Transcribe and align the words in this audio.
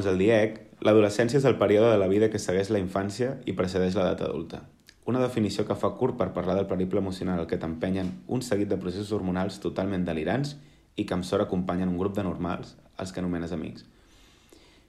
Segons 0.00 0.14
el 0.14 0.22
DIEC, 0.22 0.54
l'adolescència 0.80 1.36
és 1.36 1.44
el 1.44 1.58
període 1.60 1.90
de 1.92 1.98
la 2.00 2.06
vida 2.08 2.30
que 2.32 2.38
segueix 2.40 2.70
la 2.72 2.80
infància 2.80 3.34
i 3.44 3.52
precedeix 3.52 3.98
l'edat 3.98 4.22
adulta. 4.24 4.62
Una 5.04 5.20
definició 5.20 5.66
que 5.68 5.76
fa 5.76 5.90
curt 5.98 6.16
per 6.16 6.30
parlar 6.32 6.54
del 6.56 6.68
periple 6.70 7.02
emocional 7.02 7.42
al 7.42 7.48
que 7.50 7.58
t'empenyen 7.60 8.08
un 8.32 8.40
seguit 8.40 8.70
de 8.70 8.78
processos 8.80 9.12
hormonals 9.12 9.58
totalment 9.60 10.06
delirants 10.06 10.54
i 10.96 11.04
que 11.04 11.12
amb 11.12 11.26
sort 11.28 11.44
acompanyen 11.44 11.92
un 11.92 11.98
grup 12.00 12.16
de 12.16 12.24
normals, 12.24 12.78
els 12.96 13.12
que 13.12 13.20
anomenes 13.20 13.52
amics. 13.52 13.84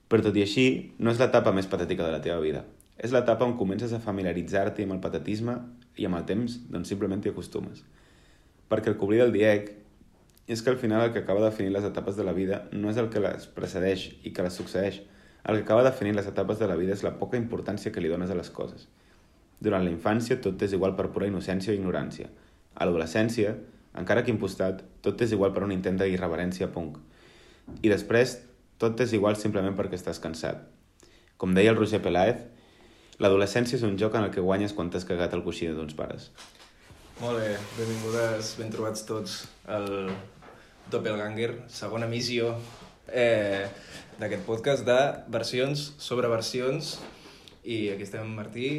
Però 0.07 0.23
tot 0.23 0.39
i 0.39 0.45
així, 0.45 0.65
no 0.95 1.11
és 1.11 1.19
l'etapa 1.19 1.51
més 1.51 1.67
patètica 1.67 2.07
de 2.07 2.15
la 2.15 2.23
teva 2.23 2.39
vida. 2.39 2.63
És 2.95 3.11
l'etapa 3.11 3.43
on 3.43 3.57
comences 3.59 3.91
a 3.91 3.99
familiaritzar-t'hi 3.99 4.87
amb 4.87 4.95
el 4.95 5.03
patetisme 5.03 5.57
i 5.99 6.07
amb 6.07 6.21
el 6.21 6.27
temps, 6.31 6.55
doncs 6.71 6.95
simplement 6.95 7.19
t'hi 7.19 7.35
acostumes. 7.35 7.83
Perquè 8.71 8.93
el 8.93 8.95
que 8.95 9.09
oblida 9.09 9.27
el 9.27 9.35
DIEC 10.47 10.57
és 10.57 10.61
que 10.61 10.69
al 10.69 10.77
final 10.77 11.05
el 11.05 11.13
que 11.13 11.19
acaba 11.19 11.43
definint 11.43 11.73
les 11.73 11.85
etapes 11.85 12.15
de 12.17 12.23
la 12.23 12.33
vida 12.33 12.67
no 12.71 12.89
és 12.89 12.97
el 12.97 13.09
que 13.09 13.21
les 13.23 13.47
precedeix 13.47 14.07
i 14.23 14.33
que 14.33 14.43
les 14.43 14.53
succeeix. 14.53 15.01
El 15.43 15.57
que 15.57 15.63
acaba 15.63 15.83
definint 15.83 16.15
les 16.15 16.27
etapes 16.27 16.59
de 16.59 16.67
la 16.67 16.75
vida 16.75 16.93
és 16.93 17.03
la 17.03 17.17
poca 17.19 17.37
importància 17.37 17.91
que 17.91 18.01
li 18.01 18.09
dones 18.09 18.29
a 18.29 18.35
les 18.35 18.49
coses. 18.49 18.87
Durant 19.61 19.85
la 19.85 19.93
infància 19.93 20.39
tot 20.41 20.61
és 20.61 20.73
igual 20.73 20.95
per 20.97 21.11
pura 21.13 21.27
innocència 21.29 21.73
o 21.73 21.77
ignorància. 21.77 22.29
A 22.75 22.85
l'adolescència, 22.85 23.55
encara 23.97 24.23
que 24.23 24.33
impostat, 24.33 24.81
tot 25.01 25.21
és 25.21 25.31
igual 25.31 25.53
per 25.53 25.63
un 25.63 25.73
intent 25.75 25.99
d'irreverència 26.01 26.71
punk. 26.73 26.97
I 27.81 27.89
després, 27.89 28.39
tot 28.81 28.99
és 29.05 29.13
igual 29.13 29.37
simplement 29.37 29.77
perquè 29.77 29.99
estàs 29.99 30.19
cansat. 30.19 30.65
Com 31.37 31.53
deia 31.53 31.71
el 31.73 31.77
Roger 31.77 32.01
Peláez, 32.01 32.41
l'adolescència 33.21 33.77
és 33.77 33.85
un 33.85 33.97
joc 34.01 34.17
en 34.17 34.25
el 34.25 34.33
que 34.33 34.41
guanyes 34.41 34.73
quan 34.73 34.89
t'has 34.89 35.05
cagat 35.05 35.33
el 35.37 35.45
coixí 35.45 35.69
d'uns 35.69 35.93
pares. 35.97 36.31
Molt 37.21 37.37
bé, 37.37 37.49
benvingudes, 37.77 38.55
ben 38.57 38.71
trobats 38.73 39.03
tots 39.05 39.33
al 39.69 40.07
Doppelganger, 40.89 41.51
segona 41.69 42.07
missió 42.09 42.47
eh, 43.13 43.67
d'aquest 44.17 44.41
podcast 44.47 44.87
de 44.87 44.95
versions 45.29 45.83
sobre 46.01 46.31
versions. 46.31 46.95
I 47.61 47.91
aquí 47.93 48.07
estem 48.07 48.25
amb 48.25 48.41
Martí 48.41 48.71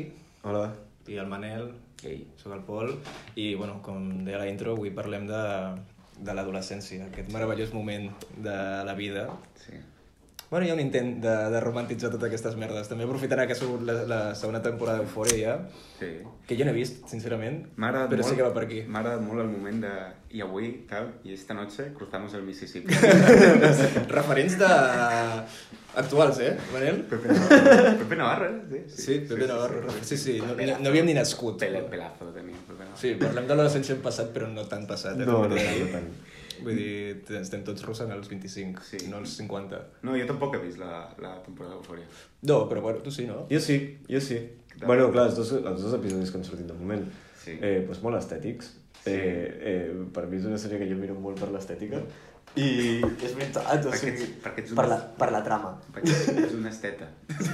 Hola. 0.42 0.64
i 1.06 1.20
el 1.22 1.30
Manel, 1.30 1.70
Ei. 2.02 2.24
soc 2.42 2.56
el 2.58 2.66
Pol, 2.66 2.90
i 3.38 3.52
bueno, 3.54 3.78
com 3.86 4.10
deia 4.26 4.42
la 4.42 4.50
intro, 4.50 4.74
avui 4.74 4.90
parlem 4.90 5.30
de, 5.30 5.44
de 6.18 6.34
l'adolescència, 6.34 7.12
aquest 7.12 7.30
meravellós 7.30 7.70
moment 7.78 8.10
de 8.42 8.58
la 8.90 8.98
vida. 8.98 9.28
Sí. 9.62 9.78
Bueno, 10.52 10.66
hi 10.66 10.70
ha 10.70 10.74
un 10.76 10.80
intent 10.82 11.14
de, 11.24 11.30
de 11.48 11.60
romantitzar 11.64 12.10
totes 12.12 12.28
aquestes 12.28 12.58
merdes. 12.60 12.84
També 12.90 13.06
aprofitarà 13.06 13.46
que 13.48 13.54
ha 13.54 13.56
sigut 13.56 13.86
la, 13.88 13.94
la 14.04 14.18
segona 14.36 14.60
temporada 14.60 15.00
d'Eufòria 15.00 15.38
ja, 15.40 15.54
Sí. 15.96 16.10
que 16.44 16.56
jo 16.58 16.66
no 16.66 16.72
he 16.74 16.76
vist, 16.76 16.98
sincerament, 17.08 17.62
M'ha 17.80 17.88
agradat 17.88 18.10
però 18.12 18.20
molt, 18.20 18.28
sí 18.28 18.36
que 18.36 18.44
va 18.44 18.50
per 18.52 18.64
aquí. 18.66 18.82
M'ha 18.84 19.00
agradat 19.00 19.22
molt 19.24 19.40
el 19.40 19.48
moment 19.48 19.80
de... 19.86 19.92
I 20.36 20.42
avui, 20.44 20.68
tal, 20.90 21.08
i 21.24 21.32
esta 21.32 21.56
noche 21.56 21.86
cruzamos 21.96 22.34
el 22.36 22.42
Mississippi. 22.44 22.92
Referents 24.18 24.58
de... 24.60 24.68
actuals, 26.02 26.38
eh, 26.44 26.52
Manel? 26.74 27.00
Pepe 27.08 27.28
Navarro, 27.32 27.96
Pepe 28.04 28.16
Navarro 28.16 28.50
eh? 28.76 28.84
sí. 28.88 29.02
Sí, 29.06 29.18
Pepe 29.28 29.46
Navarro. 29.46 29.86
Sí, 30.02 30.16
sí, 30.18 30.38
no, 30.40 30.52
no, 30.54 30.78
no 30.84 30.88
havíem 30.92 31.06
ni 31.08 31.14
nascut. 31.16 31.58
Pele, 31.64 31.80
pelazo 31.88 32.28
tenia, 32.36 32.56
Pepe 32.68 32.78
Navarro. 32.84 33.00
Sí, 33.00 33.14
parlem 33.20 33.48
de 33.48 33.56
l'adolescència 33.56 33.96
en 33.96 34.04
passat, 34.04 34.32
però 34.36 34.48
no 34.52 34.64
tan 34.68 34.84
passat. 34.88 35.16
Eh, 35.16 35.24
No, 35.24 35.42
no, 35.46 35.48
també. 35.48 35.64
no, 35.80 35.86
no 35.86 35.92
tant. 35.96 36.12
Vull 36.64 36.76
dir, 36.76 37.22
estem 37.40 37.62
tots 37.66 37.84
russant 37.86 38.10
als 38.14 38.28
25, 38.30 38.82
Sí. 38.86 38.98
no 39.10 39.18
als 39.18 39.36
50. 39.36 39.80
No, 40.02 40.16
jo 40.16 40.26
tampoc 40.26 40.54
he 40.56 40.58
vist 40.64 40.78
la, 40.78 41.08
la 41.20 41.34
temporada 41.42 41.74
d'Eufòria. 41.76 42.04
No, 42.48 42.68
però 42.68 42.80
bueno, 42.82 42.98
tu 43.04 43.10
sí, 43.10 43.26
no? 43.26 43.46
Jo 43.50 43.60
sí, 43.60 43.98
jo 44.08 44.20
sí. 44.20 44.38
Bueno, 44.86 45.10
clar, 45.12 45.26
els 45.28 45.36
dos, 45.36 45.52
els 45.52 45.82
dos 45.82 45.94
episodis 45.94 46.30
que 46.30 46.38
han 46.38 46.44
sortit 46.44 46.66
de 46.66 46.74
moment, 46.74 47.04
Sí. 47.42 47.58
eh, 47.60 47.82
doncs 47.86 48.02
molt 48.02 48.16
estètics. 48.18 48.72
Sí. 49.02 49.10
Eh, 49.10 49.58
eh, 49.60 49.94
per 50.14 50.26
mi 50.30 50.36
és 50.38 50.44
una 50.46 50.58
sèrie 50.58 50.78
que 50.78 50.86
jo 50.88 50.96
miro 50.96 51.14
molt 51.18 51.38
per 51.40 51.48
l'estètica. 51.50 52.00
I 52.54 53.00
és 53.24 53.32
veritat, 53.32 53.64
o 53.64 53.88
Perquè 53.88 53.96
sigui, 53.98 54.24
ets- 54.26 54.40
perquè 54.44 54.60
ets 54.60 54.72
un 54.74 54.76
per, 54.76 54.84
la, 54.90 54.98
per 55.18 55.28
la 55.32 55.38
trama. 55.44 55.70
Perquè 55.94 56.12
és 56.44 56.52
una 56.58 56.68
esteta. 56.68 57.06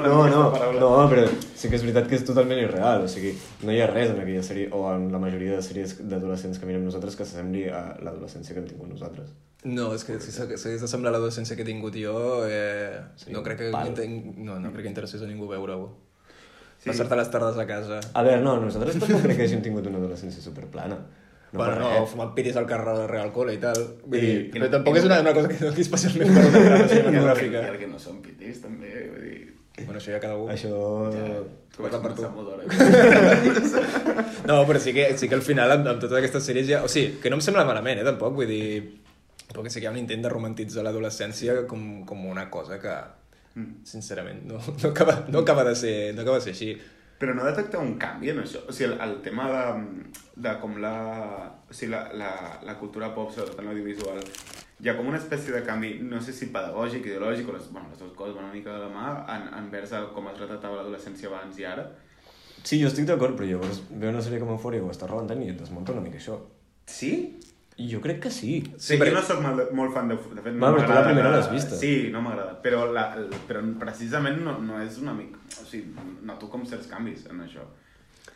No, 0.00 0.26
no, 0.28 0.42
no, 0.76 0.90
però 1.10 1.24
sí 1.56 1.68
que 1.70 1.76
és 1.78 1.82
veritat 1.84 2.08
que 2.08 2.16
és 2.18 2.24
totalment 2.28 2.58
irreal, 2.60 3.04
o 3.04 3.08
sigui, 3.08 3.32
no 3.64 3.72
hi 3.72 3.80
ha 3.80 3.86
res 3.90 4.10
en 4.12 4.20
aquella 4.22 4.42
sèrie, 4.44 4.68
o 4.76 4.82
en 4.92 5.06
la 5.12 5.20
majoria 5.22 5.56
de 5.56 5.62
sèries 5.64 5.96
d'adolescents 6.08 6.58
que 6.60 6.68
mirem 6.68 6.84
nosaltres 6.84 7.16
que 7.16 7.24
s'assembli 7.24 7.66
a 7.68 7.82
l'adolescència 8.04 8.54
que 8.54 8.60
hem 8.62 8.68
tingut 8.68 8.88
nosaltres. 8.92 9.30
No, 9.64 9.90
és 9.96 10.04
que 10.04 10.18
si 10.20 10.32
s'ha- 10.32 10.46
s'hagués 10.56 10.80
d'assemblar 10.84 11.12
l'adolescència 11.12 11.56
que 11.56 11.62
he 11.64 11.68
tingut 11.68 11.96
jo, 12.00 12.44
eh, 12.48 13.00
Sí, 13.16 13.32
no, 13.32 13.42
crec 13.44 13.58
que, 13.58 13.70
inten- 13.72 14.36
no, 14.44 14.58
no 14.60 14.72
crec 14.72 14.84
que 14.88 14.92
interessés 14.92 15.22
a 15.22 15.28
ningú 15.28 15.48
veure-ho. 15.48 15.90
Sí. 16.80 16.88
Passar-te 16.88 17.16
les 17.16 17.28
tardes 17.30 17.58
a 17.60 17.66
casa. 17.68 18.00
A 18.14 18.22
veure, 18.24 18.40
no, 18.40 18.56
nosaltres 18.60 18.96
tampoc 19.00 19.20
crec 19.26 19.36
que 19.36 19.44
hàgim 19.48 19.60
tingut 19.64 19.86
una 19.86 19.98
adolescència 20.00 20.40
superplana. 20.40 20.96
No 21.52 21.58
bueno, 21.58 21.72
per 21.74 22.00
no, 22.00 22.06
fumant 22.06 22.32
piris 22.36 22.56
al 22.56 22.66
carrer 22.70 22.92
de 22.98 23.06
Real 23.10 23.32
Cole 23.34 23.54
i 23.54 23.58
tal. 23.58 23.78
Vull 24.04 24.18
I- 24.18 24.20
dir, 24.26 24.34
i 24.46 24.50
però 24.54 24.66
no- 24.68 24.70
tampoc 24.76 24.94
i 24.94 24.98
és 25.00 25.04
no- 25.04 25.10
una, 25.10 25.20
una 25.24 25.32
cosa 25.34 25.48
que 25.48 25.58
doni 25.66 25.80
especialment 25.82 26.34
per 26.36 26.44
una 26.46 26.60
trama 26.66 26.84
I 26.84 26.88
cinematogràfica. 26.94 27.64
el 27.72 27.78
que 27.80 27.88
no 27.90 27.98
són 27.98 28.20
pitis, 28.22 28.60
també, 28.62 28.92
vull 29.10 29.24
dir... 29.26 29.40
Bueno, 29.80 29.96
això 29.98 30.12
ja 30.12 30.20
cada 30.20 30.36
un. 30.36 30.50
Això... 30.52 30.70
Tu 31.74 31.82
vaig 31.82 31.92
Parla 31.92 32.00
per 32.02 32.12
tu. 32.14 32.22
No, 34.46 34.66
però 34.66 34.78
sí 34.82 34.92
que, 34.92 35.16
sí 35.18 35.28
que 35.28 35.34
al 35.38 35.42
final, 35.46 35.70
amb, 35.72 35.86
amb 35.88 36.00
totes 36.02 36.18
aquestes 36.18 36.44
sèries 36.46 36.66
ja... 36.68 36.82
O 36.84 36.88
sigui, 36.90 37.18
que 37.22 37.30
no 37.30 37.38
em 37.38 37.44
sembla 37.44 37.64
malament, 37.68 38.00
eh, 38.02 38.06
tampoc, 38.06 38.34
vull 38.36 38.48
dir... 38.50 38.66
Perquè 39.50 39.70
sí 39.72 39.80
que 39.80 39.86
hi 39.86 39.90
ha 39.90 39.94
un 39.94 39.98
intent 39.98 40.22
de 40.22 40.30
romantitzar 40.30 40.84
l'adolescència 40.86 41.64
com, 41.70 42.04
com 42.06 42.26
una 42.30 42.48
cosa 42.50 42.78
que, 42.82 42.98
Mm. 43.50 43.80
sincerament, 43.82 44.44
no, 44.46 44.60
no, 44.62 44.88
acaba, 44.92 45.24
no, 45.26 45.40
acaba 45.40 45.64
de 45.66 45.72
ser, 45.74 46.14
no 46.14 46.22
acaba 46.22 46.36
de 46.38 46.44
ser 46.44 46.52
així. 46.52 46.68
Però 47.20 47.34
no 47.36 47.44
detecta 47.44 47.80
un 47.82 47.98
canvi 48.00 48.30
en 48.32 48.40
això? 48.40 48.62
O 48.64 48.72
sigui, 48.72 48.94
el, 48.94 48.96
el 49.04 49.18
tema 49.24 49.50
de, 49.52 50.12
de 50.40 50.54
com 50.62 50.78
la... 50.80 50.94
O 51.68 51.76
sigui, 51.76 51.92
la, 51.92 52.06
la, 52.16 52.30
la 52.64 52.76
cultura 52.80 53.10
pop, 53.16 53.28
sobretot 53.34 53.60
en 53.60 53.68
l'audiovisual, 53.68 54.22
hi 54.80 54.88
ha 54.88 54.94
com 54.96 55.10
una 55.10 55.20
espècie 55.20 55.52
de 55.52 55.60
canvi, 55.66 55.90
no 56.08 56.22
sé 56.24 56.32
si 56.32 56.48
pedagògic, 56.54 57.10
ideològic, 57.10 57.50
o 57.50 57.56
les, 57.58 57.66
bueno, 57.74 57.90
les 57.92 58.00
dues 58.00 58.14
coses 58.16 58.32
van 58.38 58.46
una 58.48 58.54
mica 58.54 58.72
de 58.72 58.86
la 58.86 58.88
mà, 58.94 59.10
en, 59.34 59.50
envers 59.58 59.92
a 59.92 60.06
com 60.14 60.30
es 60.32 60.40
retratava 60.40 60.80
l'adolescència 60.80 61.28
abans 61.28 61.60
i 61.60 61.68
ara. 61.68 61.84
Sí, 62.62 62.80
jo 62.80 62.88
estic 62.88 63.04
d'acord, 63.08 63.36
però 63.36 63.48
llavors 63.48 63.82
veu 63.90 64.08
una 64.12 64.24
sèrie 64.24 64.40
com 64.40 64.54
Euphoria 64.54 64.80
que 64.80 64.88
ho 64.88 64.96
està 64.96 65.08
rebentant 65.10 65.44
i 65.44 65.52
et 65.52 65.60
desmunta 65.60 65.92
una 65.92 66.04
mica 66.04 66.20
això. 66.20 66.38
Sí? 66.88 67.12
Jo 67.90 68.00
crec 68.04 68.18
que 68.24 68.30
sí. 68.30 68.58
Sí, 68.76 68.96
perquè- 68.98 69.12
jo 69.14 69.18
no 69.18 69.22
sóc 69.24 69.40
molt, 69.44 69.70
molt 69.72 69.94
fan 69.94 70.08
de... 70.10 70.16
De 70.16 70.42
fet, 70.44 70.52
no 70.54 70.72
però 70.74 70.86
tu 70.86 70.92
la 70.92 71.04
primera 71.06 71.30
l'has 71.32 71.50
vista. 71.52 71.76
Sí, 71.76 72.08
no 72.12 72.20
m'agrada. 72.22 72.58
Però, 72.62 72.84
la, 72.92 73.06
però 73.48 73.62
precisament 73.78 74.42
no, 74.44 74.58
no 74.58 74.80
és 74.82 74.98
una 74.98 75.14
mica... 75.16 75.38
O 75.62 75.64
sigui, 75.66 75.94
noto 76.28 76.48
com 76.52 76.66
certs 76.66 76.86
canvis 76.90 77.26
en 77.30 77.40
això. 77.46 77.64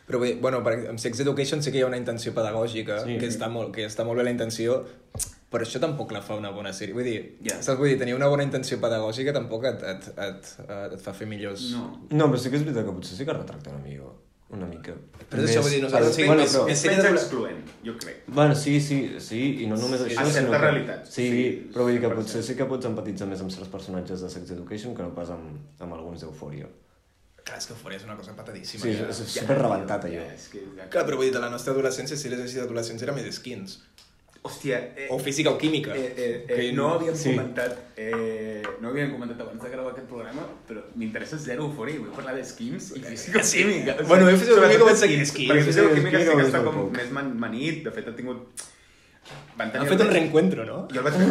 Però 0.07 0.19
bé, 0.21 0.35
bueno, 0.41 0.63
per, 0.65 0.75
amb 0.89 0.99
Sex 1.01 1.19
Education 1.23 1.61
sí 1.65 1.71
que 1.71 1.79
hi 1.79 1.85
ha 1.85 1.87
una 1.89 1.97
intenció 1.97 2.33
pedagògica, 2.33 2.99
Sí. 3.05 3.17
que, 3.21 3.27
està 3.27 3.47
molt, 3.49 3.71
que 3.73 3.85
està 3.85 4.05
molt 4.05 4.17
bé 4.21 4.25
la 4.27 4.33
intenció, 4.35 4.83
però 5.49 5.63
això 5.65 5.79
tampoc 5.81 6.11
la 6.13 6.21
fa 6.21 6.35
una 6.37 6.51
bona 6.53 6.73
sèrie. 6.73 6.93
Vull 6.93 7.03
dir, 7.07 7.37
Ja. 7.41 7.61
saps? 7.61 7.79
Vull 7.79 7.89
dir, 7.89 7.97
tenir 8.01 8.13
una 8.17 8.27
bona 8.27 8.43
intenció 8.43 8.77
pedagògica 8.81 9.33
tampoc 9.33 9.65
et, 9.65 9.81
et, 9.81 10.07
et, 10.17 10.51
et, 10.67 10.93
et 10.93 11.01
fa 11.01 11.13
fer 11.13 11.25
millors... 11.27 11.71
No. 11.73 11.87
No, 12.11 12.27
però 12.29 12.37
sí 12.37 12.49
que 12.53 12.57
és 12.59 12.65
veritat 12.67 12.85
que 12.85 12.93
potser 12.99 13.17
sí 13.17 13.25
que 13.25 13.33
retracta 13.33 13.71
una 13.73 13.81
mica. 13.85 14.11
Una 14.53 14.67
mica. 14.69 14.93
Però 15.31 15.41
és 15.41 15.49
això, 15.49 15.61
vull 15.65 15.73
dir, 15.73 15.81
nosaltres 15.81 16.15
sí, 16.15 16.25
bueno, 16.29 16.43
més, 16.43 16.53
però... 16.53 16.65
més 16.69 16.81
menys 16.85 17.07
excloent, 17.09 17.61
jo 17.87 17.95
crec. 17.97 18.19
Bueno, 18.27 18.55
sí, 18.55 18.75
sí, 18.79 18.99
sí, 19.19 19.39
i 19.65 19.69
no 19.71 19.77
només 19.81 20.03
Sí, 20.03 20.11
això, 20.13 20.25
sinó 20.35 20.51
que... 20.53 20.59
realitats, 20.61 21.09
Sí, 21.15 21.25
sí, 21.33 21.45
però 21.73 21.87
vull 21.87 21.97
dir 21.97 22.03
que 22.03 22.11
100%. 22.11 22.19
potser 22.21 22.43
sí 22.45 22.55
que 22.59 22.67
pots 22.69 22.85
empatitzar 22.85 23.27
més 23.31 23.41
amb 23.41 23.53
certs 23.55 23.71
personatges 23.73 24.21
de 24.21 24.29
Sex 24.29 24.53
Education 24.53 24.93
que 24.95 25.01
no 25.07 25.15
pas 25.17 25.33
amb, 25.33 25.57
amb 25.81 25.97
alguns 25.97 26.21
d'Eufòria. 26.21 26.69
Clar, 27.45 27.57
és 27.57 27.67
que 27.69 27.73
Euphoria 27.73 27.97
és 27.99 28.05
una 28.05 28.15
cosa 28.17 28.37
patadíssima. 28.37 28.85
Sí, 28.85 28.93
ja. 28.93 29.09
és, 29.09 29.19
és 29.25 29.33
super 29.39 29.57
rebentat, 29.59 30.05
allò. 30.07 30.21
Ja, 30.21 30.37
és 30.37 30.47
que... 30.53 30.61
Ja, 30.77 30.87
Clar, 30.93 31.03
però 31.09 31.17
vull 31.19 31.27
dir, 31.27 31.33
de 31.35 31.41
la 31.43 31.49
nostra 31.53 31.73
adolescència, 31.75 32.17
si 32.17 32.31
l'és 32.31 32.41
així 32.45 32.61
d'adolescència, 32.61 33.05
era 33.05 33.13
més 33.17 33.27
skins. 33.37 33.79
Eh, 34.45 35.07
O 35.09 35.17
física 35.19 35.49
o 35.49 35.57
química. 35.57 35.95
Eh, 35.95 36.45
eh, 36.47 36.71
no 36.77 36.93
havíem 36.95 37.15
sí. 37.15 37.31
comentat... 37.33 37.79
Eh, 37.97 38.61
no 38.81 38.89
havíem 38.89 39.11
comentat 39.11 39.41
abans 39.41 39.63
de 39.63 39.69
gravar 39.73 39.91
aquest 39.93 40.07
programa, 40.07 40.45
però 40.67 40.83
m'interessa 40.95 41.39
zero 41.41 41.65
eufòria. 41.69 41.97
Vull 42.03 42.13
parlar 42.13 42.35
d'skins 42.37 42.91
i 42.95 43.01
física 43.01 43.41
química. 43.41 43.97
Bueno, 44.05 44.29
jo 44.29 44.37
física 44.37 44.61
química 44.61 44.89
vaig 44.91 45.01
seguir. 45.01 45.19
Perquè 45.25 45.65
física 45.71 45.89
química 45.97 46.23
sí 46.23 46.31
que 46.31 46.47
està 46.47 46.63
com 46.63 46.79
poc. 46.83 46.95
més 46.97 47.11
man 47.17 47.33
manit. 47.41 47.83
De 47.87 47.91
fet, 47.95 48.07
ha 48.09 48.15
tingut... 48.15 48.65
Van 49.57 49.71
Han 49.73 49.87
fet 49.89 50.01
un 50.05 50.11
reencuentro, 50.13 50.65
no? 50.67 50.81
Jo 50.93 51.01
el 51.01 51.05
vaig 51.07 51.15
fer... 51.17 51.27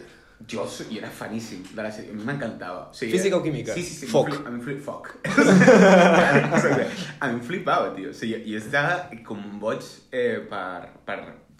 Jo 0.47 0.65
so- 0.67 0.85
i 0.89 0.97
era 0.97 1.09
faníssim 1.11 1.63
de 1.75 1.81
la 1.83 1.91
sèrie, 1.91 2.11
a 2.11 2.15
mi 2.15 2.23
m'encantava. 2.23 2.87
O 2.89 2.93
sigui, 2.95 3.11
Física 3.11 3.37
o 3.37 3.43
química? 3.43 3.73
Sí, 3.73 3.83
sí, 3.83 4.05
sí. 4.05 4.07
Foc. 4.07 4.31
A 4.45 4.49
mi 4.49 4.57
em 4.57 4.61
flip... 4.63 4.79
Foc. 4.85 5.11
a 7.19 7.27
mi 7.27 7.33
em 7.35 7.41
flipava, 7.43 7.91
tio. 7.95 8.09
O 8.09 8.13
sigui, 8.15 8.39
i 8.47 8.55
estava 8.55 9.09
com 9.27 9.41
boig 9.59 9.83
eh, 10.11 10.39
per, 10.49 10.89
per, 11.05 11.17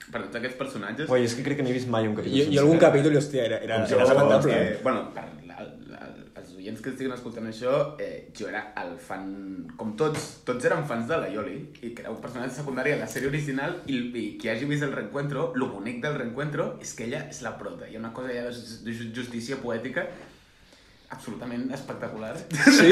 per 0.08 0.22
tots 0.24 0.40
aquests 0.40 0.58
personatges. 0.62 1.10
Uai, 1.12 1.26
és 1.28 1.36
que 1.36 1.44
crec 1.46 1.60
que 1.60 1.66
n'he 1.68 1.76
vist 1.76 1.92
mai 1.92 2.08
un 2.08 2.16
capítol 2.18 2.40
I, 2.40 2.46
i 2.56 2.62
algun 2.62 2.80
capítol, 2.81 3.18
hòstia, 3.20 3.44
era, 3.50 3.60
era, 3.68 3.81
era 3.84 3.90
jo, 3.92 4.00
lamentable. 4.14 4.56
Eh, 4.56 4.80
bueno, 4.86 5.04
per 5.16 5.26
la, 5.50 5.58
la, 5.92 6.02
els 6.40 6.49
oients 6.69 6.83
que 6.86 6.94
estiguin 6.94 7.12
escoltant 7.18 7.50
això, 7.50 7.74
eh, 8.00 8.30
jo 8.38 8.48
era 8.48 8.62
el 8.77 8.95
fan... 9.01 9.27
Com 9.75 9.95
tots, 9.98 10.30
tots 10.45 10.69
eren 10.69 10.86
fans 10.88 11.10
de 11.10 11.18
la 11.18 11.30
Yoli, 11.33 11.57
i 11.81 11.92
que 11.98 12.04
era 12.06 12.13
un 12.13 12.21
personatge 12.21 12.56
secundari 12.62 12.94
de 12.94 13.01
la 13.01 13.10
sèrie 13.10 13.27
original, 13.33 13.80
i, 13.89 13.98
i 14.13 14.25
qui 14.39 14.50
hagi 14.54 14.69
vist 14.69 14.86
el 14.86 14.94
reencuentro, 14.94 15.51
lo 15.57 15.71
bonic 15.74 16.01
del 16.06 16.16
reencuentro 16.21 16.75
és 16.80 16.94
que 16.94 17.10
ella 17.10 17.25
és 17.30 17.42
la 17.45 17.56
prota. 17.57 17.89
Hi 17.89 17.98
ha 17.98 18.04
una 18.06 18.13
cosa 18.13 18.30
ja 18.36 18.45
de 18.48 18.54
jus- 18.54 18.83
de 18.86 18.94
ju- 18.94 19.10
justícia 19.18 19.57
poètica 19.60 20.06
absolutament 21.10 21.71
espectacular. 21.74 22.36
Sí, 22.77 22.86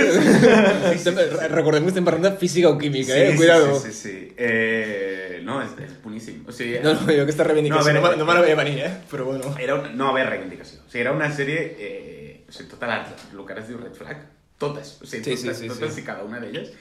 Estem- 0.95 1.19
recordem 1.53 1.83
que 1.85 1.91
estem 1.93 2.05
parlant 2.07 2.25
de 2.31 2.31
física 2.41 2.69
o 2.71 2.77
química, 2.77 3.13
eh? 3.13 3.35
Cuidado. 3.37 3.75
Sí, 3.79 3.91
sí, 3.91 3.93
sí. 3.93 4.09
sí. 4.09 4.33
Eh, 4.37 5.41
no, 5.45 5.59
és, 5.61 5.75
és 5.85 5.93
boníssim. 6.03 6.41
O 6.49 6.51
sigui, 6.51 6.79
No, 6.83 6.95
no, 6.97 7.05
jo 7.13 7.21
aquesta 7.27 7.45
reivindicació 7.45 7.93
No, 7.93 7.99
no, 7.99 8.05
a 8.05 8.09
veure, 8.09 8.17
no 8.19 8.25
me 8.25 8.33
la 8.33 8.41
veia 8.41 8.55
venir, 8.57 8.79
eh? 8.87 8.91
Però 9.11 9.25
bueno. 9.29 9.53
era 9.61 9.75
una, 9.77 9.91
no 9.93 10.09
va 10.09 10.15
haver 10.15 10.25
reivindicació. 10.31 10.79
O 10.81 10.89
sigui, 10.89 11.03
era 11.05 11.13
una 11.13 11.29
sèrie... 11.31 11.59
Eh, 11.77 12.13
o 12.47 12.51
sigui, 12.51 12.69
tota 12.71 12.87
la, 12.87 13.01
el 13.05 13.43
que 13.45 13.55
ara 13.55 13.63
es 13.63 13.67
diu 13.71 13.79
Red 13.81 13.95
Flag, 13.97 14.23
totes. 14.57 14.95
O 15.01 15.05
sigui, 15.05 15.23
Sí, 15.23 15.37
sí, 15.37 15.47
totes, 15.47 15.59
sí, 15.59 15.67
totes 15.73 15.93
sí. 15.95 16.01
i 16.01 16.07
cada 16.07 16.23
una 16.27 16.39
d'elles. 16.43 16.71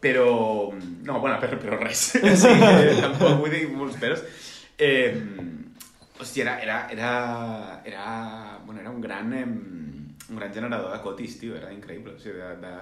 Però... 0.00 0.72
No, 1.04 1.18
bueno, 1.20 1.36
però, 1.40 1.58
però 1.60 1.80
res. 1.80 2.06
o 2.20 2.36
sigui, 2.36 2.70
eh, 2.86 2.96
tampoc 3.00 3.40
vull 3.42 3.52
dir 3.52 3.66
molts 3.72 3.98
peros. 4.00 4.24
Eh, 4.80 5.12
hòstia, 6.20 6.44
era, 6.44 6.56
era, 6.62 6.78
era, 6.92 7.82
era, 7.84 8.06
bueno, 8.64 8.80
era 8.80 8.90
un 8.90 9.00
gran, 9.00 9.32
eh, 9.36 9.44
un 9.44 10.36
gran 10.36 10.52
generador 10.54 10.92
de 10.92 11.02
cotis, 11.04 11.38
tio, 11.40 11.56
era 11.56 11.72
increïble. 11.72 12.16
O 12.16 12.22
sigui, 12.22 12.40
de, 12.40 12.74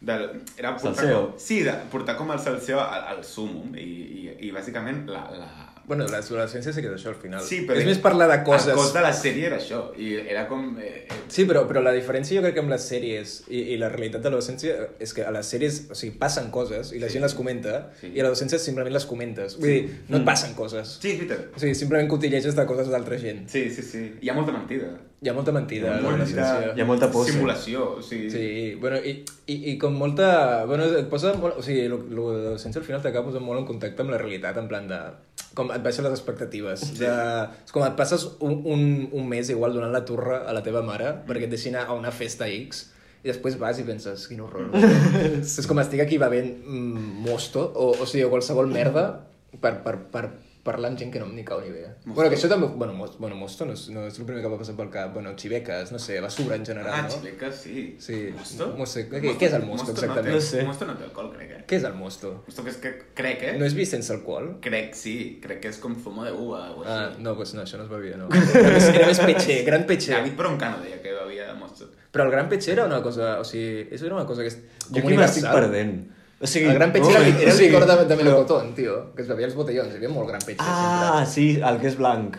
de, 0.00 0.18
de, 0.22 0.42
era 0.56 0.74
portar 0.74 0.94
Salseo. 0.94 1.22
Com, 1.30 1.38
sí, 1.38 1.62
de 1.66 1.74
portar 1.92 2.16
com 2.18 2.30
el 2.34 2.42
salseo 2.42 2.80
al, 2.82 3.08
al 3.14 3.24
sumum 3.24 3.74
i, 3.78 3.86
i, 3.86 4.26
i 4.48 4.52
bàsicament 4.54 5.06
la, 5.10 5.26
la, 5.34 5.50
Bueno, 5.86 6.06
l'adolescència 6.10 6.72
sí 6.74 6.82
que 6.82 6.88
és 6.90 6.96
això 6.96 7.12
al 7.12 7.18
final. 7.22 7.40
Sí, 7.46 7.60
però... 7.66 7.78
És 7.78 7.86
més 7.86 7.98
parlar 8.02 8.26
de 8.30 8.40
coses... 8.44 8.72
El 8.72 8.78
cos 8.80 8.92
de 8.94 9.02
la 9.04 9.12
sèrie 9.14 9.46
era 9.46 9.60
això, 9.60 9.84
i 9.96 10.14
era 10.18 10.46
com... 10.50 10.76
Eh, 10.82 11.06
Sí, 11.28 11.44
però, 11.46 11.62
però 11.66 11.80
la 11.82 11.92
diferència 11.94 12.36
jo 12.38 12.42
crec 12.44 12.54
que 12.58 12.62
amb 12.64 12.70
les 12.70 12.84
sèries 12.90 13.36
i, 13.48 13.60
i 13.74 13.78
la 13.78 13.88
realitat 13.92 14.22
de 14.22 14.30
l'adolescència 14.30 14.76
és 15.02 15.14
que 15.14 15.24
a 15.26 15.30
les 15.34 15.46
sèries, 15.54 15.80
o 15.90 15.94
sigui, 15.98 16.16
passen 16.18 16.50
coses 16.54 16.92
i 16.92 16.98
la 17.02 17.06
Sí. 17.08 17.14
gent 17.16 17.22
les 17.26 17.34
comenta 17.38 17.92
Sí. 18.00 18.10
i 18.14 18.18
a 18.20 18.24
l'adolescència 18.26 18.58
simplement 18.62 18.92
les 18.94 19.06
comentes. 19.06 19.56
Vull 19.58 19.70
dir, 19.70 19.82
no 20.08 20.18
et 20.18 20.24
passen 20.26 20.54
coses. 20.58 20.98
Sí, 21.00 21.12
és 21.14 21.18
veritat. 21.22 21.48
O 21.54 21.62
sigui, 21.62 21.74
simplement 21.78 22.08
cotilleges 22.10 22.54
de 22.58 22.66
coses 22.66 22.88
d'altra 22.90 23.18
gent. 23.18 23.46
Sí, 23.48 23.68
sí, 23.70 23.82
sí. 23.82 24.04
Hi 24.22 24.30
ha 24.30 24.34
molta 24.34 24.52
mentida. 24.52 24.90
Hi 25.26 25.30
ha 25.32 25.34
molta 25.34 25.50
mentida 25.50 25.88
a 25.90 25.94
Molta- 25.98 26.22
l'adolescència. 26.22 26.72
Hi 26.76 26.80
ha 26.84 26.86
molta 26.86 27.08
por, 27.10 27.24
sí. 27.26 27.32
Simulació, 27.34 27.84
o 27.98 28.02
sigui... 28.06 28.28
Sí, 28.30 28.44
bueno, 28.78 29.00
i, 29.02 29.16
i, 29.50 29.56
i 29.72 29.76
com 29.82 29.96
molta... 29.98 30.28
Bueno, 30.70 30.86
et 31.00 31.08
posa 31.10 31.32
molt... 31.34 31.58
O 31.58 31.64
sigui, 31.66 31.88
lo- 31.90 31.98
lo- 32.06 32.28
l'adolescència 32.36 32.78
al 32.78 32.86
final 32.86 33.02
t'acaba 33.02 33.26
posant 33.32 33.42
molt 33.42 33.64
en 33.64 33.66
contacte 33.66 34.04
amb 34.06 34.14
la 34.14 34.20
realitat, 34.22 34.60
en 34.62 34.68
plan 34.70 34.86
de... 34.86 35.00
Com 35.58 35.70
et 35.74 35.82
baixen 35.82 36.04
les 36.06 36.12
expectatives. 36.14 36.84
De, 37.00 37.10
és 37.64 37.72
com 37.74 37.82
et 37.86 37.94
passes 37.98 38.28
un, 38.44 38.58
un, 38.70 38.82
un 39.18 39.26
mes 39.30 39.50
igual 39.50 39.74
donant 39.74 39.90
la 39.94 40.04
turra 40.06 40.42
a 40.46 40.54
la 40.54 40.62
teva 40.62 40.82
mare 40.86 41.14
perquè 41.26 41.48
et 41.48 41.52
deixin 41.56 41.74
anar 41.74 41.88
a 41.90 41.96
una 41.98 42.12
festa 42.14 42.46
X 42.52 42.84
i 43.24 43.30
després 43.32 43.56
vas 43.58 43.80
i 43.80 43.86
penses, 43.88 44.28
quin 44.30 44.42
horror. 44.44 44.68
és 45.42 45.66
com 45.66 45.80
estic 45.82 46.04
aquí 46.04 46.18
bevent 46.22 46.52
mm, 46.60 47.06
mosto 47.24 47.64
o, 47.72 47.88
o 47.96 48.06
sigui, 48.06 48.22
o 48.28 48.30
qualsevol 48.30 48.68
merda 48.70 49.06
per, 49.58 49.78
per, 49.82 49.96
per 50.12 50.26
parlar 50.66 50.90
amb 50.90 50.98
gent 51.00 51.12
que 51.14 51.20
no 51.22 51.28
ni 51.30 51.44
cau 51.46 51.60
ni 51.62 51.70
ve. 51.70 51.86
Bueno, 52.04 52.28
que 52.28 52.36
això 52.36 52.48
també... 52.50 52.66
Bueno, 52.74 52.92
mos, 52.98 53.14
bueno 53.22 53.36
mosto 53.38 53.64
no 53.64 53.72
és, 53.78 53.86
no 53.94 54.02
és 54.10 54.18
el 54.18 54.26
primer 54.26 54.42
que 54.44 54.50
va 54.52 54.58
passar 54.60 54.74
pel 54.76 54.90
cap. 54.90 55.12
Bueno, 55.14 55.32
xiveques, 55.38 55.92
no 55.94 56.00
sé, 56.02 56.18
basura 56.20 56.56
en 56.58 56.66
general, 56.66 56.92
Ah, 56.92 57.02
no? 57.06 57.14
xiveques, 57.14 57.54
sí. 57.62 57.84
Sí. 58.02 58.18
Mosto? 58.36 58.68
Mosto, 58.76 59.00
què- 59.12 59.22
què 59.38 59.46
és 59.48 59.54
el 59.60 59.64
mosto, 59.70 59.92
exactament? 59.94 60.26
No, 60.28 60.34
No 60.34 60.40
sé. 60.40 60.58
sé. 60.60 60.64
Mosto 60.66 60.86
no 60.90 60.96
té 60.98 61.04
alcohol, 61.08 61.30
crec, 61.36 61.50
eh? 61.52 61.62
Què 61.66 61.76
és 61.80 61.84
el 61.84 61.94
mosto? 61.94 62.32
Mosto 62.46 62.64
que 62.66 62.70
és 62.74 62.76
que 62.82 62.92
crec, 63.14 63.42
eh? 63.52 63.54
No 63.58 63.64
és 63.64 63.74
vi 63.78 63.86
sense 63.86 64.12
alcohol? 64.12 64.56
Crec, 64.60 64.92
sí. 64.98 65.16
Crec 65.42 65.60
que 65.62 65.68
és 65.72 65.78
com 65.78 65.94
fumo 65.96 66.24
de 66.26 66.32
uva 66.32 66.64
o 66.74 66.82
així. 66.82 66.90
Ah, 66.92 67.12
no, 67.18 67.36
pues 67.36 67.54
no, 67.54 67.62
això 67.62 67.78
no 67.78 67.84
es 67.84 67.90
bevia, 67.90 68.16
no. 68.18 68.28
Era 68.54 68.72
més, 68.74 68.88
era 68.90 69.06
més 69.06 69.20
petxer, 69.20 69.62
gran 69.64 69.86
petxer. 69.86 70.16
David 70.18 70.36
Broncano 70.36 70.82
deia 70.82 71.00
que 71.00 71.12
bevia 71.14 71.54
Mosto. 71.54 71.88
Però 72.12 72.24
el 72.24 72.30
gran 72.32 72.48
petxer 72.48 72.72
era 72.78 72.84
una 72.86 73.02
cosa, 73.02 73.38
o 73.40 73.44
sigui, 73.44 73.88
això 73.92 74.06
era 74.06 74.14
una 74.16 74.24
cosa 74.26 74.40
que 74.42 74.48
és 74.48 74.58
Jo 74.90 75.02
aquí 75.02 75.16
m'estic 75.18 75.44
perdent. 75.52 76.06
O 76.38 76.46
sigui, 76.46 76.66
El 76.68 76.74
gran 76.76 76.92
petxer 76.92 77.14
no, 77.14 77.20
era, 77.24 77.40
era 77.40 77.52
el 77.52 77.58
licor 77.58 77.86
de, 77.88 78.04
de 78.04 78.16
melocotón, 78.16 78.74
tio, 78.74 79.14
que 79.16 79.22
es 79.22 79.28
bevia 79.28 79.46
els 79.46 79.54
botellons, 79.56 79.92
hi 79.94 79.96
havia 79.96 80.10
molt 80.12 80.28
gran 80.28 80.40
petxer 80.44 80.66
Ah, 80.68 81.24
sempre. 81.24 81.32
sí, 81.32 81.46
el 81.64 81.80
que 81.80 81.88
és 81.88 81.96
blanc. 81.96 82.36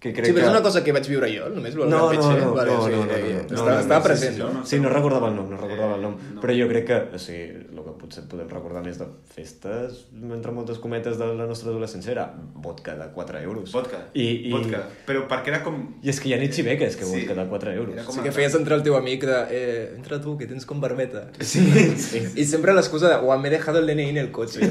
Que 0.00 0.14
crec 0.16 0.30
Sí, 0.30 0.32
però 0.32 0.46
és 0.46 0.52
una 0.54 0.62
cosa 0.64 0.80
que 0.84 0.92
vaig 0.96 1.04
viure 1.10 1.28
jo, 1.28 1.48
només 1.52 1.74
el 1.74 1.80
No, 1.82 1.88
gran 1.88 2.00
no, 2.00 2.10
petxer. 2.14 2.38
no, 2.44 2.54
vale, 2.54 2.70
no, 2.70 2.78
o 2.78 2.84
sigui, 2.86 2.96
no, 2.96 3.04
no, 3.04 3.12
eh, 3.12 3.20
no, 3.20 3.34
no, 3.34 3.42
estava, 3.42 3.70
no, 3.74 3.80
estava 3.80 3.98
no, 3.98 4.00
sí, 4.00 4.08
present, 4.08 4.34
sí, 4.34 4.40
no? 4.40 4.52
no. 4.54 4.62
Sí, 4.66 4.78
no 4.80 4.88
recordava 4.88 5.28
el 5.28 5.36
nom, 5.36 5.50
no 5.50 5.56
recordava 5.58 5.96
el 5.96 6.02
nom. 6.06 6.14
Eh, 6.14 6.30
no. 6.36 6.40
Però 6.40 6.54
jo 6.56 6.68
crec 6.70 6.86
que, 6.88 7.00
o 7.12 7.18
sigui, 7.20 7.66
potser 8.00 8.22
podem 8.30 8.48
recordar 8.48 8.80
més 8.82 8.96
de 8.98 9.04
festes, 9.34 10.06
entre 10.16 10.52
moltes 10.56 10.78
cometes 10.80 11.18
de 11.20 11.26
la 11.36 11.46
nostra 11.46 11.68
adolescència, 11.70 12.10
era 12.14 12.24
vodka 12.64 12.94
de 12.96 13.10
4 13.14 13.42
euros. 13.44 13.70
Vodka. 13.76 14.00
I, 14.14 14.26
i... 14.48 14.52
Vodka. 14.54 14.80
Però 15.06 15.26
perquè 15.28 15.52
era 15.52 15.60
com... 15.66 15.76
I 16.02 16.08
és 16.14 16.18
que 16.20 16.30
hi 16.30 16.34
ha 16.34 16.38
ni 16.40 16.48
xiveques 16.52 16.96
que 16.96 17.04
Sí. 17.04 17.12
vodka 17.20 17.34
de 17.42 17.44
4 17.52 17.72
euros. 17.76 17.94
Era 17.94 18.04
com 18.08 18.14
Sí 18.16 18.20
a- 18.20 18.24
que 18.24 18.32
feies 18.32 18.54
entrar 18.58 18.78
el 18.80 18.84
teu 18.88 18.96
amic 18.96 19.24
de, 19.28 19.38
eh, 19.50 19.84
entra 19.98 20.20
tu, 20.24 20.36
que 20.40 20.46
tens 20.50 20.64
com 20.66 20.80
barbeta. 20.80 21.28
Sí, 21.40 21.60
sí. 22.00 22.24
I 22.40 22.44
sempre 22.48 22.72
l'excusa 22.74 23.08
de, 23.12 23.16
oh, 23.22 23.36
m'he 23.38 23.50
dejado 23.52 23.78
el 23.84 23.86
DNI 23.92 24.08
en 24.14 24.22
el 24.24 24.30
cotxe. 24.32 24.60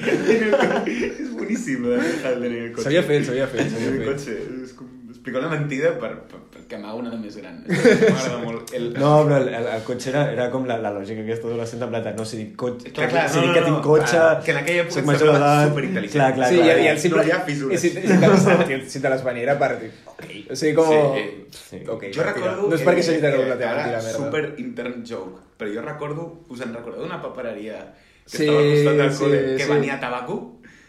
és 0.00 1.30
boníssim, 1.36 1.84
eh? 1.92 2.00
El 2.30 2.40
de 2.42 2.48
el 2.48 2.72
cotxe. 2.72 2.84
S'havia 2.86 3.02
fet, 3.06 3.24
s'havia 3.26 3.46
fet, 3.50 3.66
El 3.66 3.70
s'havia 3.74 3.92
fet. 3.98 4.06
cotxe. 4.08 4.36
És 4.64 4.72
com 4.78 4.88
explicar 5.10 5.42
una 5.44 5.50
mentida 5.52 5.92
per, 6.00 6.12
per, 6.30 6.40
m'hago 6.78 7.00
una 7.00 7.10
de 7.10 7.18
més 7.18 7.36
gran. 7.40 7.56
M'agrada 7.66 8.38
molt. 8.44 8.72
El... 8.76 8.86
No, 8.94 9.10
però 9.26 9.38
el, 9.40 9.48
el, 9.58 9.66
el 9.74 9.82
cotxe 9.86 10.10
era, 10.12 10.22
era 10.32 10.46
com 10.52 10.68
la, 10.68 10.76
la 10.82 10.92
lògica 10.94 11.24
aquesta 11.24 11.48
adolescent 11.48 11.82
en 11.82 11.90
plata. 11.94 12.12
No, 12.18 12.26
si 12.28 12.38
dic, 12.38 12.52
cotxe, 12.60 12.92
Clar, 12.94 13.08
clar, 13.10 13.24
si 13.28 13.40
no, 13.40 13.46
dic 13.46 13.50
no, 13.50 13.54
que 13.54 13.62
no, 13.64 13.70
tinc 13.70 13.88
cotxe, 13.88 14.16
clar, 14.16 14.42
que 14.44 14.54
en 14.54 14.60
aquella 14.60 14.84
època 14.84 15.04
major 15.08 15.32
d'edat... 15.34 15.70
superintel·ligent. 15.72 16.14
Clar, 16.18 16.28
clar, 16.36 16.50
sí, 16.52 16.60
clar. 16.60 16.76
i, 16.76 16.84
i 16.84 16.90
el 16.92 17.00
simple... 17.06 17.24
No 17.24 17.28
hi 17.30 17.34
ha 17.34 17.40
fissures. 17.48 17.74
I 17.74 17.82
si, 17.82 17.94
si, 17.96 18.58
te, 18.70 18.78
si 18.94 19.02
te 19.06 19.14
les 19.14 19.26
venia 19.26 19.46
era 19.48 19.56
per 19.64 19.72
dir, 19.80 19.90
ok. 20.14 20.22
O 20.50 20.60
sigui, 20.62 20.74
com... 20.78 20.92
Sí, 21.16 21.58
sí. 21.58 21.82
Ok, 21.96 22.06
Jo 22.14 22.28
recordo... 22.28 22.68
No 22.68 22.78
és 22.78 22.86
perquè 22.86 23.06
s'hagi 23.08 23.24
de 23.24 23.34
la 23.40 23.58
teva 23.58 23.74
merda. 23.80 24.14
super 24.14 24.44
intern 24.62 25.02
joke, 25.08 25.42
però 25.58 25.74
jo 25.74 25.84
recordo, 25.88 26.30
us 26.52 26.62
en 26.66 26.76
recordeu 26.78 27.02
d'una 27.02 27.18
papereria 27.24 27.82
que 28.30 28.36
Sí, 28.36 28.46
estava 28.46 28.62
al 28.62 28.70
costat 28.70 28.98
del 29.00 29.12
sí, 29.12 29.22
col·le 29.24 29.38
que 29.56 29.64
sí. 29.64 29.70
venia 29.72 29.98
tabaco? 30.02 30.38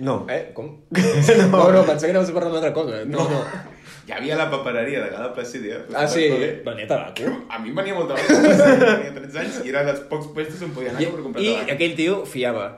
No. 0.02 0.26
Eh, 0.30 0.52
com? 0.54 0.72
No, 1.52 1.72
no, 1.72 1.84
pensava 1.86 2.08
que 2.08 2.14
anaves 2.16 2.30
a 2.30 2.34
parlar 2.34 2.50
d'una 2.52 2.62
altra 2.62 2.74
cosa. 2.74 3.04
No, 3.06 3.26
no. 3.30 3.42
Hi 4.08 4.12
havia 4.18 4.36
la 4.36 4.48
papereria 4.50 5.04
de 5.04 5.10
Gala 5.14 5.34
Placidia. 5.34 5.82
al 5.90 5.96
Ah, 5.96 6.08
sí, 6.08 6.28
venia 6.66 6.88
tabaco. 6.88 7.32
A 7.50 7.60
mi 7.60 7.70
em 7.70 7.76
venia 7.78 7.94
molt 7.94 8.10
tabaco, 8.10 8.38
tenia 8.42 9.12
13 9.14 9.40
anys 9.44 9.60
i 9.66 9.70
era 9.70 9.84
dels 9.88 10.00
pocs 10.10 10.32
puestos 10.36 10.62
on 10.66 10.72
podia 10.76 10.90
anar 10.96 11.04
I, 11.06 11.12
per 11.14 11.22
comprar 11.28 11.44
I 11.44 11.52
tabac. 11.54 11.70
aquell 11.76 11.94
tio 12.00 12.24
fiava. 12.26 12.70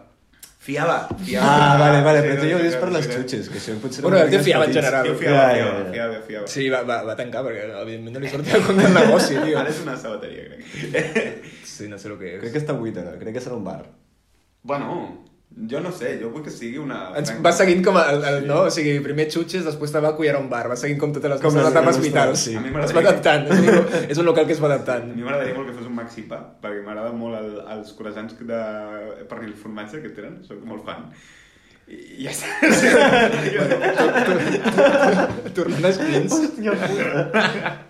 Fiava, 0.64 1.10
fiava. 1.20 1.48
Ah, 1.48 1.78
vale, 1.80 1.98
vale, 2.06 2.20
Sí, 2.22 2.28
però 2.28 2.42
tu 2.42 2.48
ja 2.48 2.56
ho 2.56 2.62
dius 2.64 2.76
per 2.80 2.90
les 2.94 3.08
xutxes, 3.12 3.50
que 3.52 3.58
això 3.60 3.74
potser... 3.84 4.04
Bueno, 4.06 4.20
el 4.24 4.30
tio 4.32 4.40
fiava 4.46 4.64
en 4.70 4.72
general. 4.78 5.08
Jo 5.10 5.16
fiava, 5.20 5.42
Ja, 5.42 5.58
ja, 5.58 5.66
fiava, 5.66 5.82
ja. 5.84 5.92
fiava, 5.92 6.22
fiava. 6.28 6.48
Sí, 6.54 6.68
va, 6.72 6.84
va, 6.88 7.02
va 7.04 7.16
tancar 7.20 7.42
perquè 7.44 7.66
evidentment 7.82 8.16
no 8.16 8.22
li 8.24 8.32
sortia 8.32 8.56
a 8.62 8.64
compte 8.64 8.86
el 8.88 8.96
negoci, 8.96 9.36
tio. 9.44 9.58
Ara 9.60 9.74
és 9.74 9.82
una 9.84 9.98
sabateria, 10.00 10.46
crec. 10.48 11.44
Sí, 11.68 11.90
no 11.92 12.00
sé 12.00 12.08
el 12.14 12.16
que 12.22 12.30
és. 12.36 12.40
Crec 12.46 12.54
que 12.56 12.62
està 12.64 12.78
buit 12.80 12.96
ara, 13.02 13.18
crec 13.20 13.36
que 13.36 13.44
serà 13.44 13.58
un 13.60 13.64
bar. 13.68 13.82
bueno, 14.64 15.02
jo 15.70 15.80
no 15.80 15.92
sé, 15.94 16.18
jo 16.22 16.30
vull 16.34 16.42
que 16.44 16.50
sigui 16.52 16.80
una... 16.82 17.12
Ens 17.20 17.30
va 17.46 17.52
seguint 17.54 17.84
com 17.86 17.98
el, 18.02 18.24
el, 18.26 18.48
no? 18.50 18.64
O 18.68 18.72
sigui, 18.74 18.96
primer 19.06 19.28
xutxes, 19.32 19.64
després 19.68 19.92
tabaco 19.94 20.26
i 20.26 20.30
ara 20.32 20.40
un 20.42 20.50
bar. 20.50 20.64
Va 20.72 20.76
seguint 20.80 20.98
com 21.00 21.14
totes 21.14 21.30
les, 21.36 21.42
Com 21.44 21.54
com 21.54 21.60
les 21.62 21.70
etapes 21.70 22.00
vitals. 22.02 22.40
sí. 22.48 22.56
A 22.58 22.62
mi 22.64 22.72
Es 22.82 22.94
va 22.96 23.02
que- 23.02 23.08
adaptant. 23.12 23.46
És 23.54 23.60
un, 23.62 24.10
és 24.16 24.18
un 24.24 24.26
local 24.26 24.48
que 24.50 24.54
es 24.58 24.62
va 24.64 24.68
A 24.72 24.74
adaptant. 24.74 25.14
mi 25.16 25.22
m'agradaria 25.22 25.54
molt 25.54 25.70
que 25.70 25.78
fos 25.78 25.86
un 25.92 25.96
maxi 26.00 26.26
pa, 26.28 26.42
perquè 26.64 26.82
m'agrada 26.84 27.12
molt 27.14 27.38
el, 27.40 27.54
els 27.78 27.94
croissants 27.94 28.34
de 28.40 28.62
pernil 29.30 29.54
i 29.54 29.60
formatge 29.62 30.02
que 30.02 30.10
tenen, 30.18 30.42
soc 30.44 30.64
molt 30.66 30.84
fan. 30.90 31.06
I, 31.88 32.24
ja 32.24 32.32
està. 32.32 32.48
Tornant 35.54 35.86
a 35.86 35.92
Skins. 35.94 36.34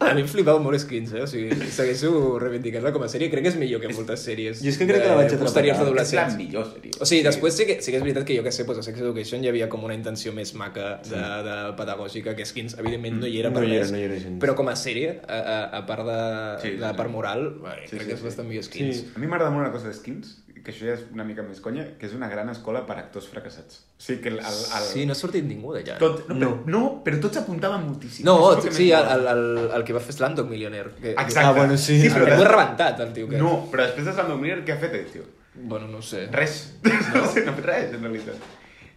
A 0.02 0.14
mi 0.16 0.24
em 0.24 0.28
flipava 0.30 0.60
molt 0.64 0.80
Skins, 0.82 1.14
eh? 1.16 1.22
O 1.24 1.28
sigui, 1.30 1.54
segueixo 1.74 2.10
reivindicant-la 2.42 2.92
com 2.96 3.04
a 3.06 3.10
sèrie. 3.12 3.30
Crec 3.32 3.46
que 3.46 3.52
és 3.54 3.58
millor 3.60 3.82
que 3.84 3.92
moltes 3.94 4.24
sèries. 4.26 4.62
Jo 4.64 4.72
és 4.74 4.80
que 4.82 4.88
crec 4.90 5.04
que 5.04 5.12
la 5.12 5.18
vaig 5.20 5.28
atrapar. 5.30 5.46
posteriors 5.48 5.78
és 5.78 5.82
la 5.82 5.86
d'adolescents. 5.88 6.38
millor 6.40 6.68
sèrie. 6.72 6.94
O 7.00 7.06
sigui, 7.10 7.22
després 7.28 7.58
sí 7.60 7.68
que, 7.70 7.78
sí 7.86 7.94
que 7.94 8.00
és 8.02 8.06
veritat 8.06 8.26
que 8.28 8.38
jo 8.38 8.44
que 8.46 8.52
sé, 8.56 8.66
pues, 8.68 8.82
a 8.82 8.86
Sex 8.86 9.00
Education 9.04 9.44
hi 9.46 9.52
havia 9.54 9.70
com 9.72 9.84
una 9.88 9.96
intenció 9.98 10.34
més 10.36 10.54
maca 10.60 10.98
de, 11.08 11.24
de 11.48 11.58
pedagògica 11.80 12.36
que 12.38 12.46
Skins, 12.50 12.78
evidentment 12.82 13.22
no 13.22 13.28
hi 13.30 13.40
era 13.44 13.50
No 13.54 13.60
per 13.60 13.68
hi 13.68 13.76
era, 13.78 13.86
res, 13.86 13.92
no 13.94 14.02
hi 14.02 14.08
era 14.10 14.20
gens. 14.20 14.40
però 14.44 14.56
com 14.58 14.68
a 14.74 14.76
sèrie, 14.80 15.20
a, 15.28 15.40
a, 15.40 15.60
a 15.80 15.84
part 15.90 16.06
de, 16.10 16.20
Sí, 16.66 16.76
de 16.82 16.94
part 16.98 17.12
moral, 17.14 17.52
Sí, 17.86 17.96
crec 17.96 18.02
sí, 18.02 18.08
que 18.10 18.14
és 18.18 18.24
sí. 18.24 18.26
bastant 18.28 18.50
millor 18.50 18.66
Skins. 18.68 19.04
Sí. 19.04 19.12
A 19.16 19.20
mi 19.22 19.28
m'agrada 19.30 19.52
molt 19.54 19.68
una 19.68 19.74
cosa 19.76 19.92
d'Skins, 19.94 20.40
que 20.64 20.72
això 20.72 20.88
ja 20.88 20.94
és 20.96 21.02
una 21.12 21.26
mica 21.28 21.44
més 21.44 21.60
conya, 21.60 21.84
que 22.00 22.08
és 22.08 22.14
una 22.16 22.30
gran 22.32 22.48
escola 22.52 22.86
per 22.88 22.96
actors 23.02 23.26
fracassats. 23.28 23.82
O 24.00 24.04
sigui 24.06 24.22
que 24.24 24.32
el... 24.32 24.40
el, 24.40 24.60
el... 24.80 24.86
Sí, 24.88 25.04
no 25.06 25.12
ha 25.16 25.20
sortit 25.20 25.44
ningú 25.44 25.74
d'allà. 25.76 25.98
Tot, 26.00 26.24
no, 26.30 26.38
però, 26.40 26.52
no, 26.72 26.82
però 27.04 27.20
tots 27.26 27.42
apuntaven 27.42 27.84
moltíssim. 27.84 28.26
No, 28.28 28.38
és 28.56 28.64
que 28.70 28.74
sí, 28.76 28.88
el, 28.96 29.10
el, 29.18 29.28
el, 29.34 29.46
el 29.80 29.86
que 29.88 29.96
va 29.98 30.02
fer 30.04 30.16
Slamdog 30.16 30.48
Millionaire. 30.50 30.96
Que, 31.02 31.12
Exacte. 31.12 31.44
Ah, 31.44 31.52
bueno, 31.58 31.78
sí. 31.78 32.00
sí 32.00 32.08
Que, 32.08 32.16
però 32.16 32.32
que 32.32 32.40
ho 32.40 32.48
he 32.48 32.50
rebentat, 32.50 33.04
el 33.04 33.14
tio. 33.18 33.28
Que... 33.30 33.42
No, 33.44 33.54
però 33.72 33.90
després 33.90 34.08
de 34.08 34.16
Sandro 34.16 34.40
Miller, 34.40 34.64
què 34.64 34.78
ha 34.78 34.80
fet, 34.82 34.98
tio? 35.12 35.28
Bueno, 35.54 35.88
no 35.92 36.02
sé. 36.02 36.28
Res. 36.32 36.60
No? 36.84 36.96
no 37.20 37.24
ha 37.28 37.32
fet 37.36 37.64
res, 37.68 37.94
en 37.94 38.04
realitat. 38.08 38.52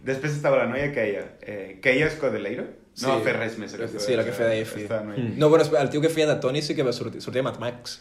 Després 0.07 0.37
estava 0.37 0.63
la 0.63 0.67
noia 0.71 0.91
Keia. 0.95 1.23
Eh, 1.41 1.79
Keia 1.83 2.09
Scodeleiro. 2.13 2.67
No 2.97 2.97
Sí. 2.97 3.05
va 3.11 3.19
fer 3.21 3.33
res 3.35 3.57
més. 3.61 3.75
Sí, 4.01 4.15
la 4.17 4.23
que 4.25 4.31
feia 4.33 5.01
noia. 5.05 5.25
No, 5.37 5.49
bueno, 5.53 5.65
el 5.77 5.89
tio 5.93 6.01
que 6.01 6.09
feia 6.09 6.25
de 6.31 6.39
Tony 6.41 6.63
sí 6.65 6.73
que 6.73 6.81
va 6.81 6.93
sortir, 6.93 7.21
sortia 7.21 7.43
a 7.43 7.45
Mad 7.45 7.59
Max. 7.61 7.99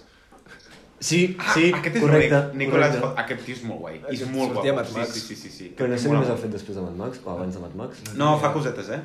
Sí, 0.98 1.36
Ah, 1.38 1.52
sí, 1.54 1.72
aquest 1.74 1.96
és 1.96 2.02
correcte. 2.02 2.34
bonic. 2.36 2.54
Nicolas, 2.56 2.96
correcte. 2.96 3.20
aquest 3.22 3.44
tio 3.44 3.54
és 3.54 3.62
molt 3.64 3.80
guai. 3.80 3.96
És 3.96 4.04
Aquest 4.22 4.30
molt 4.32 4.54
sortia 4.54 4.70
a 4.70 4.74
guapo. 4.74 4.92
Mad 4.92 4.98
Max. 5.02 5.12
Sí, 5.12 5.20
sí, 5.20 5.34
sí, 5.36 5.48
sí, 5.50 5.50
sí. 5.58 5.74
Però 5.76 5.88
no 5.88 5.98
sé 5.98 6.08
Mola 6.08 6.18
què 6.18 6.22
més 6.22 6.28
ha 6.30 6.32
molt. 6.32 6.42
fet 6.42 6.52
després 6.52 6.76
de 6.76 6.82
Mad 6.82 6.96
Max, 6.96 7.20
o 7.24 7.30
abans 7.30 7.54
de 7.54 7.60
Mad 7.60 7.74
Max. 7.74 8.02
No, 8.16 8.38
fa 8.40 8.52
cosetes, 8.52 8.88
eh? 8.88 9.00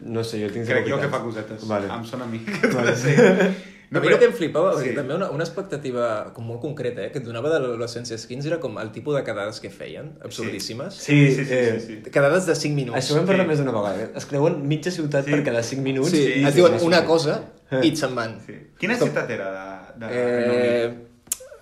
No 0.00 0.22
sé, 0.24 0.40
jo 0.40 0.52
tinc... 0.52 0.66
Crec 0.66 0.86
jo 0.88 1.00
que 1.00 1.08
fa 1.08 1.20
cosetes. 1.22 1.66
Vale. 1.68 1.86
Em 1.92 2.04
sona 2.04 2.24
a 2.24 2.26
mi 2.28 2.38
vale. 2.72 2.96
ser. 3.02 3.54
No, 3.92 3.98
a 3.98 4.00
mi 4.00 4.08
però- 4.08 4.14
el 4.14 4.18
que 4.20 4.24
em 4.24 4.32
flipava, 4.32 4.70
perquè 4.72 4.88
sí. 4.88 4.94
també 4.96 5.12
una, 5.14 5.26
una 5.30 5.44
expectativa 5.44 6.32
com 6.32 6.46
molt 6.48 6.62
concreta, 6.62 7.02
eh, 7.04 7.10
que 7.12 7.18
et 7.18 7.24
donava 7.26 7.50
de 7.52 7.58
l'adolescència 7.60 8.16
skins 8.16 8.46
era 8.48 8.56
com 8.58 8.78
el 8.80 8.88
tipus 8.90 9.14
de 9.18 9.20
quedades 9.22 9.60
que 9.60 9.68
feien, 9.68 10.14
absurdíssimes. 10.24 10.94
Sí, 10.94 11.28
sí, 11.34 11.44
sí, 11.44 11.52
eh, 11.52 11.76
sí, 11.78 11.98
sí. 12.02 12.10
Quedades 12.10 12.46
de 12.46 12.54
5 12.56 12.74
minuts. 12.74 12.96
Això 12.96 13.18
ho 13.18 13.20
hem 13.20 13.26
parlat 13.26 13.44
Sí. 13.44 13.48
més 13.50 13.58
d'una 13.58 13.72
vegada. 13.76 14.00
eh? 14.04 14.08
Es 14.16 14.24
creuen 14.24 14.66
mitja 14.66 14.90
ciutat 14.90 15.26
Sí. 15.26 15.30
per 15.32 15.44
cada 15.44 15.62
5 15.62 15.82
minuts. 15.82 16.08
Sí, 16.08 16.24
Sí, 16.24 16.40
et 16.40 16.48
sí, 16.54 16.56
diuen 16.56 16.78
sí, 16.80 16.86
una 16.86 17.00
sí. 17.00 17.06
cosa 17.06 17.42
i 17.82 17.88
et 17.88 17.96
se'n 18.00 18.14
van. 18.14 18.38
Sí. 18.46 18.54
Quina 18.80 18.96
Com- 18.98 19.08
ciutat 19.10 19.28
era 19.30 19.92
de, 19.98 20.06
de 20.06 20.88
Unit? 20.88 21.11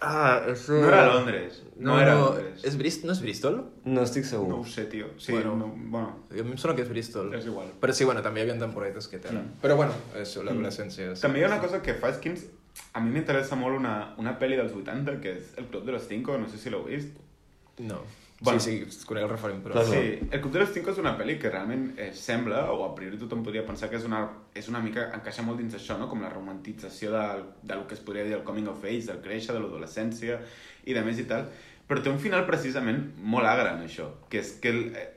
Ah, 0.00 0.42
eso... 0.48 0.72
No 0.80 0.88
era 0.88 1.06
Londres. 1.12 1.62
No, 1.76 1.98
era 2.00 2.14
Londres. 2.14 2.62
És 2.64 2.76
Brist... 2.80 3.04
No 3.04 3.12
és 3.12 3.20
Bristol? 3.20 3.58
No 3.84 4.04
estic 4.06 4.24
segur. 4.24 4.48
No 4.48 4.60
ho 4.60 4.64
sé, 4.64 4.86
tio. 4.88 5.10
Sí, 5.18 5.32
Bueno. 5.32 5.50
bueno. 5.56 5.66
No, 5.76 5.90
bueno. 5.90 6.14
A 6.30 6.42
mi 6.44 6.54
em 6.54 6.56
sona 6.60 6.74
que 6.74 6.82
és 6.86 6.88
Bristol. 6.88 7.34
És 7.36 7.44
igual. 7.46 7.68
Però 7.82 7.92
sí, 7.92 8.04
bueno, 8.08 8.22
també 8.24 8.40
hi 8.40 8.46
havia 8.48 8.56
temporadetes 8.62 9.08
que 9.12 9.18
tenen. 9.20 9.44
Mm. 9.44 9.60
Però 9.60 9.76
bueno, 9.76 9.92
això, 10.16 10.42
l'adolescència... 10.46 11.12
Sí. 11.14 11.22
També 11.26 11.40
hi 11.40 11.44
ha 11.44 11.52
una 11.52 11.60
cosa 11.60 11.82
que 11.84 11.94
fa 12.00 12.12
Skins... 12.16 12.46
A 12.94 13.00
mi 13.02 13.10
m'interessa 13.12 13.56
molt 13.60 13.76
una, 13.76 14.14
una 14.22 14.36
pel·li 14.40 14.56
dels 14.56 14.72
80, 14.72 15.18
que 15.20 15.34
és 15.36 15.52
El 15.60 15.66
Club 15.68 15.84
de 15.84 15.92
los 15.92 16.06
Cinco, 16.08 16.38
no 16.38 16.48
sé 16.48 16.56
si 16.56 16.70
l'heu 16.72 16.84
vist. 16.86 17.18
No. 17.78 17.98
Bueno. 18.42 18.60
Sí, 18.60 18.86
sí, 18.88 19.04
conec 19.04 19.26
el 19.26 19.30
referent, 19.34 19.58
però... 19.60 19.74
Clar, 19.76 19.84
Sí, 19.86 20.28
El 20.30 20.40
Club 20.40 20.54
de 20.54 20.60
los 20.62 20.70
Cinco 20.72 20.94
és 20.94 21.00
una 21.02 21.12
pel·li 21.18 21.34
que 21.38 21.50
realment 21.52 21.90
eh, 22.00 22.08
sembla, 22.16 22.62
o 22.72 22.86
a 22.86 22.94
priori 22.96 23.18
tothom 23.20 23.42
podria 23.44 23.66
pensar 23.68 23.90
que 23.92 23.98
és 24.00 24.06
una, 24.08 24.22
és 24.56 24.70
una 24.72 24.80
mica, 24.80 25.10
encaixa 25.16 25.44
molt 25.44 25.60
dins 25.60 25.76
això, 25.76 25.98
no? 26.00 26.08
com 26.08 26.24
la 26.24 26.30
romantització 26.32 27.12
del, 27.12 27.44
del 27.68 27.84
que 27.90 27.98
es 27.98 28.00
podria 28.06 28.24
dir 28.24 28.38
el 28.38 28.46
coming 28.46 28.70
of 28.72 28.86
age, 28.86 29.04
del 29.10 29.20
créixer, 29.20 29.52
de 29.52 29.60
l'adolescència 29.60 30.40
i 30.88 30.96
de 30.96 31.04
més 31.04 31.20
i 31.20 31.28
tal, 31.28 31.50
però 31.90 32.00
té 32.00 32.08
un 32.08 32.20
final 32.22 32.46
precisament 32.48 33.10
molt 33.20 33.50
agre 33.50 33.74
en 33.74 33.84
això, 33.84 34.08
que 34.32 34.40
és 34.40 34.56
que 34.62 34.72
el, 34.72 34.82
eh, 34.96 35.08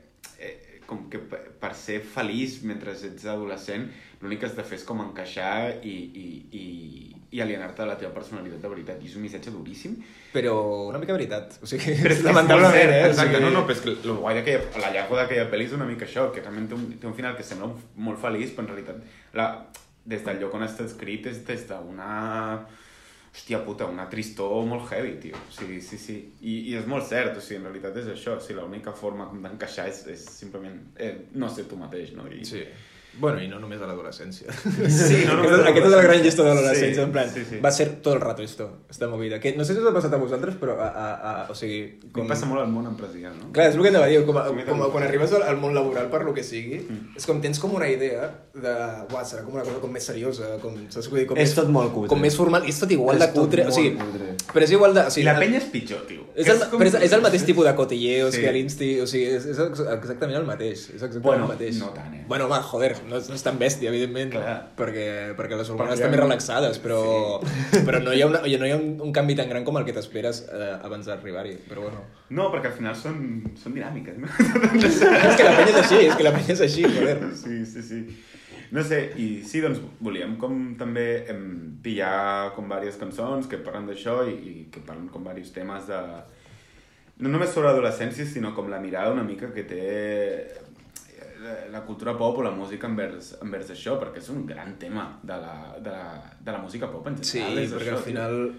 eh, 0.44 0.54
com 0.84 1.06
que 1.08 1.22
per 1.24 1.72
ser 1.80 2.02
feliç 2.04 2.60
mentre 2.68 2.92
ets 2.92 3.24
adolescent, 3.24 3.88
l'únic 4.20 4.42
que 4.42 4.50
has 4.50 4.56
de 4.56 4.64
fer 4.68 4.82
és 4.82 4.84
com 4.84 5.00
encaixar 5.00 5.78
i, 5.80 5.94
i, 5.94 6.28
i, 6.60 6.66
i 7.34 7.40
alienar-te 7.42 7.82
de 7.82 7.88
la 7.88 7.96
teva 7.98 8.12
personalitat 8.14 8.60
de 8.62 8.70
veritat. 8.70 9.00
I 9.02 9.08
és 9.10 9.16
un 9.18 9.24
missatge 9.26 9.50
duríssim, 9.50 9.96
Però 10.34 10.54
una 10.88 11.00
mica 11.02 11.16
veritat. 11.16 11.58
O 11.62 11.66
sigui, 11.70 11.96
però 12.02 12.14
és 12.14 12.22
lamentablement, 12.26 12.92
eh? 12.94 13.08
Exacte, 13.08 13.40
no, 13.42 13.50
no, 13.54 13.64
però 13.66 13.74
és 13.74 13.82
que 13.82 13.94
el 13.96 14.20
guai 14.22 14.38
d'aquella, 14.38 14.84
la 14.84 14.92
llago 14.94 15.18
d'aquella 15.18 15.48
pel·li 15.50 15.66
és 15.68 15.74
una 15.76 15.88
mica 15.88 16.06
això, 16.06 16.28
que 16.34 16.42
realment 16.44 16.70
té 16.70 16.78
un, 16.78 16.86
té 17.02 17.10
un 17.10 17.16
final 17.18 17.34
que 17.38 17.46
sembla 17.46 17.72
un, 17.72 17.76
molt 18.06 18.22
feliç, 18.22 18.54
però 18.54 18.66
en 18.66 18.72
realitat 18.72 19.02
la, 19.34 19.48
des 20.06 20.24
del 20.26 20.40
lloc 20.42 20.54
on 20.54 20.66
està 20.66 20.86
escrit 20.86 21.26
és 21.32 21.44
des 21.46 21.68
d'una... 21.70 22.10
Hòstia 23.34 23.58
puta, 23.66 23.88
una 23.90 24.04
tristor 24.06 24.60
molt 24.70 24.84
heavy, 24.92 25.16
tio. 25.18 25.34
O 25.34 25.50
sigui, 25.50 25.80
sí, 25.82 25.96
sí. 25.98 26.14
I, 26.46 26.52
I 26.70 26.76
és 26.78 26.84
molt 26.86 27.02
cert, 27.08 27.34
o 27.34 27.42
sigui, 27.42 27.56
en 27.58 27.64
realitat 27.66 27.96
és 27.98 28.12
això. 28.12 28.36
O 28.38 28.42
sigui, 28.44 28.60
l'única 28.60 28.92
forma 28.94 29.26
d'encaixar 29.32 29.88
és, 29.90 30.04
és 30.12 30.22
simplement 30.36 30.76
eh, 31.02 31.16
no 31.34 31.48
ser 31.50 31.64
tu 31.66 31.74
mateix, 31.80 32.12
no? 32.14 32.28
I, 32.30 32.44
Sí. 32.46 32.62
Bueno, 33.20 33.40
i 33.42 33.46
no 33.48 33.60
només 33.62 33.80
a 33.80 33.86
l'adolescència. 33.86 34.50
Sí, 34.90 35.20
no 35.26 35.36
només 35.38 35.52
a 35.52 35.68
Aquesta, 35.70 35.86
és 35.88 35.94
la 35.94 36.02
gran 36.02 36.22
llista 36.22 36.42
de 36.42 36.48
l'adolescència, 36.54 36.94
Sí, 36.94 37.00
en 37.06 37.12
plan, 37.14 37.28
sí, 37.30 37.44
sí. 37.48 37.58
va 37.64 37.70
ser 37.70 37.86
tot 38.02 38.14
el 38.16 38.20
rato 38.20 38.42
esto, 38.42 38.66
esta 38.90 39.06
movida. 39.08 39.38
Que 39.40 39.52
no 39.56 39.64
sé 39.64 39.74
si 39.74 39.80
us 39.80 39.86
ha 39.86 39.92
passat 39.94 40.12
a 40.14 40.18
vosaltres, 40.18 40.56
però 40.60 40.74
a, 40.80 40.88
a, 40.88 41.06
a, 41.30 41.34
o 41.50 41.54
sigui... 41.54 42.00
Com... 42.12 42.26
passa 42.28 42.46
molt 42.50 42.62
al 42.64 42.68
món 42.72 42.88
empresarial, 42.90 43.36
no? 43.38 43.52
Clar, 43.54 43.68
és 43.70 43.76
el 43.78 43.82
que 43.86 43.92
anava 43.92 44.08
a 44.08 44.10
dir, 44.10 44.18
com, 44.26 44.38
a, 44.40 44.46
a 44.50 44.66
com 44.66 44.82
a, 44.82 44.88
quan 44.94 45.06
arribes 45.06 45.32
al, 45.38 45.44
al 45.46 45.60
món 45.62 45.74
laboral 45.76 46.10
per 46.12 46.24
lo 46.26 46.34
que 46.34 46.42
sigui, 46.46 46.80
Mm. 46.84 47.14
és 47.16 47.24
com 47.26 47.38
tens 47.40 47.58
com 47.62 47.72
una 47.78 47.86
idea 47.88 48.26
de, 48.52 48.72
uah, 49.14 49.22
serà 49.24 49.44
com 49.46 49.54
una 49.54 49.62
cosa 49.64 49.78
com 49.80 49.92
més 49.94 50.04
seriosa, 50.04 50.56
com, 50.60 50.74
saps 50.92 51.06
què 51.08 51.20
dir? 51.22 51.26
Com 51.30 51.38
És 51.38 51.48
més, 51.48 51.54
tot 51.56 51.70
molt 51.72 51.92
cutre. 51.94 52.10
Com 52.10 52.20
més 52.20 52.34
formal, 52.36 52.66
és 52.68 52.78
tot 52.82 52.90
igual 52.92 53.16
És 53.16 53.22
de 53.22 53.28
cutre, 53.32 53.64
o 53.70 53.72
sigui, 53.72 53.94
cutre. 53.96 54.34
però 54.52 54.66
és 54.66 54.74
igual 54.74 54.94
de... 54.98 55.04
O 55.06 55.12
sigui, 55.14 55.24
la 55.28 55.36
penya 55.38 55.60
és 55.62 55.68
pitjor, 55.72 56.02
tio. 56.08 56.26
És 56.34 56.50
el, 56.50 56.58
com- 56.68 56.82
però 56.82 56.90
és, 56.90 56.98
és 57.06 57.14
el 57.16 57.22
mateix 57.24 57.44
tipus 57.46 57.64
de 57.68 57.74
cotilleos 57.78 58.34
Sí. 58.34 58.42
que 58.42 58.52
l'Insti, 58.52 58.90
o 59.00 59.06
sigui, 59.06 59.30
és, 59.38 59.46
és 59.54 59.58
ex- 59.64 59.84
exactament 59.96 60.36
el 60.42 60.46
mateix. 60.48 60.88
És 60.90 60.98
exactament 60.98 61.24
Bueno, 61.28 61.44
el 61.46 61.52
mateix. 61.54 61.78
no 61.78 61.92
tant, 61.94 62.14
eh? 62.18 62.24
Bueno, 62.28 62.46
home, 62.50 62.60
joder, 62.72 62.92
no, 63.08 63.16
és- 63.20 63.28
no 63.30 63.34
és 63.38 63.42
tan 63.44 63.58
bèstia, 63.60 63.88
evidentment, 63.92 64.30
Clar. 64.34 64.54
perquè, 64.76 65.06
perquè 65.38 65.56
les 65.58 65.70
hormones 65.70 65.94
Perquè- 65.98 66.08
també 66.08 66.20
relaxades, 66.20 66.78
però, 66.82 67.00
però 67.86 68.00
no 68.02 68.12
hi 68.12 68.22
ha, 68.22 68.28
una, 68.30 68.42
oye, 68.46 68.58
no 68.58 68.66
hi 68.68 68.72
ha 68.74 68.76
un, 68.80 69.00
un 69.04 69.12
canvi 69.14 69.34
tan 69.38 69.48
gran 69.48 69.64
com 69.64 69.76
el 69.80 69.84
que 69.88 69.92
t'esperes 69.96 70.44
eh, 70.50 70.70
abans 70.82 71.06
d'arribar-hi, 71.10 71.56
però 71.68 71.86
bueno. 71.88 72.04
No, 72.30 72.50
perquè 72.52 72.72
al 72.72 72.78
final 72.78 72.96
són, 72.98 73.18
són 73.60 73.74
dinàmiques, 73.76 74.16
no? 74.18 74.28
és 74.84 75.00
que 75.36 75.44
la 75.48 75.56
penya 75.58 75.72
és 75.74 75.80
així, 75.82 76.00
és 76.08 76.14
que 76.18 76.24
la 76.26 76.32
penya 76.36 76.56
és 76.56 76.64
així, 76.68 76.86
joder. 76.88 77.18
Sí, 77.38 77.60
sí, 77.66 77.82
sí. 77.82 78.00
No 78.74 78.82
sé, 78.82 79.12
i 79.20 79.26
sí, 79.46 79.60
doncs 79.62 79.78
volíem 80.02 80.32
com 80.40 80.72
també 80.80 81.04
em, 81.30 81.42
pillar 81.84 82.50
com 82.56 82.64
diverses 82.66 82.96
cançons 82.98 83.46
que 83.46 83.60
parlen 83.62 83.84
d'això 83.86 84.24
i, 84.26 84.32
i 84.34 84.54
que 84.72 84.80
parlen 84.82 85.06
com 85.12 85.22
diversos 85.22 85.52
temes 85.54 85.86
de... 85.86 85.98
No 87.22 87.30
només 87.30 87.52
sobre 87.54 87.68
adolescència, 87.70 88.26
sinó 88.26 88.50
com 88.56 88.66
la 88.72 88.80
mirada 88.82 89.12
una 89.14 89.22
mica 89.22 89.52
que 89.54 89.62
té 89.68 89.84
la- 91.44 91.68
la 91.70 91.80
cultura 91.86 92.16
pop 92.18 92.38
o 92.38 92.42
la 92.42 92.50
música 92.50 92.86
envers, 92.90 93.34
envers 93.42 93.70
això, 93.70 93.98
perquè 94.00 94.18
és 94.24 94.28
un 94.30 94.46
gran 94.46 94.76
tema 94.78 95.18
de 95.22 95.36
la, 95.44 95.56
de 95.78 95.90
la, 95.90 96.06
de 96.40 96.52
la 96.52 96.58
música 96.58 96.90
pop 96.90 97.06
en 97.12 97.22
Sí, 97.22 97.38
general. 97.38 97.58
és 97.64 97.72
perquè 97.74 97.92
això, 97.92 97.96
al 98.00 98.08
final... 98.10 98.54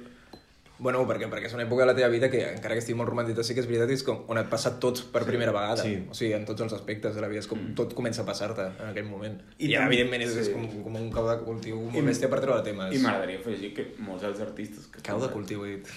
Bueno, 0.78 1.06
perquè, 1.08 1.30
perquè 1.32 1.48
és 1.48 1.54
una 1.56 1.64
època 1.64 1.86
de 1.86 1.88
la 1.88 1.94
teva 1.96 2.10
vida 2.12 2.28
que, 2.30 2.42
encara 2.52 2.76
que 2.76 2.82
estigui 2.84 2.98
molt 3.00 3.08
romantitzat, 3.10 3.46
sí 3.48 3.54
que 3.56 3.62
és 3.64 3.68
veritat, 3.70 3.90
és 3.96 4.02
com 4.04 4.26
on 4.28 4.38
et 4.42 4.50
passa 4.52 4.74
tot 4.84 5.00
per 5.14 5.22
primera 5.24 5.54
vegada. 5.56 5.80
Sí. 5.86 5.94
O 6.12 6.14
sigui, 6.18 6.34
en 6.36 6.44
tots 6.46 6.66
els 6.66 6.74
aspectes 6.76 7.16
de 7.16 7.22
la 7.24 7.30
vida, 7.32 7.40
és 7.40 7.48
com 7.48 7.62
tot 7.78 7.94
comença 7.96 8.24
a 8.24 8.26
passar-te 8.28 8.66
en 8.74 8.90
aquell 8.90 9.08
moment. 9.08 9.38
Mm. 9.40 9.56
I 9.58 9.70
I, 9.70 9.70
també- 9.78 9.86
evidentment, 9.88 10.26
és, 10.26 10.34
sí. 10.34 10.40
és 10.44 10.50
com, 10.52 10.66
com 10.84 10.98
un 11.00 11.08
cau 11.16 11.30
de 11.30 11.38
cultiu 11.46 11.80
molt 11.80 12.10
bèstia 12.10 12.28
per 12.34 12.42
treure 12.44 12.62
temes. 12.68 12.92
I 12.92 13.00
m'agradaria 13.06 13.40
afegir 13.40 13.72
que 13.78 13.86
molts 14.04 14.26
dels 14.28 14.42
artistes... 14.44 14.90
Que 14.92 15.04
Cau 15.06 15.22
de 15.24 15.30
cultiu, 15.32 15.64
he 15.66 15.78
dit. 15.78 15.94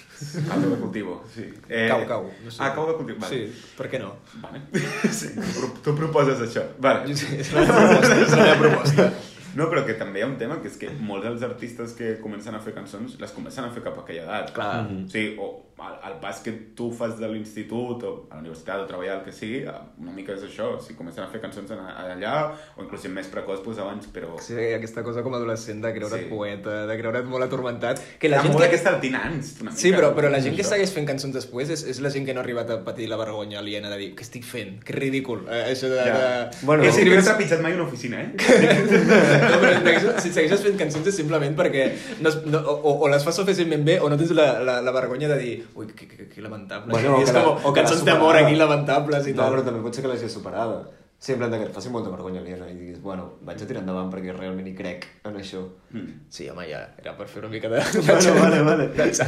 Cau 0.48 0.60
de 0.62 0.76
cultivo, 0.84 1.18
sí. 1.34 1.48
Eh, 1.68 1.88
Cau, 1.90 2.04
cau. 2.06 2.30
No 2.44 2.50
sé. 2.54 2.62
Ah, 2.62 2.70
cau 2.76 2.86
de 2.92 2.94
cultiu, 3.00 3.16
vale. 3.18 3.34
Sí, 3.34 3.72
per 3.76 3.88
què 3.90 3.98
no? 3.98 4.14
Vale. 4.44 4.62
Sí, 5.18 5.32
tu, 5.34 5.48
pro- 5.58 5.72
tu 5.82 5.96
proposes 5.98 6.40
això. 6.46 6.62
Vale. 6.78 7.16
Sí, 7.18 7.26
és 7.40 7.50
la 7.56 7.66
proposta. 7.66 8.14
És 8.22 8.30
la 8.36 8.44
meva 8.46 8.60
proposta. 8.62 9.08
No, 9.56 9.68
però 9.70 9.84
que 9.86 9.96
també 10.00 10.20
hi 10.20 10.26
ha 10.26 10.28
un 10.28 10.36
tema 10.40 10.58
que 10.62 10.68
és 10.68 10.76
que 10.80 10.90
molts 10.98 11.24
dels 11.28 11.46
artistes 11.46 11.94
que 11.98 12.16
comencen 12.22 12.56
a 12.56 12.60
fer 12.64 12.74
cançons 12.76 13.16
les 13.20 13.32
comencen 13.36 13.64
a 13.64 13.72
fer 13.72 13.84
cap 13.86 13.96
a 13.96 14.04
aquella 14.04 14.26
edat. 14.26 14.52
Clar. 14.56 14.72
O 14.84 15.06
sigui, 15.12 15.36
o 15.38 15.67
al, 15.78 15.94
al 16.02 16.14
pas 16.20 16.40
que 16.42 16.52
tu 16.74 16.90
fas 16.94 17.18
de 17.20 17.28
l'institut 17.30 18.02
o 18.04 18.12
a 18.30 18.36
la 18.36 18.40
universitat 18.42 18.80
o 18.82 18.86
treballar, 18.88 19.18
el 19.20 19.24
que 19.26 19.32
sigui, 19.32 19.60
una 20.02 20.12
mica 20.14 20.34
és 20.34 20.42
això. 20.46 20.72
Sigui, 20.82 20.96
comencen 20.98 21.24
a 21.24 21.28
fer 21.32 21.40
cançons 21.42 21.70
allà 21.72 22.34
o 22.76 22.82
inclús 22.84 23.06
més 23.14 23.28
precoç, 23.32 23.62
doncs 23.64 23.78
abans, 23.84 24.08
però... 24.14 24.34
Sí, 24.42 24.56
aquesta 24.76 25.04
cosa 25.06 25.22
com 25.26 25.34
a 25.34 25.40
adolescent 25.40 25.82
de 25.84 25.92
creure't 25.94 26.24
Sí. 26.24 26.30
poeta, 26.32 26.80
de 26.88 26.96
creure't 26.98 27.28
molt 27.30 27.44
atormentat. 27.46 28.00
Que 28.18 28.28
La 28.28 28.38
la 28.38 28.42
gent 28.42 28.54
molt 28.56 28.64
que... 28.64 28.70
aquesta 28.72 28.96
tinans, 29.00 29.54
una 29.60 29.70
mica. 29.70 29.80
Sí, 29.80 29.92
però, 29.94 30.10
però 30.16 30.30
la 30.32 30.40
gent 30.42 30.56
que 30.56 30.62
Això. 30.64 30.74
segueix 30.74 30.92
fent 30.96 31.06
cançons 31.06 31.34
després 31.34 31.70
és, 31.70 31.84
és 31.94 32.00
la 32.02 32.10
gent 32.10 32.26
que 32.26 32.34
no 32.34 32.40
ha 32.40 32.46
arribat 32.46 32.70
a 32.74 32.80
patir 32.84 33.08
la 33.08 33.16
vergonya 33.20 33.60
aliena 33.60 33.90
de 33.92 33.98
dir 34.02 34.10
què 34.18 34.26
estic 34.26 34.44
fent, 34.48 34.78
que 34.84 34.92
ridícul. 34.96 35.44
Eh, 35.48 35.72
això 35.74 35.90
de... 35.92 36.00
Ja. 36.02 36.18
de... 36.18 36.66
Bueno, 36.66 36.82
que 36.82 36.90
que 37.08 37.16
no 37.16 37.22
t'ha 37.22 37.36
pitjat 37.38 37.62
mai 37.62 37.74
una 37.78 37.84
oficina, 37.86 38.20
eh? 38.22 38.32
No, 39.48 39.58
però 39.62 40.18
si 40.22 40.30
segueixes 40.32 40.62
fent 40.64 40.76
cançons 40.80 41.06
és 41.10 41.16
simplement 41.16 41.54
perquè 41.58 41.84
no, 42.24 42.32
no, 42.50 42.60
o, 42.74 42.94
o 43.04 43.08
les 43.12 43.24
fas 43.24 43.36
suficientment 43.38 43.84
bé 43.86 43.98
o 44.02 44.08
no 44.10 44.18
tens 44.20 44.32
la, 44.36 44.48
la, 44.64 44.78
la 44.84 44.92
vergonya 44.94 45.28
de 45.30 45.38
dir 45.40 45.54
ui, 45.74 45.86
que, 45.88 46.06
que, 46.08 46.28
que 46.28 46.40
lamentable. 46.44 46.92
Bueno, 46.92 47.18
I 47.18 47.22
és 47.26 47.30
que 47.32 47.38
la- 47.38 47.44
com, 47.44 47.66
o 47.68 47.72
que 47.74 47.80
cançons 47.82 48.04
d'amor 48.04 48.36
aquí 48.36 48.54
lamentables 48.56 49.26
i 49.26 49.34
No, 49.34 49.42
tal. 49.42 49.52
però 49.56 49.64
també 49.66 49.82
pot 49.82 49.94
ser 49.94 50.02
que 50.06 50.08
l'hagi 50.14 50.28
superada. 50.32 50.86
Sí, 51.18 51.32
en 51.34 51.40
plan 51.40 51.50
que 51.50 51.64
et 51.66 51.72
faci 51.74 51.90
molta 51.90 52.12
vergonya 52.12 52.38
aliena 52.38 52.68
i 52.70 52.76
diguis, 52.78 53.00
bueno, 53.02 53.24
vaig 53.42 53.58
a 53.58 53.66
tirar 53.66 53.80
endavant 53.82 54.06
perquè 54.12 54.30
realment 54.36 54.68
hi 54.70 54.74
crec 54.78 55.06
en 55.26 55.34
això. 55.40 55.64
Mm. 55.90 56.12
Sí, 56.30 56.46
home, 56.48 56.62
ja, 56.70 56.84
era 57.02 57.16
per 57.18 57.26
fer 57.26 57.40
una 57.42 57.50
mica 57.50 57.66
de... 57.72 57.80
Bueno, 58.06 58.34
vale, 58.38 58.60
vale. 58.62 59.12
Sí. 59.12 59.24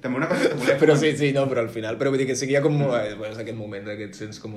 També 0.00 0.16
una 0.16 0.28
cosa 0.30 0.48
que 0.48 0.54
volia... 0.62 0.78
Però 0.80 0.96
sí, 0.96 1.10
sí, 1.18 1.34
no, 1.36 1.44
però 1.50 1.60
al 1.60 1.68
final, 1.68 1.98
però 2.00 2.08
vull 2.08 2.22
dir 2.24 2.26
que 2.30 2.36
sí 2.40 2.46
que 2.48 2.54
hi 2.54 2.56
ha 2.56 2.62
com, 2.64 2.80
eh, 2.88 3.12
bueno, 3.18 3.34
és 3.34 3.42
aquest 3.44 3.58
moment 3.58 3.84
que 3.84 4.08
et 4.08 4.16
sents 4.16 4.40
com 4.40 4.56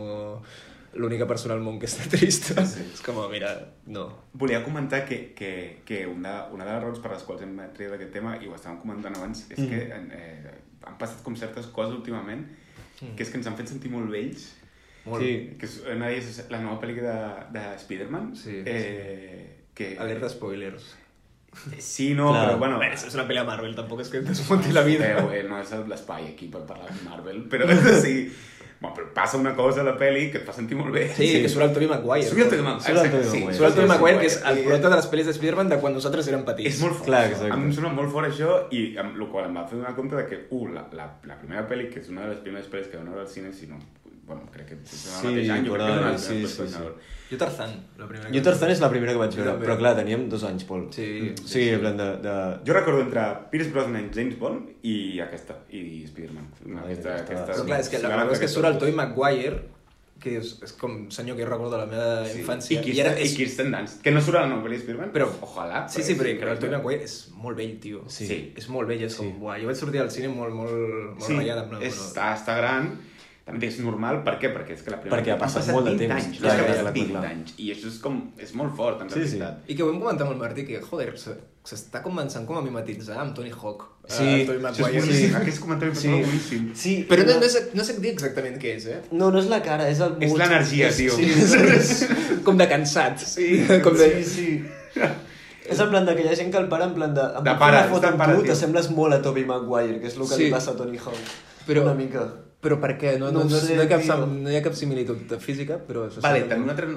l'única 0.95 1.27
persona 1.29 1.53
al 1.53 1.61
món 1.65 1.77
que 1.81 1.89
està 1.89 2.07
trista. 2.09 2.63
Sí. 2.65 2.85
És 2.93 3.03
com, 3.05 3.19
mira, 3.31 3.51
no. 3.87 4.07
Volia 4.33 4.63
comentar 4.65 5.03
que, 5.05 5.33
que, 5.37 5.51
que 5.85 6.05
una, 6.07 6.47
una 6.53 6.65
de 6.65 6.71
les 6.73 6.83
raons 6.85 7.03
per 7.03 7.13
les 7.13 7.25
quals 7.27 7.43
hem 7.45 7.57
triat 7.75 7.97
aquest 7.97 8.15
tema, 8.15 8.37
i 8.41 8.49
ho 8.49 8.55
estàvem 8.57 8.79
comentant 8.81 9.17
abans, 9.19 9.45
és 9.53 9.59
que 9.59 9.83
eh, 9.89 10.55
han 10.87 10.97
passat 11.01 11.21
com 11.25 11.35
certes 11.37 11.69
coses 11.75 11.97
últimament 11.97 12.47
que 12.99 13.23
és 13.23 13.29
que 13.31 13.39
ens 13.39 13.47
han 13.47 13.55
fet 13.55 13.69
sentir 13.71 13.91
molt 13.93 14.09
vells. 14.11 14.49
Molt. 15.05 15.23
Sí. 15.23 15.35
Que 15.59 15.67
és, 15.69 15.77
una 15.93 16.09
és 16.11 16.41
la 16.51 16.59
nova 16.63 16.81
pel·lícula 16.81 17.13
de, 17.13 17.59
de 17.59 17.67
Spider-Man. 17.85 18.33
Sí, 18.35 18.57
eh, 18.67 19.45
Que, 19.79 19.93
Alerta 19.95 20.27
spoilers. 20.27 20.89
Sí, 21.79 22.13
no, 22.13 22.33
Clar. 22.33 22.41
però 22.43 22.57
bueno... 22.59 22.81
És 22.83 23.13
una 23.15 23.23
pel·li 23.29 23.39
de 23.39 23.45
Marvel, 23.47 23.75
tampoc 23.77 24.01
és 24.03 24.09
que 24.11 24.19
et 24.19 24.27
desmunti 24.27 24.73
la 24.75 24.83
vida. 24.83 25.07
Eh, 25.31 25.43
no 25.47 25.61
és 25.61 25.71
l'espai 25.87 26.27
aquí 26.33 26.49
per 26.51 26.65
parlar 26.67 26.91
de 26.91 27.05
Marvel, 27.07 27.45
però 27.51 27.69
sí... 28.03 28.27
Bueno, 28.79 28.95
però 28.95 29.07
passa 29.13 29.35
una 29.35 29.51
cosa 29.55 29.81
a 29.81 29.83
la 29.83 29.97
pel·li 29.99 30.29
que 30.31 30.39
et 30.39 30.45
fa 30.47 30.53
sentir 30.55 30.77
molt 30.79 30.93
bé. 30.95 31.01
Sí, 31.11 31.27
que 31.43 31.49
surt 31.51 31.65
el 31.65 31.73
Tobey 31.75 31.89
Maguire. 31.91 32.29
Surt 32.29 32.45
el 32.45 32.51
Tobey 32.53 32.63
Maguire. 32.63 32.85
Surt 32.85 33.01
el 33.01 33.09
Tobey 33.11 33.19
exacte, 33.19 33.31
sí, 33.31 33.41
Maguire. 33.41 33.57
Surt 33.57 33.67
el 33.67 33.73
Tobey 33.75 33.87
sí, 33.87 33.91
Maguire, 33.91 34.13
sí, 34.15 34.21
que 34.21 34.29
és 34.29 34.37
el 34.51 34.61
prota 34.69 34.91
de 34.93 34.99
les 35.01 35.09
pel·lis 35.11 35.27
de 35.27 35.33
Spider-Man 35.35 35.73
de 35.73 35.79
quan 35.81 35.97
nosaltres 35.97 36.29
érem 36.31 36.45
petits. 36.47 36.69
És 36.71 36.79
molt 36.85 36.95
fort, 36.95 37.09
Clar, 37.09 37.25
exacte. 37.33 37.51
A 37.51 37.59
mi 37.59 37.67
em 37.67 37.73
sona 37.75 37.91
molt 37.97 38.13
fort 38.13 38.29
això 38.29 38.55
i 38.71 38.85
amb 39.03 39.19
el 39.19 39.27
qual 39.33 39.49
em 39.49 39.59
va 39.59 39.65
fer 39.67 39.81
donar 39.81 39.91
compte 39.99 40.15
de 40.15 40.23
que, 40.31 40.39
uh, 40.47 40.61
la, 40.71 40.85
la, 40.95 41.09
la 41.27 41.39
primera 41.41 41.65
pel·li, 41.67 41.89
que 41.91 41.99
és 41.99 42.07
una 42.13 42.23
de 42.23 42.31
les 42.31 42.39
primeres 42.45 42.71
pel·lis 42.71 42.87
que 42.87 43.01
vam 43.01 43.11
veure 43.11 43.25
al 43.25 43.33
cine, 43.33 43.51
si 43.51 43.67
no, 43.67 43.81
bueno, 44.29 44.45
crec 44.53 44.67
que 44.69 44.77
és 44.85 44.91
el 44.93 45.15
Sí, 45.19 45.31
mateix 45.31 45.49
any, 45.55 45.65
jo 45.67 45.73
crec 45.77 45.95
que 45.95 46.11
és 46.13 46.27
sí, 46.27 46.37
sí, 46.47 46.67
sí. 46.69 46.83
que. 46.83 47.15
Jo 47.29 47.37
Tarzan, 47.37 47.73
la 47.99 48.07
primera. 48.09 48.29
Jo 48.33 48.41
Tarzan 48.45 48.71
és 48.73 48.79
la 48.81 48.89
primera 48.89 49.13
que 49.13 49.19
vaig 49.21 49.35
veure, 49.37 49.55
però 49.61 49.75
clar, 49.77 49.91
teníem 49.99 50.23
dos 50.31 50.43
anys, 50.47 50.63
Pol. 50.69 50.87
Sí, 50.95 51.07
sigui, 51.43 51.67
en 51.75 51.83
plan 51.83 51.97
de... 51.99 52.07
de... 52.23 52.35
Jo 52.65 52.73
recordo 52.77 53.01
entre 53.05 53.25
Pierce 53.51 53.69
Brosnan, 53.75 54.07
James 54.15 54.37
Bond 54.39 54.85
i 54.89 54.95
aquesta, 55.21 55.59
i 55.69 56.05
Spider-Man. 56.07 56.47
Una, 56.65 56.85
Ai, 56.87 56.93
aquesta, 56.95 57.17
aquesta, 57.25 57.51
Però 57.53 57.65
clar, 57.67 57.81
és 57.83 57.91
que 57.93 57.99
la 58.01 58.09
sí, 58.15 58.23
cosa 58.31 58.39
és 58.39 58.41
que 58.45 58.49
surt 58.55 58.71
el 58.71 58.79
Tobey 58.81 58.95
Maguire 58.97 59.59
que 60.19 60.33
és, 60.35 60.49
és 60.65 60.73
com 60.75 60.95
senyor 61.15 61.37
que 61.37 61.45
jo 61.45 61.47
recordo 61.47 61.77
de 61.77 61.77
la 61.79 61.85
meva 61.87 62.25
Sí. 62.27 62.41
infància. 62.41 62.79
I 62.81 62.83
Kirsten, 62.83 63.13
és... 63.23 63.29
i 63.31 63.37
Kirsten 63.37 63.69
Dunst, 63.71 64.01
que 64.03 64.11
no 64.11 64.19
surt 64.25 64.35
a 64.35 64.41
la 64.43 64.49
novel·la 64.51 64.79
Spiderman, 64.81 65.13
Però- 65.15 65.29
ojalà. 65.45 65.85
Sí, 65.87 66.03
sí, 66.03 66.17
però, 66.19 66.33
però 66.41 66.51
el 66.55 66.59
Tobey 66.59 66.73
increïble. 66.73 66.81
Maguire 66.81 67.05
és 67.07 67.13
molt 67.37 67.55
vell, 67.61 67.77
tio. 67.79 68.01
Sí. 68.11 68.27
És 68.59 68.67
molt 68.73 68.89
vell, 68.89 69.05
és 69.07 69.15
com... 69.15 69.29
Buah, 69.39 69.55
jo 69.61 69.69
vaig 69.69 69.79
sortir 69.79 70.01
al 70.03 70.11
cine 70.11 70.27
molt, 70.33 70.51
molt, 70.57 70.73
molt 71.13 71.23
Sí, 71.23 71.37
és, 71.39 71.53
bueno, 71.69 71.79
està, 71.87 72.33
està 72.35 72.57
gran, 72.57 72.89
també 73.49 73.67
és 73.67 73.79
normal, 73.83 74.21
per 74.23 74.35
què? 74.39 74.53
Perquè 74.55 74.73
és 74.77 74.81
que 74.85 74.91
la 74.93 74.99
primera... 75.01 75.17
Perquè 75.21 75.33
ha 75.33 75.37
han 75.37 75.41
passat 75.43 75.69
molt 75.73 75.85
de 75.89 75.95
20 75.97 76.05
temps. 76.07 76.25
Anys, 76.25 76.39
Clar, 76.39 76.49
és 76.49 76.55
que 76.55 76.61
ha 76.61 76.65
clar, 76.65 76.71
passat 76.73 76.83
clar, 76.87 76.93
20 76.93 77.13
clar. 77.13 77.25
anys, 77.33 77.53
i 77.57 77.69
això 77.75 77.87
és 77.91 77.99
com... 78.03 78.17
és 78.37 78.53
molt 78.55 78.75
fort, 78.77 79.01
en 79.01 79.09
Sí, 79.09 79.15
sí. 79.25 79.37
realitat. 79.39 79.63
I 79.67 79.75
que 79.75 79.83
ho 79.83 79.87
vam 79.91 79.99
comentar 80.01 80.27
amb 80.27 80.33
el 80.35 80.41
Martí, 80.43 80.65
que, 80.67 80.81
joder, 80.81 81.13
se- 81.19 81.37
s'està 81.69 82.01
començant 82.01 82.45
com 82.49 82.57
a 82.57 82.61
mimetitzar 82.65 83.17
amb 83.21 83.35
Tony 83.37 83.51
Hawk. 83.51 83.83
Sí, 84.09 84.23
eh, 84.25 84.45
Tobey 84.47 84.57
Això 84.57 84.71
és 84.71 84.79
Maguire. 84.81 85.01
boníssim, 85.05 85.35
aquest 85.37 85.59
comentari 85.61 85.95
Sí. 85.95 86.07
és 86.09 86.25
boníssim. 86.27 86.69
Sí, 86.73 86.93
Però 87.09 87.25
no, 87.27 87.35
no, 87.43 87.49
sé, 87.49 87.59
no 87.77 87.83
sé 87.83 87.93
dir 87.99 88.13
exactament 88.15 88.55
què 88.57 88.75
és, 88.79 88.85
eh? 88.87 89.01
No, 89.11 89.29
no 89.29 89.37
és 89.39 89.45
la 89.51 89.61
cara, 89.61 89.85
és 89.91 89.99
el 90.01 90.15
És 90.19 90.33
l'energia, 90.33 90.89
tio. 90.95 91.13
Sí, 91.13 91.29
és, 91.29 92.05
com 92.47 92.57
de 92.57 92.67
cansat. 92.67 93.19
Sí. 93.21 93.65
com 93.85 93.93
de... 93.93 94.09
sí, 94.23 94.23
sí. 94.33 94.99
És 95.69 95.77
en 95.83 95.89
plan 95.91 96.05
de 96.07 96.15
que 96.17 96.23
hi 96.25 96.29
ha 96.31 96.35
gent 96.35 96.49
que 96.49 96.57
el 96.57 96.65
para 96.67 96.85
en 96.89 96.95
plan 96.95 97.11
de... 97.13 97.21
Em 97.37 97.43
De 97.45 97.53
pare, 97.61 97.77
una 97.83 97.89
foto 97.91 98.07
amb 98.09 98.17
pare, 98.17 98.33
tu, 98.33 98.41
tio. 98.41 98.49
t'assembles 98.55 98.87
molt 98.89 99.13
a 99.13 99.19
Tobey 99.21 99.43
Maguire, 99.45 99.99
que 100.01 100.07
és 100.09 100.15
el 100.17 100.23
que 100.25 100.33
Sí. 100.39 100.43
li 100.47 100.49
passa 100.49 100.71
a 100.71 100.75
Tony 100.79 100.97
Hawk. 100.97 101.35
Però- 101.67 101.83
Una 101.83 101.93
mica. 101.93 102.23
Però 102.59 102.75
per 102.81 102.97
què? 102.99 103.13
No, 103.19 103.29
No 103.31 103.45
no, 103.45 103.49
sé, 103.59 103.75
no, 103.75 103.83
hi 103.83 103.85
ha 103.85 103.89
cap, 103.93 104.01
tio. 104.03 104.25
no 104.27 104.49
hi 104.51 104.57
ha 104.57 104.63
cap 104.65 104.73
similitud 104.75 105.37
física, 105.39 105.77
però... 105.87 106.07
això 106.09 106.19
Vale, 106.25 106.41
també 106.49 106.65
un 106.67 106.73
altre, 106.73 106.87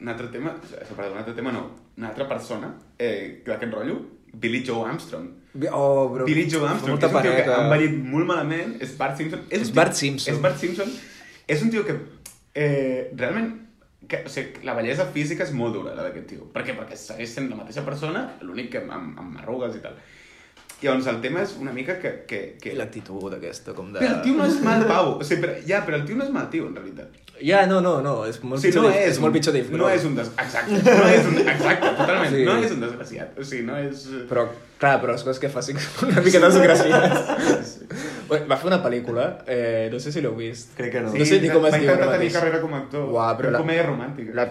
un 0.00 0.08
altre 0.12 0.28
tema, 0.34 0.52
perdó, 0.60 1.12
un 1.14 1.18
altre 1.22 1.34
tema 1.38 1.52
no, 1.56 1.62
una 1.96 2.10
altra 2.12 2.26
persona 2.28 2.74
eh, 2.98 3.42
d'aquest 3.46 3.72
rotllo, 3.72 3.96
Billy 4.36 4.62
Joe 4.66 4.84
Armstrong. 4.90 5.30
Oh, 5.72 6.10
però... 6.12 6.26
Billy 6.28 6.44
Joe 6.52 6.66
Armstrong, 6.68 6.98
és 6.98 7.04
un 7.06 7.22
tio 7.22 7.32
que 7.32 7.44
paneta. 7.46 7.54
ha 7.56 7.62
envellit 7.64 7.94
molt 8.12 8.28
malament, 8.28 8.74
és 8.84 8.92
Bart 8.98 9.16
Simpson. 9.16 9.46
És 9.48 9.70
tio- 9.70 9.74
Bart 9.78 9.94
Simpson. 9.96 10.34
És 10.34 10.42
Bart 10.44 10.58
Simpson. 10.60 10.92
És 11.48 11.62
un 11.64 11.70
tio 11.72 11.86
que 11.88 11.96
eh, 12.52 13.10
realment 13.16 13.54
que, 14.06 14.20
o 14.26 14.28
sigui, 14.30 14.60
la 14.68 14.74
bellesa 14.76 15.08
física 15.14 15.46
és 15.48 15.54
molt 15.56 15.72
dura, 15.74 15.94
la 15.96 16.04
d'aquest 16.10 16.28
tio. 16.34 16.44
Per 16.52 16.62
què? 16.66 16.76
Perquè 16.76 16.98
segueix 17.00 17.32
sent 17.32 17.48
la 17.50 17.56
mateixa 17.62 17.82
persona, 17.88 18.26
l'únic 18.44 18.68
que 18.76 18.84
amb, 18.84 19.16
amb 19.18 19.40
arrugues 19.40 19.80
i 19.80 19.82
tal. 19.82 19.96
Llavors, 20.82 21.06
el 21.08 21.20
tema 21.22 21.40
és 21.40 21.54
una 21.60 21.72
mica 21.72 21.94
que... 21.98 22.10
que, 22.28 22.40
que... 22.60 22.74
I 22.74 22.76
l'actitud 22.76 23.32
aquesta, 23.32 23.72
com 23.76 23.94
de... 23.94 24.00
Però 24.02 24.18
el 24.18 24.24
tio 24.26 24.34
no 24.36 24.44
és 24.44 24.58
mal 24.64 24.84
pau. 24.88 25.14
O 25.16 25.24
sigui, 25.24 25.40
però, 25.46 25.54
ja, 25.66 25.80
però 25.86 25.96
el 26.02 26.04
tio 26.08 26.18
no 26.18 26.26
és 26.26 26.34
mal 26.34 26.50
tio, 26.52 26.66
en 26.68 26.76
realitat. 26.76 27.22
Ja, 27.40 27.66
no, 27.68 27.82
no, 27.84 27.98
no, 28.04 28.12
és 28.28 28.38
molt 28.44 28.62
sigui, 28.62 28.72
pitjor, 28.72 28.86
no 28.86 28.92
és, 28.96 29.10
és 29.12 29.18
molt 29.20 29.34
pitjor 29.36 29.52
Dave 29.56 29.76
No 29.76 29.88
és 29.92 30.04
un 30.08 30.14
des... 30.16 30.28
Exacte, 30.40 30.78
no 30.84 31.08
és 31.12 31.26
un... 31.28 31.40
Exacte, 31.42 31.90
totalment. 31.98 32.32
Sí. 32.32 32.44
No 32.48 32.54
és 32.64 32.76
un 32.76 32.84
desgraciat. 32.84 33.34
O 33.40 33.44
sigui, 33.44 33.64
no 33.68 33.76
és... 33.80 34.06
Però, 34.30 34.46
clar, 34.80 34.94
però 35.02 35.16
les 35.16 35.24
coses 35.24 35.40
que 35.42 35.50
fa 35.52 35.64
sí 35.64 35.76
que 35.76 35.84
són 35.84 36.12
una 36.12 36.24
mica 36.24 36.40
desgraciades. 36.44 37.74
Bueno, 38.26 38.48
va 38.50 38.56
fer 38.58 38.66
una 38.70 38.78
pel·lícula, 38.82 39.26
eh, 39.46 39.88
no 39.92 40.00
sé 40.02 40.10
si 40.10 40.22
l'heu 40.24 40.32
vist. 40.34 40.72
Crec 40.78 40.90
que 40.96 41.02
no. 41.04 41.12
No 41.14 41.26
sé 41.28 41.38
ni 41.42 41.50
com 41.52 41.62
es 41.68 41.76
va 41.76 41.78
diu 41.78 41.84
intentar 41.86 42.08
ara 42.08 42.16
tenir 42.18 42.32
carrera 42.34 42.58
com 42.64 42.72
a 42.74 42.80
actor. 42.80 43.04
Uah, 43.14 43.28
però 43.38 43.52
Una 43.52 43.58
la- 43.58 43.62
comèdia 43.62 43.84
romàntica. 43.86 44.32
La 44.34 44.46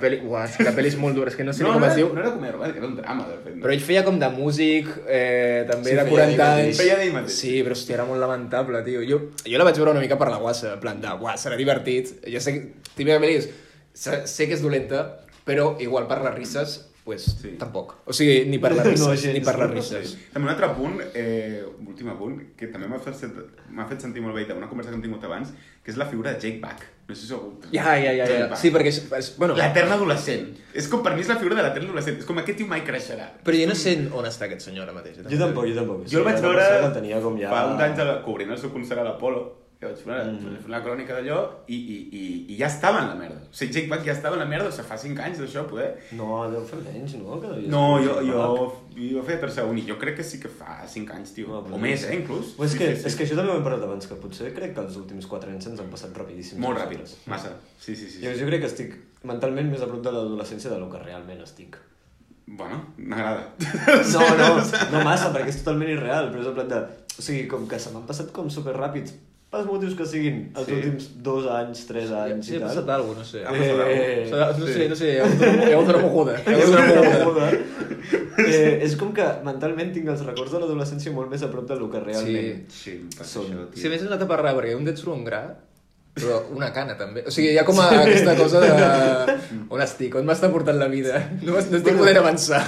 és 0.46 0.56
que 0.56 0.68
la 0.70 0.74
pel·li 0.78 0.92
és 0.94 0.98
molt 1.02 1.18
dura, 1.18 1.34
és 1.34 1.36
que 1.36 1.44
no 1.44 1.52
sé 1.58 1.66
no, 1.66 1.74
ni 1.74 1.76
com 1.76 1.84
no, 1.84 1.90
es 1.90 1.92
era, 1.92 2.00
diu. 2.00 2.14
no 2.14 2.22
era 2.24 2.32
comèdia 2.38 2.56
romàntica, 2.56 2.80
era 2.80 2.88
un 2.88 2.96
drama, 3.02 3.28
de 3.34 3.38
fet. 3.44 3.58
Però 3.66 3.76
ell 3.76 3.84
feia 3.90 4.06
com 4.08 4.22
de 4.22 4.30
músic, 4.38 4.94
eh, 5.10 5.66
també 5.68 5.92
Sí, 5.92 5.98
de 6.00 6.06
40 6.16 6.32
ell 6.32 6.38
mateix. 6.40 6.66
anys. 6.66 6.78
Feia 6.82 6.96
d'ell 7.00 7.14
mateix. 7.14 7.38
Sí, 7.40 7.54
però 7.64 7.76
hòstia, 7.78 7.96
era 8.00 8.06
molt 8.10 8.20
lamentable, 8.20 8.82
tio. 8.88 9.04
Jo, 9.08 9.20
jo 9.46 9.58
la 9.62 9.68
vaig 9.68 9.78
veure 9.78 9.92
una 9.92 10.02
mica 10.02 10.18
per 10.18 10.30
la 10.32 10.38
guassa, 10.42 10.74
en 10.74 10.80
plan 10.80 11.00
de, 11.02 11.14
uah, 11.22 11.36
serà 11.38 11.56
divertit. 11.60 12.16
Ja 12.32 12.40
sé, 12.42 12.54
que- 12.54 12.92
típicament 12.96 13.48
sé, 13.94 14.22
sé 14.28 14.48
que 14.48 14.54
és 14.58 14.62
dolenta, 14.64 15.06
però 15.46 15.76
igual 15.80 16.08
per 16.08 16.22
les 16.24 16.34
risses, 16.36 16.80
pues, 17.06 17.24
Sí. 17.40 17.54
tampoc. 17.60 17.94
O 18.06 18.12
sigui, 18.14 18.46
ni 18.50 18.58
per 18.60 18.74
les 18.74 18.84
risses, 18.86 19.06
No, 19.08 19.14
gens, 19.16 19.34
ni 19.34 19.40
per 19.46 19.56
les 19.60 19.70
no. 19.70 19.74
risses. 19.76 20.18
També 20.34 20.48
un 20.50 20.54
altre 20.56 20.68
punt, 20.76 21.00
eh, 21.14 21.64
últim 21.86 22.10
apunt, 22.10 22.42
que 22.58 22.68
també 22.74 22.88
m'ha 22.90 22.98
fet, 23.00 23.24
m'ha 23.70 23.86
fet 23.88 24.02
sentir 24.02 24.22
molt 24.26 24.36
bé 24.36 24.46
d'una 24.50 24.68
conversa 24.68 24.90
que 24.92 24.96
hem 24.98 25.04
tingut 25.06 25.24
abans, 25.24 25.54
que 25.84 25.92
és 25.92 25.98
la 25.98 26.08
figura 26.10 26.34
de 26.34 26.40
Jake 26.42 26.60
Back. 26.60 26.88
No 27.08 27.14
sé 27.14 27.28
si 27.28 27.34
ho 27.34 27.60
Ja, 27.72 27.96
ja, 28.02 28.12
ja, 28.12 28.26
ja. 28.26 28.56
Sí, 28.56 28.72
perquè 28.72 28.88
és, 28.90 29.12
és 29.14 29.38
bueno, 29.38 29.54
L'etern 29.56 29.92
adolescent. 29.92 30.58
És 30.74 30.88
com, 30.88 31.04
per 31.04 31.14
mi 31.14 31.22
és 31.22 31.28
la 31.30 31.36
figura 31.38 31.56
de 31.56 31.62
l'etern 31.62 31.86
adolescent. 31.86 32.18
És 32.18 32.26
com 32.26 32.40
aquest 32.42 32.58
tio 32.58 32.66
mai 32.68 32.82
creixerà. 32.84 33.28
però 33.46 33.54
jo 33.62 33.68
no 33.68 33.76
sé 33.76 33.94
on 34.12 34.26
està 34.26 34.46
aquest 34.50 34.62
senyor 34.62 34.88
ara 34.90 34.94
mateix. 34.94 35.18
Jo 35.22 35.38
tampoc, 35.38 35.68
jo 35.68 35.76
tampoc. 35.76 36.08
Jo 36.10 36.20
el 36.20 36.26
vaig 36.26 36.40
una 36.40 36.48
veure 36.50 36.86
el 36.88 36.94
tenia 36.94 37.22
com 37.22 37.38
ja... 37.40 37.50
fa 37.52 37.68
uns 37.68 37.82
anys 37.82 38.24
cobrint 38.26 38.50
el 38.50 38.58
seu 38.58 38.72
concert 38.74 39.02
a 39.02 39.04
l'Apolo, 39.04 39.65
que 39.80 39.90
vaig 39.90 40.00
fer 40.00 40.08
una, 40.08 40.20
mm. 40.32 40.66
una 40.70 40.80
crònica 40.84 41.18
d'allò 41.18 41.40
i, 41.68 41.76
i, 41.76 41.96
i, 42.16 42.24
i 42.54 42.58
ja 42.60 42.70
estava 42.72 43.02
en 43.04 43.10
la 43.12 43.16
merda. 43.20 43.42
O 43.44 43.56
sigui, 43.56 43.74
Jake 43.76 43.90
Back 43.92 44.06
ja 44.08 44.14
estava 44.16 44.38
en 44.38 44.44
la 44.44 44.48
merda, 44.50 44.70
o 44.70 44.76
sigui, 44.76 44.88
fa 44.88 44.98
5 45.02 45.24
anys 45.26 45.42
d'això, 45.42 45.66
poder. 45.70 45.88
No, 46.16 46.30
deu 46.52 46.64
fer 46.70 46.80
menys, 46.86 47.18
no? 47.20 47.40
Que 47.44 47.52
No, 47.72 47.82
fer 47.98 48.06
jo, 48.08 48.16
jo, 48.30 49.08
jo 49.16 49.24
feia 49.28 49.42
tercer 49.42 49.66
uni, 49.68 49.84
jo 49.88 49.98
crec 50.02 50.20
que 50.22 50.28
sí 50.28 50.40
que 50.44 50.52
fa 50.52 50.78
5 50.94 51.18
anys, 51.18 51.34
tio. 51.36 51.50
No, 51.52 51.76
o 51.76 51.82
més, 51.82 52.06
eh, 52.08 52.16
inclús. 52.20 52.54
Pues 52.60 52.76
és, 52.76 52.80
que, 52.80 52.92
és 53.12 53.18
que 53.20 53.28
això 53.28 53.40
també 53.40 53.52
ho 53.52 53.58
hem 53.60 53.66
parlat 53.68 53.84
abans, 53.88 54.08
que 54.08 54.20
potser 54.22 54.54
crec 54.56 54.78
que 54.78 54.86
els 54.86 54.96
últims 55.02 55.28
4 55.32 55.52
anys 55.56 55.68
se'ns 55.70 55.84
han 55.84 55.92
passat 55.92 56.16
rapidíssim. 56.24 56.62
Molt 56.64 56.80
ràpid, 56.80 57.04
massa. 57.32 57.52
Sí, 57.76 57.98
sí, 57.98 58.08
sí. 58.08 58.24
Jo, 58.24 58.32
sí. 58.32 58.40
jo 58.42 58.48
crec 58.52 58.64
que 58.64 58.72
estic 58.72 58.96
mentalment 59.28 59.70
més 59.74 59.84
a 59.84 59.92
prop 59.92 60.06
de 60.06 60.16
l'adolescència 60.16 60.72
del 60.72 60.88
que 60.92 61.04
realment 61.04 61.44
estic. 61.44 61.78
Bueno, 62.48 62.94
m'agrada. 62.98 63.56
No, 64.14 64.26
no, 64.38 64.50
no 64.94 65.04
massa, 65.04 65.32
perquè 65.34 65.50
és 65.50 65.64
totalment 65.64 65.90
irreal, 65.96 66.30
però 66.32 66.44
és 66.44 66.52
en 66.52 66.60
plan 66.60 66.70
de... 66.70 66.82
O 67.16 67.24
sigui, 67.24 67.46
com 67.50 67.66
que 67.68 67.80
se 67.82 67.94
m'han 67.94 68.06
passat 68.06 68.30
com 68.36 68.52
superràpids, 68.52 69.16
pels 69.56 69.68
motius 69.72 69.96
que 69.98 70.06
siguin, 70.06 70.40
els 70.56 70.68
Sí. 70.68 70.74
últims 70.78 71.10
dos 71.24 71.48
anys, 71.48 71.86
tres 71.90 72.12
anys 72.12 72.46
Sí, 72.46 72.54
i 72.54 72.58
ha 72.58 72.60
tal. 72.60 72.70
passat 72.70 72.90
alguna 72.96 73.24
cosa, 73.24 73.24
no 73.24 73.26
sé. 73.32 73.44
Ha 73.46 73.52
passat 73.52 73.88
Eh, 73.88 74.30
O 74.32 74.54
sigui, 74.54 74.60
No 74.60 74.68
Sí. 74.68 74.74
sé, 74.74 74.90
no 74.90 74.96
sé, 74.96 75.10
ha 75.20 75.24
ha 75.26 75.74
hagut 75.76 75.90
una 75.90 76.02
moguda. 76.06 76.36
Ha 76.36 76.52
hagut 76.52 76.70
una 76.70 77.26
moguda. 77.26 77.52
eh, 78.38 78.80
és 78.84 78.96
com 79.00 79.14
que 79.16 79.26
mentalment 79.46 79.94
tinc 79.96 80.08
els 80.12 80.24
records 80.26 80.52
de 80.52 80.60
l'adolescència 80.60 81.12
molt 81.16 81.30
més 81.32 81.44
a 81.44 81.50
prop 81.52 81.68
del 81.70 81.86
que 81.90 82.00
realment 82.04 82.66
Sí, 82.70 82.98
passa 83.18 83.40
Són. 83.40 83.46
això, 83.48 83.70
tio. 83.72 83.82
Si 83.82 83.88
a 83.88 83.90
més 83.90 84.02
és 84.02 84.08
una 84.08 84.18
etapa 84.20 84.38
rara, 84.42 84.54
perquè 84.58 84.76
un 84.76 84.86
surt 84.96 85.16
un 85.16 85.24
gra, 85.26 85.44
però 86.16 86.38
una 86.56 86.72
cana 86.72 86.96
també. 86.98 87.22
O 87.28 87.32
sigui, 87.34 87.50
hi 87.52 87.58
ha 87.60 87.66
com 87.68 87.78
a 87.84 87.90
aquesta 87.92 88.36
cosa 88.40 88.62
de... 88.64 89.36
On 89.70 89.82
estic? 89.84 90.16
On 90.16 90.24
m'està 90.28 90.48
portant 90.54 90.78
la 90.80 90.88
vida? 90.88 91.20
No, 91.42 91.54
no 91.58 91.60
estic 91.60 91.98
podent 92.00 92.20
avançar. 92.22 92.62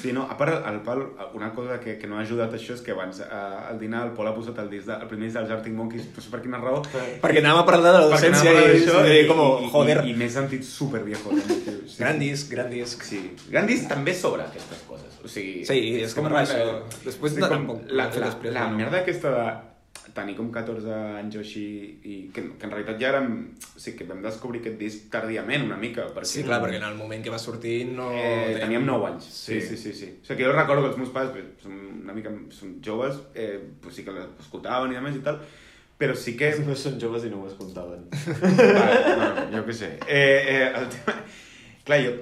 Sí, 0.00 0.10
no, 0.16 0.24
a 0.30 0.36
part, 0.38 0.64
el 0.66 0.80
Pal, 0.86 1.04
una 1.38 1.52
cosa 1.54 1.78
que, 1.80 1.94
que 2.00 2.08
no 2.10 2.18
ha 2.18 2.24
ajudat 2.24 2.52
això 2.58 2.74
és 2.74 2.82
que 2.82 2.90
abans, 2.96 3.20
eh, 3.22 3.28
al 3.70 3.78
dinar, 3.78 4.02
el 4.08 4.12
Pol 4.18 4.26
ha 4.30 4.34
posat 4.34 4.58
el, 4.64 4.70
disc 4.72 4.88
de, 4.90 4.96
el 4.98 5.06
primer 5.10 5.28
disc 5.28 5.38
dels 5.38 5.52
Arctic 5.56 5.76
Monkeys, 5.78 6.08
no 6.16 6.24
sé 6.26 6.32
per 6.34 6.42
quina 6.44 6.58
raó, 6.62 6.82
Perquè 7.22 7.42
anàvem 7.44 7.62
a 7.62 7.66
parlar 7.68 7.92
de 7.94 8.02
perquè 8.10 8.32
l'adolescència 8.32 8.50
anava 8.50 8.66
a 8.66 8.74
i, 8.74 8.82
parlar 8.88 9.06
i, 9.06 9.14
d'això 9.14 9.36
com, 9.36 9.70
joder. 9.76 9.98
I, 10.02 10.10
i 10.10 10.18
m'he 10.18 10.30
sentit 10.36 10.66
super 10.66 11.04
viejo. 11.06 11.30
també, 11.36 11.60
tio. 11.62 11.76
Sí, 11.86 12.00
Gran 12.02 12.18
sí. 12.18 12.24
disc, 12.26 12.50
gran 12.56 12.70
disc. 12.74 13.06
Sí, 13.06 13.22
gran 13.52 13.70
disc 13.70 13.86
també 13.88 14.14
sobre 14.18 14.42
aquestes 14.48 14.82
coses. 14.90 15.20
O 15.22 15.30
sigui, 15.30 15.62
Sí, 15.66 15.78
és 16.02 16.12
com 16.18 16.26
res, 16.30 16.50
una- 16.50 16.58
això. 16.66 17.00
Després 17.06 17.32
sí, 17.36 17.40
de- 17.40 17.46
com 17.46 17.56
tampoc- 17.56 17.86
la, 17.90 18.10
la, 18.10 18.34
la 18.58 18.66
no. 18.68 18.76
merda 18.82 19.00
aquesta 19.04 19.30
de 19.36 19.46
tenir 20.16 20.34
com 20.38 20.48
14 20.52 20.88
anys 21.20 21.36
o 21.36 21.42
així 21.44 21.64
i 22.08 22.14
que, 22.34 22.42
que 22.56 22.66
en 22.66 22.72
realitat 22.72 22.98
ja 23.02 23.10
érem 23.12 23.28
o 23.52 23.78
sigui, 23.78 23.98
que 24.00 24.06
vam 24.08 24.22
descobrir 24.24 24.62
aquest 24.62 24.78
disc 24.80 25.10
tardíament 25.12 25.66
una 25.68 25.76
mica 25.80 26.08
perquè 26.16 26.30
Sí, 26.32 26.42
clar, 26.46 26.58
perquè 26.64 26.80
en 26.80 26.88
el 26.88 26.96
moment 26.98 27.22
que 27.24 27.30
va 27.34 27.38
sortir 27.42 27.76
no... 27.92 28.08
Eh, 28.16 28.56
teníem 28.62 28.86
9 28.88 29.10
anys. 29.12 29.28
Sí, 29.28 29.60
Sí. 29.60 29.76
sí, 29.76 29.76
sí. 29.84 29.92
sí. 30.00 30.08
O 30.22 30.24
sigui, 30.26 30.38
que 30.40 30.48
jo 30.48 30.56
recordo 30.56 30.82
que 30.86 30.90
els 30.94 30.98
meus 31.04 31.12
pares 31.14 31.34
bé, 31.36 31.44
són 31.62 31.76
una 32.02 32.16
mica 32.16 32.32
són 32.56 32.78
joves, 32.84 33.20
eh, 33.34 33.60
pues 33.82 33.94
sí 34.00 34.04
que 34.06 34.16
l'escoltaven 34.16 34.92
i 34.92 34.98
demés 34.98 35.20
i 35.20 35.22
tal, 35.26 35.38
però 36.00 36.16
sí 36.16 36.34
que... 36.36 36.50
no 36.66 36.74
són 36.76 36.98
joves 37.00 37.24
i 37.24 37.30
no 37.32 37.42
ho 37.44 37.46
escoltaven 37.48 38.08
vale, 38.10 38.98
bueno, 39.16 39.46
jo 39.54 39.62
què 39.68 39.76
sé. 39.84 39.92
Eh, 40.06 40.40
eh, 40.56 40.72
el 40.80 40.88
tema... 40.96 41.14
Clar, 41.86 42.00
jo 42.02 42.16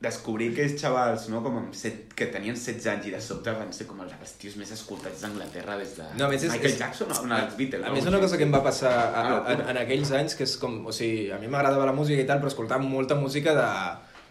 descobrir 0.00 0.52
aquells 0.52 0.76
xavals, 0.78 1.24
no, 1.32 1.40
com 1.42 1.56
amb 1.58 1.72
set, 1.74 2.12
que 2.14 2.28
tenien 2.30 2.54
16 2.54 2.86
anys 2.92 3.06
i 3.08 3.14
de 3.16 3.20
sobte 3.20 3.50
van 3.50 3.72
ser 3.74 3.86
com 3.88 3.98
els, 4.04 4.12
tios 4.38 4.54
més 4.56 4.70
escoltats 4.70 5.24
d'Anglaterra 5.24 5.76
des 5.80 5.96
de 5.96 6.04
No, 6.16 6.26
a 6.26 6.28
més 6.28 6.42
és- 6.44 6.52
Michael 6.52 6.70
és- 6.72 6.78
Jackson 6.78 7.10
o 7.10 7.26
no, 7.26 7.36
els 7.36 7.56
Beatles. 7.58 7.82
A 7.84 7.88
no? 7.88 7.94
més, 7.96 8.06
una 8.06 8.20
cosa 8.20 8.36
que 8.38 8.44
em 8.46 8.52
va 8.54 8.62
passar 8.62 8.92
a, 8.92 9.08
a, 9.08 9.24
Ah, 9.38 9.52
en, 9.52 9.64
en 9.72 9.76
aquells 9.82 10.12
anys, 10.12 10.36
que 10.38 10.44
és 10.44 10.56
com... 10.56 10.84
O 10.86 10.92
sigui, 10.92 11.32
a 11.34 11.38
mi 11.42 11.48
m'agradava 11.50 11.84
la 11.84 11.92
música 11.92 12.22
i 12.22 12.26
tal, 12.26 12.38
però 12.38 12.46
escoltava 12.52 12.82
molta 12.82 13.16
música 13.16 13.54
de, 13.58 13.66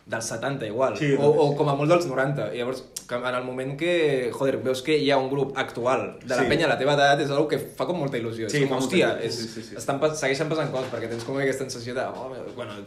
dels 0.08 0.26
70 0.32 0.66
igual, 0.70 0.96
Sí, 0.98 1.14
o, 1.20 1.28
o 1.28 1.50
com 1.58 1.68
a 1.70 1.76
molt 1.76 1.92
dels 1.92 2.06
90. 2.08 2.54
I 2.56 2.62
llavors, 2.62 2.84
en 3.12 3.26
el 3.36 3.44
moment 3.44 3.74
que, 3.80 4.30
joder, 4.34 4.58
veus 4.64 4.82
que 4.84 4.96
hi 4.98 5.12
ha 5.12 5.18
un 5.20 5.30
grup 5.30 5.58
actual 5.60 6.18
de 6.24 6.34
la 6.36 6.44
Sí. 6.44 6.48
penya 6.50 6.66
a 6.66 6.70
la 6.70 6.78
teva 6.80 6.94
edat, 6.96 7.20
és 7.24 7.30
una 7.30 7.44
que 7.48 7.60
fa 7.60 7.86
com 7.86 8.00
molta 8.00 8.18
il·lusió. 8.18 8.48
Sí, 8.50 8.64
és 8.64 8.70
com, 8.70 8.78
hòstia, 8.80 9.18
és, 9.24 9.36
sí, 9.36 9.48
sí, 9.52 9.64
sí. 9.64 9.76
Estan, 9.80 10.00
segueixen 10.16 10.48
passant 10.50 10.72
coses, 10.72 10.90
perquè 10.94 11.10
tens 11.12 11.24
com 11.28 11.36
aquesta 11.38 11.68
sensació 11.68 11.94
de, 11.96 12.08
oh, 12.08 12.32
bueno, 12.56 12.80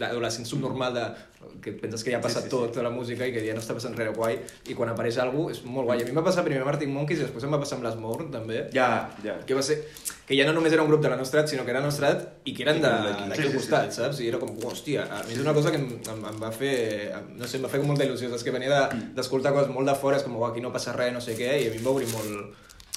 l'adolescent 0.00 0.46
subnormal 0.48 0.94
de 0.94 1.04
que 1.60 1.72
penses 1.72 2.02
que 2.04 2.10
ja 2.10 2.18
ha 2.18 2.24
passat 2.24 2.44
Sí, 2.44 2.50
sí, 2.50 2.56
sí, 2.56 2.66
sí. 2.68 2.74
sí, 2.74 2.82
la 2.82 2.90
música 2.90 3.26
i 3.28 3.32
que 3.32 3.42
ja 3.44 3.52
no 3.56 3.60
està 3.60 3.74
passant 3.76 3.96
res 3.98 4.14
guai, 4.16 4.38
i 4.68 4.74
quan 4.76 4.88
apareix 4.88 5.18
alguna 5.20 5.52
és 5.52 5.60
molt 5.64 5.86
guai. 5.88 6.00
A 6.00 6.04
mi 6.08 6.12
em 6.14 6.16
va 6.16 6.24
passar 6.24 6.44
primer 6.46 6.62
amb 6.62 6.72
Arctic 6.72 6.88
Monkeys 6.88 7.20
i 7.20 7.26
després 7.26 7.44
em 7.44 7.52
va 7.52 7.60
passar 7.60 7.76
amb 7.78 7.84
les 7.88 7.96
Mourn, 8.00 8.30
també 8.32 8.66
Ja, 8.72 9.10
ja. 9.24 9.36
que 9.44 9.54
va 9.56 9.62
ser 9.62 9.82
que 10.24 10.36
ja 10.38 10.46
no 10.48 10.54
només 10.56 10.72
era 10.72 10.82
un 10.82 10.88
grup 10.88 11.02
de 11.04 11.10
la 11.12 11.16
nostra 11.20 11.40
edat, 11.40 11.50
sinó 11.52 11.64
que 11.66 11.70
era 11.74 11.80
la 11.80 11.86
nostra 11.86 12.08
edat 12.10 12.48
i 12.48 12.54
que 12.56 12.62
eren 12.64 12.76
Sí, 12.80 12.82
d'aquí 12.82 13.42
al 13.44 13.50
sí, 13.50 13.56
costat, 13.58 13.90
sí, 13.92 14.00
saps? 14.00 14.20
I 14.24 14.28
era 14.32 14.38
com, 14.40 14.54
hòstia, 14.64 15.04
a 15.04 15.22
mi 15.28 15.34
és 15.36 15.40
una 15.44 15.52
cosa 15.52 15.70
que 15.70 15.76
em, 15.82 15.88
em, 16.00 16.24
em 16.32 16.40
va 16.42 16.50
fer, 16.54 16.74
em- 17.18 17.32
no 17.38 17.46
sé, 17.46 17.58
em 17.58 17.64
va 17.66 17.68
fer 17.72 17.80
com 17.82 17.88
molta 17.92 18.04
il·lusió, 18.06 18.30
saps? 18.30 18.44
Que 18.46 18.50
venia 18.54 18.70
de- 18.72 19.00
d'escoltar 19.18 19.52
coses 19.52 19.68
molt 19.74 19.86
de 19.90 19.94
fora, 19.94 20.16
és 20.16 20.22
com, 20.26 20.36
aquí 20.44 20.60
no 20.64 20.72
passa 20.72 20.92
res, 20.96 21.12
no 21.12 21.20
sé 21.20 21.34
què, 21.38 21.50
i 21.62 21.68
a 21.68 21.70
mi 21.74 21.78
em 21.82 21.84
va 21.84 21.90
obrir 21.96 22.08
molt, 22.12 22.54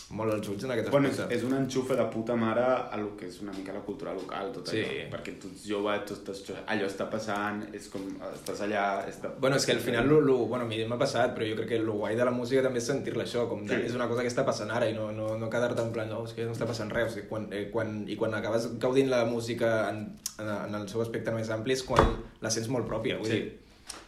molt 0.09 0.31
els 0.33 0.47
ulls 0.47 0.63
en 0.63 0.71
aquest 0.71 0.89
Bueno, 0.89 1.09
és, 1.09 1.17
aspecte. 1.19 1.35
és 1.35 1.43
un 1.43 1.53
enxufe 1.57 1.95
de 1.97 2.03
puta 2.13 2.35
mare 2.39 2.61
a 2.63 2.95
lo 2.97 3.17
que 3.17 3.25
és 3.27 3.41
una 3.41 3.51
mica 3.51 3.73
la 3.73 3.81
cultura 3.81 4.13
local, 4.13 4.51
tot 4.53 4.67
Sí. 4.69 4.77
allò. 4.79 5.09
Perquè 5.11 5.33
tu 5.39 5.49
ets 5.49 5.65
jove, 5.67 5.97
tu 6.07 6.13
estàs, 6.13 6.43
allò 6.65 6.85
està 6.87 7.09
passant, 7.09 7.65
és 7.73 7.89
com, 7.89 8.01
estàs 8.33 8.61
allà... 8.61 9.05
Està... 9.07 9.33
Bueno, 9.37 9.57
és 9.57 9.65
que 9.65 9.73
al 9.73 9.79
final, 9.79 10.07
lo, 10.07 10.21
lo, 10.21 10.37
bueno, 10.47 10.63
a 10.63 10.67
mi 10.67 10.79
m'ha 10.85 10.97
passat, 10.97 11.35
però 11.35 11.43
jo 11.49 11.55
crec 11.57 11.67
que 11.69 11.75
el 11.75 11.89
guai 11.89 12.15
de 12.15 12.23
la 12.23 12.31
música 12.31 12.61
també 12.63 12.79
és 12.79 12.85
sentir-la 12.87 13.23
això, 13.25 13.47
com 13.49 13.67
Sí. 13.67 13.73
és 13.75 13.93
una 13.95 14.07
cosa 14.07 14.21
que 14.21 14.29
està 14.29 14.45
passant 14.45 14.71
ara 14.71 14.87
i 14.89 14.93
no, 14.93 15.11
no, 15.11 15.37
no 15.37 15.49
quedar-te 15.49 15.81
en 15.81 15.91
plan, 15.91 16.09
no, 16.09 16.23
és 16.25 16.33
que 16.33 16.45
no 16.45 16.51
està 16.53 16.65
passant 16.65 16.89
res. 16.89 17.11
O 17.11 17.15
sigui, 17.15 17.27
quan, 17.27 17.47
eh, 17.51 17.69
quan, 17.69 18.05
I 18.07 18.15
quan 18.15 18.33
acabes 18.33 18.79
gaudint 18.79 19.09
la 19.09 19.25
música 19.25 19.89
en, 19.89 20.15
en, 20.39 20.47
en 20.69 20.75
el 20.75 20.87
seu 20.87 21.01
aspecte 21.01 21.31
més 21.31 21.49
ampli 21.49 21.73
és 21.73 21.83
quan 21.83 21.99
la 22.39 22.49
sents 22.49 22.69
molt 22.69 22.87
pròpia, 22.87 23.17
vull 23.17 23.27
Sí. 23.27 23.33
dir, 23.41 23.59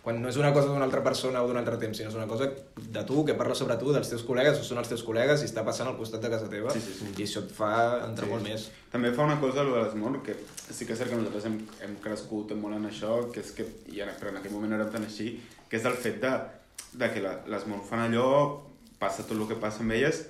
quan 0.04 0.22
no 0.22 0.30
és 0.30 0.38
una 0.40 0.52
cosa 0.56 0.68
d'una 0.72 0.86
altra 0.86 1.02
persona 1.04 1.42
o 1.44 1.48
d'un 1.48 1.58
altre 1.60 1.78
temps, 1.78 1.98
sinó 1.98 2.10
és 2.10 2.16
una 2.16 2.28
cosa 2.28 2.48
de 2.80 3.04
tu, 3.06 3.24
que 3.26 3.34
parla 3.38 3.56
sobre 3.56 3.76
tu, 3.78 3.92
dels 3.94 4.10
teus 4.10 4.24
col·legues, 4.26 4.60
o 4.60 4.64
són 4.64 4.80
els 4.82 4.88
teus 4.90 5.04
col·legues 5.06 5.44
i 5.44 5.48
està 5.50 5.64
passant 5.68 5.88
al 5.92 5.98
costat 6.00 6.22
de 6.24 6.30
casa 6.32 6.48
teva, 6.50 6.72
Sí, 6.74 6.80
sí, 6.82 6.94
sí. 7.00 7.10
i 7.18 7.26
això 7.28 7.44
et 7.44 7.52
fa 7.52 7.72
entrar 8.08 8.26
Sí. 8.28 8.32
molt 8.34 8.44
més. 8.48 8.70
També 8.92 9.12
fa 9.14 9.24
una 9.28 9.40
cosa, 9.40 9.64
lo 9.64 9.76
de 9.76 9.84
l'Esmor, 9.84 10.22
que 10.24 10.36
sí 10.72 10.86
que 10.86 10.94
és 10.94 11.00
cert 11.00 11.10
que 11.12 11.18
nosaltres 11.20 11.46
hem, 11.46 11.60
hem 11.84 11.96
crescut 12.02 12.52
molt 12.56 12.76
en 12.76 12.86
això, 12.90 13.32
que 13.32 13.40
és 13.42 13.52
que, 13.52 13.66
i 13.92 14.02
ara, 14.02 14.16
però 14.20 14.30
en 14.30 14.38
aquell 14.38 14.54
moment 14.56 14.74
érem 14.74 14.90
tan 14.92 15.04
així, 15.06 15.40
que 15.70 15.78
és 15.78 15.86
el 15.86 15.94
fet 15.94 16.20
de, 16.22 16.34
de 16.94 17.10
que 17.14 17.22
l'Esmor 17.48 17.84
fan 17.88 18.08
allò, 18.08 18.62
passa 19.00 19.24
tot 19.24 19.38
el 19.38 19.48
que 19.48 19.56
passa 19.56 19.82
amb 19.84 19.92
elles, 19.92 20.26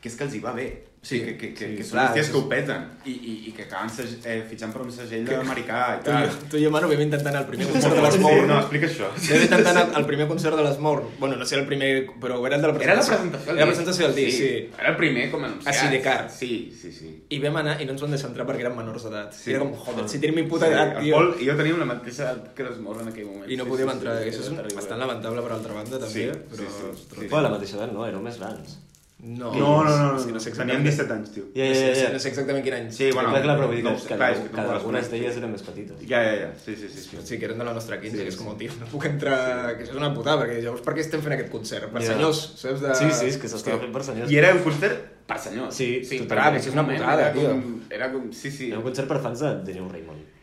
que 0.00 0.08
és 0.08 0.16
que 0.16 0.24
els 0.24 0.34
hi 0.34 0.40
va 0.40 0.52
bé. 0.52 0.68
Sí, 1.04 1.18
que, 1.20 1.34
que, 1.36 1.48
que, 1.52 1.66
sí, 1.68 1.76
que 1.76 1.84
són 1.84 1.98
clar, 1.98 2.04
això 2.16 2.32
que 2.32 2.38
ho 2.40 2.46
peten 2.48 2.84
i, 3.04 3.12
i, 3.12 3.32
i 3.48 3.52
que 3.52 3.66
acaben 3.66 3.90
seg, 3.92 4.06
eh, 4.24 4.38
fitxant 4.48 4.70
per 4.72 4.80
un 4.80 4.90
segell 4.94 5.26
americà 5.36 5.80
i 5.98 6.04
Tu 6.06 6.08
i, 6.08 6.14
tal. 6.14 6.28
jo, 6.30 6.46
tu 6.48 6.56
i 6.56 6.62
jo, 6.64 6.70
Manu, 6.72 6.88
vam 6.88 7.02
intentar 7.04 7.28
anar 7.28 7.42
al 7.42 7.48
primer 7.50 7.66
concert 7.68 7.92
de 7.98 8.04
les 8.06 8.14
Sí, 8.14 8.20
Mour. 8.24 8.46
no, 8.48 8.56
explica 8.62 8.88
això. 8.88 9.10
Vam 9.12 9.42
intentar 9.44 9.74
anar 9.74 9.82
al 10.00 10.06
primer 10.08 10.26
concert 10.30 10.56
de 10.56 10.64
les 10.64 10.78
Mour. 10.86 11.02
Bueno, 11.18 11.36
no 11.36 11.44
sé 11.44 11.58
el 11.60 11.66
primer, 11.68 11.90
però 12.22 12.38
era 12.46 12.56
el 12.56 12.62
de 12.64 12.68
la 12.72 12.78
Era 12.80 12.94
la 12.96 13.02
presentació. 13.02 13.18
presentació 13.20 13.52
del 13.52 13.58
Era 13.58 13.66
la 13.66 13.70
presentació 13.74 14.06
del 14.08 14.16
disc, 14.16 14.38
sí. 14.38 14.48
Era 14.80 14.88
el 14.94 14.96
primer 15.02 15.26
com 15.34 15.44
anunciat. 15.44 15.74
Així 15.74 15.92
de 15.92 16.00
car. 16.08 16.30
Sí, 16.38 16.50
sí, 16.80 16.92
sí. 16.92 17.10
I 17.28 17.38
vam 17.44 17.60
anar 17.60 17.76
i 17.82 17.84
no 17.84 17.92
ens 17.98 18.00
van 18.06 18.16
deixar 18.16 18.30
entrar 18.32 18.46
perquè 18.48 18.64
érem 18.64 18.76
menors 18.80 19.04
d'edat. 19.04 19.36
Sí. 19.36 19.42
Sí. 19.44 19.50
Era 19.52 19.60
com, 19.66 19.74
joder, 19.84 20.08
si 20.08 20.22
tenim 20.24 20.40
mi 20.40 20.46
puta 20.48 20.72
edat, 20.72 20.96
el 20.96 21.04
tio. 21.04 21.18
Pol 21.20 21.34
i 21.44 21.50
jo 21.50 21.58
teníem 21.60 21.78
la 21.84 21.90
mateixa 21.92 22.30
edat 22.30 22.48
que 22.56 22.64
l'Esmor 22.64 23.02
en 23.04 23.12
aquell 23.12 23.28
moment. 23.28 23.50
I 23.52 23.60
no 23.60 23.68
Sí, 23.68 23.70
podíem 23.74 23.90
sí, 23.92 23.96
entrar. 23.98 24.16
sí, 24.22 24.32
Això 24.32 24.40
és 24.40 24.50
era 24.56 24.74
bastant 24.80 25.04
lamentable 25.04 25.42
per 25.44 25.52
altra 25.60 25.74
banda, 25.82 26.00
també. 26.00 26.24
Sí, 26.32 26.40
però, 26.48 26.56
sí, 26.56 26.72
sí. 26.80 27.06
Sí. 27.20 27.26
Bueno, 27.28 27.42
la 27.50 27.54
mateixa 27.58 27.76
edat, 27.76 27.92
no? 27.92 28.06
Éreu 28.08 28.24
més 28.24 28.40
grans. 28.40 28.78
No, 29.24 29.54
No, 29.54 29.68
no, 29.84 29.88
no, 29.88 30.08
no, 30.12 30.16
és 30.18 30.26
que 30.28 30.32
no, 30.36 30.40
sé 30.42 30.50
teníem 30.52 30.84
exactament. 30.84 30.84
17 30.84 31.12
anys, 31.14 31.30
tio. 31.32 31.44
Ja, 31.54 31.64
No 31.64 31.70
ja, 31.72 31.94
sé, 31.94 32.02
ja. 32.02 32.08
no 32.12 32.18
sé 32.20 32.28
exactament 32.28 32.64
quin 32.66 32.74
any. 32.76 32.90
Sí, 32.92 33.06
bueno, 33.10 33.30
clar, 33.32 33.40
clar, 33.46 33.54
però 33.56 33.68
vull 33.70 33.78
dir 33.78 33.84
que, 33.86 33.90
no, 33.90 33.96
que, 34.02 34.18
clar, 34.18 34.28
és 34.34 34.42
que 34.44 34.58
les 34.60 34.72
algunes 34.74 35.08
d'elles 35.14 35.38
eren 35.40 35.50
més 35.54 35.62
petites. 35.64 36.02
Ja, 36.10 36.20
ja, 36.26 36.34
ja, 36.42 36.50
sí, 36.64 36.74
sí, 36.76 36.90
sí. 36.92 37.00
sí. 37.06 37.22
Sí, 37.24 37.38
que 37.40 37.46
eren 37.48 37.58
de 37.62 37.64
la 37.64 37.72
nostra 37.72 37.96
15, 38.02 38.18
Sí, 38.18 38.22
que 38.22 38.28
és 38.34 38.36
com, 38.36 38.50
tio, 38.60 38.76
no 38.82 38.90
puc 38.92 39.06
entrar... 39.08 39.38
Que 39.78 39.86
això 39.86 39.94
és 39.96 40.02
una 40.02 40.12
putada, 40.12 40.42
perquè 40.44 40.60
llavors 40.60 40.84
per 40.84 40.92
què 40.98 41.00
estem 41.06 41.24
fent 41.24 41.38
aquest 41.38 41.50
concert? 41.56 41.88
Per 41.94 42.02
Ja. 42.04 42.12
senyors, 42.12 42.42
saps? 42.60 42.84
De... 42.84 42.92
Sí, 43.00 43.08
sí, 43.22 43.30
és 43.32 43.40
que 43.40 43.48
s'estava 43.48 43.80
fent 43.80 43.96
per 43.96 44.04
senyors. 44.04 44.30
I 44.30 44.36
era 44.42 44.52
un 44.52 44.62
concert 44.68 45.00
per 45.26 45.38
senyors. 45.40 45.74
Sí, 45.74 45.88
Sí, 46.04 46.20
totalment. 46.20 46.28
clar, 46.28 46.60
és 46.60 46.68
una 46.76 46.84
putada, 46.92 47.20
era 47.30 47.32
tio. 47.32 47.48
com, 47.48 47.80
era 47.90 48.12
com, 48.12 48.28
sí, 48.32 48.50
sí. 48.50 48.68
Era 48.68 48.78
un 48.84 48.88
concert 48.90 49.08
per 49.08 49.22
fans 49.24 49.40
de, 49.40 49.72
New 49.80 49.88
Raymond. 49.88 50.33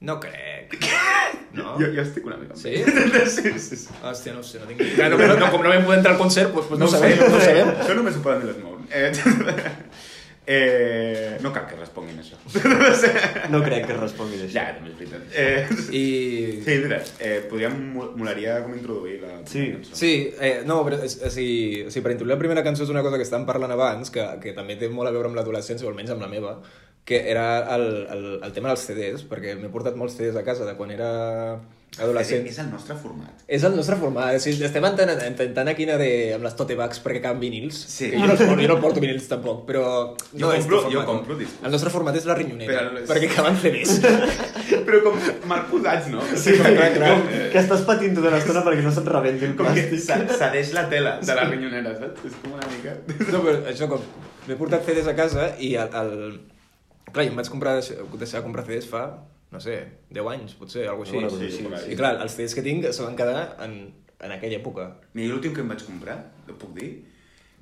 No 0.00 0.18
crec. 0.20 0.74
No? 1.56 1.78
Jo, 1.80 1.86
jo 1.94 2.02
estic 2.02 2.26
una 2.28 2.36
mica 2.36 2.52
amb 2.52 2.60
Sí? 2.60 2.74
ell. 2.82 3.28
sí, 3.36 3.52
sí, 3.58 3.76
sí. 3.80 3.94
Hòstia, 4.04 4.34
no 4.36 4.40
ho 4.40 4.44
sé, 4.44 4.60
no 4.60 4.66
tinc... 4.68 4.82
Clar, 4.94 5.08
no, 5.14 5.16
no, 5.22 5.36
no, 5.40 5.48
com 5.54 5.62
no 5.64 5.70
vam 5.72 5.86
poder 5.88 5.98
entrar 6.02 6.12
al 6.14 6.20
concert, 6.20 6.52
doncs, 6.52 6.68
doncs 6.68 6.80
no, 6.82 6.86
ho 6.86 6.90
ho 6.90 6.92
sabem, 7.00 7.16
no 7.22 7.38
ho 7.38 7.40
sabem. 7.40 7.70
Això 7.80 7.96
només 7.96 8.18
ho 8.18 8.24
poden 8.26 8.44
dir 8.44 8.50
les 8.50 8.58
Mour. 8.60 8.82
Eh, 8.92 9.12
eh, 10.48 11.38
no 11.42 11.50
cal 11.52 11.64
que 11.66 11.74
responguin 11.80 12.20
això. 12.22 12.36
No 13.50 13.62
crec 13.64 13.86
que 13.88 13.94
es 13.96 14.00
respongui 14.00 14.38
d'això. 14.38 14.52
ja, 14.54 14.66
també 14.76 14.92
és 14.92 14.98
veritat. 15.00 15.24
Eh, 15.32 15.66
I... 15.96 16.04
Sí, 16.60 16.76
és 16.76 16.82
veritat. 16.84 17.10
Eh, 17.18 17.38
podríem, 17.50 17.74
mo- 17.96 18.12
molaria 18.20 18.60
com 18.62 18.76
introduir 18.76 19.20
la 19.24 19.40
Sí. 19.48 19.64
cançó. 19.74 19.96
Sí, 19.98 20.12
eh, 20.38 20.60
no, 20.68 20.82
però 20.86 21.00
és, 21.02 21.16
o, 21.24 21.30
sigui, 21.32 21.86
o 21.86 21.90
sigui, 21.90 22.04
per 22.04 22.12
introduir 22.14 22.36
la 22.36 22.42
primera 22.44 22.62
cançó 22.66 22.84
és 22.86 22.92
una 22.94 23.02
cosa 23.06 23.16
que 23.18 23.26
estàvem 23.26 23.46
parlant 23.48 23.72
abans, 23.74 24.12
que, 24.14 24.24
que 24.44 24.52
també 24.54 24.76
té 24.76 24.88
molt 24.92 25.08
a 25.10 25.14
veure 25.16 25.32
amb 25.32 25.40
l'adolescència, 25.40 25.86
o 25.88 25.90
almenys 25.90 26.14
amb 26.14 26.22
la 26.26 26.30
meva, 26.30 26.58
que 27.06 27.20
era 27.30 27.46
el, 27.76 27.84
el, 28.10 28.22
el 28.42 28.52
tema 28.52 28.72
dels 28.74 28.82
CDs, 28.88 29.22
perquè 29.30 29.54
m'he 29.56 29.70
portat 29.70 29.94
molts 29.96 30.16
CDs 30.18 30.34
a 30.36 30.42
casa 30.42 30.66
de 30.66 30.72
quan 30.74 30.90
era 30.90 31.10
adolescent. 32.02 32.44
És 32.50 32.58
el 32.60 32.66
nostre 32.68 32.96
format. 32.98 33.44
És 33.48 33.62
el 33.64 33.76
nostre 33.78 33.94
format, 33.96 34.34
o 34.36 34.40
sigui, 34.42 34.64
estem 34.66 34.84
intentant, 34.84 35.22
intentant 35.30 35.70
aquí 35.70 35.86
anar 35.86 36.00
de, 36.02 36.08
amb 36.34 36.44
les 36.44 36.56
tote 36.58 36.74
bags 36.76 36.98
perquè 37.04 37.20
caben 37.24 37.38
vinils. 37.40 37.78
Sí. 37.88 38.08
Que 38.10 38.18
jo, 38.18 38.26
no, 38.26 38.56
jo 38.58 38.66
no 38.72 38.76
porto 38.82 39.00
vinils 39.00 39.28
tampoc, 39.30 39.62
però... 39.68 39.84
Jo 40.34 40.50
és 40.56 40.66
compro- 40.66 40.90
jo 40.92 41.04
compro 41.08 41.36
discos. 41.38 41.62
El 41.64 41.72
nostre 41.76 41.92
format 41.94 42.18
és 42.18 42.26
la 42.28 42.34
rinyonera, 42.36 42.82
Però 42.90 43.04
perquè 43.12 43.30
caben 43.36 43.56
CDs. 43.62 43.94
Però 44.88 45.00
com 45.06 45.16
mal 45.48 45.62
posats, 45.70 46.10
no? 46.12 46.26
Sí, 46.34 46.56
clar, 46.58 46.90
clar. 46.98 47.12
Com 47.14 47.30
que 47.54 47.62
estàs 47.62 47.86
patint 47.86 48.18
tota 48.18 48.34
l'estona 48.34 48.64
perquè 48.66 48.82
no 48.84 48.92
se't 48.98 49.08
rebenti 49.14 49.46
el 49.48 49.54
Com 49.56 49.70
que 49.70 49.86
plàstic. 49.86 50.02
ce- 50.10 50.40
cedeix 50.42 50.74
la 50.76 50.84
tela 50.90 51.14
de 51.22 51.38
la 51.38 51.46
rinyonera, 51.48 51.94
saps? 52.02 52.26
És 52.28 52.36
com 52.42 52.58
una 52.58 52.66
mica... 52.74 52.98
No, 53.30 53.40
però 53.46 53.56
això 53.72 53.88
com... 53.94 54.04
M'he 54.50 54.58
portat 54.58 54.84
CDs 54.90 55.08
a 55.14 55.16
casa 55.22 55.48
i 55.62 55.72
el... 55.78 55.94
el... 56.02 56.12
Clar, 57.12 57.24
jo 57.24 57.30
em 57.32 57.36
vaig 57.38 57.48
comprar, 57.52 57.76
deixar 57.80 58.40
de 58.40 58.44
comprar 58.44 58.64
CDs 58.66 58.88
fa, 58.90 59.04
no 59.52 59.60
sé, 59.62 59.76
10 60.10 60.26
anys, 60.34 60.54
potser, 60.58 60.86
alguna 60.90 61.10
Una 61.18 61.28
cosa 61.30 61.44
així. 61.44 61.64
així, 61.66 61.84
sí. 61.86 61.92
I 61.92 61.96
clar, 61.96 62.16
els 62.20 62.34
CDs 62.36 62.54
que 62.58 62.62
tinc 62.66 62.88
se 62.92 63.02
van 63.02 63.16
quedar 63.16 63.56
en, 63.64 63.76
en 64.20 64.32
aquella 64.32 64.58
època. 64.58 64.88
Mira, 65.14 65.32
l'últim 65.34 65.54
que 65.54 65.62
em 65.62 65.68
vaig 65.70 65.84
comprar, 65.86 66.18
ho 66.48 66.56
puc 66.58 66.74
dir? 66.78 66.90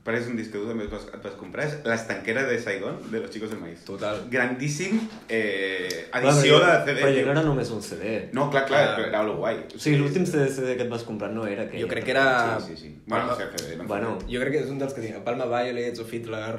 Però 0.04 0.18
és 0.20 0.26
un 0.28 0.36
disc 0.36 0.50
que 0.52 0.58
tu 0.60 0.66
també 0.68 0.84
et 0.84 0.90
vas, 0.92 1.04
et 1.16 1.22
vas 1.24 1.32
comprar, 1.40 1.64
és 1.64 1.78
L'estanquera 1.88 2.42
de 2.44 2.58
Saigon, 2.60 2.98
de 3.10 3.20
los 3.22 3.30
chicos 3.32 3.48
del 3.48 3.58
maíz. 3.62 3.86
Total. 3.88 4.18
Grandíssim 4.28 4.98
eh, 5.32 6.08
Clar, 6.10 6.20
edició 6.26 6.58
però, 6.58 6.72
de 6.74 6.82
CD. 6.90 6.98
Però 7.00 7.12
tio. 7.14 7.22
no 7.24 7.32
era 7.32 7.42
només 7.46 7.70
un 7.72 7.80
CD. 7.82 8.10
No, 8.36 8.50
clar, 8.52 8.66
clar, 8.68 8.82
Ah. 8.90 8.96
però 8.98 9.06
era 9.08 9.22
lo 9.24 9.36
guai. 9.38 9.62
O 9.74 9.78
sigui, 9.80 9.96
l'últim 9.96 10.26
CD, 10.28 10.50
CD 10.52 10.74
que 10.76 10.84
et 10.84 10.90
vas 10.92 11.04
comprar 11.08 11.30
no 11.32 11.46
era 11.48 11.64
aquell. 11.64 11.80
Jo 11.80 11.88
crec 11.88 12.04
que 12.04 12.12
era... 12.12 12.58
Sí, 12.60 12.74
sí, 12.74 12.82
sí. 12.82 12.92
Bueno, 13.06 13.30
no 13.32 13.36
sé, 13.38 13.46
CD, 13.56 13.76
no. 13.80 13.84
Bueno, 13.88 14.18
Jo 14.28 14.40
crec 14.44 14.52
que 14.58 14.60
és 14.66 14.68
un 14.74 14.78
dels 14.82 14.92
que 14.92 15.00
tinc. 15.06 15.16
Palma 15.24 15.46
Violets 15.48 16.00
o 16.04 16.06
Hitler, 16.10 16.52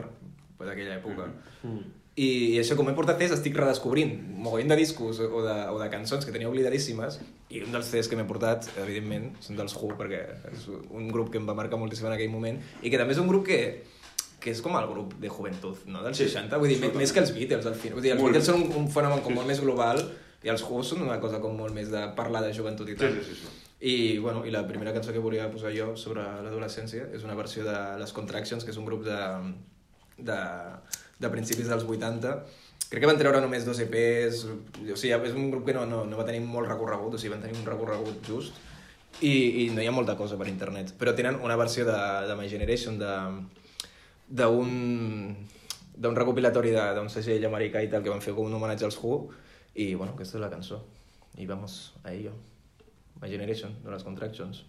pues, 0.58 0.68
d'aquella 0.72 0.98
època. 0.98 1.30
mm. 1.62 1.95
I, 2.16 2.28
I 2.56 2.60
això, 2.62 2.78
com 2.80 2.88
he 2.88 2.94
portat 2.96 3.18
CDs, 3.20 3.34
estic 3.36 3.58
redescobrint 3.60 4.14
mogollon 4.40 4.70
de 4.72 4.78
discos 4.80 5.18
o 5.20 5.42
de, 5.44 5.56
o 5.74 5.80
de 5.82 5.88
cançons 5.92 6.24
que 6.24 6.32
tenia 6.32 6.48
oblidadíssimes 6.48 7.18
i 7.52 7.60
un 7.66 7.74
dels 7.76 7.90
CDs 7.92 8.08
que 8.08 8.16
m'he 8.16 8.24
portat, 8.30 8.70
evidentment, 8.80 9.34
són 9.44 9.58
dels 9.60 9.76
Who, 9.76 9.90
perquè 10.00 10.22
és 10.54 10.70
un 10.72 11.10
grup 11.12 11.34
que 11.34 11.42
em 11.42 11.50
va 11.50 11.56
marcar 11.60 11.76
moltíssim 11.82 12.08
en 12.08 12.16
aquell 12.16 12.32
moment 12.32 12.62
i 12.82 12.92
que 12.94 13.02
també 13.02 13.12
és 13.18 13.20
un 13.20 13.28
grup 13.28 13.44
que, 13.50 13.60
que 14.40 14.54
és 14.56 14.62
com 14.64 14.78
el 14.80 14.88
grup 14.88 15.18
de 15.20 15.28
joventut, 15.28 15.84
no? 15.92 16.06
Dels 16.08 16.22
Sí, 16.22 16.30
60, 16.32 16.56
vull 16.62 16.72
dir, 16.72 16.80
més, 16.86 16.96
més 17.04 17.12
que 17.12 17.20
els 17.26 17.34
Beatles, 17.36 17.68
al 17.68 17.76
final. 17.76 18.00
Vull 18.00 18.08
dir, 18.08 18.16
els 18.16 18.22
Molt. 18.24 18.32
Beatles 18.32 18.48
són 18.48 18.64
un, 18.64 18.72
un 18.86 18.88
fenomen 18.96 19.20
com 19.26 19.36
molt 19.36 19.52
més 19.52 19.60
global 19.60 20.00
i 20.46 20.54
els 20.56 20.64
Who 20.64 20.84
són 20.88 21.04
una 21.04 21.20
cosa 21.20 21.42
com 21.44 21.56
molt 21.60 21.76
més 21.76 21.92
de 21.92 22.06
parlar 22.16 22.46
de 22.48 22.54
joventut 22.56 22.88
i 22.88 22.96
Sí, 22.96 23.02
tal. 23.04 23.20
sí, 23.20 23.36
sí, 23.36 23.42
sí. 23.44 23.56
I, 23.86 23.96
bueno, 24.24 24.46
i 24.48 24.56
la 24.56 24.64
primera 24.66 24.94
cançó 24.96 25.12
que 25.12 25.20
volia 25.20 25.50
posar 25.52 25.76
jo 25.76 25.92
sobre 26.00 26.24
l'adolescència 26.48 27.10
és 27.14 27.28
una 27.28 27.36
versió 27.36 27.68
de 27.68 27.76
Les 28.00 28.16
Contractions, 28.16 28.64
que 28.64 28.72
és 28.72 28.78
un 28.80 28.86
grup 28.88 29.04
de, 29.04 29.20
de, 30.18 30.40
de 31.20 31.32
principis 31.34 31.70
dels 31.72 31.84
80. 31.84 32.36
Crec 32.90 33.02
que 33.02 33.10
van 33.10 33.20
treure 33.20 33.42
només 33.42 33.66
dos 33.66 33.80
EPs, 33.82 34.44
o 34.46 34.98
sigui, 35.00 35.16
és 35.16 35.34
un 35.36 35.50
grup 35.52 35.66
que 35.66 35.74
no, 35.74 35.86
no, 35.90 36.04
no 36.06 36.20
va 36.20 36.28
tenir 36.28 36.44
molt 36.46 36.70
recorregut, 36.70 37.16
o 37.16 37.22
sigui, 37.22 37.34
van 37.34 37.44
tenir 37.44 37.58
un 37.58 37.66
recorregut 37.68 38.28
just, 38.28 38.60
i, 39.22 39.66
i 39.66 39.70
no 39.74 39.82
hi 39.82 39.88
ha 39.90 39.96
molta 39.96 40.16
cosa 40.20 40.38
per 40.38 40.48
internet. 40.52 40.94
Però 41.00 41.16
tenen 41.18 41.40
una 41.42 41.58
versió 41.58 41.88
de, 41.88 41.98
de 42.30 42.38
My 42.38 42.52
Generation, 42.52 43.00
d'un 44.30 44.72
d'un 45.96 46.16
recopilatori 46.16 46.74
d'un 46.76 47.08
segell 47.12 47.46
americà 47.48 47.82
i 47.84 47.90
tal 47.92 48.04
que 48.04 48.12
van 48.12 48.24
fer 48.24 48.34
com 48.36 48.50
un 48.50 48.58
homenatge 48.58 48.84
als 48.88 48.98
Who 49.00 49.30
i 49.80 49.94
bueno, 49.96 50.14
aquesta 50.14 50.36
és 50.38 50.44
la 50.44 50.52
cançó 50.52 50.82
i 51.40 51.48
vamos 51.48 51.94
a 52.04 52.12
ello 52.12 52.34
My 53.22 53.30
Generation, 53.32 53.78
de 53.84 53.94
les 53.94 54.04
Contractions 54.04 54.66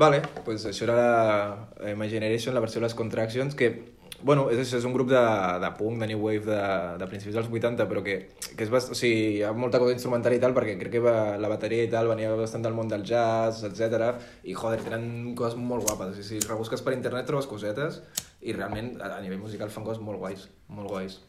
Vale, 0.00 0.22
pues 0.46 0.64
això 0.64 0.86
era 0.86 0.94
la, 0.96 1.68
eh, 1.84 1.94
My 1.94 2.08
Generation, 2.08 2.54
la 2.54 2.60
versió 2.64 2.80
de 2.80 2.86
les 2.86 2.94
Contractions, 2.96 3.54
que, 3.54 3.66
bueno, 4.22 4.46
és 4.48 4.72
és 4.72 4.84
un 4.88 4.94
grup 4.94 5.10
de, 5.10 5.20
de 5.60 5.68
punk, 5.76 5.98
de 6.00 6.06
new 6.08 6.22
wave 6.24 6.46
de, 6.46 6.60
de 7.02 7.08
principis 7.10 7.34
dels 7.36 7.50
80, 7.50 7.84
però 7.90 8.00
que, 8.06 8.14
que 8.56 8.64
és 8.64 8.72
bast... 8.72 8.94
o 8.94 8.96
sigui, 8.96 9.18
hi 9.34 9.42
ha 9.44 9.50
molta 9.52 9.80
cosa 9.82 9.92
instrumental 9.92 10.32
i 10.32 10.40
tal, 10.40 10.54
perquè 10.56 10.78
crec 10.80 10.94
que 10.94 11.02
va, 11.04 11.36
la 11.42 11.50
bateria 11.52 11.84
i 11.84 11.90
tal 11.92 12.08
venia 12.08 12.30
bastant 12.38 12.64
del 12.64 12.78
món 12.78 12.88
del 12.88 13.04
jazz, 13.04 13.60
etc. 13.68 14.14
I, 14.48 14.56
joder, 14.56 14.80
tenen 14.86 15.34
coses 15.36 15.60
molt 15.60 15.84
guapes. 15.84 16.16
O 16.16 16.24
si 16.30 16.40
rebusques 16.46 16.80
per 16.86 16.96
internet 16.96 17.28
trobes 17.28 17.50
cosetes 17.50 18.00
i 18.40 18.56
realment 18.56 18.94
a, 19.02 19.18
a 19.18 19.20
nivell 19.20 19.44
musical 19.44 19.68
fan 19.68 19.84
coses 19.84 20.00
molt 20.00 20.24
guais, 20.24 20.48
molt 20.72 20.88
guais. 20.94 21.20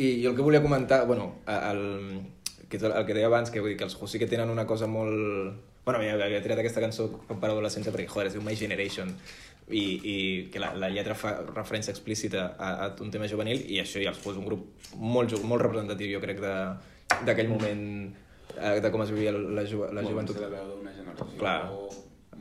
I 0.00 0.24
jo 0.24 0.32
el 0.32 0.40
que 0.40 0.48
volia 0.48 0.64
comentar, 0.64 1.04
bueno, 1.04 1.34
el, 1.52 1.84
que 2.70 2.80
és 2.80 2.88
el, 2.88 2.96
el 2.96 3.04
que 3.04 3.20
deia 3.20 3.28
abans, 3.28 3.52
que 3.52 3.60
vull 3.60 3.74
dir 3.74 3.78
que 3.84 3.90
els 3.90 4.00
sí 4.08 4.24
que 4.24 4.32
tenen 4.32 4.48
una 4.48 4.64
cosa 4.64 4.88
molt... 4.88 5.73
Bueno, 5.84 5.98
havia, 6.00 6.14
havia 6.16 6.40
triat 6.42 6.58
aquesta 6.62 6.80
cançó 6.80 7.10
per 7.28 7.50
adolescència 7.50 7.92
perquè, 7.92 8.08
joder, 8.08 8.28
es 8.30 8.36
diu 8.38 8.42
My 8.42 8.54
Generation 8.56 9.10
i, 9.68 9.82
i 10.12 10.16
que 10.52 10.60
la, 10.60 10.70
la 10.80 10.88
lletra 10.92 11.14
fa 11.16 11.34
referència 11.54 11.92
explícita 11.92 12.54
a, 12.58 12.70
a 12.86 12.88
un 13.04 13.10
tema 13.12 13.28
juvenil 13.28 13.62
i 13.68 13.80
això 13.82 14.00
ja 14.02 14.10
els 14.14 14.20
posa 14.24 14.40
un 14.40 14.46
grup 14.48 14.64
molt, 14.96 15.36
molt 15.44 15.62
representatiu, 15.64 16.10
jo 16.16 16.20
crec, 16.24 16.40
de- 16.40 17.24
d'aquell 17.28 17.48
moment 17.52 17.84
eh, 18.56 18.80
de 18.80 18.90
com 18.90 19.02
es 19.04 19.12
vivia 19.12 19.32
la, 19.32 19.64
ju 19.68 19.84
la 19.92 20.02
joventut. 20.04 20.40
veu 20.40 20.72
d'una 20.72 20.92
generació 20.96 21.28
Clar. 21.38 21.58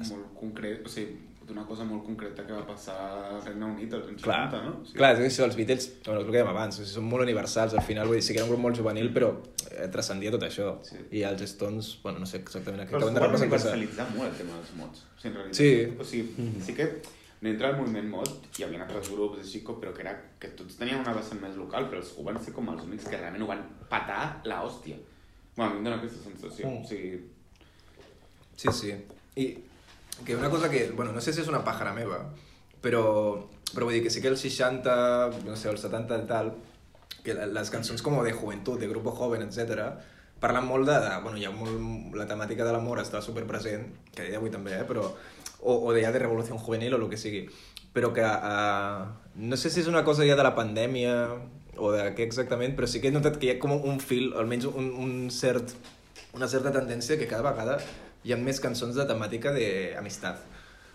molt 0.10 0.34
concret, 0.40 0.86
o 0.88 0.90
sigui, 0.90 1.20
d'una 1.48 1.66
cosa 1.68 1.84
molt 1.84 2.06
concreta 2.06 2.46
que 2.48 2.54
va 2.54 2.66
passar 2.66 2.96
al 3.34 3.42
Regne 3.46 3.66
Unit 3.66 3.94
als 3.94 4.08
anys 4.08 4.22
Clar, 4.24 4.50
70, 4.52 4.62
no? 4.66 4.72
O 4.82 4.86
sigui, 4.86 4.98
clar, 5.00 5.10
és 5.14 5.20
que 5.20 5.26
això, 5.32 5.48
els 5.48 5.56
Beatles, 5.60 5.88
bueno, 6.06 6.20
és 6.20 6.26
el 6.26 6.30
que 6.32 6.38
dèiem 6.38 6.52
abans, 6.54 6.78
o 6.78 6.84
sigui, 6.84 6.94
són 6.96 7.08
molt 7.10 7.24
universals, 7.26 7.74
al 7.74 7.82
final, 7.88 8.08
vull 8.08 8.20
dir, 8.20 8.24
sí 8.28 8.34
que 8.34 8.40
era 8.40 8.46
un 8.48 8.52
grup 8.54 8.64
molt 8.66 8.78
juvenil, 8.80 9.10
però 9.16 9.32
eh, 9.72 9.88
transcendia 9.94 10.32
tot 10.36 10.46
això. 10.48 10.70
Sí. 10.88 10.98
I 11.20 11.24
els 11.30 11.42
Stones, 11.54 11.90
bueno, 12.04 12.20
no 12.24 12.26
sé 12.30 12.38
exactament 12.44 12.84
a 12.84 12.86
què 12.88 12.96
Però 12.96 13.04
acaben 13.10 13.14
de 13.14 13.20
els 13.20 13.26
van 13.26 13.34
representar-se. 13.36 13.74
universalitzar 13.76 14.08
molt 14.16 14.30
el 14.32 14.38
tema 14.40 14.58
dels 14.62 14.72
mots. 14.80 15.04
O 15.04 15.20
sigui, 15.22 15.34
en 15.34 15.38
realitat, 15.42 15.58
Sí. 15.60 15.98
O 16.00 16.04
sigui, 16.14 16.62
sí 16.70 16.74
que 16.80 16.88
dintre 17.44 17.68
del 17.68 17.76
moviment 17.82 18.08
mod 18.10 18.30
hi 18.58 18.64
havia 18.64 18.84
altres 18.86 19.10
grups 19.12 19.40
així, 19.44 19.64
com- 19.68 19.82
però 19.82 19.92
que, 19.94 20.02
era, 20.08 20.14
que 20.40 20.48
tots 20.56 20.78
tenien 20.80 21.00
una 21.04 21.12
vessant 21.14 21.42
més 21.42 21.58
local, 21.60 21.90
però 21.92 22.00
els 22.00 22.14
Who 22.16 22.24
van 22.24 22.40
ser 22.42 22.54
com 22.54 22.70
els 22.72 22.84
únics 22.88 23.04
que 23.10 23.18
realment 23.18 23.44
ho 23.44 23.48
van 23.48 23.66
patar 23.90 24.40
la 24.46 24.62
hòstia. 24.64 24.96
Bueno, 25.58 25.72
a 25.72 25.74
mi 25.74 25.80
em 25.80 25.84
dóna 25.90 25.98
aquesta 26.00 26.24
sensació. 26.24 26.70
Mm. 26.70 26.82
O 26.84 26.88
sigui, 26.88 27.20
Sí, 28.56 28.70
sí. 28.72 28.94
I 29.36 29.46
que 30.26 30.36
una 30.36 30.50
cosa 30.50 30.70
que, 30.70 30.90
bueno, 30.92 31.12
no 31.12 31.22
sé 31.22 31.34
si 31.34 31.42
és 31.42 31.52
una 31.52 31.64
pàjara 31.66 31.94
meva, 31.96 32.22
però, 32.84 33.04
però 33.74 33.88
vull 33.88 33.98
dir 33.98 34.04
que 34.06 34.14
sí 34.14 34.22
que 34.22 34.32
els 34.32 34.44
60, 34.46 34.96
no 35.48 35.58
sé, 35.60 35.70
els 35.72 35.84
70 35.84 36.22
i 36.24 36.28
tal, 36.30 36.54
que 37.24 37.36
les 37.36 37.72
cançons 37.72 38.02
com 38.04 38.20
de 38.24 38.34
joventut, 38.36 38.80
de 38.80 38.92
grupo 38.92 39.16
joven, 39.16 39.48
etc 39.48 39.94
parlen 40.44 40.68
molt 40.68 40.90
de, 40.90 40.98
de 41.00 41.12
bueno, 41.24 41.38
hi 41.40 41.46
ha 41.48 41.54
molt, 41.56 42.16
la 42.20 42.28
temàtica 42.28 42.66
de 42.68 42.74
l'amor 42.76 43.00
està 43.00 43.22
super 43.24 43.46
present, 43.48 43.86
que 44.12 44.26
a 44.26 44.28
dia 44.28 44.36
d'avui 44.36 44.52
també, 44.52 44.76
eh, 44.76 44.88
però, 44.88 45.06
o, 45.62 45.76
o 45.88 45.94
de 45.96 46.04
ja 46.04 46.12
de 46.12 46.20
revolució 46.20 46.58
juvenil 46.60 46.98
o 46.98 47.00
el 47.00 47.10
que 47.12 47.20
sigui, 47.20 47.46
però 47.96 48.12
que 48.16 48.26
uh, 48.26 49.06
no 49.40 49.60
sé 49.60 49.72
si 49.72 49.80
és 49.84 49.88
una 49.88 50.04
cosa 50.04 50.28
ja 50.28 50.36
de 50.36 50.44
la 50.44 50.56
pandèmia 50.58 51.14
o 51.80 51.94
de 51.96 52.10
què 52.18 52.28
exactament, 52.28 52.76
però 52.76 52.90
sí 52.92 53.00
que 53.00 53.08
he 53.08 53.16
notat 53.16 53.40
que 53.40 53.48
hi 53.48 53.54
ha 53.54 53.60
com 53.62 53.78
un 53.78 54.02
fil, 54.04 54.34
almenys 54.40 54.68
un, 54.68 54.92
un 55.00 55.14
cert, 55.32 55.72
una 56.36 56.50
certa 56.52 56.74
tendència 56.76 57.18
que 57.22 57.30
cada 57.30 57.46
vegada 57.46 57.80
hi 58.24 58.34
ha 58.34 58.38
més 58.38 58.60
cançons 58.64 58.96
de 58.96 59.06
temàtica 59.10 59.52
d'amistat. 59.56 60.50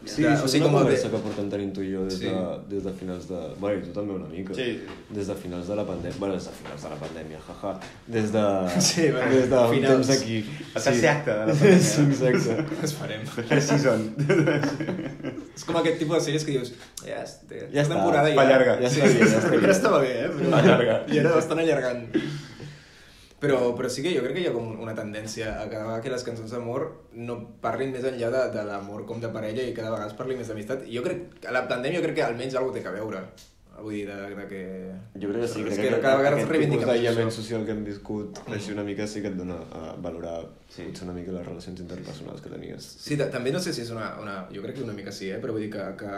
Sí, 0.06 0.22
de, 0.22 0.28
això 0.30 0.46
és 0.46 0.52
una 0.62 0.68
conversa 0.70 1.08
que 1.10 1.18
portem 1.18 1.48
tenint 1.50 1.72
tu 1.74 1.82
i 1.82 1.88
jo 1.90 2.04
des, 2.06 2.20
Sí. 2.20 2.28
de, 2.30 2.42
des 2.70 2.84
de 2.86 2.92
finals 3.00 3.24
de... 3.26 3.38
Bueno, 3.58 3.80
i 3.80 3.82
tu 3.82 3.90
també 3.96 4.12
una 4.14 4.28
mica. 4.30 4.54
Sí, 4.54 4.66
sí. 4.78 4.98
Des 5.16 5.26
de 5.26 5.34
finals 5.34 5.66
de 5.66 5.74
la 5.74 5.82
pandèmia... 5.88 6.14
Bueno, 6.20 6.36
des 6.36 6.44
de 6.46 6.52
finals 6.54 6.84
de 6.86 6.90
la 6.92 6.98
pandèmia, 7.00 7.40
jaja. 7.48 7.72
Des 8.06 8.30
de... 8.30 8.44
Sí, 8.88 9.08
bueno, 9.10 9.32
des 9.34 9.50
de 9.50 9.56
un 9.58 9.74
finals. 9.74 10.06
temps 10.06 10.10
aquí. 10.22 10.36
El 10.76 10.82
tercer 10.84 11.08
acte 11.10 11.30
de 11.32 11.36
la 11.38 11.46
pandèmia. 11.58 11.80
sí, 11.80 12.06
exacte. 12.28 12.84
Esperem. 12.86 13.26
The 13.48 13.60
season. 13.60 14.06
És 15.58 15.66
com 15.66 15.80
aquest 15.82 15.98
tipus 15.98 16.20
de 16.20 16.22
sèries 16.28 16.46
que 16.46 16.54
dius, 16.54 16.70
ja, 17.02 17.18
ja, 17.24 17.64
Ja 17.74 17.82
està, 17.82 17.96
temporada 17.96 18.30
va 18.38 18.44
llarga. 18.46 18.78
Ja 18.84 18.92
està 18.92 19.02
bé, 19.02 19.18
ja 19.18 19.26
està 19.32 19.40
bé. 19.48 19.56
Sempre 19.56 19.74
estava 19.74 19.98
bé, 20.06 20.12
eh? 20.14 20.28
Però 20.38 20.54
Va 20.54 20.62
llarga. 20.62 21.00
I 21.10 21.18
ara 21.24 21.34
l'estan 21.34 21.64
allargant. 21.64 22.06
Però, 23.38 23.59
però 23.79 23.88
sí 23.88 24.03
que 24.03 24.11
jo 24.16 24.22
crec 24.24 24.35
que 24.35 24.42
hi 24.42 24.48
ha 24.51 24.55
com 24.55 24.81
una 24.83 24.96
tendència 24.98 25.53
a 25.61 25.66
cada 25.70 25.85
vegada 25.85 26.03
que 26.03 26.11
les 26.11 26.24
cançons 26.27 26.51
d'amor 26.51 26.88
no 27.29 27.37
parlin 27.62 27.92
més 27.94 28.07
enllà 28.09 28.33
de, 28.35 28.40
de 28.57 28.64
l'amor 28.66 29.05
com 29.07 29.20
de 29.22 29.31
parella 29.35 29.62
i 29.62 29.77
cada 29.77 29.92
vegada 29.92 30.11
es 30.11 30.16
parli 30.18 30.38
més 30.38 30.51
d'amistat. 30.51 30.88
Jo 30.90 31.05
crec 31.07 31.38
que 31.44 31.55
la 31.55 31.62
pandèmia 31.70 32.01
jo 32.01 32.09
crec 32.09 32.18
que 32.18 32.27
almenys 32.27 32.59
alguna 32.59 32.74
té 32.79 32.83
que 32.83 32.96
veure. 32.96 33.22
Vull 33.82 33.94
dir, 33.94 34.06
de, 34.08 34.14
de 34.34 34.44
que... 34.50 34.60
Jo 35.22 35.28
crec 35.30 35.42
que 35.44 35.48
sí, 35.48 35.62
crec 35.64 35.76
que 35.78 36.00
cada 36.02 36.16
vegada 36.18 36.36
es 36.36 36.42
aquest 36.42 36.50
reivindica 36.50 36.80
tipus 36.82 36.88
més 36.88 37.02
d'aïllament 37.04 37.30
social 37.34 37.64
que 37.64 37.72
hem 37.76 37.84
viscut 37.86 38.40
així 38.56 38.72
una 38.74 38.82
mica 38.84 39.06
sí 39.06 39.22
que 39.22 39.28
et 39.30 39.36
dona 39.38 39.60
a 39.72 39.92
valorar 40.02 40.40
Sí. 40.68 40.82
potser 40.84 41.06
una 41.06 41.14
mica 41.16 41.32
les 41.32 41.46
relacions 41.46 41.80
interpersonals 41.80 42.42
que 42.44 42.50
tenies. 42.52 42.84
Sí, 43.00 43.16
ta- 43.16 43.30
també 43.32 43.50
no 43.54 43.58
sé 43.58 43.72
si 43.72 43.80
és 43.86 43.88
una, 43.90 44.10
una... 44.20 44.34
Jo 44.52 44.60
crec 44.60 44.76
que 44.76 44.82
una 44.84 44.92
mica 44.92 45.10
sí, 45.16 45.30
eh? 45.32 45.38
però 45.40 45.54
vull 45.56 45.62
dir 45.64 45.70
que, 45.72 45.86
que, 45.96 46.10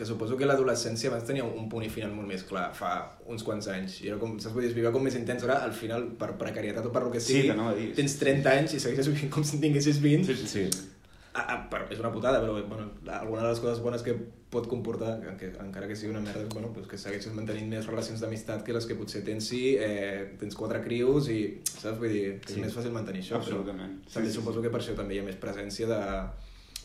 que 0.00 0.04
suposo 0.08 0.36
que 0.36 0.48
l'adolescència 0.48 1.08
abans 1.12 1.22
tenia 1.28 1.44
un 1.46 1.68
punt 1.70 1.84
i 1.86 1.90
final 1.92 2.10
molt 2.16 2.26
més 2.26 2.42
clar, 2.48 2.64
fa 2.74 2.90
uns 3.30 3.44
quants 3.46 3.68
anys. 3.70 4.00
I 4.02 4.08
era 4.10 4.18
com, 4.18 4.34
saps, 4.42 4.56
vull 4.56 4.64
dir, 4.66 4.72
es 4.72 4.74
vivia 4.74 4.90
com 4.90 5.06
més 5.06 5.14
intens. 5.14 5.44
Ara, 5.46 5.60
al 5.68 5.70
final, 5.72 6.08
per 6.18 6.32
precarietat 6.40 6.84
o 6.90 6.90
per 6.90 7.04
lo 7.06 7.12
que 7.14 7.20
Sí, 7.22 7.36
sigui, 7.36 7.52
t'anava 7.52 7.76
a 7.76 7.78
dir. 7.78 7.92
tens 7.94 8.18
30 8.18 8.56
anys 8.58 8.74
i 8.74 8.82
segueixes 8.82 9.12
vivint 9.14 9.30
com 9.38 9.44
si 9.46 9.54
en 9.60 9.62
tinguessis 9.68 10.02
20. 10.02 10.34
Sí, 10.34 10.50
Sí. 10.56 10.66
Ah, 10.66 10.95
ah, 11.36 11.58
però 11.70 11.86
és 11.92 11.98
una 12.00 12.10
putada, 12.12 12.40
però 12.40 12.54
bueno, 12.68 12.90
alguna 13.12 13.42
de 13.42 13.48
les 13.50 13.60
coses 13.60 13.80
bones 13.84 14.02
que 14.02 14.14
pot 14.50 14.68
comportar, 14.70 15.18
que, 15.36 15.50
encara 15.60 15.88
que 15.90 15.96
sigui 15.98 16.12
una 16.12 16.20
merda, 16.20 16.44
bueno, 16.54 16.70
pues 16.72 16.86
que 16.86 16.96
segueixes 16.98 17.34
mantenint 17.34 17.68
més 17.68 17.86
relacions 17.86 18.20
d'amistat 18.22 18.62
que 18.64 18.72
les 18.72 18.86
que 18.86 18.94
potser 18.96 19.22
tens 19.26 19.48
si 19.50 19.76
eh, 19.76 20.36
tens 20.40 20.54
quatre 20.56 20.80
crios 20.84 21.28
i, 21.28 21.60
saps? 21.66 21.98
Vull 21.98 22.12
dir, 22.14 22.26
és 22.40 22.54
Sí. 22.54 22.60
més 22.62 22.72
fàcil 22.74 22.92
mantenir 22.94 23.22
això. 23.24 23.36
però 23.40 23.42
Absolutament. 23.42 23.98
Sí, 24.06 24.14
També 24.14 24.28
sí, 24.30 24.34
suposo 24.38 24.62
que 24.62 24.70
per 24.70 24.80
això 24.80 24.94
també 24.96 25.14
hi 25.16 25.18
ha 25.20 25.26
més 25.26 25.36
presència 25.36 25.86
de... 25.90 26.00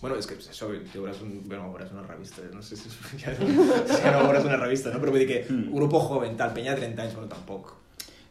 Bueno, 0.01 0.15
és 0.17 0.25
que 0.25 0.33
això, 0.33 0.67
veuràs, 0.95 1.19
un, 1.21 1.43
bueno, 1.45 1.67
veuràs 1.71 1.91
una 1.93 2.01
revista, 2.07 2.41
no 2.51 2.61
sé 2.65 2.75
si, 2.75 2.89
ja, 3.21 3.35
no, 3.37 3.45
si 3.91 4.01
ja 4.01 4.11
no 4.15 4.23
veuràs 4.25 4.47
una 4.49 4.57
revista, 4.57 4.89
no? 4.89 4.97
Però 4.99 5.11
vull 5.13 5.21
dir 5.21 5.27
que 5.29 5.41
Mm. 5.53 5.69
grupo 5.75 5.99
joven, 6.01 6.35
tal, 6.35 6.53
penya 6.55 6.73
de 6.73 6.81
30 6.81 7.03
anys, 7.03 7.13
bueno, 7.13 7.29
tampoc. 7.29 7.75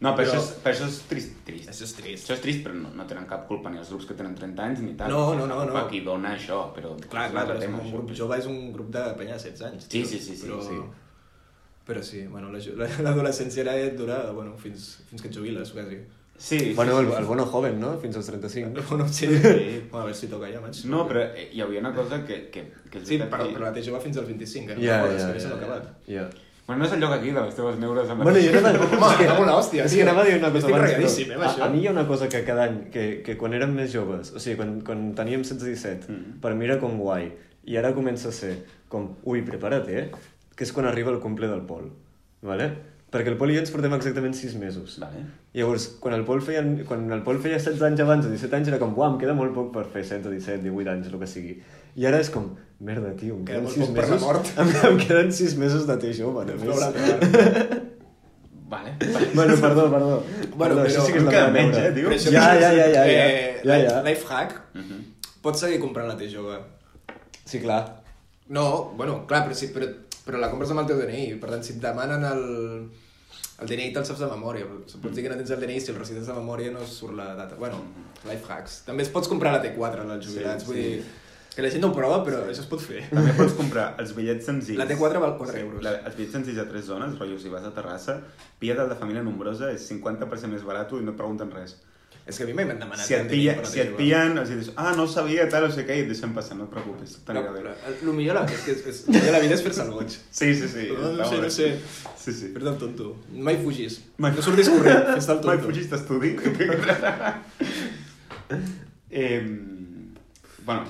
No, 0.00 0.14
però, 0.16 0.24
Però- 0.24 0.32
això 0.32 0.40
és, 0.40 0.50
però 0.64 0.72
això 0.74 0.86
és 0.88 0.98
trist, 1.10 1.32
trist. 1.44 1.68
Això 1.68 1.84
és 1.84 1.90
trist. 1.92 2.24
Això 2.24 2.32
és 2.38 2.40
trist, 2.40 2.62
però 2.64 2.72
no, 2.74 2.88
no 2.96 3.04
tenen 3.06 3.26
cap 3.28 3.42
culpa 3.46 3.68
ni 3.68 3.76
els 3.82 3.90
grups 3.92 4.06
que 4.08 4.14
tenen 4.16 4.34
30 4.34 4.62
anys 4.64 4.80
ni 4.80 4.94
tal. 4.96 5.10
No, 5.12 5.34
no, 5.36 5.46
no, 5.46 5.58
no. 5.68 5.82
Qui 5.90 6.00
dona 6.06 6.30
això, 6.38 6.62
però... 6.72 6.94
Clar, 7.04 7.26
clar, 7.34 7.44
però 7.50 7.58
és 7.58 7.66
tema, 7.66 7.78
un 7.82 7.84
això. 7.84 7.98
grup 7.98 8.14
jove 8.16 8.38
és 8.40 8.46
un 8.48 8.72
grup 8.72 8.88
de 8.94 9.02
penya 9.18 9.36
de 9.36 9.42
16 9.44 9.66
anys. 9.68 9.84
Sí, 9.84 9.90
tio. 9.98 10.06
sí, 10.08 10.18
sí, 10.18 10.36
sí, 10.36 10.46
però... 10.48 10.62
sí. 10.64 10.80
Però 11.90 12.02
sí, 12.02 12.26
bueno, 12.28 12.48
la- 12.52 12.88
l'adolescència 13.04 13.60
era 13.64 13.74
dura 13.96 14.30
bueno, 14.32 14.56
fins, 14.56 15.00
fins 15.10 15.20
que 15.22 15.28
et 15.28 15.36
jubiles, 15.36 15.70
quasi. 15.76 16.00
Sí, 16.40 16.58
sí, 16.58 16.72
Bueno, 16.74 16.94
sí, 16.98 17.04
el, 17.04 17.10
sí. 17.10 17.16
el 17.18 17.24
bueno 17.26 17.44
joven, 17.44 17.78
no? 17.80 17.98
Fins 18.00 18.16
als 18.16 18.26
35. 18.26 18.80
Bueno, 18.88 19.06
sí. 19.08 19.26
Sí. 19.26 19.84
Bueno, 19.90 19.98
a 20.00 20.04
veure 20.06 20.14
si 20.14 20.28
toca 20.28 20.48
ja, 20.48 20.60
maig. 20.62 20.78
No, 20.88 21.02
però 21.06 21.26
eh, 21.36 21.50
hi 21.52 21.60
havia 21.60 21.80
una 21.84 21.92
cosa 21.92 22.24
que... 22.24 22.46
que, 22.48 22.62
que 22.90 23.02
Sí, 23.04 23.18
però, 23.18 23.44
que- 23.44 23.52
però 23.52 23.66
la 23.68 23.72
té 23.76 23.82
jove 23.84 24.00
fins 24.00 24.16
als 24.16 24.28
25, 24.32 24.72
eh? 24.72 24.76
Ja, 24.80 25.02
ja, 25.04 25.10
ja, 25.12 25.26
ja, 25.34 25.40
s'ha 25.40 25.50
ja, 25.50 25.56
acabat. 25.58 25.90
Bueno, 26.70 26.84
no 26.84 26.86
és 26.86 26.92
el 26.94 27.00
lloc 27.02 27.12
aquí 27.16 27.32
de 27.34 27.40
les 27.42 27.54
teves 27.58 27.78
neures 27.82 28.10
amb 28.14 28.22
Bueno, 28.22 28.38
jo 28.38 28.58
anava... 28.60 28.84
Home, 28.94 29.06
és 29.10 29.16
que, 29.18 29.26
alguna 29.32 29.54
hòstia, 29.58 29.86
és 29.88 29.94
que 29.98 30.04
anava 30.06 30.22
a 30.22 30.26
dir 30.28 30.36
una 30.38 30.50
cosa 30.54 30.60
Estic 30.68 30.76
abans, 30.76 30.90
ragadíssim, 30.92 31.30
eh, 31.32 31.34
amb 31.34 31.42
a, 31.42 31.48
això. 31.48 31.62
a 31.66 31.68
mi 31.72 31.80
hi 31.82 31.88
ha 31.88 31.94
una 31.96 32.04
cosa 32.06 32.28
que 32.30 32.42
cada 32.46 32.66
any, 32.68 32.76
que, 32.94 33.06
que 33.26 33.34
quan 33.40 33.56
érem 33.58 33.72
més 33.74 33.90
joves, 33.90 34.30
o 34.30 34.38
sigui, 34.44 34.54
quan, 34.60 34.76
quan 34.86 35.02
teníem 35.18 35.42
16-17, 35.42 36.06
Mm. 36.14 36.36
per 36.44 36.52
mi 36.54 36.68
era 36.68 36.76
com 36.78 36.94
guai, 37.02 37.26
i 37.66 37.76
ara 37.80 37.90
comença 37.96 38.30
a 38.30 38.36
ser 38.36 38.52
com, 38.88 39.08
ui, 39.26 39.42
prepara't, 39.42 39.90
eh? 39.90 40.06
Que 40.54 40.62
és 40.68 40.72
quan 40.76 40.86
arriba 40.86 41.10
el 41.10 41.18
cumple 41.18 41.50
del 41.50 41.66
Pol, 41.66 41.90
vale? 42.46 42.70
Perquè 43.10 43.26
el 43.32 43.36
Pol 43.40 43.50
i 43.50 43.56
jo 43.56 43.60
ens 43.64 43.70
portem 43.74 43.92
exactament 43.96 44.34
6 44.38 44.52
mesos. 44.60 44.98
Vale. 45.02 45.24
Llavors, 45.58 45.88
quan 45.98 46.14
el, 46.14 46.22
Pol 46.24 46.40
feia, 46.46 46.60
quan 46.86 47.10
el 47.10 47.22
Pol 47.26 47.40
feia 47.42 47.56
16 47.58 47.82
anys 47.88 48.00
abans 48.04 48.26
o 48.26 48.30
17 48.30 48.54
anys 48.60 48.68
era 48.70 48.78
com, 48.78 48.92
uau, 48.94 49.08
em 49.14 49.18
queda 49.18 49.34
molt 49.34 49.50
poc 49.56 49.72
per 49.74 49.82
fer 49.90 50.04
16 50.04 50.28
o 50.28 50.30
17, 50.36 50.62
18 50.68 50.90
anys, 50.92 51.08
el 51.10 51.18
que 51.18 51.26
sigui. 51.26 51.56
I 51.98 52.06
ara 52.06 52.20
és 52.22 52.30
com, 52.30 52.52
merda, 52.78 53.10
tio, 53.18 53.34
em 53.34 53.44
queden 53.48 53.64
molt 53.66 53.74
6 53.74 53.86
poc 53.88 53.96
per 53.96 54.04
la 54.04 54.10
mesos... 54.14 54.26
mort. 54.28 54.52
Em, 54.62 54.70
em 54.92 55.00
queden 55.02 55.32
6 55.40 55.56
mesos 55.58 55.86
de 55.90 55.96
té 56.04 56.12
jove, 56.14 56.44
haurà 56.46 56.90
acabat. 56.92 57.80
Vale. 58.70 58.92
Bueno, 59.34 59.56
perdó, 59.60 59.90
perdó. 59.90 60.22
Bueno, 60.54 60.76
perdó, 60.76 60.76
però- 60.76 60.86
això 60.86 61.02
sí 61.06 61.12
que 61.12 61.18
és 61.18 61.24
la 61.34 61.48
menys, 61.50 61.76
eh, 61.78 61.90
tio? 61.96 62.10
Ja, 62.30 62.44
ja, 62.54 62.68
ja, 62.70 62.86
ja, 62.86 63.06
ja. 63.10 63.24
Eh, 63.26 63.60
Ja, 63.64 63.76
ja. 63.82 64.02
Life 64.06 64.26
hack, 64.30 64.54
Mhm. 64.74 65.00
pots 65.42 65.60
seguir 65.60 65.80
comprant 65.82 66.06
la 66.08 66.16
té 66.16 66.28
jove. 66.30 66.60
Sí, 67.44 67.58
clar. 67.60 68.02
No, 68.48 68.92
bueno, 68.96 69.26
clar, 69.26 69.42
però, 69.48 69.54
sí, 69.54 69.66
però, 69.74 69.88
però 70.30 70.40
la 70.40 70.50
compres 70.52 70.70
amb 70.70 70.84
el 70.84 70.90
teu 70.90 71.00
DNI. 71.02 71.38
Per 71.42 71.50
tant, 71.50 71.64
si 71.66 71.74
et 71.74 71.80
demanen 71.82 72.26
el, 72.28 72.44
el 73.60 73.72
DNI 73.72 73.88
te'l 73.96 74.06
saps 74.06 74.22
de 74.22 74.28
memòria. 74.30 74.68
Pots 74.92 75.16
dir 75.16 75.26
que 75.26 75.32
no 75.32 75.38
tens 75.40 75.50
el 75.56 75.64
DNI 75.64 75.80
si 75.82 75.90
el 75.92 75.98
recites 75.98 76.30
de 76.30 76.36
memòria 76.36 76.70
no 76.74 76.86
surt 76.86 77.18
la 77.18 77.32
data. 77.38 77.58
Bueno, 77.58 77.82
life 78.28 78.46
hacks. 78.46 78.84
També 78.86 79.06
es 79.06 79.10
pots 79.10 79.30
comprar 79.30 79.56
la 79.56 79.64
T4 79.64 80.06
als 80.06 80.28
jubilats. 80.28 80.62
Sí, 80.62 80.70
vull 80.70 80.78
sí. 80.78 80.86
dir, 80.86 81.18
que 81.50 81.66
la 81.66 81.72
gent 81.74 81.82
no 81.82 81.90
ho 81.90 81.96
prova, 81.96 82.20
però 82.26 82.44
això 82.46 82.62
es 82.62 82.70
pot 82.70 82.82
fer. 82.84 83.02
També 83.10 83.34
pots 83.34 83.56
comprar 83.58 83.90
els 84.00 84.14
bitllets 84.14 84.46
senzills. 84.46 84.78
La 84.78 84.86
T4 84.88 85.22
val 85.26 85.34
4 85.40 85.62
euros. 85.64 85.82
La, 85.84 85.96
els 85.98 86.14
bitllets 86.14 86.38
senzills 86.38 86.62
a 86.62 86.68
tres 86.70 86.86
zones, 86.86 87.18
rotllo, 87.18 87.40
si 87.42 87.50
vas 87.52 87.66
a 87.66 87.74
Terrassa, 87.74 88.20
pilla't 88.62 88.84
el 88.86 88.94
de 88.94 88.98
família 89.02 89.24
nombrosa, 89.26 89.72
és 89.74 89.88
50% 89.90 90.54
més 90.54 90.62
barat 90.66 90.94
i 90.94 91.02
no 91.02 91.16
et 91.16 91.18
pregunten 91.18 91.50
res. 91.56 91.74
És 92.26 92.36
que 92.38 92.44
a 92.44 92.46
mi 92.46 92.52
mai 92.54 92.64
m'han 92.68 92.78
demanat 92.78 93.06
Si 93.06 93.14
et, 93.16 93.24
pilla, 93.30 93.54
si 93.66 93.80
et 93.80 93.88
T-jove. 93.88 93.96
pillen, 93.98 94.36
els 94.38 94.50
dius, 94.52 94.68
ah, 94.76 94.92
no 94.96 95.02
ho 95.02 95.08
sabia, 95.10 95.48
tal, 95.50 95.64
no 95.66 95.72
sé 95.74 95.82
què, 95.88 95.96
i 95.98 96.02
et 96.04 96.10
deixen 96.12 96.34
passar, 96.36 96.56
no 96.58 96.64
et 96.68 96.70
preocupis, 96.70 97.16
tot 97.24 97.34
No, 97.34 97.40
anirà 97.40 97.52
bé. 97.56 97.62
però 97.64 97.72
el 98.10 98.12
millor 98.14 98.34
la, 98.38 98.44
és 98.44 98.60
que 98.66 98.72
és, 98.76 98.84
és, 98.86 99.00
de 99.06 99.32
la 99.32 99.40
vida 99.42 99.54
és 99.56 99.62
fer-se 99.64 99.82
el 99.82 99.90
boig. 99.90 100.10
Sí, 100.30 100.54
sí, 100.54 100.68
sí. 100.68 100.84
No, 100.94 101.12
no 101.16 101.24
sé, 101.30 101.40
no 101.42 101.50
sé. 101.50 101.70
Sí, 102.20 102.32
sí. 102.32 102.52
Fer-te 102.54 102.68
el 102.68 102.78
tonto. 102.78 103.16
Mai 103.32 103.56
fugis. 103.64 104.00
Mai- 104.18 104.34
No 104.36 104.42
surtis 104.46 104.68
corrent, 104.68 105.14
fes-te 105.16 105.32
el 105.32 105.40
tonto. 105.40 105.48
Mai 105.48 105.58
fugis 105.64 105.90
d'estudi. 105.90 106.36
eh, 109.10 109.60
bueno, 110.64 110.84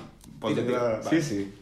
dir. 0.55 0.77
Sí, 1.09 1.23
sí. 1.23 1.53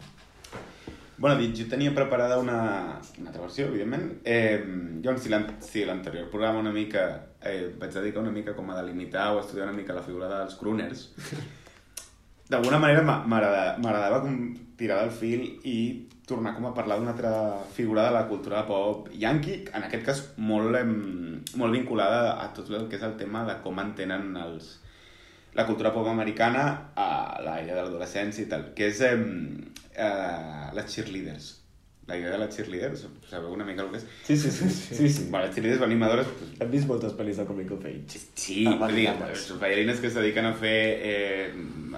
Bueno, 1.19 1.35
dit, 1.41 1.51
jo 1.59 1.65
tenia 1.69 1.91
preparada 1.95 2.39
una, 2.39 3.01
una 3.19 3.31
altra 3.31 3.43
versió, 3.43 3.67
evidentment. 3.67 4.21
Eh, 4.25 4.63
jo, 5.03 5.17
si 5.19 5.29
l'an- 5.33 5.57
si 5.61 5.85
l'anterior 5.85 6.29
programa 6.31 6.61
una 6.63 6.71
mica 6.71 7.09
eh, 7.43 7.75
vaig 7.79 7.91
dedicar 7.93 8.23
una 8.23 8.31
mica 8.31 8.55
com 8.55 8.71
a 8.71 8.77
delimitar 8.81 9.33
o 9.35 9.41
estudiar 9.41 9.67
una 9.67 9.77
mica 9.77 9.95
la 9.97 10.03
figura 10.07 10.29
dels 10.31 10.55
crooners, 10.55 11.09
d'alguna 12.49 12.79
manera 12.79 13.03
m'a- 13.03 13.25
m'agrada- 13.27 13.77
m'agradava 13.83 14.21
com 14.23 14.55
tirar 14.79 15.01
del 15.03 15.11
fil 15.11 15.43
i 15.65 16.07
tornar 16.29 16.55
com 16.55 16.67
a 16.69 16.75
parlar 16.77 16.99
d'una 17.01 17.11
altra 17.17 17.33
figura 17.75 18.05
de 18.07 18.13
la 18.15 18.27
cultura 18.29 18.63
pop 18.67 19.09
yankee, 19.13 19.65
en 19.75 19.83
aquest 19.89 20.05
cas 20.07 20.23
molt, 20.37 20.77
molt 21.57 21.73
vinculada 21.73 22.37
a 22.45 22.53
tot 22.55 22.71
el 22.71 22.87
que 22.89 22.97
és 22.97 23.03
el 23.03 23.17
tema 23.19 23.43
de 23.49 23.59
com 23.65 23.79
entenen 23.83 24.37
els, 24.37 24.77
la 25.59 25.67
cultura 25.67 25.91
pop 25.93 26.07
americana 26.07 26.93
a 26.95 27.41
la 27.43 27.57
idea 27.61 27.75
de 27.75 27.83
l'adolescència 27.83 28.45
i 28.45 28.51
tal, 28.51 28.69
que 28.79 28.87
és 28.93 29.01
eh, 29.03 29.15
eh, 29.99 30.67
les 30.77 30.93
cheerleaders. 30.93 31.49
La 32.09 32.17
idea 32.17 32.31
de 32.31 32.39
les 32.41 32.55
cheerleaders, 32.55 33.03
sabeu 33.29 33.51
una 33.53 33.67
mica 33.67 33.83
el 33.83 33.91
que 33.91 33.99
és? 33.99 34.05
Sí, 34.25 34.37
sí, 34.39 34.53
sí. 34.55 34.69
sí, 34.71 35.09
sí. 35.11 35.25
Bueno, 35.29 35.45
les 35.45 35.57
cheerleaders 35.57 35.83
animadores, 35.85 36.31
pues, 36.39 36.53
Hem 36.63 36.71
vist 36.71 36.87
moltes 36.89 37.17
pel·lis 37.19 37.41
de 37.43 37.47
Comic 37.49 37.73
of 37.75 37.85
Age. 37.91 38.21
Sí, 38.39 38.63
Ah, 38.71 38.77
vull 38.81 38.95
dir, 38.97 39.09
ballarines 39.61 39.99
que 40.01 40.09
es 40.09 40.15
dediquen 40.17 40.47
a 40.47 40.53
fer 40.57 40.79
eh, 41.11 41.51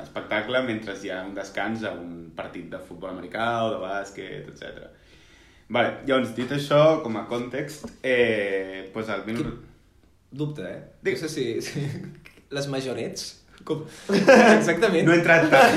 espectacle 0.03 0.65
mentre 0.67 0.97
hi 0.97 1.13
ha 1.13 1.21
un 1.29 1.37
descans 1.37 1.85
a 1.85 1.93
un 1.93 2.31
partit 2.35 2.71
de 2.73 2.81
futbol 2.81 3.13
americà 3.13 3.51
o 3.67 3.75
de 3.75 3.83
bàsquet, 3.85 4.49
etc. 4.55 4.89
Vale, 5.69 6.01
llavors, 6.09 6.33
dit 6.35 6.57
això, 6.57 6.81
com 7.05 7.21
a 7.21 7.27
context, 7.29 7.85
eh, 8.03 8.89
pues 8.97 9.13
el 9.13 9.23
minut... 9.29 9.53
Dubte, 10.33 10.65
eh? 10.65 10.81
Digue. 11.05 11.21
No 11.21 11.29
sé 11.29 11.35
si... 11.37 11.47
si... 11.61 11.85
Les 12.57 12.67
majorets? 12.67 13.40
Com... 13.65 13.83
Exactament. 14.59 15.05
No 15.07 15.13
he 15.13 15.19
entrat 15.21 15.51
tant. 15.53 15.77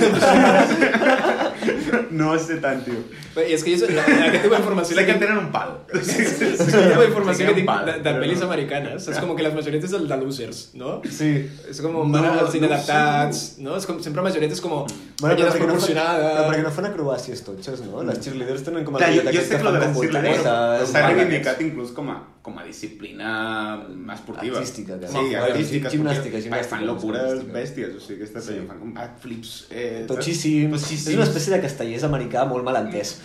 no 2.12 2.38
sé 2.40 2.58
tant, 2.64 2.82
tio. 2.86 3.02
Bé, 3.36 3.48
I 3.50 3.56
és 3.58 3.64
que 3.66 3.74
jo, 3.76 3.88
la, 3.90 4.04
aquest 4.06 4.44
tipus 4.46 4.54
d'informació... 4.58 4.96
Sé 4.96 5.04
que 5.06 5.14
la 5.14 5.18
tinc- 5.18 5.24
tenen 5.26 5.40
un 5.42 5.50
pal. 5.54 5.72
Sí, 6.04 6.26
sí, 6.26 6.48
Aquest 6.50 6.72
tipus 6.72 7.04
d'informació 7.04 7.46
que 7.48 7.54
un 7.54 7.58
tinc 7.60 7.70
pal, 7.70 7.86
de, 7.88 7.96
de 7.98 8.04
però 8.06 8.22
pel·lis 8.24 8.42
no. 8.42 8.48
americanes. 8.50 9.08
És 9.14 9.20
com 9.22 9.34
que 9.38 9.46
les 9.46 9.56
majoretes 9.58 9.90
és 9.92 9.96
el 10.00 10.08
de 10.12 10.18
losers, 10.22 10.62
no? 10.80 10.96
Sí. 11.10 11.32
És 11.70 11.82
com 11.84 11.96
No, 11.98 12.04
van 12.14 12.30
als 12.32 12.54
no 12.56 12.60
inadaptats, 12.62 13.44
no? 13.66 13.76
És 13.80 13.88
com 13.90 14.00
sempre 14.06 14.26
majoretes 14.26 14.62
com 14.64 14.74
Bueno, 14.74 14.86
bueno, 15.22 15.36
però 15.36 15.36
perquè, 15.36 15.40
no 15.40 15.44
fan, 15.44 15.54
desproporcionada. 15.54 16.30
però 16.34 16.46
perquè 16.50 16.64
no 16.68 16.72
fan 16.78 16.88
acrobàcies 16.90 17.44
totxes, 17.48 17.84
no? 17.88 18.04
Les 18.08 18.20
cheerleaders 18.24 18.64
tenen 18.68 18.86
com 18.88 18.98
a 18.98 19.04
Clar, 19.04 19.12
jo, 19.14 19.22
rotllet 19.22 19.34
jo 19.34 19.40
aquest 19.40 19.52
sé 19.54 19.58
que 19.60 19.64
lo 19.64 19.72
de 19.72 19.80
fan 19.80 19.88
les 19.88 19.94
com 19.94 20.02
cheerleaders 20.04 20.44
volteretes, 20.44 20.90
s'ha 20.90 21.00
ballets. 21.00 21.18
reivindicat 21.20 21.62
inclús 21.68 21.92
com 21.98 22.10
a, 22.14 22.18
com 22.44 22.60
a 22.60 22.64
disciplina 22.68 23.88
esportiva. 24.14 24.58
Artística, 24.60 25.00
que- 25.00 25.08
Sí, 25.08 25.14
Bueno, 25.14 25.44
artística. 25.46 25.90
gimnàstica, 25.90 26.38
esportiva. 26.38 26.42
gimnàstica, 26.44 26.76
Fan 26.76 26.86
locures 26.86 27.46
bèsties, 27.54 27.96
o 27.96 28.00
sigui, 28.04 28.18
aquesta 28.22 28.42
Sí. 28.42 28.54
sí. 28.60 28.68
fan 28.68 28.80
com 28.80 28.94
backflips. 28.94 29.68
Eh, 29.72 30.04
Totxíssims. 30.08 30.82
Totxíssims. 30.82 31.08
És 31.08 31.16
una 31.16 31.24
espècie 31.30 31.54
de 31.56 31.62
castellers 31.64 32.04
americà 32.04 32.44
molt 32.46 32.66
mal 32.68 32.76
entès. 32.84 33.16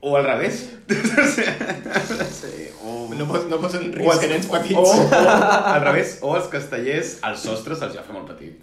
O 0.00 0.16
al 0.16 0.24
revés. 0.24 0.68
sí, 2.40 2.68
o... 2.84 3.08
No, 3.16 3.26
pos, 3.26 3.46
no 3.48 3.58
posen 3.58 3.88
o, 3.90 3.94
risc 3.96 4.22
en 4.22 4.30
nens 4.36 4.46
petits. 4.46 4.76
o, 4.78 4.82
o, 4.84 5.08
al 5.72 5.80
revés, 5.82 6.18
o 6.22 6.36
els 6.36 6.46
castellers, 6.52 7.16
al 7.26 7.36
sostre 7.40 7.74
se'ls 7.74 7.96
ja 7.96 8.04
fa 8.06 8.12
molt 8.14 8.28
petit. 8.34 8.60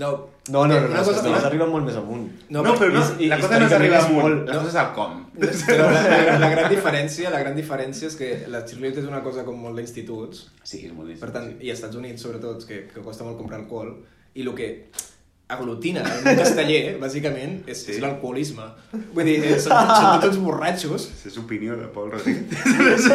No, 0.00 0.10
No, 0.50 0.62
no, 0.66 0.74
no, 0.74 0.80
no, 0.80 0.86
Una 0.88 0.98
no 0.98 1.04
cosa- 1.04 1.22
els 1.30 1.44
arriben 1.46 1.68
molt 1.70 1.84
més 1.86 1.96
amunt. 2.00 2.24
No, 2.48 2.62
no 2.64 2.72
però 2.78 2.88
no, 2.94 3.02
i- 3.20 3.26
i 3.26 3.28
la 3.30 3.36
cosa 3.38 3.58
no 3.60 3.66
és 3.68 3.72
arribar 3.76 3.98
amunt, 4.00 4.22
molt- 4.24 4.48
la 4.48 4.56
cosa 4.58 4.68
és 4.72 4.78
el 4.82 4.88
com. 4.96 5.18
Però 5.68 5.90
la, 5.92 6.00
la, 6.08 6.38
la, 6.42 6.48
gran 6.54 6.70
diferència, 6.72 7.30
la 7.34 7.40
gran 7.44 7.54
diferència 7.58 8.08
és 8.08 8.16
que 8.18 8.30
la 8.48 8.64
cheerleader 8.64 9.04
és 9.04 9.08
una 9.10 9.20
cosa 9.22 9.44
com 9.46 9.60
molt 9.60 9.76
d'instituts, 9.78 10.46
Sí, 10.64 10.80
és 10.86 10.92
molt 10.96 11.06
difícil. 11.08 11.20
per 11.26 11.30
tant, 11.36 11.52
i 11.60 11.70
als 11.70 11.78
Estats 11.82 11.96
Units 12.00 12.22
sobretot, 12.26 12.64
que, 12.66 12.80
que 12.94 13.00
costa 13.04 13.24
molt 13.28 13.36
comprar 13.38 13.60
alcohol, 13.60 13.92
i 14.34 14.42
el 14.46 14.54
que 14.58 14.70
aglutina 15.50 16.02
el 16.06 16.24
món 16.24 16.38
casteller, 16.38 16.96
bàsicament, 17.04 17.60
és, 17.66 17.82
Sí. 17.84 17.92
és 17.96 18.00
l'alcoholisme. 18.02 18.66
Vull 19.14 19.24
dir, 19.28 19.36
eh, 19.44 19.58
són, 19.60 19.90
són 19.90 20.20
tots 20.24 20.38
borratxos. 20.42 21.08
És 21.26 21.36
opinió 21.40 21.76
de 21.80 21.88
Pol 21.94 22.10
Rodríguez. 22.12 23.08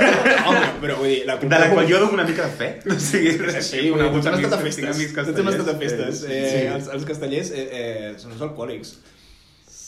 Home, 0.46 0.66
però 0.82 0.98
vull 1.00 1.10
dir, 1.12 1.22
la 1.30 1.38
De 1.42 1.50
la 1.50 1.70
qual 1.72 1.88
jo 1.90 2.00
dono 2.04 2.14
una 2.20 2.26
mica 2.28 2.48
de 2.48 2.54
fe. 2.60 2.70
O 2.90 3.00
sigui, 3.10 3.36
Sí, 3.62 3.90
bueno, 3.90 4.12
conegut 4.12 4.24
tots 4.24 4.28
hem 4.28 4.44
estat 4.44 4.60
a 4.60 4.64
festes. 4.64 5.04
Tots 5.16 5.40
hem 5.40 5.52
estat 5.54 5.74
a 5.74 5.78
festes. 5.80 6.24
Eh, 6.28 6.46
sí. 6.52 6.64
els, 6.76 6.88
els 7.00 7.06
castellers 7.10 7.52
eh, 7.52 7.68
eh, 7.82 8.14
són 8.22 8.36
els 8.38 8.42
alcohòlics. 8.46 8.96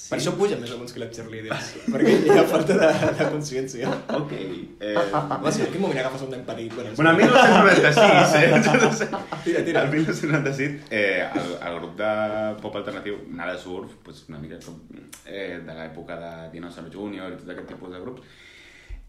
Per 0.07 0.17
això 0.17 0.31
pugen 0.39 0.61
més 0.63 0.71
amunt 0.71 0.91
que 0.93 1.01
les 1.01 1.09
cheerleaders. 1.15 1.71
perquè 1.93 2.13
hi 2.23 2.35
ha 2.37 2.43
falta 2.47 2.77
de, 2.79 2.89
de 3.19 3.25
consciència. 3.33 3.89
Ok. 4.15 4.33
Eh, 4.37 4.93
Home, 5.19 5.51
si 5.51 5.65
en 5.65 5.71
quin 5.73 5.83
moment 5.83 5.99
agafes 5.99 6.23
un 6.23 6.31
nen 6.31 6.45
petit? 6.47 6.71
Bueno, 6.75 6.93
Bueno, 6.95 7.11
el 7.11 7.17
1996, 7.17 9.03
eh? 9.03 9.09
Tira, 9.43 9.63
tira. 9.65 9.83
El 9.83 9.91
1996, 9.91 10.87
eh, 10.91 11.27
el, 11.27 11.49
el 11.69 11.79
grup 11.79 11.97
de 11.99 12.11
pop 12.61 12.77
alternatiu 12.79 13.19
Nada 13.35 13.57
Surf, 13.59 13.97
pues 14.03 14.23
una 14.29 14.39
mica 14.39 14.59
com 14.63 14.79
eh, 15.25 15.59
de 15.65 15.75
l'època 15.75 16.17
de 16.21 16.31
Dinosaur 16.55 16.87
Junior 16.93 17.33
i 17.33 17.41
tot 17.41 17.51
aquest 17.51 17.67
tipus 17.73 17.91
de 17.91 17.99
grups, 18.03 18.21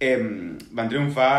eh, 0.00 0.18
van 0.74 0.90
triomfar 0.90 1.34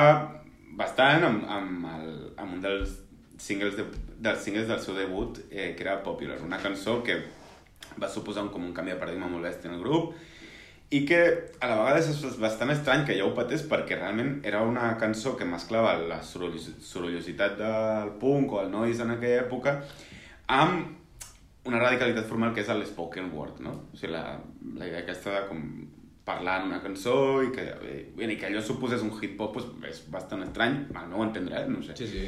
bastant 0.80 1.28
amb, 1.28 1.43
amb, 1.52 1.89
el, 1.98 2.10
amb 2.39 2.56
un 2.56 2.63
dels 2.63 2.95
singles, 3.39 3.76
de, 3.76 3.86
dels 4.19 4.39
singles 4.43 4.67
del 4.72 4.80
seu 4.84 4.95
debut, 4.95 5.39
eh, 5.52 5.74
que 5.76 5.84
era 5.84 6.00
Popular, 6.04 6.39
una 6.45 6.60
cançó 6.63 7.02
que 7.04 7.19
va 7.97 8.10
suposar 8.10 8.43
un, 8.43 8.52
com 8.54 8.65
un 8.65 8.73
canvi 8.73 8.91
de 8.93 8.99
paradigma 8.99 9.30
molt 9.32 9.45
bèstia 9.47 9.71
en 9.71 9.78
el 9.78 9.84
grup, 9.84 10.13
i 10.89 11.04
que 11.06 11.19
a 11.62 11.67
la 11.69 11.75
vegada 11.84 11.99
és 12.02 12.38
bastant 12.41 12.71
estrany 12.73 13.04
que 13.06 13.17
ja 13.17 13.25
ho 13.28 13.34
patés 13.38 13.62
perquè 13.69 13.97
realment 13.99 14.39
era 14.43 14.63
una 14.65 14.95
cançó 14.97 15.36
que 15.38 15.45
mesclava 15.45 15.93
la 16.02 16.21
sorollos- 16.25 16.80
sorollositat 16.82 17.60
del 17.60 18.15
punk 18.21 18.56
o 18.58 18.63
el 18.63 18.71
noise 18.73 19.04
en 19.06 19.13
aquella 19.13 19.43
època 19.43 19.75
amb 20.47 21.69
una 21.69 21.78
radicalitat 21.78 22.25
formal 22.25 22.56
que 22.56 22.63
és 22.63 22.69
el 22.73 22.82
spoken 22.88 23.30
word, 23.36 23.60
no? 23.62 23.75
O 23.93 23.97
sigui, 23.99 24.13
la, 24.15 24.39
la 24.80 24.88
idea 24.88 25.04
aquesta 25.04 25.36
de 25.36 25.47
com 25.52 25.62
parlar 26.25 26.62
en 26.62 26.69
una 26.71 26.82
cançó 26.82 27.43
i 27.45 27.52
que, 27.54 27.65
eh, 27.86 27.99
i 28.17 28.38
que 28.38 28.47
allò 28.49 28.62
suposés 28.62 29.02
un 29.06 29.12
hip-hop 29.13 29.54
pues, 29.54 29.67
és 29.89 30.02
bastant 30.10 30.41
estrany, 30.45 30.88
al 30.95 31.10
meu 31.12 31.21
entendre, 31.25 31.62
eh? 31.62 31.67
no 31.69 31.84
ho 31.84 31.86
sé. 31.86 31.95
Sí, 31.99 32.08
sí. 32.08 32.25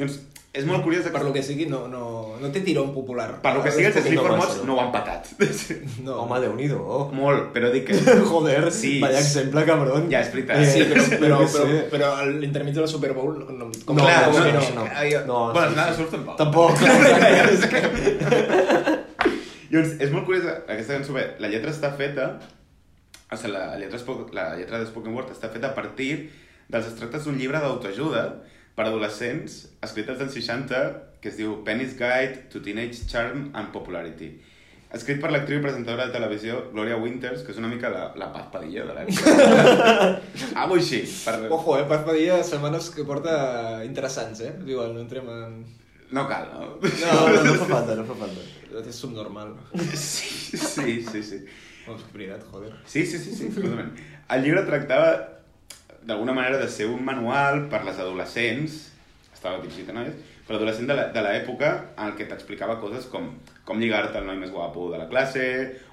Llavors, 0.00 0.14
és 0.56 0.64
molt 0.66 0.80
curiós 0.82 1.04
Per 1.12 1.20
lo 1.22 1.30
que 1.34 1.42
sigui, 1.46 1.66
no, 1.70 1.84
no, 1.92 2.36
no 2.40 2.48
té 2.50 2.62
tirón 2.64 2.88
popular. 2.94 3.36
per 3.44 3.52
lo 3.54 3.60
que 3.62 3.70
sigui, 3.70 3.84
els 3.90 3.94
no 3.98 4.02
Sleep 4.02 4.20
for 4.24 4.32
massa, 4.32 4.54
Mods 4.56 4.64
no? 4.66 4.74
ho 4.74 4.80
han 4.80 4.90
patat. 4.94 5.28
No. 6.06 6.16
Home, 6.24 6.38
Déu-n'hi-do. 6.40 6.80
molt, 7.14 7.50
però 7.54 7.68
dic 7.70 7.84
que... 7.90 7.98
Joder, 8.32 8.72
Sí. 8.72 8.94
vaya 9.02 9.20
exemple, 9.20 9.62
cabrón. 9.68 10.08
Ja, 10.10 10.22
és 10.24 10.32
veritat. 10.32 10.64
Sí, 10.64 10.86
però, 10.88 11.04
però, 11.22 11.38
però, 11.52 11.66
però 11.92 12.08
a 12.22 12.24
l'intermig 12.26 12.74
de 12.74 12.80
la 12.80 12.88
Super 12.90 13.12
Bowl... 13.12 13.36
No, 13.52 13.68
com 13.84 13.94
No, 14.00 14.02
Clar, 14.08 14.32
no, 14.32 14.42
que 14.42 14.52
no, 14.56 14.60
no. 14.60 14.88
no. 14.88 15.26
No, 15.26 15.52
bueno, 15.52 15.70
sí, 15.70 15.76
nada, 15.76 15.92
sí. 15.92 16.00
surt 16.00 16.10
tampoc. 16.16 16.36
Tampoc. 16.40 16.74
Llavors, 19.70 19.92
és 20.02 20.10
molt 20.10 20.24
curiosa, 20.26 20.56
aquesta 20.66 20.96
cançó, 20.96 21.12
bé, 21.14 21.28
la 21.38 21.46
lletra 21.52 21.70
està 21.70 21.92
feta, 21.94 22.24
o 23.30 23.36
sigui, 23.38 23.52
la 23.54 23.76
lletra, 23.78 24.00
la 24.34 24.46
lletra 24.58 24.80
de 24.82 24.88
Spoken 24.88 25.14
Word 25.14 25.30
està 25.36 25.50
feta 25.52 25.70
a 25.70 25.76
partir 25.76 26.08
dels 26.70 26.88
extractes 26.90 27.28
d'un 27.28 27.38
llibre 27.38 27.60
d'autoajuda 27.62 28.24
per 28.76 28.86
adolescents, 28.86 29.64
escrit 29.84 30.08
als 30.12 30.22
anys 30.24 30.36
60, 30.38 30.84
que 31.20 31.28
es 31.32 31.36
diu 31.40 31.58
Penny's 31.66 31.96
Guide 31.98 32.46
to 32.52 32.62
Teenage 32.64 33.06
Charm 33.10 33.50
and 33.52 33.72
Popularity. 33.74 34.30
Escrit 34.90 35.20
per 35.22 35.28
l'actriu 35.30 35.60
i 35.60 35.62
presentadora 35.62 36.08
de 36.08 36.14
televisió 36.16 36.64
Gloria 36.72 36.96
Winters, 36.98 37.44
que 37.46 37.52
és 37.54 37.60
una 37.60 37.68
mica 37.70 37.92
la, 37.94 38.08
la 38.18 38.32
Paz 38.34 38.48
Padilla 38.50 38.88
de 38.88 38.96
l'època. 38.96 39.34
Algo 40.64 40.80
així. 40.80 41.04
Per... 41.06 41.36
Ojo, 41.46 41.76
eh? 41.78 41.84
Paz 41.90 42.02
Padilla, 42.08 42.40
setmanes 42.46 42.88
que 42.94 43.06
porta 43.06 43.36
interessants, 43.86 44.42
eh? 44.42 44.50
Igual, 44.66 44.96
no 44.96 45.04
entrem 45.04 45.30
en... 45.30 45.60
No 46.10 46.24
cal, 46.26 46.48
no? 46.50 46.72
No, 46.82 47.12
no, 47.30 47.44
no 47.46 47.54
fa 47.60 47.68
falta, 47.70 47.94
no 47.94 48.06
fa 48.08 48.18
falta. 48.24 48.42
És 48.80 48.98
subnormal. 48.98 49.54
Sí, 49.94 50.58
sí, 50.58 50.96
sí, 51.06 51.22
sí. 51.22 51.38
Oh, 51.86 51.94
que 51.94 52.10
veritat, 52.16 52.42
joder. 52.50 52.72
Sí, 52.84 53.04
sí, 53.06 53.18
sí, 53.18 53.34
sí, 53.34 53.46
absolutament. 53.46 53.94
El 54.30 54.42
llibre 54.42 54.64
tractava 54.66 55.12
d'alguna 56.10 56.34
manera 56.36 56.58
de 56.58 56.68
ser 56.68 56.86
un 56.90 57.04
manual 57.06 57.68
per 57.70 57.84
les 57.86 57.98
adolescents, 58.02 58.80
estava 59.32 59.60
dirigit 59.62 59.88
a 59.88 59.94
noies, 59.96 60.14
per 60.46 60.56
adolescents 60.58 60.88
de 60.90 60.94
la- 60.98 61.08
de 61.14 61.20
l'època 61.22 61.70
en 61.96 62.08
el 62.10 62.14
que 62.18 62.26
t'explicava 62.26 62.80
coses 62.82 63.06
com 63.06 63.30
com 63.64 63.78
lligar-te 63.78 64.18
al 64.18 64.26
noi 64.26 64.36
més 64.36 64.50
guapo 64.50 64.88
de 64.90 64.98
la 64.98 65.06
classe 65.06 65.44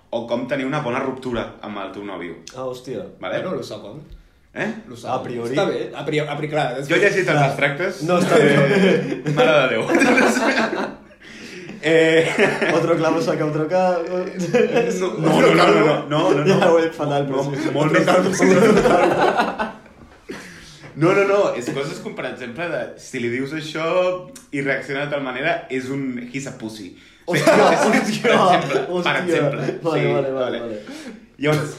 o 0.10 0.26
com 0.26 0.48
tenir 0.50 0.66
una 0.66 0.80
bona 0.82 1.00
ruptura 1.04 1.44
amb 1.62 1.78
el 1.78 1.92
teu 1.94 2.04
nòvio. 2.04 2.40
Ah, 2.56 2.64
hòstia. 2.66 3.04
Vale? 3.20 3.38
Bueno, 3.44 3.56
lo 3.58 3.64
segon. 3.64 4.00
Eh? 4.56 4.68
Lo 4.88 4.96
segon. 4.96 5.20
A 5.20 5.24
priori. 5.24 5.54
Està 5.54 5.66
bé, 5.70 5.92
a 5.94 6.04
priori, 6.08 6.28
a 6.28 6.38
priori 6.38 6.50
clar. 6.54 6.80
és 6.80 6.88
Jo 6.90 6.96
he 6.96 7.00
llegit 7.04 7.28
els 7.30 7.42
extractes. 7.52 8.02
No 8.08 8.18
està 8.18 8.36
bé. 8.42 8.56
Eh, 8.56 9.34
mare 9.36 9.52
de 9.52 9.68
Déu. 9.76 9.84
eh, 11.82 12.26
Otro 12.74 12.96
clavo 12.98 13.22
saca 13.22 13.46
otro 13.46 13.68
clavo. 13.68 14.04
no, 15.20 15.42
no, 15.42 15.54
no, 15.54 15.66
no, 15.68 16.08
no, 16.08 16.08
no, 16.10 16.34
no, 16.34 16.46
Ja 16.48 16.66
no. 16.66 16.72
ho 16.74 16.80
he 16.80 16.90
fatal, 16.90 17.28
però 17.28 17.44
No, 17.46 17.56
sí. 17.56 17.70
molt 17.74 17.92
més... 17.92 18.06
No, 18.06 18.14
no, 18.18 18.24
no, 18.24 19.74
és 21.60 21.68
coses 21.76 22.00
com, 22.02 22.16
per 22.18 22.26
exemple, 22.32 22.66
de, 22.72 22.82
si 23.02 23.20
li 23.22 23.30
dius 23.30 23.54
això 23.54 23.86
i 24.52 24.64
reacciona 24.66 25.06
de 25.06 25.12
tal 25.14 25.22
manera, 25.26 25.68
és 25.70 25.92
un 25.94 26.08
he's 26.32 26.48
a 26.50 26.56
pussy. 26.58 26.96
Hòstia, 27.28 27.54
per 27.54 27.68
hòstia, 27.68 28.02
exemple, 28.02 28.34
hòstia. 28.88 29.04
per 29.04 29.16
exemple. 29.22 29.68
Vale, 29.84 30.02
sí, 30.02 30.14
vale, 30.16 30.32
vale, 30.32 30.60
vale. 30.64 30.82
Llavors, 31.38 31.78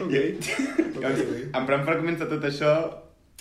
Ok. 0.00 0.14
llavors 1.00 1.22
emprant 1.60 1.84
fragments 1.84 2.22
de 2.22 2.28
tot 2.30 2.44
això, 2.48 2.72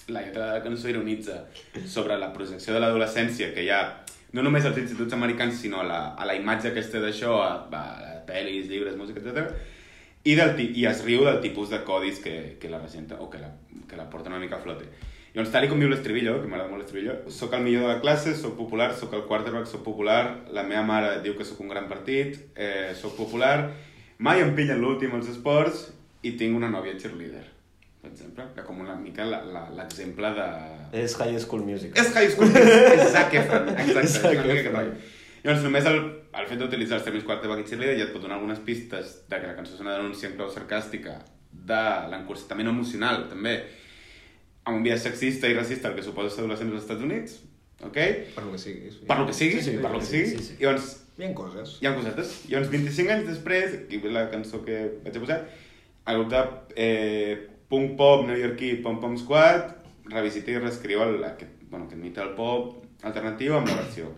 la 0.09 0.23
lletra 0.25 0.47
de 0.49 0.57
la 0.57 0.63
cançó 0.65 0.89
ironitza 0.89 1.43
sobre 1.87 2.17
la 2.19 2.31
projecció 2.33 2.73
de 2.75 2.81
l'adolescència 2.81 3.53
que 3.53 3.63
hi 3.63 3.69
ha 3.71 3.81
no 4.35 4.43
només 4.45 4.65
als 4.67 4.77
instituts 4.81 5.13
americans, 5.15 5.57
sinó 5.63 5.79
a 5.81 5.87
la, 5.87 5.99
a 6.13 6.25
la 6.27 6.35
imatge 6.37 6.73
que 6.73 6.83
es 6.83 6.89
té 6.91 6.99
d'això, 7.01 7.39
a, 7.41 7.53
a, 7.71 7.83
a 8.09 8.17
pel·lis, 8.27 8.67
llibres, 8.69 8.97
música, 8.99 9.21
etc. 9.23 9.53
I, 10.23 10.35
del, 10.35 10.59
i 10.75 10.85
es 10.89 11.03
riu 11.05 11.23
del 11.25 11.39
tipus 11.41 11.69
de 11.71 11.83
codis 11.87 12.19
que, 12.19 12.57
que 12.59 12.69
la 12.69 12.79
regenta, 12.79 13.19
o 13.23 13.29
que 13.29 13.39
la, 13.39 13.53
que 13.87 13.95
la 13.95 14.09
porten 14.09 14.33
una 14.33 14.41
mica 14.41 14.57
a 14.57 14.63
flote. 14.63 14.89
Llavors, 15.33 15.51
tal 15.53 15.67
com 15.69 15.79
diu 15.79 15.91
l'estribillo, 15.91 16.39
que 16.41 16.49
m'agrada 16.49 16.71
molt 16.71 16.81
l'estribillo, 16.81 17.13
sóc 17.31 17.53
el 17.53 17.61
millor 17.61 17.85
de 17.85 17.91
la 17.93 17.99
classe, 18.01 18.33
sóc 18.35 18.55
popular, 18.57 18.89
sóc 18.97 19.13
el 19.13 19.27
quarterback, 19.29 19.69
sóc 19.69 19.83
popular, 19.85 20.23
la 20.51 20.63
meva 20.65 20.81
mare 20.87 21.19
diu 21.21 21.35
que 21.37 21.45
sóc 21.45 21.61
un 21.61 21.69
gran 21.69 21.85
partit, 21.87 22.39
eh, 22.57 22.95
sóc 22.97 23.13
popular, 23.15 23.69
mai 24.17 24.41
em 24.41 24.55
pillen 24.57 24.81
l'últim 24.81 25.13
als 25.15 25.29
esports 25.29 25.85
i 26.25 26.33
tinc 26.39 26.57
una 26.57 26.71
nòvia 26.73 26.97
cheerleader, 26.97 27.45
per 28.01 28.09
exemple, 28.09 28.47
que 28.55 28.65
com 28.65 28.81
una 28.81 28.97
mica 28.97 29.29
l'exemple 29.29 30.33
de... 30.41 30.49
És 31.05 31.15
High 31.21 31.37
School 31.45 31.63
Music. 31.69 31.93
És 31.93 32.09
High 32.09 32.33
School, 32.33 32.49
és 32.57 33.05
Zac 33.13 33.39
Efron, 33.43 33.69
exacte. 33.69 34.03
és 34.03 34.17
Zac 34.17 34.25
una 34.25 34.33
mica 34.33 34.41
Efron. 34.41 34.57
aquest 34.57 34.75
rotllo. 34.75 34.99
Llavors, 35.43 35.63
només 35.63 35.85
el, 35.87 35.99
el 36.35 36.47
fet 36.49 36.59
d'utilitzar 36.59 36.97
els 36.99 37.05
termes 37.07 37.23
quarterback 37.27 37.61
i 37.63 37.67
cheerleader 37.69 37.97
ja 37.99 38.07
et 38.09 38.13
pot 38.13 38.21
donar 38.25 38.35
algunes 38.39 38.59
pistes 38.65 39.13
de 39.29 39.39
que 39.39 39.47
la 39.47 39.55
cançó 39.55 39.75
és 39.77 39.83
una 39.85 39.95
denúncia 39.97 40.27
en 40.29 40.35
clau 40.35 40.49
sarcàstica 40.51 41.19
de 41.51 41.83
l'encorsetament 42.11 42.67
emocional, 42.69 43.23
també, 43.31 43.53
amb 44.65 44.77
un 44.77 44.83
biaix 44.83 45.01
sexista 45.07 45.47
i 45.49 45.55
racista 45.55 45.89
el 45.89 45.95
que 45.95 46.03
suposa 46.03 46.29
ser 46.33 46.43
adolescents 46.43 46.73
als 46.75 46.83
Estats 46.83 47.05
Units, 47.07 47.37
ok? 47.81 47.99
Per 48.35 48.43
lo 48.45 48.51
que 48.51 48.59
sigui. 48.61 48.91
Sí. 48.91 49.05
Per 49.07 49.17
lo 49.19 49.25
que 49.29 49.33
sigui, 49.37 49.61
Sí, 49.61 49.71
sí, 49.71 49.77
per 49.81 49.91
lo 49.93 49.99
que 49.99 50.05
sigui. 50.05 50.25
sí, 50.35 50.43
sí. 50.49 50.57
Llavors, 50.59 50.89
Hi 51.19 51.25
ha 51.27 51.33
coses. 51.35 51.77
hi 51.81 51.87
ha 51.87 51.95
cosetes. 51.95 52.33
Llavors, 52.51 52.69
25 52.71 53.11
anys 53.15 53.25
després, 53.27 53.73
aquí 53.81 53.97
ve 54.03 54.11
la 54.11 54.27
cançó 54.31 54.61
que 54.65 54.77
vaig 55.03 55.17
a 55.17 55.23
posar, 55.23 55.39
el 56.07 56.17
grup 56.19 56.29
de 56.31 56.43
eh, 56.75 57.47
punk 57.69 57.95
pop 57.97 58.25
neoyorquí 58.27 58.75
Pom 58.83 58.99
Pom 59.01 59.17
Squad 59.19 59.75
revisita 60.09 60.51
i 60.51 60.59
reescriu 60.59 61.03
el, 61.03 61.19
aquest, 61.27 61.51
bueno, 61.69 61.85
aquest 61.85 62.01
mite 62.01 62.19
del 62.21 62.31
pop 62.37 62.83
alternatiu 63.05 63.55
amb 63.57 63.67
la 63.69 63.75
versió. 63.81 64.13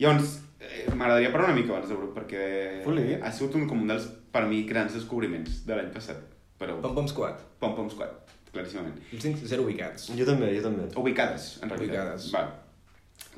Llavors, 0.00 0.38
eh, 0.60 0.86
m'agradaria 0.94 1.30
parlar 1.32 1.50
una 1.50 1.58
mica 1.60 1.74
abans 1.74 1.90
del 1.90 2.00
grup, 2.00 2.14
perquè 2.16 2.82
Foli. 2.84 3.14
ha 3.20 3.32
sigut 3.36 3.58
un, 3.60 3.66
com 3.68 3.82
un 3.84 3.92
dels, 3.92 4.08
per 4.32 4.46
mi, 4.48 4.62
grans 4.68 4.96
descobriments 4.96 5.62
de 5.68 5.76
l'any 5.76 5.92
passat. 5.94 6.22
Però 6.60 6.78
Pom 6.80 6.96
Pom 6.96 7.08
Squad. 7.08 7.44
Pom 7.60 7.76
Pom 7.76 7.88
Squad, 7.92 8.34
claríssimament. 8.52 8.96
Els 9.12 9.22
tinc 9.24 9.44
zero 9.52 9.64
ubicats. 9.68 10.10
Jo 10.16 10.26
també, 10.28 10.50
jo 10.56 10.64
també. 10.64 10.88
Ubicades, 11.00 11.52
en 11.62 11.72
realitat. 11.72 11.92
Ubicades. 11.92 12.30
Val. 12.34 12.50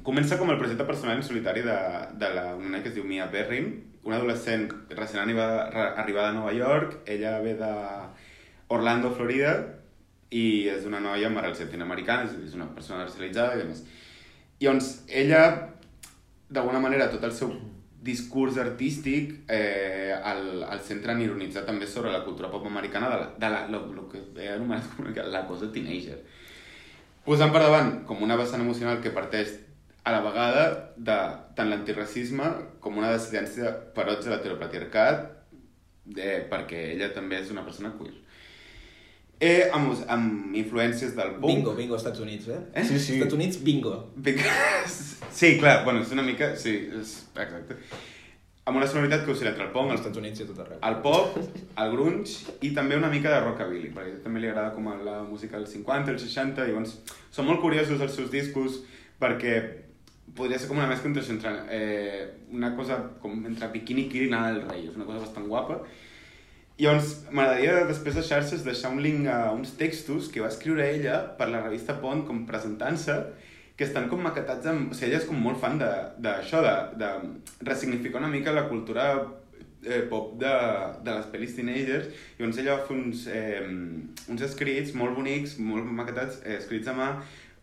Comença 0.07 0.39
com 0.39 0.51
el 0.51 0.59
projecte 0.59 0.87
personal 0.89 1.19
en 1.19 1.27
solitari 1.27 1.63
de, 1.67 1.77
de 2.19 2.31
la, 2.35 2.55
una 2.57 2.71
noia 2.73 2.83
que 2.83 2.91
es 2.91 2.97
diu 2.97 3.05
Mia 3.07 3.27
Berrin, 3.31 3.69
una 4.07 4.17
adolescent 4.19 4.71
recent 4.97 5.21
arribada, 5.23 5.67
arribada 6.01 6.31
a 6.31 6.37
Nova 6.39 6.55
York. 6.57 7.03
Ella 7.07 7.37
ve 7.45 7.55
de 7.59 7.71
Orlando, 8.73 9.13
Florida, 9.15 9.53
i 10.33 10.69
és 10.73 10.87
una 10.89 11.03
noia 11.03 11.29
amb 11.29 11.43
arrels 11.43 11.61
llatinoamericanes, 11.61 12.39
és 12.47 12.57
una 12.57 12.71
persona 12.73 13.05
racialitzada 13.05 13.59
i 13.59 13.63
demés. 13.63 13.85
I 14.63 14.71
doncs 14.71 14.93
ella, 15.11 15.43
d'alguna 16.53 16.81
manera, 16.83 17.11
tot 17.11 17.25
el 17.25 17.33
seu 17.37 17.53
discurs 18.03 18.59
artístic 18.59 19.45
eh, 19.49 20.13
el, 20.13 20.65
el 20.67 21.11
en 21.11 21.21
ironitzar 21.23 21.63
també 21.65 21.87
sobre 21.87 22.11
la 22.11 22.25
cultura 22.25 22.51
pop 22.51 22.67
americana 22.67 23.11
de 23.11 23.19
la, 23.21 23.29
de 23.39 23.51
la, 23.55 23.61
lo, 23.71 23.87
lo 23.95 24.09
que 24.11 24.23
he 24.43 24.49
anomenat 24.51 24.89
com 24.97 25.07
la 25.31 25.45
cosa 25.47 25.71
teenager 25.73 26.19
posant 27.25 27.53
per 27.55 27.63
davant 27.63 27.93
com 28.09 28.25
una 28.27 28.37
vessant 28.37 28.65
emocional 28.65 28.99
que 29.01 29.15
parteix 29.15 29.55
a 30.03 30.11
la 30.11 30.23
vegada 30.25 30.65
de 30.97 31.19
tant 31.55 31.71
l'antiracisme 31.71 32.49
com 32.83 32.99
una 32.99 33.13
dissidència 33.15 33.71
ferotge 33.95 34.27
de 34.27 34.35
l'heteropatriarcat 34.35 35.23
eh, 36.17 36.41
perquè 36.51 36.89
ella 36.97 37.13
també 37.15 37.39
és 37.39 37.55
una 37.55 37.63
persona 37.63 37.95
queer. 37.99 38.17
Eh, 39.43 39.67
amb, 39.75 39.91
amb 40.07 40.55
influències 40.55 41.17
del 41.17 41.35
punk. 41.41 41.51
Bingo, 41.51 41.75
bingo, 41.75 41.97
Estats 41.99 42.23
Units, 42.23 42.47
eh? 42.47 42.61
Eh? 42.79 42.85
Sí, 42.87 42.99
sí. 43.03 43.17
Estats 43.19 43.35
Units, 43.35 43.63
bingo. 43.67 43.97
Because... 44.15 45.19
Sí, 45.33 45.57
clar, 45.59 45.83
bueno, 45.83 46.03
és 46.05 46.11
una 46.13 46.23
mica... 46.23 46.53
Sí, 46.61 46.75
és... 46.93 47.15
exacte. 47.35 47.79
Amb 48.69 48.79
una 48.79 48.87
sonoritat 48.87 49.25
que 49.25 49.33
oscil·la 49.33 49.51
entre 49.55 49.65
el 49.65 49.73
punk, 49.75 49.91
Als 49.91 50.03
Estats 50.05 50.21
Units 50.21 50.45
i 50.45 50.47
tot 50.47 50.61
arreu. 50.63 50.79
el 50.87 50.99
pop, 51.03 51.39
el 51.83 51.95
grunge 51.97 52.53
i 52.63 52.71
també 52.77 52.95
una 53.01 53.11
mica 53.11 53.33
de 53.33 53.41
rockabilly, 53.43 53.91
perquè 53.97 54.21
també 54.23 54.45
li 54.45 54.51
agrada 54.53 54.75
com 54.77 54.87
la 55.03 55.17
música 55.27 55.57
dels 55.57 55.73
50, 55.75 56.13
els 56.15 56.23
60, 56.29 56.63
i 56.63 56.71
llavors 56.71 56.93
són 57.35 57.49
molt 57.49 57.65
curiosos 57.65 58.05
els 58.05 58.15
seus 58.15 58.31
discos 58.31 58.79
perquè 59.19 59.57
podria 60.37 60.61
ser 60.61 60.69
com 60.71 60.79
una 60.79 60.87
mescla 60.93 61.11
entre, 61.11 61.25
entre 61.35 61.57
eh, 61.75 62.23
una 62.53 62.71
cosa 62.77 63.01
com 63.25 63.43
entre 63.49 63.73
Bikini 63.75 64.07
Kill 64.13 64.29
i 64.29 64.31
Nada 64.31 64.53
del 64.55 64.69
Rei, 64.69 64.87
és 64.87 65.01
una 65.01 65.09
cosa 65.09 65.25
bastant 65.25 65.51
guapa. 65.51 65.81
Llavors 66.81 67.13
m'agradaria 67.31 67.85
després 67.89 68.17
de 68.17 68.25
xarxes 68.25 68.65
deixar 68.65 68.91
un 68.95 69.03
link 69.05 69.27
a 69.29 69.53
uns 69.53 69.75
textos 69.77 70.31
que 70.33 70.41
va 70.41 70.49
escriure 70.49 70.87
ella 70.89 71.19
per 71.39 71.51
la 71.53 71.61
revista 71.61 71.99
Pont 72.01 72.25
com 72.29 72.47
presentant-se 72.49 73.19
que 73.77 73.85
estan 73.85 74.09
com 74.09 74.25
maquetats 74.25 74.71
amb... 74.71 74.91
O 74.93 74.97
sigui, 74.97 75.11
ella 75.11 75.21
és 75.21 75.29
com 75.29 75.39
molt 75.39 75.61
fan 75.61 75.79
d'això, 75.81 76.63
de, 76.65 76.75
de, 76.97 77.13
de 77.61 77.69
ressignificar 77.69 78.23
una 78.23 78.33
mica 78.33 78.57
la 78.57 78.69
cultura 78.71 79.07
eh, 79.85 80.03
pop 80.09 80.35
de, 80.41 80.53
de 81.05 81.15
les 81.19 81.31
pel·lis 81.33 81.57
teenagers 81.59 82.09
i 82.39 82.49
ella 82.49 82.77
va 82.79 82.87
fer 82.89 82.97
uns, 82.97 83.27
eh, 83.29 83.63
uns 84.33 84.45
escrits 84.49 84.95
molt 84.99 85.17
bonics, 85.19 85.59
molt 85.61 85.89
maquetats, 86.01 86.41
eh, 86.45 86.57
escrits 86.61 86.89
a 86.89 86.97
mà 86.97 87.11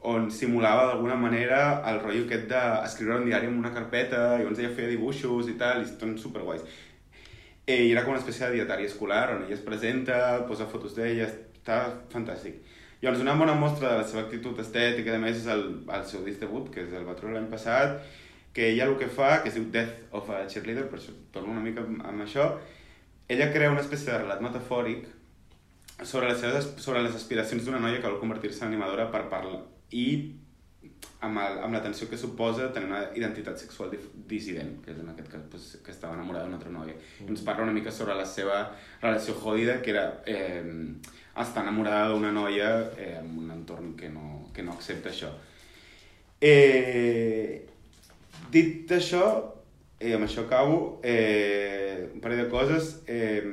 on 0.10 0.30
simulava 0.32 0.86
d'alguna 0.88 1.18
manera 1.20 1.82
el 1.89 1.97
rotllo 1.99 2.24
aquest 2.26 2.45
d'escriure 2.51 3.18
un 3.20 3.26
diari 3.28 3.49
en 3.49 3.57
una 3.60 3.74
carpeta 3.76 4.38
i 4.38 4.43
llavors 4.43 4.62
ella 4.62 4.76
feia 4.78 4.91
dibuixos 4.93 5.49
i 5.51 5.57
tal, 5.60 5.84
i 5.84 5.89
són 5.89 6.16
superguais. 6.22 6.64
Eh, 7.70 7.91
era 7.91 8.01
com 8.01 8.15
una 8.15 8.22
espècie 8.24 8.47
de 8.47 8.55
dietari 8.57 8.88
escolar 8.89 9.28
on 9.36 9.43
ella 9.45 9.53
es 9.53 9.61
presenta, 9.61 10.15
posa 10.49 10.65
fotos 10.72 10.95
d'ella, 10.97 11.28
està 11.59 11.76
fantàstic. 12.09 12.63
Llavors, 13.03 13.22
una 13.22 13.36
bona 13.38 13.53
mostra 13.53 13.91
de 13.91 13.99
la 13.99 14.07
seva 14.09 14.24
actitud 14.24 14.57
estètica, 14.63 15.13
a 15.13 15.22
més, 15.22 15.38
és 15.43 15.45
el, 15.53 15.61
el 15.86 16.07
seu 16.09 16.24
disc 16.26 16.41
debut, 16.41 16.72
que 16.74 16.82
és 16.88 16.95
el 16.97 17.05
va 17.05 17.13
treure 17.20 17.36
l'any 17.38 17.45
passat, 17.51 17.99
que 18.57 18.72
ella 18.72 18.89
el 18.89 18.95
que 18.97 19.11
fa, 19.13 19.36
que 19.43 19.51
es 19.53 19.59
diu 19.59 19.70
Death 19.76 20.17
of 20.17 20.34
a 20.34 20.41
Cheerleader, 20.49 20.88
per 20.89 20.97
això 20.97 21.13
torno 21.36 21.53
una 21.53 21.61
mica 21.61 21.86
amb 21.86 22.26
això, 22.26 22.49
ella 23.30 23.51
crea 23.53 23.70
una 23.70 23.86
espècie 23.86 24.09
de 24.09 24.17
relat 24.24 24.41
metafòric 24.41 25.05
sobre 26.01 26.32
les, 26.32 26.41
seves, 26.41 26.74
sobre 26.82 27.05
les 27.05 27.15
aspiracions 27.15 27.70
d'una 27.70 27.86
noia 27.86 28.01
que 28.01 28.09
vol 28.09 28.17
convertir-se 28.24 28.63
en 28.65 28.74
animadora 28.74 29.11
per 29.13 29.28
parlar 29.30 29.61
i 29.93 30.05
amb, 31.21 31.37
el, 31.37 31.59
amb 31.65 31.75
la 31.75 31.81
tensió 31.83 32.07
que 32.09 32.17
suposa 32.17 32.69
tenir 32.73 32.87
una 32.89 33.01
identitat 33.15 33.59
sexual 33.59 33.91
dissident, 34.29 34.77
que 34.83 34.93
és 34.93 34.99
en 35.01 35.11
aquest 35.11 35.31
cas 35.31 35.45
pues, 35.51 35.67
que 35.83 35.91
estava 35.91 36.15
enamorada 36.15 36.47
d'una 36.47 36.59
altra 36.59 36.71
noia. 36.71 36.95
Mm. 36.95 37.33
Ens 37.33 37.43
parla 37.47 37.67
una 37.67 37.75
mica 37.75 37.91
sobre 37.91 38.15
la 38.15 38.25
seva 38.25 38.61
relació 39.01 39.35
jodida, 39.35 39.81
que 39.83 39.91
era 39.95 40.05
eh, 40.25 40.63
estar 41.35 41.63
enamorada 41.63 42.13
d'una 42.13 42.31
noia 42.35 42.71
eh, 42.97 43.17
en 43.19 43.35
un 43.43 43.51
entorn 43.57 43.95
que 43.99 44.09
no, 44.13 44.49
que 44.55 44.63
no 44.63 44.75
accepta 44.77 45.11
això. 45.11 45.33
Eh, 46.39 47.67
dit 48.53 48.91
això, 48.95 49.25
eh, 49.99 50.15
amb 50.15 50.23
això 50.23 50.47
acabo, 50.47 51.01
eh, 51.03 52.09
un 52.13 52.23
parell 52.23 52.45
de 52.45 52.49
coses. 52.51 52.95
Eh, 53.07 53.43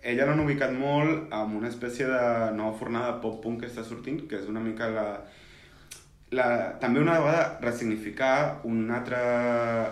ella 0.00 0.24
l'han 0.24 0.40
ubicat 0.40 0.70
molt 0.72 1.32
amb 1.34 1.58
una 1.58 1.68
espècie 1.68 2.06
de 2.08 2.22
nova 2.56 2.72
fornada 2.78 3.18
pop-punk 3.20 3.60
que 3.60 3.68
està 3.68 3.82
sortint, 3.84 4.22
que 4.30 4.38
és 4.38 4.46
una 4.48 4.62
mica 4.64 4.88
la, 4.94 5.08
la, 6.30 6.78
també 6.78 7.00
una 7.02 7.16
vegada 7.18 7.58
ressignificar 7.62 8.60
un 8.68 8.90
altre 8.94 9.20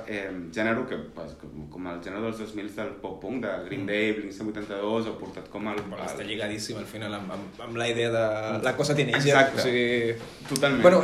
eh, 0.07 0.29
gènere 0.55 0.85
que, 0.87 0.99
pues, 1.15 1.33
com, 1.41 1.65
com 1.73 1.89
el 1.91 2.03
gènere 2.05 2.23
dels 2.29 2.39
2000 2.45 2.69
del 2.77 2.93
pop-punk, 3.03 3.41
de 3.43 3.55
Green 3.67 3.87
Day, 3.89 4.13
Blink-182, 4.21 5.09
o 5.11 5.17
portat 5.19 5.49
com 5.51 5.67
el... 5.73 5.81
Bueno, 5.89 6.05
està 6.07 6.27
lligadíssim 6.27 6.79
al 6.79 6.87
final 6.91 7.17
amb, 7.19 7.33
amb, 7.35 7.65
amb 7.67 7.81
la 7.81 7.89
idea 7.91 8.13
de 8.15 8.27
la 8.63 8.75
cosa 8.79 8.95
teenager. 8.95 9.35
Exacte. 9.35 9.59
O 9.59 9.67
sigui... 9.67 10.45
Totalment. 10.53 10.85
Bueno, 10.87 11.03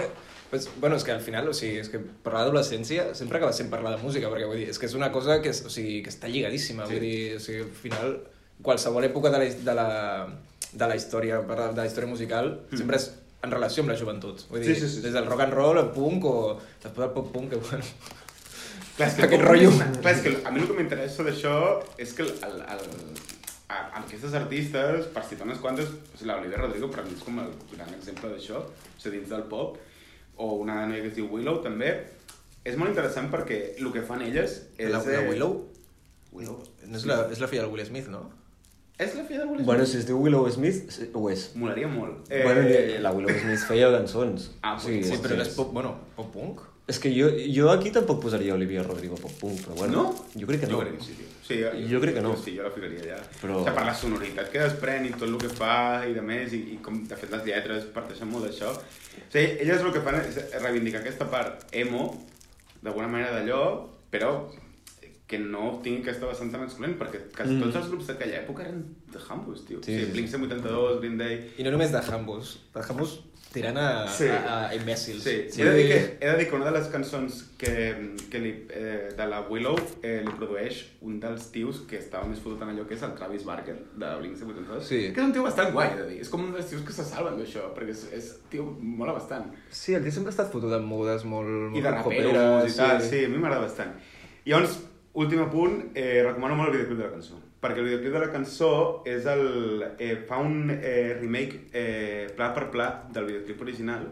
pues, 0.52 0.68
bueno, 0.78 1.00
és 1.02 1.08
que 1.08 1.16
al 1.16 1.24
final, 1.24 1.50
o 1.50 1.56
sigui, 1.56 1.82
és 1.82 1.90
que 1.90 1.98
parlar 1.98 2.44
d'adolescència 2.46 3.08
sempre 3.18 3.40
acaba 3.40 3.56
sent 3.56 3.72
parlar 3.74 3.96
de 3.96 4.02
música, 4.04 4.30
perquè 4.30 4.46
vull 4.46 4.62
dir, 4.62 4.70
és 4.70 4.78
que 4.78 4.86
és 4.86 4.94
una 4.94 5.10
cosa 5.10 5.40
que, 5.42 5.50
és, 5.50 5.64
o 5.66 5.72
sigui, 5.72 5.98
que 6.06 6.14
està 6.14 6.30
lligadíssima, 6.30 6.86
Sí. 6.86 6.94
vull 6.94 7.08
dir, 7.08 7.18
o 7.40 7.42
sigui, 7.42 7.66
al 7.66 7.74
final, 7.82 8.16
qualsevol 8.62 9.10
època 9.10 9.34
de 9.34 9.42
la, 9.42 9.50
de 9.66 9.74
la, 9.82 9.90
de 10.70 10.92
la 10.94 10.94
història, 10.94 11.42
de 11.42 11.80
la 11.82 11.90
història 11.90 12.14
musical, 12.14 12.54
mm. 12.70 12.78
sempre 12.78 13.02
és 13.02 13.10
en 13.44 13.52
relació 13.52 13.84
amb 13.84 13.92
la 13.92 13.96
joventut. 14.00 14.44
Vull 14.50 14.62
dir, 14.64 14.74
Sí, 14.74 14.80
sí, 14.80 14.88
sí, 14.96 15.02
des 15.04 15.12
del 15.12 15.26
rock 15.28 15.44
and 15.46 15.52
roll, 15.56 15.78
el 15.80 15.90
punk, 15.92 16.24
o 16.24 16.34
després 16.82 17.04
del 17.04 17.12
pop-punk, 17.16 17.50
que 17.52 17.60
bueno... 17.60 17.84
Clar, 18.96 19.08
és 19.10 19.16
que 19.18 19.24
Aquest 19.26 19.32
el 19.34 19.40
pop 19.42 19.48
rotllo. 19.50 19.70
és- 19.70 20.00
Clar, 20.00 20.12
és 20.16 20.22
que 20.24 20.34
a 20.48 20.52
mi 20.54 20.60
el 20.62 20.68
que 20.70 20.76
m'interessa 20.78 21.26
d'això 21.26 21.54
és 22.00 22.12
que 22.16 22.22
el, 22.26 22.30
el, 22.48 22.60
el, 22.74 22.84
a, 23.68 23.80
amb 23.98 24.04
aquestes 24.04 24.34
artistes, 24.38 25.08
per 25.14 25.24
citar 25.28 25.46
unes 25.48 25.58
quantes, 25.62 25.88
o 25.90 26.16
sigui, 26.18 26.30
l'Olivia 26.30 26.60
Rodrigo 26.62 26.88
per 26.94 27.04
mi 27.06 27.12
és 27.16 27.24
com 27.26 27.40
el 27.42 27.50
gran 27.74 27.90
exemple 27.98 28.30
d'això, 28.32 28.62
o 28.64 29.02
sigui, 29.02 29.18
dins 29.20 29.32
del 29.34 29.44
pop, 29.50 29.76
o 30.36 30.52
una 30.62 30.80
noia 30.86 31.02
que 31.04 31.10
es 31.12 31.18
diu 31.18 31.26
Willow 31.30 31.60
també, 31.64 31.90
és 32.64 32.78
molt 32.80 32.94
interessant 32.94 33.28
perquè 33.34 33.58
el 33.76 33.90
que 33.92 34.02
fan 34.06 34.22
elles 34.24 34.60
és... 34.78 34.88
La, 34.90 35.02
la 35.02 35.18
eh, 35.20 35.28
Willow? 35.28 35.58
Willow. 36.34 36.56
No 36.88 36.96
és 36.98 37.04
la, 37.06 37.18
és 37.34 37.42
la 37.42 37.50
filla 37.50 37.66
del 37.66 37.74
Will 37.74 37.84
Smith, 37.86 38.08
no? 38.10 38.24
És 38.96 39.14
la 39.16 39.24
filla 39.26 39.40
de 39.40 39.46
Will 39.46 39.56
Smith? 39.58 39.66
Bueno, 39.66 39.86
si 39.90 39.96
es 39.98 40.04
diu 40.06 40.20
Willow 40.22 40.44
Smith, 40.54 40.90
sí, 40.94 41.08
ho 41.12 41.24
és. 41.30 41.48
Molaria 41.58 41.88
molt. 41.90 42.28
Eh... 42.30 42.42
Bueno, 42.44 42.62
ni- 42.62 42.98
la 43.02 43.10
Willow 43.10 43.34
Smith 43.40 43.64
feia 43.66 43.88
cançons. 43.90 44.52
Ah, 44.62 44.76
sí, 44.78 45.00
Sí, 45.02 45.16
però 45.22 45.40
és- 45.42 45.48
pop, 45.56 45.72
bueno, 45.74 45.96
pop-punk? 46.14 46.60
És 46.86 46.98
que 47.00 47.08
jo, 47.10 47.30
jo 47.48 47.70
aquí 47.72 47.90
tampoc 47.90 48.20
posaria 48.22 48.52
Olivia 48.54 48.82
Rodrigo 48.84 49.16
pop 49.16 49.32
punk, 49.40 49.58
però 49.64 49.74
bueno. 49.78 49.92
No? 50.02 50.24
Jo 50.38 50.46
crec 50.46 50.60
que 50.60 50.66
no. 50.68 50.76
Jo 50.78 50.80
crec 50.84 50.98
que 50.98 51.04
sí, 51.04 51.14
tio. 51.18 51.26
Sí, 51.48 51.58
jo, 51.62 51.70
Jo 51.90 52.00
crec 52.00 52.14
que 52.14 52.22
no. 52.22 52.34
Jo, 52.36 52.42
sí, 52.44 52.56
jo 52.58 52.62
la 52.62 52.70
ficaria 52.70 53.00
allà. 53.00 53.18
Però- 53.40 53.56
O 53.56 53.64
sigui, 53.64 53.74
per 53.78 53.84
la 53.88 53.94
sonoritat 53.94 54.50
que 54.52 54.60
desprèn 54.62 55.06
i 55.08 55.14
tot 55.16 55.26
el 55.28 55.38
que 55.38 55.48
fa 55.48 56.04
i 56.06 56.12
de 56.14 56.22
més, 56.22 56.52
i, 56.52 56.60
i 56.76 56.78
com 56.84 57.02
de 57.08 57.16
fet 57.16 57.32
les 57.32 57.42
lletres 57.48 57.84
parteixen 57.96 58.28
molt 58.30 58.46
d'això. 58.46 58.70
O 58.76 59.32
sigui, 59.32 59.58
elles 59.64 59.80
el 59.82 59.92
que 59.96 60.00
fan 60.04 60.20
és 60.20 60.38
reivindicar 60.62 61.00
aquesta 61.00 61.26
part 61.32 61.64
emo 61.72 62.12
d'alguna 62.82 63.08
manera 63.08 63.32
d'allò, 63.40 63.88
però 64.12 64.34
que 65.26 65.38
no 65.40 65.80
tingui 65.82 66.02
aquesta 66.04 66.26
vessant 66.28 66.50
tan 66.52 66.62
excloent, 66.66 66.98
perquè 67.00 67.22
quasi 67.34 67.54
tots 67.60 67.76
els 67.80 67.86
grups 67.88 68.10
d'aquella 68.10 68.42
època 68.42 68.66
eren 68.66 68.82
de 69.12 69.20
Hambus, 69.28 69.62
tio. 69.64 69.78
Sí, 69.82 69.94
Sí, 69.94 70.04
sí, 70.04 70.10
Blink 70.12 70.28
182, 70.28 70.98
Green 71.00 71.16
Day... 71.16 71.38
I 71.58 71.64
no 71.64 71.70
només 71.72 71.92
de 71.94 72.02
Hambus, 72.04 72.58
de 72.74 72.82
Hambus 72.84 73.22
tirant 73.54 73.76
a, 73.78 74.08
Sí. 74.10 74.26
a, 74.28 74.66
a 74.68 74.74
imbècils. 74.74 75.22
Sí, 75.22 75.34
sí. 75.48 75.62
He, 75.62 75.64
de 75.64 75.74
dir 75.78 75.86
que, 75.88 75.98
he 76.20 76.28
de 76.28 76.36
dir 76.40 76.48
que 76.50 76.56
una 76.58 76.66
de 76.66 76.72
les 76.74 76.88
cançons 76.90 77.36
que, 77.56 77.72
que 78.28 78.40
li, 78.42 78.50
eh, 78.68 79.12
de 79.16 79.26
la 79.30 79.40
Willow 79.48 79.76
eh, 80.02 80.20
li 80.26 80.32
produeix 80.36 80.80
un 81.06 81.20
dels 81.22 81.46
tios 81.54 81.78
que 81.88 82.00
estava 82.02 82.26
més 82.26 82.40
fotut 82.42 82.60
en 82.66 82.72
allò 82.74 82.84
que 82.88 82.96
és 82.98 83.04
el 83.06 83.12
Travis 83.16 83.44
Barker 83.46 83.76
de 83.94 84.08
Blink 84.20 84.36
182 84.40 84.82
Sí. 84.90 84.98
que 85.14 85.22
és 85.22 85.26
un 85.28 85.32
tio 85.32 85.44
bastant 85.46 85.70
guai, 85.72 85.92
he 85.94 86.00
de 86.02 86.08
dir. 86.10 86.18
És 86.26 86.28
com 86.28 86.42
un 86.44 86.50
dels 86.52 86.66
tios 86.68 86.82
que 86.82 86.92
se 86.92 87.06
salven 87.06 87.38
d'això, 87.38 87.68
perquè 87.78 87.94
és, 87.94 88.02
és 88.12 88.32
tio, 88.50 88.66
mola 88.82 89.14
bastant. 89.16 89.46
Sí, 89.70 89.94
el 89.94 90.02
tio 90.02 90.12
sempre 90.18 90.34
ha 90.34 90.36
estat 90.36 90.50
fotut 90.52 90.74
amb 90.74 90.90
modes 90.90 91.22
molt, 91.24 91.48
molt 91.48 91.78
I 91.78 91.86
de 91.86 91.94
raperos 91.94 92.74
i 92.74 92.76
tal, 92.76 93.00
sí, 93.06 93.22
a 93.24 93.30
mi 93.30 93.38
m'agrada 93.38 93.62
bastant. 93.68 93.94
I 94.44 94.50
llavors, 94.50 94.80
últim 95.14 95.40
apunt, 95.44 95.92
eh, 95.94 96.22
recomano 96.26 96.56
molt 96.58 96.68
el 96.72 96.76
videoclip 96.80 96.98
de 96.98 97.04
la 97.08 97.12
cançó. 97.14 97.34
Perquè 97.62 97.78
el 97.80 97.86
videoclip 97.88 98.12
de 98.12 98.18
la 98.24 98.32
cançó 98.34 98.70
és 99.08 99.22
el, 99.30 99.44
eh, 99.98 100.16
fa 100.28 100.36
un 100.42 100.70
eh, 100.74 101.14
remake 101.20 101.54
eh, 101.72 102.26
pla 102.36 102.50
per 102.56 102.66
pla 102.74 102.88
del 103.14 103.24
videoclip 103.30 103.60
original 103.62 104.02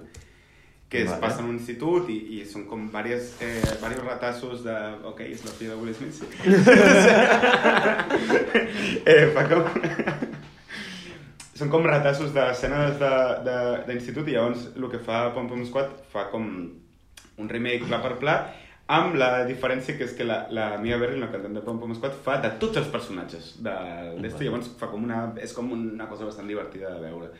que 0.92 1.00
es 1.02 1.08
Vale. 1.08 1.20
passa 1.22 1.40
en 1.40 1.46
un 1.48 1.54
institut 1.56 2.04
i, 2.12 2.18
i 2.36 2.42
són 2.44 2.66
com 2.68 2.82
diversos, 2.92 3.40
eh, 3.40 3.62
diversos 3.80 4.04
retassos 4.04 4.60
de... 4.66 4.74
Ok, 5.08 5.22
és 5.24 5.40
la 5.46 5.52
filla 5.56 5.72
de 5.72 5.80
Will 5.80 5.94
Smith, 5.96 6.12
sí. 6.20 6.26
eh, 9.06 9.30
fa 9.32 9.46
com... 9.48 9.62
són 11.62 11.70
com 11.72 11.84
retassos 11.86 12.32
d'escenes 12.34 12.98
de- 13.00 13.36
de- 13.46 13.78
d'institut 13.88 14.28
i 14.28 14.32
llavors 14.36 14.66
el 14.76 14.84
que 14.92 14.98
fa 15.00 15.30
Pom 15.34 15.48
Pom 15.48 15.64
Squad 15.68 15.88
fa 16.12 16.22
com 16.32 16.44
un 17.40 17.48
remake 17.48 17.84
pla 17.88 17.98
per 18.04 18.14
pla 18.20 18.36
amb 18.92 19.14
la 19.20 19.30
diferència 19.48 19.96
que 19.98 20.04
és 20.08 20.12
que 20.18 20.24
la, 20.28 20.42
la 20.52 20.66
Mia 20.82 20.98
Berry, 21.00 21.18
la 21.20 21.30
cantant 21.32 21.54
de 21.56 21.62
Pom 21.64 21.78
Pom 21.80 21.94
Squad, 21.96 22.14
fa 22.26 22.38
de 22.42 22.50
tots 22.62 22.76
els 22.80 22.88
personatges 22.92 23.54
de 23.64 23.72
l'Este, 24.20 24.44
llavors 24.44 24.68
fa 24.80 24.88
com 24.92 25.04
una, 25.08 25.24
és 25.40 25.54
com 25.56 25.70
una 25.76 26.08
cosa 26.10 26.28
bastant 26.28 26.48
divertida 26.50 26.90
de 26.96 27.00
veure. 27.06 27.30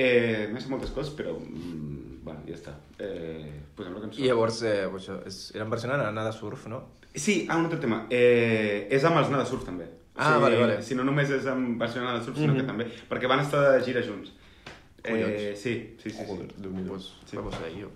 Eh, 0.00 0.48
M'he 0.50 0.60
fet 0.62 0.70
moltes 0.72 0.90
coses, 0.96 1.12
però... 1.18 1.34
Mm, 1.38 2.20
bueno, 2.24 2.40
ja 2.48 2.54
està. 2.56 2.72
Eh, 2.98 3.50
posem 3.76 3.94
la 3.96 4.00
cançó. 4.06 4.20
I 4.22 4.28
llavors, 4.30 4.62
eh, 4.68 4.86
això, 4.88 5.18
és, 5.28 5.40
eren 5.56 5.70
versionant 5.72 6.02
a 6.06 6.10
Nada 6.16 6.32
Surf, 6.32 6.66
no? 6.72 6.82
Sí, 7.14 7.42
ah, 7.50 7.58
un 7.58 7.66
altre 7.68 7.80
tema. 7.82 8.04
Eh, 8.08 8.86
és 8.90 9.04
amb 9.04 9.18
els 9.20 9.28
Nada 9.32 9.44
Surf, 9.48 9.64
també. 9.66 9.88
Ah, 10.20 10.38
vale, 10.42 10.56
vale. 10.60 10.78
Si 10.84 10.96
no 10.96 11.04
només 11.06 11.30
és 11.32 11.46
amb 11.48 11.78
versió 11.80 12.02
Nada 12.04 12.22
Surf, 12.24 12.36
sinó 12.38 12.54
que 12.56 12.64
també... 12.68 12.86
Perquè 13.10 13.28
van 13.30 13.40
estar 13.44 13.60
de 13.70 13.82
gira 13.86 14.02
junts. 14.04 14.32
Eh, 15.02 15.10
Collons. 15.10 15.60
sí, 15.60 15.74
sí, 16.00 16.10
sí. 16.10 16.16
sí. 16.16 16.24
Joder, 16.28 16.48
Déu-n'hi-do. 16.60 16.92
Pues, 16.96 17.12
Sí. 17.26 17.36
vamos 17.36 17.54
a 17.56 17.66
ello. 17.68 17.90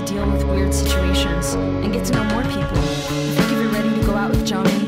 to 0.00 0.14
deal 0.14 0.30
with 0.30 0.44
weird 0.44 0.72
situations 0.72 1.54
and 1.54 1.92
get 1.92 2.04
to 2.06 2.12
know 2.12 2.24
more 2.24 2.42
people. 2.44 2.62
I 2.62 3.34
think 3.34 3.52
if 3.52 3.58
you're 3.60 3.68
ready 3.68 3.90
to 3.90 4.06
go 4.06 4.14
out 4.14 4.30
with 4.30 4.46
John 4.46 4.79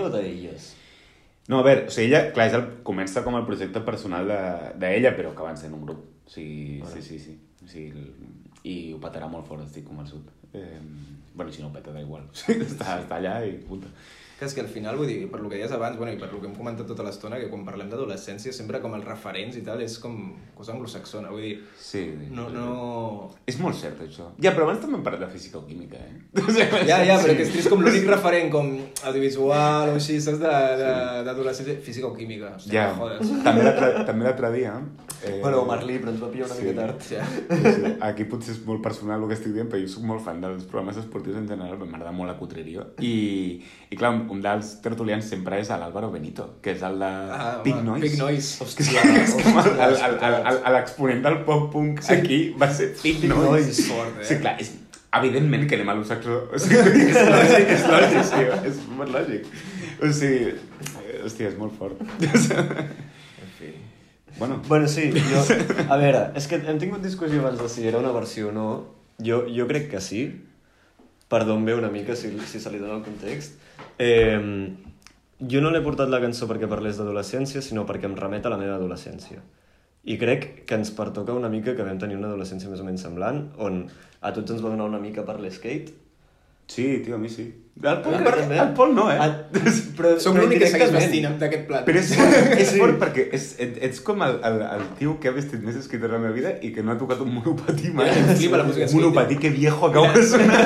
D'ella 0.00 0.08
o 0.08 0.12
d'elles? 0.16 0.68
No, 1.50 1.58
a 1.60 1.62
veure, 1.66 1.86
o 1.88 1.90
sigui, 1.90 2.08
ella, 2.12 2.32
clar, 2.32 2.46
és 2.48 2.54
el, 2.54 2.64
comença 2.86 3.22
com 3.26 3.34
el 3.36 3.44
projecte 3.48 3.80
personal 3.86 4.28
de- 4.28 4.72
d'ella, 4.78 5.14
però 5.16 5.34
que 5.34 5.42
van 5.42 5.56
ser 5.58 5.68
en 5.68 5.74
un 5.80 5.86
grup. 5.86 6.04
O 6.26 6.30
sigui, 6.30 6.82
sí, 6.92 7.02
sí, 7.02 7.18
sí. 7.18 7.38
O 7.64 7.68
sigui, 7.68 7.90
el, 7.90 8.12
I 8.64 8.92
ho 8.92 8.98
petarà 9.00 9.26
molt 9.28 9.46
fort, 9.48 9.62
estic 9.64 9.86
convençut. 9.88 10.28
Eh, 10.52 10.78
bueno, 11.34 11.50
si 11.52 11.62
no 11.62 11.68
ho 11.68 11.72
peta, 11.72 11.90
da 11.92 12.00
igual. 12.00 12.26
O 12.32 12.34
sigui, 12.36 12.66
està, 12.66 13.00
està 13.02 13.16
allà 13.18 13.38
i 13.48 13.56
punt. 13.66 13.84
Que 14.40 14.46
és 14.48 14.54
que 14.56 14.62
al 14.62 14.68
final, 14.72 14.96
vull 14.96 15.06
dir, 15.06 15.26
per 15.28 15.36
lo 15.42 15.50
que 15.50 15.58
deies 15.58 15.72
abans, 15.76 15.98
bueno, 16.00 16.14
i 16.14 16.16
per 16.16 16.30
lo 16.32 16.38
que 16.40 16.46
hem 16.48 16.54
comentat 16.56 16.86
tota 16.88 17.04
l'estona, 17.04 17.36
que 17.36 17.50
quan 17.52 17.60
parlem 17.66 17.90
d'adolescència 17.92 18.54
sempre 18.56 18.80
com 18.80 18.94
els 18.96 19.04
referents 19.04 19.58
i 19.58 19.60
tal 19.66 19.82
és 19.84 19.98
com 20.00 20.14
cosa 20.56 20.72
anglosaxona, 20.72 21.28
vull 21.28 21.42
dir, 21.44 21.58
Sí. 21.76 22.06
no, 22.32 22.48
no... 22.48 22.70
És 23.46 23.58
molt 23.60 23.76
cert, 23.76 24.00
això. 24.00 24.30
Ja, 24.40 24.54
però 24.56 24.64
abans 24.64 24.80
també 24.80 24.96
hem 24.96 25.04
parlat 25.04 25.26
de 25.26 25.28
física 25.34 25.58
o 25.60 25.66
química, 25.66 25.98
eh? 26.00 26.16
Ja, 26.88 27.02
ja, 27.04 27.18
però 27.20 27.36
que 27.36 27.44
és 27.44 27.52
trist 27.52 27.68
com 27.68 27.84
l'únic 27.84 28.08
referent 28.08 28.48
com 28.50 28.72
audiovisual 29.04 29.90
o 29.92 29.98
així, 30.00 30.16
saps, 30.24 30.40
de- 30.40 30.76
de- 30.80 31.22
d'adolescència, 31.28 31.76
física 31.84 32.06
o 32.08 32.14
química. 32.16 32.54
Hòstia, 32.56 32.72
Ja, 32.72 32.86
jodes. 32.96 33.28
també 33.44 33.62
l'altre 33.68 34.04
també 34.08 34.24
l'altre 34.24 34.52
dia... 34.56 34.74
Eh, 35.22 35.36
Bueno, 35.42 35.66
Marlí, 35.68 35.98
però 36.00 36.14
ens 36.14 36.22
va 36.22 36.30
pillar 36.32 36.46
una 36.46 36.54
Sí. 36.56 36.62
mica 36.64 36.80
tard. 36.80 37.02
Ja. 37.10 37.26
Sí, 37.28 37.72
sí. 37.74 37.92
Aquí 38.00 38.24
potser 38.24 38.54
és 38.54 38.62
molt 38.64 38.80
personal 38.82 39.20
el 39.20 39.28
que 39.28 39.34
estic 39.36 39.52
dient, 39.52 39.68
però 39.68 39.80
jo 39.82 39.88
soc 39.92 40.02
molt 40.08 40.22
fan 40.24 40.40
dels 40.40 40.64
programes 40.64 40.96
esportius 40.96 41.36
en 41.36 41.46
general, 41.48 41.76
m'agrada 41.84 42.12
molt 42.16 42.30
la 42.32 42.38
cutreria. 42.38 42.86
I, 43.04 43.60
I 43.90 43.96
clar, 44.00 44.14
un, 44.30 44.40
dels 44.44 44.72
tertulians 44.84 45.26
sempre 45.28 45.58
és 45.60 45.70
l'Àlvaro 45.70 46.10
Benito, 46.12 46.46
que 46.62 46.74
és 46.76 46.82
el 46.86 46.98
de 47.02 47.10
Ah, 47.36 47.60
Big 47.64 47.74
home, 47.74 47.86
Noise. 47.88 48.04
Big 48.06 48.18
Noise. 48.20 48.64
Hòstia, 48.64 49.02
és 49.24 49.34
com 49.38 49.58
l'exponent 50.74 51.22
del 51.26 51.40
pop-punk 51.48 52.02
sí. 52.06 52.14
aquí 52.14 52.40
va 52.60 52.70
ser 52.72 52.92
Big, 53.02 53.24
Noise. 53.28 53.50
Noise. 53.50 53.88
Fort, 53.90 54.20
eh? 54.20 54.28
Sí, 54.30 54.38
clar, 54.42 54.54
és, 54.62 54.72
evidentment 55.18 55.66
que 55.68 55.78
anem 55.78 55.90
a 55.90 55.96
l'Usaxó. 55.98 56.40
O 56.54 56.58
sigui, 56.62 57.06
és 57.10 57.20
lògic, 57.34 57.72
és 57.76 57.86
lògic, 57.90 58.66
és 58.70 58.82
molt 58.96 59.14
lògic. 59.16 59.48
O 60.00 60.10
sigui, 60.14 60.52
hòstia, 61.24 61.50
és 61.50 61.56
molt 61.58 61.74
fort. 61.78 61.98
Bueno, 64.38 64.62
Bueno, 64.68 64.88
sí, 64.88 65.10
jo... 65.12 65.40
A 65.90 65.96
veure, 66.00 66.30
és 66.38 66.46
que 66.48 66.56
hem 66.62 66.78
tingut 66.80 67.02
discussió 67.04 67.42
abans 67.42 67.60
de 67.60 67.68
si 67.68 67.84
era 67.88 67.98
una 68.00 68.12
versió 68.14 68.48
o 68.48 68.52
no. 68.56 68.68
Jo, 69.20 69.42
jo 69.52 69.66
crec 69.68 69.90
que 69.90 70.00
sí, 70.00 70.22
per 71.30 71.44
d'on 71.46 71.64
ve 71.64 71.76
una 71.78 71.90
mica, 71.94 72.16
si, 72.18 72.32
si 72.50 72.58
se 72.58 72.72
li 72.74 72.80
dona 72.82 72.98
el 72.98 73.04
context. 73.06 73.56
Eh, 74.02 74.36
jo 75.40 75.62
no 75.62 75.70
l'he 75.70 75.80
portat 75.84 76.10
la 76.10 76.20
cançó 76.20 76.48
perquè 76.50 76.68
parlés 76.68 76.98
d'adolescència, 76.98 77.62
sinó 77.64 77.86
perquè 77.88 78.10
em 78.10 78.16
remet 78.18 78.46
a 78.46 78.52
la 78.52 78.58
meva 78.60 78.76
adolescència. 78.76 79.40
I 80.10 80.16
crec 80.20 80.64
que 80.66 80.76
ens 80.80 80.90
pertoca 80.96 81.36
una 81.36 81.48
mica 81.52 81.76
que 81.76 81.86
vam 81.86 82.00
tenir 82.00 82.18
una 82.18 82.28
adolescència 82.32 82.70
més 82.72 82.82
o 82.82 82.86
menys 82.86 83.04
semblant, 83.06 83.44
on 83.60 83.84
a 84.20 84.32
tots 84.36 84.56
ens 84.56 84.64
va 84.64 84.72
donar 84.72 84.88
una 84.90 85.00
mica 85.00 85.24
per 85.28 85.38
l'skate. 85.40 85.94
Sí, 86.70 86.86
tio, 87.04 87.16
a 87.16 87.18
mi 87.18 87.28
sí. 87.28 87.48
El 87.80 88.02
Pol, 88.04 88.12
Ah, 88.12 88.18
crec, 88.20 88.34
també? 88.42 88.56
el 88.60 88.72
Pol 88.76 88.90
no, 88.92 89.06
eh? 89.08 89.14
Ah, 89.16 89.28
però, 89.96 90.10
Som 90.20 90.34
l'únic 90.36 90.58
que 90.60 90.66
segueix 90.68 90.90
vestint 90.92 91.38
d'aquest 91.40 91.62
plat. 91.68 91.86
Però 91.86 91.96
és 92.02 92.10
és 92.66 92.72
fort 92.76 92.98
perquè 93.00 93.22
és, 93.32 93.46
et, 93.64 93.78
ets 93.86 94.02
com 94.04 94.20
el, 94.26 94.34
el, 94.44 94.58
el 94.66 94.82
tio 94.98 95.14
que 95.22 95.30
ha 95.30 95.32
vestit 95.32 95.62
més 95.64 95.78
skate 95.86 96.02
de 96.02 96.10
la 96.12 96.18
meva 96.20 96.34
vida 96.36 96.50
i 96.60 96.74
que 96.74 96.84
no 96.84 96.92
ha 96.92 96.98
tocat 97.00 97.22
un 97.24 97.30
monopatí 97.38 97.88
mai. 97.96 98.10
Em 98.12 98.34
flipa 98.36 98.60
la 98.60 98.66
música 98.68 98.84
Un 98.84 98.90
skate. 98.92 99.00
monopatí 99.00 99.38
que 99.40 99.52
viejo 99.54 99.86
acaba 99.88 100.12
de 100.12 100.26
sonar. 100.28 100.60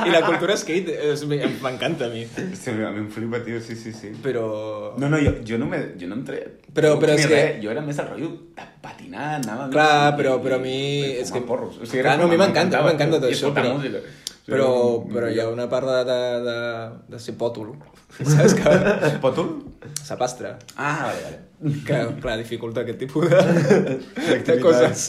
I 0.08 0.14
la 0.14 0.22
cultura 0.24 0.56
skate 0.56 0.96
m'encanta 1.60 2.06
a 2.06 2.08
mi. 2.14 2.24
Sí, 2.56 2.70
a 2.70 2.90
mi 2.94 3.02
em 3.04 3.10
flipa, 3.12 3.42
tio, 3.44 3.60
sí, 3.60 3.76
sí, 3.76 3.92
sí. 3.92 4.14
Però... 4.24 4.94
No, 4.96 5.10
no, 5.12 5.20
jo, 5.20 5.34
jo 5.44 5.58
no, 5.60 5.66
me, 5.68 5.82
jo 6.00 6.08
no 6.08 6.16
em 6.16 6.24
treia... 6.24 6.48
Però- 6.72 6.94
però 7.02 7.12
és 7.18 7.26
que- 7.26 7.34
res, 7.34 7.60
Jo 7.64 7.72
era 7.74 7.82
més 7.84 7.98
el 8.00 8.08
rotllo 8.08 8.30
de 8.56 8.64
patinar, 8.80 9.34
anava... 9.42 9.68
Clar, 9.74 10.16
però, 10.16 10.38
però 10.40 10.56
a 10.56 10.64
mi... 10.64 10.78
És 11.20 11.28
que... 11.34 11.42
Porros. 11.44 11.76
O 11.82 11.84
sigui, 11.84 12.00
Clar, 12.06 12.16
no, 12.16 12.30
a 12.30 12.32
mi 12.32 12.40
m'encanta, 12.40 12.80
m'encanta 12.86 13.18
tot 13.20 13.28
i 13.28 13.34
això, 13.34 13.50
escoltar 13.50 13.64
però... 13.66 13.76
música. 13.76 14.00
Però, 14.46 14.70
però 15.06 15.28
hi 15.30 15.38
ha 15.38 15.48
una 15.50 15.68
part 15.70 15.86
de, 15.86 15.98
de, 16.08 16.18
de, 16.46 16.54
de 17.12 17.18
ser 17.22 17.34
pòtol, 17.38 17.74
saps? 18.18 18.54
Que... 18.58 18.72
Pòtol? 19.24 19.50
Sapastre. 20.02 20.54
Ah, 20.76 21.06
vale, 21.10 21.20
vale. 21.26 21.38
Que, 21.86 21.98
clar, 22.22 22.36
dificulta 22.40 22.82
aquest 22.82 22.98
tipus 23.04 23.28
de, 23.30 23.98
de 24.48 24.56
coses. 24.62 25.04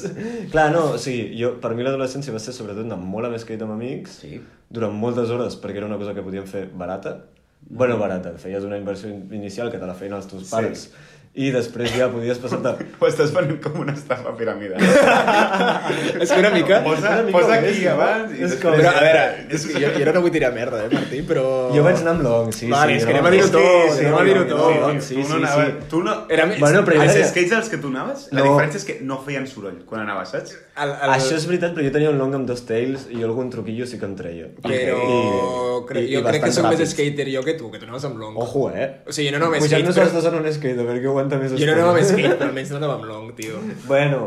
Clar, 0.51 0.67
no, 0.75 0.91
o 0.93 0.99
sigui, 1.01 1.31
jo, 1.39 1.53
per 1.63 1.71
mi 1.77 1.85
l'adolescència 1.87 2.33
va 2.35 2.41
ser 2.43 2.53
sobretot 2.53 2.85
anar 2.85 2.99
molt 3.01 3.29
a 3.29 3.33
més 3.33 3.45
skate 3.47 3.65
amb 3.65 3.73
amics, 3.77 4.19
Sí. 4.25 4.41
durant 4.69 4.93
moltes 4.93 5.31
hores, 5.31 5.55
perquè 5.63 5.79
era 5.81 5.87
una 5.89 5.97
cosa 6.01 6.13
que 6.17 6.23
podíem 6.25 6.45
fer 6.47 6.67
barata. 6.75 7.17
Bueno, 7.61 7.95
barata, 8.01 8.33
feies 8.41 8.63
una 8.67 8.77
inversió 8.77 9.09
in- 9.09 9.27
inicial 9.37 9.71
que 9.71 9.77
te 9.79 9.85
la 9.87 9.93
feien 9.95 10.13
els 10.17 10.27
teus 10.27 10.49
pares, 10.51 10.87
i 11.33 11.47
després 11.53 11.93
ja 11.95 12.09
podies 12.11 12.39
passar-te... 12.43 12.73
Ho 12.99 13.07
estàs 13.07 13.31
venent 13.31 13.61
com 13.63 13.77
una 13.79 13.93
estafa 13.95 14.33
piramidal. 14.35 14.81
És 16.21 16.29
que 16.31 16.39
una 16.41 16.49
mica... 16.51 16.81
Posa, 16.83 17.11
Una 17.13 17.21
mica 17.23 17.37
posa 17.37 17.53
aquí 17.55 17.85
no? 17.85 17.91
abans 17.93 18.31
i 18.35 18.41
És 18.43 18.51
després... 18.51 18.61
com- 18.61 18.75
Però, 18.81 18.91
a 18.91 19.03
veure, 19.05 19.23
és 19.55 19.65
que 19.69 19.79
jo, 19.83 19.91
jo 20.03 20.13
no 20.17 20.21
vull 20.25 20.33
tirar 20.35 20.49
merda, 20.55 20.81
eh, 20.85 20.89
Martí, 20.91 21.21
però... 21.27 21.45
Jo 21.75 21.83
vaig 21.85 22.01
anar 22.01 22.15
amb 22.17 22.25
long, 22.25 22.51
sí, 22.55 22.67
Vale, 22.71 22.97
sí. 22.97 22.99
és 22.99 23.07
que 23.07 23.15
no, 23.15 23.21
anem 23.21 23.29
a 23.29 23.33
dir-ho 23.37 23.49
tot, 23.53 23.63
que- 23.63 24.07
anem 24.07 24.17
a 24.19 24.25
dir-ho 24.27 24.43
sí, 24.43 24.49
tot. 24.51 24.73
sí, 24.75 24.99
tu 24.99 25.05
sí, 25.07 25.15
no 25.21 25.27
sí, 25.29 25.39
anaves... 25.39 25.71
sí. 25.71 25.87
Tu 25.93 26.01
no... 26.03 26.17
Era 26.37 26.47
més... 26.51 26.59
Bueno, 26.65 26.83
però 26.87 26.99
Els 27.05 27.17
skates 27.31 27.55
als 27.61 27.71
que 27.71 27.79
tu 27.83 27.93
anaves, 27.93 28.27
la 28.31 28.41
No. 28.41 28.49
diferència 28.51 28.81
és 28.83 28.87
que 28.91 28.97
no 29.07 29.21
feien 29.23 29.47
soroll 29.47 29.79
quan 29.87 30.03
anaves, 30.03 30.35
saps? 30.35 30.57
El, 30.81 30.91
el... 30.97 31.13
Això 31.15 31.35
és 31.39 31.47
veritat, 31.49 31.73
però 31.75 31.83
jo 31.87 31.91
tenia 31.95 32.11
un 32.11 32.19
long 32.19 32.35
amb 32.41 32.47
dos 32.49 32.63
tails 32.67 33.07
i 33.13 33.23
algun 33.27 33.49
truquillo 33.53 33.85
sí 33.87 33.99
que 34.01 34.07
em 34.07 34.15
treia. 34.19 34.47
Però 34.63 34.71
I- 34.75 35.85
cre 35.87 36.03
i- 36.05 36.11
i 36.11 36.15
jo 36.17 36.21
crec 36.27 36.43
que 36.47 36.51
soc 36.55 36.67
més 36.71 36.83
skater 36.93 37.27
jo 37.31 37.41
que 37.47 37.55
tu, 37.59 37.69
que 37.73 37.79
tu 37.81 37.87
anaves 37.87 38.05
amb 38.07 38.19
long. 38.21 38.35
Ojo, 38.39 38.67
eh? 38.71 38.87
O 39.07 39.13
sigui, 39.15 39.31
no 39.33 39.39
anava 39.41 39.59
Pujant-nos 39.61 39.95
però... 39.97 40.07
els 40.07 40.15
dos 40.15 40.27
en 40.31 40.39
un 40.39 40.47
skate, 40.53 40.79
a 40.79 40.87
veure 40.87 41.01
qui 41.03 41.11
aguanta 41.21 41.41
més 41.41 41.57
Jo 41.57 41.67
no 41.69 41.75
anava 41.79 41.97
amb 41.97 42.07
skate, 42.07 42.37
però 42.37 42.49
almenys 42.51 42.71
no 42.73 42.79
anava 42.81 42.97
amb 42.99 43.11
long, 43.11 43.35
tio. 43.37 43.61
Bueno, 43.87 44.23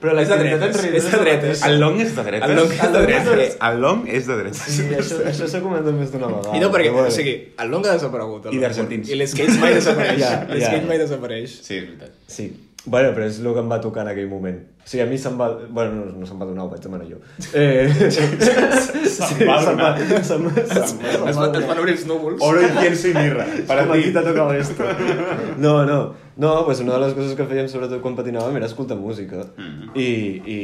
però 0.00 0.12
la 0.12 0.22
És 0.26 0.28
de 0.28 0.36
dretes, 0.36 0.82
és 0.84 1.06
de 1.08 1.18
dretes. 1.22 1.62
El 1.64 1.78
long 1.80 1.96
és 2.04 2.12
de 2.12 2.24
dretes. 2.26 2.50
El 2.50 2.58
long 2.58 2.72
és 2.74 2.92
de 2.92 3.02
dretes. 3.06 3.56
El 3.68 3.78
long 3.80 4.02
és 4.18 4.26
de 4.28 4.36
dretes. 4.42 4.60
Sí, 4.76 4.84
això, 4.92 5.22
això 5.30 5.48
s'ha 5.48 5.60
comentat 5.64 5.96
més 5.96 6.12
d'una 6.12 6.28
vegada. 6.34 6.52
I 6.52 6.60
no, 6.60 6.68
perquè, 6.74 6.90
bueno. 6.92 7.08
o 7.08 7.14
sigui, 7.14 7.32
el 7.64 7.72
long 7.72 7.86
ha 7.88 7.94
desaparegut. 7.96 8.50
el 8.50 8.58
I 8.58 8.60
d'argentins. 8.60 9.08
I 9.08 9.16
l'skate 9.16 9.56
mai 9.62 9.72
desapareix. 9.78 10.20
Ja, 10.20 10.32
ja. 10.44 10.52
L'skate 10.52 10.90
mai 10.90 11.00
desapareix. 11.00 11.54
Sí, 11.64 11.78
és 11.80 11.86
veritat. 11.88 12.12
Sí. 12.28 12.50
Bueno, 12.84 13.14
però 13.16 13.30
és 13.30 13.40
el 13.40 13.48
que 13.56 13.64
em 13.64 13.72
va 13.72 13.80
tocar 13.82 14.04
en 14.04 14.12
aquell 14.12 14.28
moment. 14.28 14.60
O 14.86 14.88
sigui, 14.88 15.02
a 15.02 15.06
mi 15.10 15.16
se'm 15.18 15.34
va... 15.34 15.48
Bueno, 15.66 15.96
no, 15.96 16.20
no 16.20 16.26
se'm 16.28 16.38
va 16.38 16.46
donar, 16.46 16.62
ho 16.62 16.70
vaig 16.70 16.82
demanar 16.84 17.08
jo. 17.08 17.16
Eh... 17.58 17.88
se'm 18.06 19.40
va 19.48 19.56
donar. 19.64 19.88
Se'm, 19.98 20.22
se'm, 20.22 20.44
se'm, 20.54 21.00
Es, 21.26 21.40
van, 21.40 21.56
es 21.58 21.64
van 21.66 21.80
obrir 21.82 21.96
els 21.96 22.04
núvols. 22.06 22.38
Oro, 22.46 22.60
incienso 22.62 23.10
i 23.10 23.14
mirra. 23.16 23.48
Para 23.66 23.82
Com 23.82 23.96
ti. 23.96 24.04
aquí 24.04 24.12
t'ha 24.14 24.22
tocat 24.28 24.52
esto. 24.60 24.86
No, 25.64 25.72
no. 25.88 25.98
No, 26.36 26.52
pues 26.68 26.84
una 26.84 26.92
de 26.94 27.00
les 27.02 27.16
coses 27.16 27.34
que 27.34 27.48
fèiem 27.50 27.66
sobretot 27.72 27.98
quan 28.04 28.14
patinàvem 28.14 28.60
era 28.60 28.68
escoltar 28.70 28.94
música. 29.00 29.42
I, 29.96 30.06
i, 30.54 30.60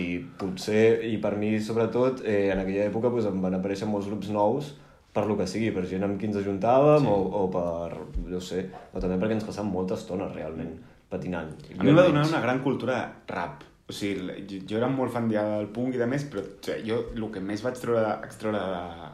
I 0.00 0.02
potser, 0.40 1.04
i 1.06 1.14
per 1.22 1.36
mi 1.38 1.52
sobretot, 1.62 2.24
eh, 2.26 2.48
en 2.50 2.64
aquella 2.64 2.88
època 2.88 3.14
pues, 3.14 3.30
em 3.30 3.38
van 3.44 3.54
aparèixer 3.60 3.86
molts 3.86 4.10
grups 4.10 4.32
nous 4.34 4.72
per 5.14 5.24
lo 5.30 5.38
que 5.38 5.46
sigui, 5.48 5.70
per 5.72 5.86
gent 5.88 6.02
amb 6.04 6.18
qui 6.18 6.26
ens 6.28 6.42
ajuntàvem 6.42 7.06
sí. 7.06 7.14
o, 7.14 7.44
o 7.44 7.46
per, 7.54 8.02
no 8.26 8.42
sé, 8.42 8.66
o 8.90 9.00
també 9.00 9.16
perquè 9.22 9.38
ens 9.38 9.46
passàvem 9.46 9.70
molta 9.72 9.96
estona 9.96 10.26
realment 10.34 10.74
patinant. 11.10 11.52
A 11.78 11.82
mi 11.82 11.90
em 11.90 11.96
va 11.96 12.02
donar 12.08 12.26
una 12.28 12.40
gran 12.40 12.60
cultura 12.64 13.00
rap. 13.28 13.62
O 13.88 13.92
sigui, 13.94 14.42
jo, 14.50 14.58
jo 14.68 14.78
era 14.80 14.88
molt 14.90 15.12
fan 15.14 15.28
del 15.30 15.68
punk 15.70 15.94
i 15.94 15.98
de 16.00 16.06
més, 16.10 16.24
però 16.30 16.42
o 16.42 16.56
sigui, 16.64 16.88
jo 16.90 17.04
el 17.14 17.28
que 17.32 17.40
més 17.40 17.62
vaig 17.62 17.78
treure, 17.78 18.02
extreure 18.26 18.58
de, 18.58 18.66
la- 18.72 19.12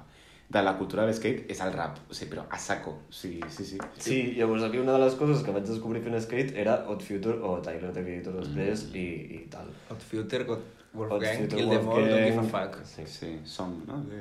de 0.52 0.62
la 0.62 0.72
cultura 0.78 1.04
de 1.06 1.12
l'skate 1.12 1.46
és 1.52 1.60
el 1.64 1.72
rap. 1.72 1.98
O 2.10 2.14
sigui, 2.16 2.30
però 2.32 2.46
a 2.50 2.58
saco. 2.58 2.90
O 3.08 3.12
sigui, 3.12 3.40
sí, 3.52 3.64
sí. 3.64 3.78
Sí, 3.98 4.18
llavors 4.36 4.62
aquí 4.64 4.78
una 4.80 4.92
de 4.96 4.98
les 5.04 5.14
coses 5.20 5.42
que 5.44 5.52
vaig 5.52 5.64
descobrir 5.68 6.02
fent 6.04 6.16
skate 6.20 6.56
era 6.60 6.78
Hot 6.88 7.02
Future 7.04 7.38
o 7.44 7.58
Tyler, 7.64 7.92
the 7.92 8.02
Creator 8.04 8.34
després 8.40 8.86
i, 8.94 9.06
i 9.36 9.42
tal. 9.52 9.68
Hot 9.90 10.00
Future, 10.10 10.44
Hot 10.48 10.64
Wolfgang, 10.94 11.46
Kill 11.48 11.68
Them 11.70 11.88
All, 11.88 12.08
Don't 12.08 12.24
Give 12.26 12.40
a. 12.40 12.48
Fuck. 12.52 12.80
Sí. 12.84 13.06
Sí, 13.08 13.30
som, 13.44 13.78
no? 13.88 14.02
Sí, 14.08 14.20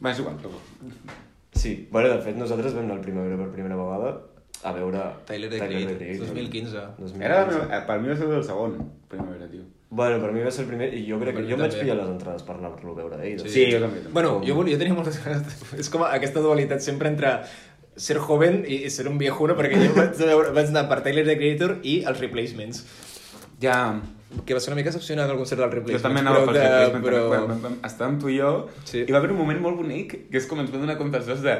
Va, 0.00 0.10
és 0.12 0.18
igual, 0.22 0.36
però... 0.40 0.60
Sí, 1.58 1.88
bueno, 1.90 2.08
de 2.12 2.20
fet 2.22 2.36
nosaltres 2.38 2.74
vam 2.76 2.84
anar 2.86 2.96
al 2.98 3.02
Primavera 3.04 3.36
per 3.40 3.48
primera 3.52 3.76
vegada 3.76 4.12
a 4.64 4.72
veure 4.72 5.02
Tyler, 5.26 5.50
the 5.50 5.58
Creator, 5.58 5.98
2015. 6.18 6.84
2015. 6.98 7.24
Era 7.24 7.40
la 7.42 7.46
meva, 7.52 7.66
eh, 7.76 7.82
per 7.86 7.98
mi 8.00 8.08
va 8.10 8.16
ser 8.16 8.28
el 8.28 8.44
segon, 8.44 8.78
primavera, 9.08 9.46
tio. 9.50 9.62
Bueno, 9.90 10.18
per 10.20 10.32
mi 10.32 10.42
va 10.44 10.50
ser 10.52 10.64
el 10.66 10.68
primer 10.68 10.90
i 10.94 11.04
jo 11.08 11.16
crec 11.20 11.36
que 11.38 11.46
jo 11.48 11.54
em 11.56 11.62
vaig 11.64 11.78
pillar 11.80 11.94
les 11.96 12.08
entrades 12.10 12.42
per 12.44 12.56
anar-lo 12.58 12.92
a 12.92 12.96
veure. 12.98 13.20
Eh? 13.24 13.38
Sí. 13.40 13.48
Sí, 13.54 13.64
jo 13.72 13.78
també. 13.84 14.02
també. 14.02 14.12
Bueno, 14.12 14.34
jo, 14.44 14.54
volia, 14.58 14.74
jo 14.76 14.82
tenia 14.82 14.94
moltes 14.98 15.16
ganes... 15.24 15.46
De... 15.46 15.78
És 15.80 15.88
com 15.88 16.02
aquesta 16.04 16.42
dualitat 16.44 16.84
sempre 16.84 17.08
entre 17.08 17.36
ser 17.96 18.18
joven 18.22 18.60
i 18.68 18.82
ser 18.94 19.08
un 19.08 19.16
viejuno, 19.18 19.56
perquè 19.58 19.78
jo 19.86 19.94
vaig, 19.96 20.12
veure, 20.20 20.52
vaig 20.54 20.68
anar 20.74 20.84
per 20.90 21.00
Tyler, 21.06 21.24
the 21.26 21.38
Creator 21.40 21.78
i 21.82 22.02
els 22.06 22.20
Replacements. 22.20 22.84
Ja, 23.62 23.78
Que 24.44 24.52
va 24.52 24.60
ser 24.60 24.68
una 24.74 24.76
mica 24.76 24.90
decepcionant 24.92 25.30
el 25.32 25.38
concert 25.40 25.58
dels 25.62 25.72
jo 25.72 25.78
Replacements. 25.80 26.04
també 26.04 26.20
anava 26.20 26.42
però 26.44 26.92
pel 26.92 27.00
però... 27.06 27.22
vam, 27.64 27.78
estàvem 27.88 28.18
tu 28.20 28.28
i 28.28 28.36
jo, 28.36 28.68
Sí. 28.84 29.06
i 29.08 29.10
va 29.10 29.22
haver 29.22 29.30
un 29.32 29.38
moment 29.40 29.58
molt 29.64 29.78
bonic, 29.80 30.28
que 30.30 30.36
és 30.36 30.46
com 30.46 30.60
ens 30.60 30.68
vam 30.70 30.82
donar 30.84 30.98
compte 31.00 31.16
els 31.16 31.26
dos 31.26 31.40
de 31.40 31.54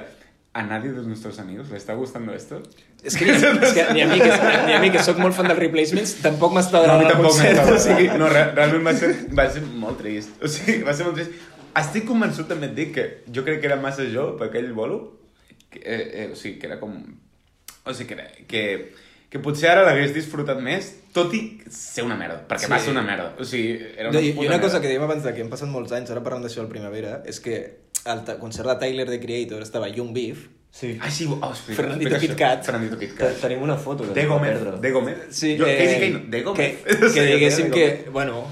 a 0.59 0.63
nadie 0.67 0.91
de 0.93 1.03
nuestros 1.07 1.39
amigos 1.39 1.71
le 1.71 1.77
está 1.79 1.95
gustando 1.95 2.35
esto. 2.35 2.59
És 3.05 3.15
que, 3.17 3.29
és 3.31 3.73
que 3.77 3.85
ni, 3.95 4.03
a 4.03 4.09
mi, 4.11 4.19
que, 4.19 4.33
ni 4.67 4.73
a 4.75 4.81
mi, 4.83 4.91
que 4.91 5.03
sóc 5.07 5.21
molt 5.23 5.37
fan 5.37 5.47
dels 5.51 5.61
Replacements, 5.61 6.17
tampoc 6.25 6.57
m'està 6.57 6.81
No, 6.83 6.97
a 6.97 6.99
mi 6.99 7.05
agradant 7.05 7.07
el 7.07 7.13
tampoc 7.15 7.37
concert. 7.37 7.71
O 7.75 7.79
sigui, 7.85 8.09
No, 8.19 8.31
re 8.33 8.43
realment 8.57 8.87
va 8.91 8.95
ser, 8.99 9.13
va 9.39 9.47
ser 9.55 9.63
molt 9.85 10.01
trist. 10.03 10.35
O 10.43 10.51
sigui, 10.51 10.81
va 10.89 10.95
ser 10.99 11.07
molt 11.07 11.21
trist. 11.21 11.37
Estic 11.79 12.09
convençut 12.09 12.49
també 12.51 12.67
et 12.73 12.75
dic 12.75 12.91
que 12.97 13.05
jo 13.31 13.45
crec 13.47 13.61
que 13.63 13.71
era 13.71 13.77
massa 13.79 14.07
jo 14.11 14.33
per 14.41 14.49
aquell 14.51 14.73
bolo. 14.75 14.99
Que, 15.71 15.79
eh, 15.85 16.01
eh, 16.25 16.31
o 16.33 16.37
sigui, 16.41 16.57
que 16.59 16.67
era 16.73 16.81
com... 16.81 16.97
O 17.85 17.95
sigui, 17.95 18.09
que, 18.11 18.15
era, 18.19 18.27
que, 18.51 18.65
que 19.31 19.39
potser 19.45 19.71
ara 19.71 19.85
l'hagués 19.87 20.11
disfrutat 20.17 20.59
més, 20.65 20.91
tot 21.15 21.33
i 21.39 21.43
ser 21.71 22.03
una 22.09 22.17
merda, 22.19 22.41
perquè 22.51 22.67
Sí. 22.67 22.73
va 22.73 22.79
ser 22.83 22.91
una 22.97 23.05
merda. 23.07 23.31
O 23.39 23.45
sigui, 23.47 23.77
era 23.95 24.11
No, 24.11 24.19
una 24.19 24.27
I, 24.27 24.33
una 24.43 24.59
cosa 24.59 24.79
merda. 24.79 24.81
que 24.83 24.91
dèiem 24.91 25.05
abans 25.07 25.23
de 25.29 25.33
que 25.37 25.45
han 25.47 25.53
passat 25.53 25.71
molts 25.71 25.93
anys, 25.95 26.11
ara 26.11 26.25
parlant 26.25 26.43
d'això 26.45 26.65
al 26.65 26.69
Primavera, 26.73 27.21
és 27.29 27.39
que 27.45 27.59
al 28.09 28.39
concert 28.39 28.69
de 28.69 28.77
Tyler, 28.77 29.09
de 29.09 29.21
Creator, 29.21 29.63
estava 29.63 29.89
Young 29.89 30.13
Beef, 30.13 30.49
Sí. 30.71 30.99
Ah, 31.01 31.11
sí, 31.11 31.25
oh, 31.27 31.49
explica, 31.49 31.83
Fernandito 31.83 32.11
explica 32.11 32.21
Kit 32.21 32.31
això. 32.31 32.37
Kat. 32.39 32.65
Fernandito 32.67 32.99
Kit 32.99 33.11
Te- 33.17 33.17
Kat. 33.17 33.37
Tenim 33.41 33.63
una 33.63 33.77
foto 33.77 34.05
que 34.05 34.13
De 34.21 34.27
Gómez, 34.27 34.81
de 34.83 34.91
Gómez. 34.93 35.17
Sí, 35.31 35.57
jo, 35.59 35.67
eh, 35.67 35.79
Casey 35.79 36.13
Kane, 36.13 36.27
de 36.29 36.43
Gómez. 36.43 36.77
Que, 36.85 36.97
que 36.97 37.09
Sí, 37.15 37.21
diguéssim 37.21 37.71
que, 37.71 38.09
bueno, 38.13 38.45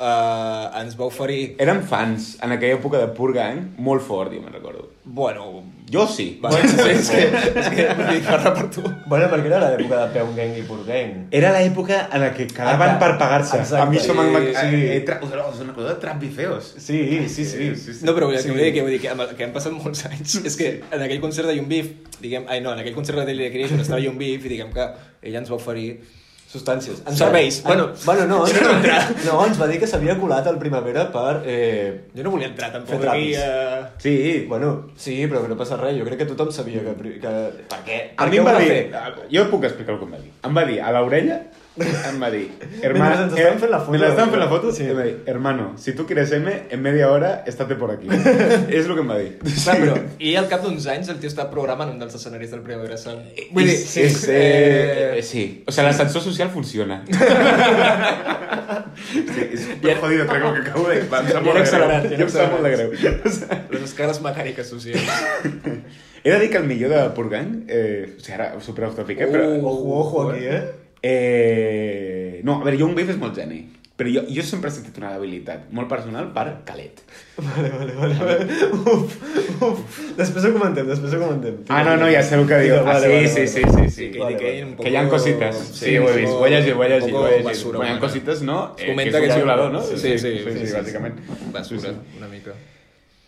uh, 0.00 0.70
ens 0.80 0.96
va 0.98 1.06
oferir... 1.06 1.56
Érem 1.62 1.82
fans 1.86 2.32
en 2.42 2.56
aquella 2.56 2.78
època 2.78 2.98
de 3.02 3.10
Pur 3.16 3.34
Gang 3.36 3.76
molt 3.78 4.02
fort, 4.06 4.32
jo 4.34 4.40
me'n 4.42 4.52
recordo. 4.56 4.88
Bueno, 5.04 5.62
Jo 5.90 6.04
sí. 6.06 6.38
va, 6.38 6.52
és 6.60 7.08
que, 7.10 7.22
és 7.24 7.68
que 7.74 7.86
vull 7.98 8.10
dir, 8.12 8.20
parla 8.22 8.52
per 8.54 8.68
tu. 8.70 8.82
Bueno, 9.10 9.26
perquè 9.32 9.48
era 9.50 9.58
l'època 9.64 9.98
de 10.04 10.12
Peu 10.14 10.28
Gang 10.36 10.52
i 10.60 10.62
Pur 10.68 10.84
Gang. 10.86 11.24
Era 11.34 11.50
l'època 11.56 12.04
en 12.14 12.22
la 12.22 12.28
que 12.36 12.46
quedaven 12.46 12.92
Ah, 12.94 12.98
per 13.00 13.08
pagar-se. 13.18 13.58
A 13.80 13.86
mi 13.90 13.98
això 13.98 14.14
m'ha... 14.14 14.26
Sí, 14.30 14.52
Sí, 14.60 14.68
sí. 14.70 14.84
eh, 14.94 15.00
tra... 15.08 15.18
us 15.24 15.32
en 15.64 15.72
recordeu 15.72 15.88
de 15.90 15.96
Trap 16.04 16.22
i 16.22 16.30
Feos? 16.36 16.70
Sí, 16.78 17.00
sí, 17.26 17.44
sí. 17.48 17.74
sí, 17.74 17.94
sí. 17.98 18.06
No, 18.06 18.14
però 18.14 18.28
vull 18.30 18.36
dir, 18.38 18.44
Sí. 18.44 18.54
que, 18.54 18.70
que, 18.76 18.84
vull 18.86 18.94
dir 18.94 19.00
que, 19.02 19.16
que 19.36 19.48
han 19.48 19.56
passat 19.56 19.74
molts 19.74 20.04
anys. 20.06 20.38
És 20.46 20.56
que 20.60 20.70
en 20.92 21.02
aquell 21.08 21.20
concert 21.24 21.50
de 21.50 21.56
Young 21.58 21.68
Beef, 21.72 21.90
diguem, 22.22 22.46
ai 22.48 22.60
no, 22.62 22.72
en 22.76 22.84
aquell 22.84 22.94
concert 22.94 23.18
de 23.18 23.26
Daily 23.32 23.50
Creation 23.50 23.82
estava 23.82 23.98
Young 24.04 24.18
Beef 24.20 24.46
i 24.46 24.54
diguem 24.54 24.70
que 24.76 24.86
ella 25.26 25.42
ens 25.42 25.50
va 25.50 25.58
oferir 25.58 25.90
Substàncies. 26.50 27.04
En 27.06 27.16
serveis. 27.16 27.62
Bueno, 27.62 27.90
bueno 28.04 28.26
no, 28.26 28.38
jo 28.50 28.62
no 28.64 28.72
no, 28.82 29.34
ens 29.46 29.60
va 29.60 29.68
dir 29.70 29.78
que 29.78 29.86
s'havia 29.86 30.16
colat 30.18 30.48
al 30.50 30.58
Primavera 30.58 31.04
per... 31.14 31.42
Eh, 31.46 32.10
Jo 32.16 32.24
no 32.26 32.32
volia 32.34 32.48
entrar 32.50 32.72
tampoc 32.74 33.04
Fer 33.04 33.10
aquí 33.12 33.34
a... 33.38 33.92
Sí. 34.02 34.46
bueno, 34.48 34.88
sí, 34.96 35.14
però 35.30 35.44
que 35.44 35.52
no 35.52 35.58
passa 35.60 35.78
res. 35.78 35.94
Jo 36.00 36.08
crec 36.08 36.24
que 36.24 36.28
tothom 36.32 36.50
sabia 36.50 36.82
que... 36.82 36.96
que 37.22 37.34
per 37.70 37.80
què? 37.86 38.00
A 38.16 38.24
per 38.24 38.28
mi 38.32 38.40
què 38.40 38.42
em 38.42 38.48
va 38.48 38.56
dir... 38.58 38.68
fer? 38.72 39.28
Jo 39.30 39.46
puc 39.52 39.68
explicar 39.70 39.94
el 39.94 40.02
que 40.02 40.08
em 40.08 40.16
va 40.16 40.22
dir. 40.24 40.32
Em 40.50 40.58
va 40.58 40.66
dir 40.72 40.80
a 40.82 40.94
l'orella, 40.98 41.38
Mentre 41.80 43.24
ens 43.24 43.32
estaven 43.32 43.58
fent 43.60 43.70
la 43.72 43.80
foto. 43.80 43.92
Mentre 43.94 44.08
estaven 44.10 44.30
fent 44.34 44.42
la 44.42 44.48
foto, 44.48 44.72
Sí. 44.72 44.84
hermano, 45.26 45.72
si 45.78 45.92
tú 45.92 46.06
quieres 46.06 46.30
M, 46.32 46.62
en 46.70 46.82
media 46.82 47.10
hora, 47.10 47.44
estate 47.46 47.74
por 47.76 47.90
aquí. 47.90 48.08
És 48.68 48.86
el 48.86 48.94
que 48.94 49.00
em 49.00 49.10
va 49.10 49.18
dir. 49.18 49.38
Clar, 49.40 49.76
però, 49.80 49.94
I 50.18 50.34
al 50.36 50.48
cap 50.48 50.62
d'uns 50.64 50.86
anys 50.92 51.08
el 51.12 51.18
tio 51.22 51.30
està 51.30 51.48
programant 51.50 51.90
un 51.92 51.98
dels 52.02 52.14
escenaris 52.14 52.50
del 52.54 52.60
Primavera 52.66 52.96
Sound. 53.00 53.22
Vull 53.52 53.66
dir, 53.68 53.76
sí, 53.78 54.02
és, 54.06 54.22
eh, 54.28 55.18
eh, 55.18 55.22
sí. 55.22 55.44
O 55.66 55.72
sea, 55.72 55.84
l'ascensor 55.86 56.22
social 56.22 56.50
funciona. 56.50 57.02
sí, 59.10 59.20
és 59.52 59.64
super 59.66 59.96
jodido, 60.00 60.26
crec 60.28 60.42
que 60.42 60.48
acabo 60.64 60.88
de... 60.88 61.00
Em 61.00 61.08
sap 61.30 61.44
molt 61.44 61.56
de 61.56 62.10
greu. 62.10 62.26
em 62.26 62.32
sap 62.32 62.52
molt 62.52 62.66
de 62.66 62.72
greu. 62.74 62.92
O 63.24 63.32
sea, 63.34 63.60
les 63.70 63.82
escales 63.88 64.20
mecàniques 64.24 64.68
socials. 64.70 65.02
he 66.22 66.30
de 66.30 66.38
dir 66.42 66.50
que 66.50 66.58
el 66.60 66.66
millor 66.68 66.90
de 66.92 67.02
Purgang, 67.16 67.64
eh, 67.68 68.14
o 68.16 68.20
sigui, 68.20 68.34
ara 68.36 68.52
super 68.60 68.84
off 68.90 68.96
topic, 68.98 69.20
eh, 69.20 69.30
però... 69.30 69.46
Ojo, 69.60 69.98
ojo 70.00 70.30
aquí, 70.30 70.44
eh? 70.46 70.62
Eh... 71.02 72.40
No, 72.44 72.60
a 72.60 72.64
veure, 72.64 72.78
jo 72.80 72.88
un 72.88 72.96
beef 72.96 73.10
és 73.12 73.20
molt 73.20 73.36
geni. 73.36 73.60
Però 74.00 74.08
jo, 74.08 74.22
jo 74.32 74.40
sempre 74.48 74.70
he 74.70 74.72
sentit 74.72 74.96
una 74.96 75.10
debilitat 75.12 75.66
molt 75.76 75.90
personal 75.90 76.30
per 76.32 76.46
Calet. 76.64 77.02
Vale, 77.36 77.68
vale, 77.68 77.92
vale. 77.98 78.14
vale. 78.16 78.46
Uf, 78.72 79.16
uf. 79.66 79.98
Després 80.16 80.46
ho 80.48 80.52
comentem, 80.54 80.86
després 80.88 81.12
ho 81.12 81.18
comentem. 81.20 81.58
Ah, 81.68 81.82
no, 81.84 81.98
no, 82.00 82.06
ja 82.08 82.22
sé 82.24 82.38
el 82.38 82.46
que 82.48 82.62
diu. 82.62 82.78
Ah, 82.78 82.94
vale, 82.94 83.10
sí, 83.28 83.44
sí, 83.46 83.60
sí, 83.60 83.64
sí, 83.74 83.90
sí. 83.96 84.06
Que, 84.14 84.22
Vale, 84.22 84.38
que, 84.40 84.52
vale. 84.64 84.76
Que 84.78 84.92
hi 84.94 84.96
ha 84.96 85.02
cosites. 85.12 85.58
Sí, 85.76 85.98
ho 86.00 86.06
he 86.08 86.14
vist, 86.16 86.32
ho 86.32 86.46
he 86.46 86.50
llegit, 86.54 86.72
ho 86.78 86.84
he 86.86 86.88
llegit, 86.94 87.12
un 87.12 87.18
ho 87.20 87.26
he 87.28 87.42
llegit. 87.42 87.66
hi 87.76 87.90
ha 87.90 87.98
cosites, 88.00 88.40
no? 88.48 88.58
Es 88.78 88.84
Eh, 88.86 88.88
comenta 88.94 89.20
que 89.20 89.26
que 89.26 89.32
és 89.34 89.36
un 89.36 89.42
violador, 89.42 89.72
no? 89.74 89.82
Sí, 89.84 89.98
sí, 89.98 90.14
sí, 90.18 90.32
sí, 90.38 90.54
sí, 90.54 90.66
sí. 90.66 90.72
bàsicament. 90.78 91.20
Basura, 91.52 91.92
una 92.16 92.28
mica. 92.32 92.56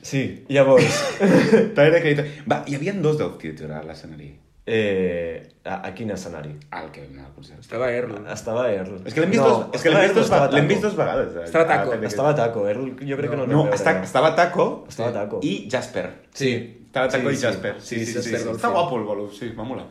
Sí, 0.01 0.45
llavors... 0.49 1.03
Va, 2.51 2.65
hi 2.67 2.81
havia 2.81 2.97
dos 2.97 3.21
Theater 3.21 3.71
a 3.77 3.83
l'escenari. 3.85 4.33
Eh, 4.65 5.49
a, 5.65 5.87
a 5.89 5.95
quin 5.95 6.11
escenari? 6.15 6.53
Al 6.71 6.91
que 6.93 7.03
anava 7.03 7.29
al 7.29 7.35
concert. 7.35 7.61
Estava 7.61 7.91
Earl. 7.93 8.15
Estava 8.31 8.69
Earl. 8.73 9.01
És 9.05 9.15
que 9.15 9.21
l'hem 9.25 9.31
vist, 9.33 9.43
No, 9.43 9.49
dos, 9.49 9.67
és 9.75 9.83
que 9.83 9.91
l'hem 9.91 10.03
vist, 10.05 10.15
dos, 10.15 10.53
l'hem 10.55 10.69
vist 10.71 10.83
dos 10.83 10.95
vegades. 10.97 11.37
a- 11.37 11.45
Estava 11.45 11.65
a 11.65 11.69
Taco. 11.73 11.91
Tyler 11.91 12.07
Estava 12.13 12.35
Taco, 12.39 12.69
Earl 12.69 12.87
jo 13.01 13.17
crec 13.19 13.31
que 13.31 13.37
no, 13.37 13.47
No, 13.47 13.65
no, 13.65 13.73
està, 13.75 13.97
estava 14.05 14.35
Taco 14.37 14.85
Estava 14.89 15.13
Taco. 15.13 15.41
i 15.43 15.69
Jasper. 15.71 16.07
Sí. 16.33 16.53
Estava 16.87 17.09
Taco 17.09 17.29
Sí, 17.29 17.35
i 17.35 17.37
sí. 17.37 17.43
Jasper. 17.47 17.75
Sí, 17.81 17.99
sí, 17.99 18.07
sí. 18.07 18.13
Jasper 18.15 18.39
sí. 18.39 18.45
Dolphin. 18.45 18.57
Està 18.61 18.71
guapo 18.71 18.99
el 18.99 19.05
bolo, 19.05 19.31
sí, 19.31 19.49
va 19.59 19.65
molar. 19.65 19.87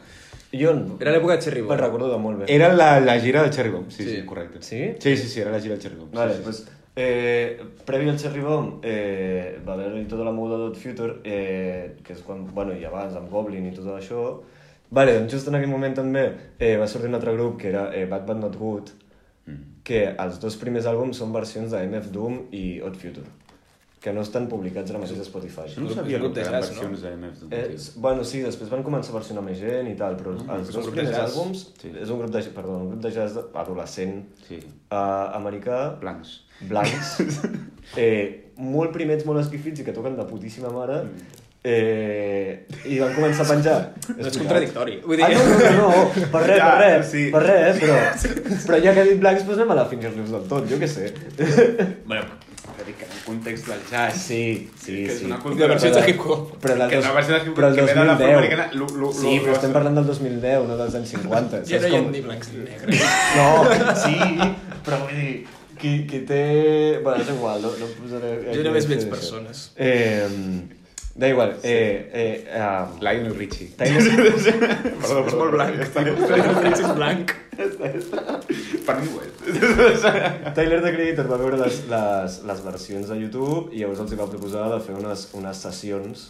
Jo 0.54 0.72
Era 1.00 1.12
l'època 1.12 1.36
de 1.38 1.40
Cherry 1.42 1.62
me'n 1.62 1.70
Bomb. 1.70 1.80
recordo 1.82 2.10
de 2.12 2.18
molt 2.18 2.40
bé. 2.40 2.46
Era 2.54 2.74
la, 2.74 3.00
la 3.00 3.20
gira 3.20 3.42
del 3.42 3.52
Cherry 3.52 3.70
Bomb, 3.72 3.90
sí, 3.90 4.04
sí, 4.04 4.16
Sí. 4.18 4.26
correcte. 4.26 4.62
Sí? 4.62 4.96
Sí, 5.00 5.16
sí, 5.18 5.28
sí, 5.30 5.40
era 5.42 5.52
la 5.52 5.60
gira 5.62 5.74
del 5.76 5.82
Cherry 5.82 5.96
Bomb. 5.96 6.14
Vale, 6.14 6.32
sí, 6.34 6.38
sí, 6.40 6.44
pues, 6.44 6.68
eh, 6.96 7.62
previ 7.86 8.10
al 8.10 8.18
Cherry 8.20 8.42
Bomb 8.42 8.80
eh, 8.84 9.60
va 9.68 9.74
haver-hi 9.74 10.06
tota 10.08 10.24
la 10.26 10.32
moguda 10.32 10.58
d'Odd 10.58 10.76
Future, 10.76 11.16
eh, 11.24 11.96
que 12.04 12.14
és 12.14 12.22
quan, 12.22 12.46
bueno, 12.54 12.76
i 12.76 12.84
abans 12.84 13.16
amb 13.16 13.30
Goblin 13.32 13.66
i 13.68 13.72
tot 13.76 13.86
això. 13.98 14.42
Vale, 14.92 15.14
doncs 15.20 15.32
just 15.38 15.48
en 15.48 15.56
aquell 15.56 15.72
moment 15.72 15.94
també 15.96 16.26
eh, 16.60 16.76
va 16.78 16.88
sortir 16.92 17.08
un 17.10 17.16
altre 17.16 17.32
grup 17.38 17.58
que 17.62 17.70
era 17.70 17.86
eh, 17.96 18.06
Bad 18.12 18.26
Bad 18.28 18.42
Not 18.44 18.58
Good, 18.60 18.90
que 19.88 20.02
els 20.20 20.40
dos 20.44 20.58
primers 20.62 20.86
àlbums 20.86 21.18
són 21.22 21.32
versions 21.34 21.72
de 21.72 21.80
MF 21.88 22.12
Doom 22.14 22.42
i 22.54 22.66
Odd 22.86 22.98
Future, 23.00 23.26
que 24.02 24.12
no 24.14 24.22
estan 24.26 24.48
publicats 24.52 24.92
ara 24.92 25.00
mateix 25.02 25.20
a 25.22 25.26
Spotify. 25.26 25.66
No 25.80 25.90
sabia 25.96 26.20
grup 26.22 26.36
que 26.36 26.42
de 26.42 26.46
eren 26.50 26.60
jazz, 26.60 26.70
no? 26.70 26.76
versions 26.76 27.02
de 27.06 27.14
MF 27.16 27.40
Doom, 27.42 27.54
Eh, 27.54 27.78
bueno, 28.04 28.24
sí, 28.28 28.42
després 28.44 28.70
van 28.70 28.84
començar 28.84 29.14
a 29.16 29.18
versionar 29.20 29.44
més 29.48 29.60
gent 29.64 29.88
i 29.90 29.96
tal, 29.96 30.18
però 30.20 30.36
els 30.36 30.70
és 30.70 30.76
un 30.76 30.82
dos 30.84 30.92
primers 30.92 31.16
jazz. 31.16 31.32
àlbums 31.32 31.64
Sí. 31.82 31.92
és 32.02 32.10
un 32.10 32.20
grup 32.20 32.32
de, 32.36 32.42
perdó, 32.60 32.78
un 32.84 32.90
grup 32.92 33.02
de 33.08 33.12
jazz 33.16 33.38
adolescent 33.54 34.26
Sí. 34.48 34.60
uh, 34.92 35.32
americà, 35.40 35.98
Blancs. 36.02 36.42
blancs, 36.70 37.16
eh, 37.98 38.52
molt 38.58 38.92
primets, 38.94 39.26
molt 39.26 39.40
esquifits 39.42 39.80
i 39.82 39.84
que 39.88 39.94
toquen 39.94 40.18
de 40.20 40.26
putíssima 40.30 40.70
mare, 40.70 41.04
eh, 41.64 42.66
i 42.90 42.98
van 43.00 43.14
començar 43.16 43.46
a 43.46 43.50
penjar. 43.54 43.80
No 44.18 44.28
és 44.28 44.38
contradictori. 44.42 45.00
Vull 45.06 45.20
dir... 45.22 45.26
Ah, 45.28 45.34
no, 45.36 45.42
no, 45.46 45.72
no, 45.78 45.90
no, 45.90 46.30
per 46.34 46.42
res, 46.50 46.58
Ja, 46.62 46.70
per 46.72 46.80
res, 46.84 47.10
sí. 47.12 47.26
per 47.34 47.44
res, 47.46 47.82
però, 47.84 47.98
però 48.68 48.80
ja 48.86 48.94
que 48.96 49.04
he 49.04 49.10
dit 49.12 49.20
blancs, 49.22 49.44
doncs 49.46 49.60
anem 49.62 49.76
a 49.76 49.82
la 49.84 49.90
fingir-los 49.92 50.32
del 50.34 50.48
tot, 50.50 50.66
jo 50.72 50.80
què 50.82 50.90
sé. 50.90 51.12
Bueno, 52.10 52.26
però 52.72 52.88
dic 52.88 52.98
que 52.98 53.06
en 53.06 53.14
el 53.14 53.22
context 53.28 53.70
del 53.70 53.84
jazz... 53.92 54.18
Sí, 54.26 54.42
sí, 54.82 54.98
que 55.06 55.14
és 55.14 55.20
sí. 55.22 55.30
una 55.30 55.38
versions 55.46 55.96
de 56.00 56.04
hip-hop. 56.10 56.58
Però 56.66 56.76
la 56.82 56.90
que 56.90 56.98
dos- 56.98 57.06
una 57.06 57.14
versió 57.20 57.36
de 57.38 57.42
hip-hop 57.46 57.60
però 57.62 57.70
el 57.70 57.76
que 57.78 57.86
ve 57.86 57.94
de 57.94 58.02
2010. 58.02 58.12
l'afroamericana... 58.12 58.68
lo- 58.82 58.90
lo- 59.06 59.14
Sí, 59.14 59.36
lo- 59.38 59.44
però 59.46 59.56
estem 59.60 59.74
parlant 59.78 60.02
del 60.02 60.10
2010, 60.10 60.68
no 60.72 60.82
dels 60.82 60.98
anys 61.02 61.14
50. 61.18 61.64
Ja 61.70 61.80
no 61.86 61.88
hi 61.88 61.96
ha 61.96 62.02
com- 62.02 62.12
ni 62.18 62.26
blancs 62.26 62.54
ni 62.58 62.66
negres. 62.66 63.08
No, 63.38 63.48
sí, 64.02 64.18
però 64.86 65.04
vull 65.06 65.14
dir, 65.16 65.32
qui, 65.78 65.94
qui 66.10 66.26
té... 66.26 66.42
Bueno, 67.06 67.22
és 67.22 67.30
igual, 67.38 67.62
no, 67.64 67.72
no 67.80 67.90
posaré... 68.02 68.34
Jo 68.50 68.66
només 68.66 68.90
veig 68.90 69.06
persones. 69.14 69.68
Eh, 69.78 70.26
da 71.16 71.28
igual, 71.28 71.56
eh, 71.64 72.10
eh, 72.14 72.62
um, 72.62 73.00
Lionel 73.00 73.36
Richie. 73.36 73.68
Tyler, 73.78 74.02
Perdó, 75.02 75.26
És 75.28 75.36
molt 75.36 75.52
blanc. 75.52 75.82
El 75.98 76.60
Rich 76.64 76.80
és 76.80 76.94
blanc. 76.96 77.34
Per 78.88 78.96
mi 79.02 79.10
ho 79.12 79.22
és. 79.22 80.06
Tyler 80.56 80.80
the 80.82 80.94
Creator 80.96 81.28
va 81.30 81.40
veure 81.42 81.60
les, 81.60 81.82
les, 81.92 82.38
les 82.48 82.64
versions 82.66 83.12
de 83.12 83.20
YouTube 83.20 83.76
i 83.76 83.84
llavors 83.84 84.02
els 84.06 84.16
va 84.18 84.30
proposar 84.32 84.70
de 84.72 84.80
fer 84.86 84.96
unes, 84.98 85.28
unes 85.38 85.62
sessions 85.68 86.30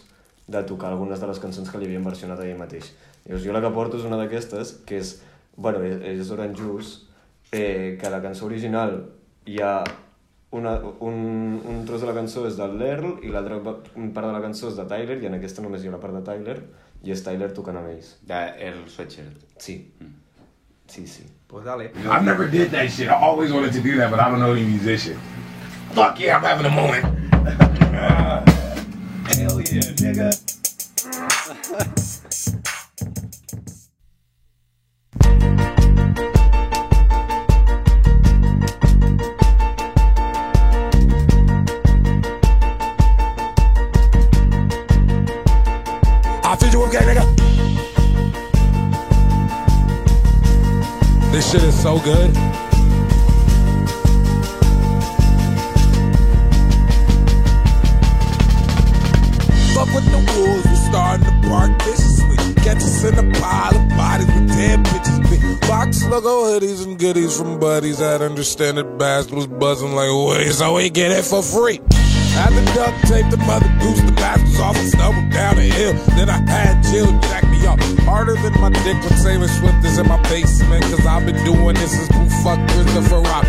de 0.51 0.63
tocar 0.67 0.89
algunes 0.91 1.21
de 1.21 1.29
les 1.29 1.39
cançons 1.39 1.69
que 1.69 1.79
li 1.79 1.87
havien 1.87 2.03
versionat 2.03 2.41
ahir 2.41 2.57
mateix. 2.59 2.91
Llavors 3.25 3.45
jo 3.45 3.55
la 3.55 3.61
que 3.63 3.71
porto 3.75 4.01
és 4.01 4.07
una 4.09 4.19
d'aquestes, 4.19 4.79
que 4.87 4.99
és, 4.99 5.15
bueno, 5.55 5.83
és, 5.85 6.01
és 6.17 6.33
Orange 6.33 6.59
Juice, 6.59 7.05
eh, 7.51 7.97
que 8.01 8.09
la 8.09 8.21
cançó 8.23 8.49
original 8.49 8.97
hi 9.45 9.61
ha 9.61 9.75
una, 10.51 10.73
un, 10.99 11.61
un 11.65 11.85
tros 11.87 12.01
de 12.03 12.07
la 12.07 12.13
cançó 12.13 12.45
és 12.47 12.57
del 12.59 12.73
Lerl 12.79 13.19
i 13.23 13.29
l'altra 13.31 13.57
pa- 13.63 13.77
part 13.85 14.27
de 14.27 14.33
la 14.35 14.41
cançó 14.43 14.67
és 14.71 14.75
de 14.79 14.85
Tyler 14.89 15.17
i 15.23 15.25
en 15.29 15.37
aquesta 15.37 15.61
només 15.63 15.83
hi 15.83 15.87
ha 15.87 15.93
la 15.95 15.99
part 16.03 16.13
de 16.17 16.21
Tyler 16.27 16.57
i 17.03 17.11
és 17.15 17.23
Tyler 17.23 17.51
tocant 17.55 17.77
amb 17.79 17.87
ells. 17.93 18.17
De 18.27 18.41
Earl 18.67 18.83
Sweatshirt. 18.91 19.45
Sí. 19.57 19.77
Sí, 20.91 21.05
sí. 21.07 21.23
Pues 21.47 21.63
dale. 21.65 21.91
I 22.03 22.19
never 22.23 22.49
did 22.51 22.69
that 22.71 22.89
shit. 22.91 23.07
I 23.07 23.15
always 23.15 23.51
wanted 23.53 23.71
to 23.73 23.81
do 23.81 23.95
that, 23.97 24.11
but 24.11 24.19
I 24.19 24.29
don't 24.29 24.39
know 24.39 24.51
any 24.53 24.65
musician. 24.65 25.17
Fuck 25.95 26.19
yeah, 26.19 26.37
I'm 26.37 26.43
having 26.43 26.65
a 26.65 26.69
moment. 26.69 27.05
Hell 29.31 29.61
yeah, 29.61 29.91
nigga. 30.03 30.31
shit 51.51 51.63
is 51.63 51.81
so 51.81 51.99
good. 51.99 52.33
Fuck 59.73 59.89
with 59.93 60.05
the 60.11 60.21
wolves, 60.37 60.65
we 60.65 60.75
starting 60.75 61.25
to 61.25 61.49
bark 61.49 61.71
viciously. 61.81 62.37
Catch 62.63 62.77
us 62.77 63.03
in 63.03 63.19
a 63.19 63.31
pile 63.33 63.75
of 63.75 63.89
bodies 63.89 64.27
with 64.27 64.47
dead 64.47 64.79
bitches. 64.85 65.29
Big 65.29 65.61
box 65.67 66.05
logo 66.05 66.43
hoodies 66.45 66.85
and 66.85 66.97
goodies 66.97 67.37
from 67.37 67.59
buddies 67.59 67.97
that 67.97 68.21
understand 68.21 68.77
that 68.77 68.97
bass 68.97 69.29
was 69.29 69.47
buzzing 69.47 69.93
like, 69.93 70.09
wait, 70.09 70.53
so 70.53 70.75
we 70.75 70.89
get 70.89 71.11
it 71.11 71.25
for 71.25 71.43
free. 71.43 71.81
Had 72.35 72.55
to 72.55 72.63
duct 72.73 72.95
tape 73.07 73.29
the 73.29 73.37
mother 73.37 73.67
goose, 73.79 74.01
the 74.01 74.11
bastards 74.13 74.59
off 74.59 74.77
and 74.77 74.87
stumbled 74.87 75.29
down 75.31 75.55
the 75.55 75.67
hill. 75.67 75.93
Then 76.15 76.29
I 76.29 76.39
had 76.49 76.81
Jill 76.83 77.11
jack 77.27 77.47
me 77.49 77.65
up 77.67 77.79
harder 78.07 78.35
than 78.35 78.53
my 78.59 78.69
dick 78.69 78.97
when 79.03 79.15
Taylor 79.21 79.47
Swift 79.47 79.83
is 79.85 79.97
in 79.97 80.07
my 80.07 80.21
basement. 80.23 80.83
Cause 80.83 81.05
I've 81.05 81.25
been 81.25 81.43
doing 81.43 81.75
this 81.75 81.91
since 81.91 82.09
who 82.15 82.29
fuck 82.43 82.59
Christopher 82.69 83.21
Rock. 83.21 83.45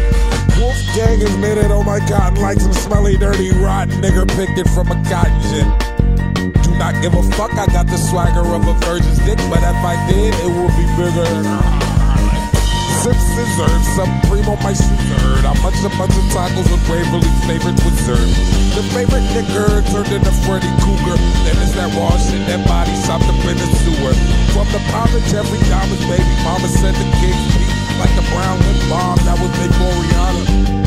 Wolfgang 0.58 1.20
is 1.20 1.36
knitted 1.38 1.70
on 1.70 1.72
oh 1.72 1.82
my 1.82 1.98
cotton 2.06 2.40
like 2.40 2.60
some 2.60 2.72
smelly, 2.72 3.16
dirty, 3.16 3.50
rotten 3.52 4.00
nigger 4.02 4.28
picked 4.36 4.58
it 4.58 4.68
from 4.70 4.90
a 4.90 4.98
cotton 5.08 5.40
gin. 5.50 6.62
Do 6.62 6.70
not 6.76 7.00
give 7.02 7.14
a 7.14 7.22
fuck, 7.32 7.52
I 7.54 7.66
got 7.66 7.86
the 7.86 7.96
swagger 7.96 8.40
of 8.40 8.66
a 8.66 8.74
virgin's 8.84 9.18
dick, 9.20 9.38
but 9.50 9.58
if 9.58 9.80
I 9.82 9.96
did, 10.10 10.34
it 10.34 10.50
would 10.50 10.74
be 10.76 10.86
bigger. 10.98 11.91
Sip 13.03 13.18
scissors, 13.18 13.82
some 13.98 14.12
primo 14.30 14.55
my 14.62 14.72
scissor. 14.72 15.42
I 15.42 15.59
munch 15.59 15.82
a 15.82 15.90
bunch 15.98 16.14
of 16.14 16.22
tacos 16.30 16.70
with 16.70 16.86
Waverly 16.86 17.26
favorites 17.50 17.82
with 17.82 17.98
serve. 17.98 18.30
The 18.78 18.82
favorite 18.94 19.26
nigger 19.34 19.82
turned 19.90 20.14
into 20.14 20.30
Freddy 20.46 20.70
Cougar. 20.78 21.18
Then 21.42 21.59
it's 21.66 21.74
that 21.74 21.90
raw 21.98 22.14
shit, 22.14 22.46
that 22.46 22.62
body 22.62 22.94
chopped 23.03 23.26
up 23.26 23.42
in 23.42 23.59
the 23.59 23.68
sewer. 23.82 24.14
From 24.55 24.70
the 24.70 24.78
of 24.78 25.22
Jeffrey 25.26 25.59
Dahmer's 25.66 25.98
baby 26.07 26.30
mama 26.46 26.68
said 26.68 26.94
the 26.94 27.07
king's 27.18 27.42
beat 27.59 27.74
like 27.98 28.14
the 28.14 28.22
brown 28.30 28.62
lip 28.70 28.78
bomb 28.86 29.18
that 29.26 29.34
was 29.34 29.50
Big 29.59 29.74
Moriana. 29.82 30.81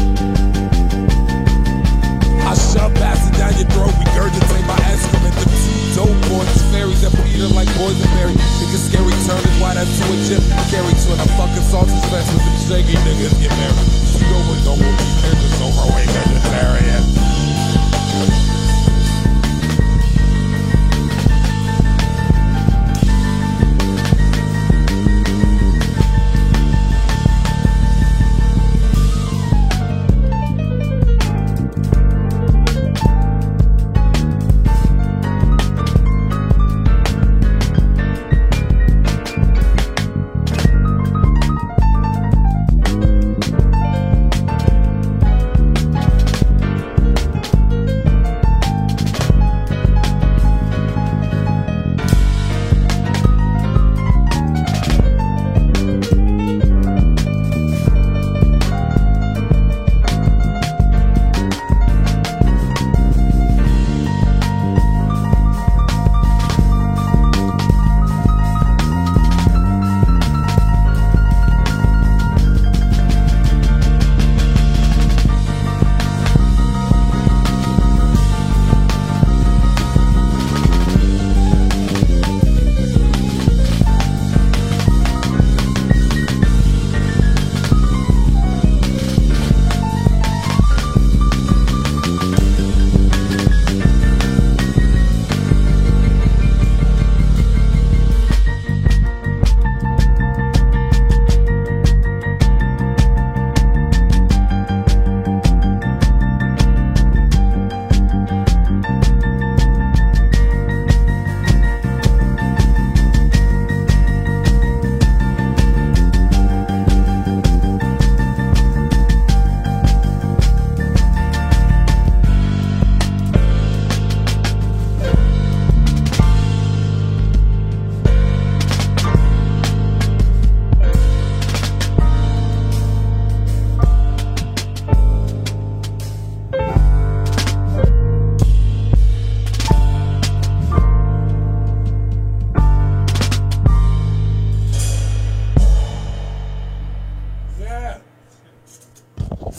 I 2.45 2.53
shove 2.53 2.93
acid 3.01 3.33
down 3.41 3.57
your 3.57 3.65
throat, 3.73 3.89
regurgitate 3.97 4.67
my 4.69 4.77
excrement. 4.85 5.33
The 5.33 5.49
two 5.49 5.65
dope 5.97 6.19
boys, 6.29 6.61
fairies 6.69 7.01
that 7.01 7.09
Peter 7.25 7.49
like 7.57 7.67
boysenberry. 7.73 8.37
Niggas 8.37 8.85
scary 8.85 9.17
turn 9.25 9.41
is 9.41 9.57
why 9.57 9.73
that 9.73 9.89
two 9.89 10.05
a 10.13 10.17
chip 10.29 10.45
carry 10.69 10.93
to 10.93 11.07
it. 11.09 11.19
I 11.19 11.27
fucking 11.41 11.65
sausage 11.65 12.05
fest 12.13 12.29
with 12.37 12.45
shaky 12.69 12.93
niggas 13.01 13.33
get 13.41 13.49
married. 13.49 13.89
She 14.13 14.25
over 14.29 14.55
don't 14.61 14.77
will 14.77 14.93
be 14.93 15.07
niggas 15.25 15.57
over 15.65 15.85
way 15.97 16.05
vegetarian. 16.05 17.34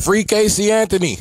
Free 0.07 0.25
Casey 0.25 0.71
Anthony. 0.71 1.19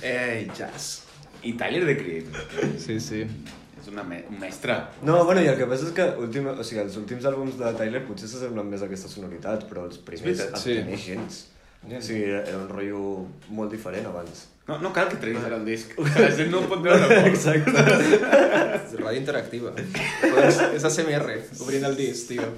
Ei, 0.00 0.48
jazz. 0.56 1.02
I 1.42 1.54
Tyler, 1.54 1.84
the 1.84 1.96
Creator. 1.96 2.78
Sí, 2.78 3.00
sí. 3.00 3.26
És 3.74 3.88
una 3.90 4.04
me 4.04 4.20
un 4.30 4.38
mestre. 4.38 4.76
No, 5.02 5.24
bueno, 5.24 5.42
i 5.42 5.50
el 5.50 5.58
que 5.58 5.66
passa 5.66 5.88
és 5.88 5.96
que 5.96 6.06
últim, 6.22 6.46
o 6.46 6.62
sigui, 6.62 6.84
els 6.84 6.94
últims 7.02 7.26
àlbums 7.26 7.58
de 7.58 7.72
Tyler 7.80 8.04
potser 8.06 8.30
s'assemblen 8.30 8.70
més 8.70 8.84
a 8.84 8.86
aquestes 8.86 9.18
sonoritats, 9.18 9.66
però 9.66 9.88
els 9.90 9.98
primers 10.06 10.44
els 10.46 10.62
sí. 10.62 10.78
tenia 10.78 11.02
gens. 11.02 11.42
O 11.82 11.98
sigui, 11.98 12.22
era, 12.28 12.44
un 12.60 12.70
rotllo 12.70 13.02
molt 13.50 13.74
diferent 13.74 14.06
abans. 14.06 14.46
No, 14.70 14.78
no 14.82 14.94
cal 14.94 15.10
que 15.10 15.18
treguis 15.22 15.50
ara 15.50 15.58
el 15.58 15.66
disc. 15.66 15.98
La 16.22 16.30
gent 16.38 16.54
no 16.54 16.62
ho 16.62 16.70
pot 16.70 16.86
veure. 16.86 17.10
Pol. 17.10 17.26
Exacte. 17.32 17.74
És 18.84 18.94
ràdio 19.02 19.18
interactiva. 19.18 19.74
és, 19.82 20.62
és 20.78 20.90
ASMR, 20.92 21.40
obrint 21.58 21.90
el 21.90 21.98
disc, 21.98 22.30
tio. 22.30 22.52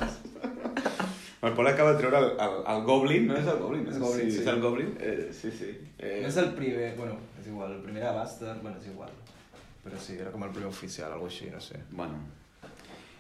El 1.41 1.53
Pol 1.55 1.69
acaba 1.71 1.93
de 1.93 1.99
treure 2.01 2.19
el, 2.19 2.33
el, 2.41 2.55
el 2.73 2.81
Goblin, 2.83 3.29
no 3.29 3.37
és 3.39 3.47
el 3.47 3.59
Goblin? 3.61 3.85
És, 3.87 3.99
Goblin, 4.03 4.25
sí, 4.27 4.33
sí. 4.35 4.41
És 4.43 4.49
el 4.51 4.61
Goblin? 4.61 4.89
Eh, 4.99 5.29
sí, 5.33 5.51
sí. 5.55 5.69
Eh, 5.99 6.19
No 6.23 6.29
és 6.33 6.37
el 6.43 6.49
primer, 6.57 6.89
bueno, 6.97 7.15
és 7.41 7.47
igual, 7.47 7.77
el 7.77 7.83
primer 7.85 8.03
era 8.03 8.13
Buster, 8.17 8.57
bueno, 8.63 8.77
és 8.81 8.89
igual. 8.91 9.13
Però 9.85 10.01
sí, 10.03 10.17
era 10.19 10.33
com 10.35 10.43
el 10.43 10.51
primer 10.51 10.69
oficial, 10.69 11.13
algo 11.15 11.27
així, 11.31 11.47
no 11.53 11.61
sé. 11.63 11.79
Bueno. 11.93 12.19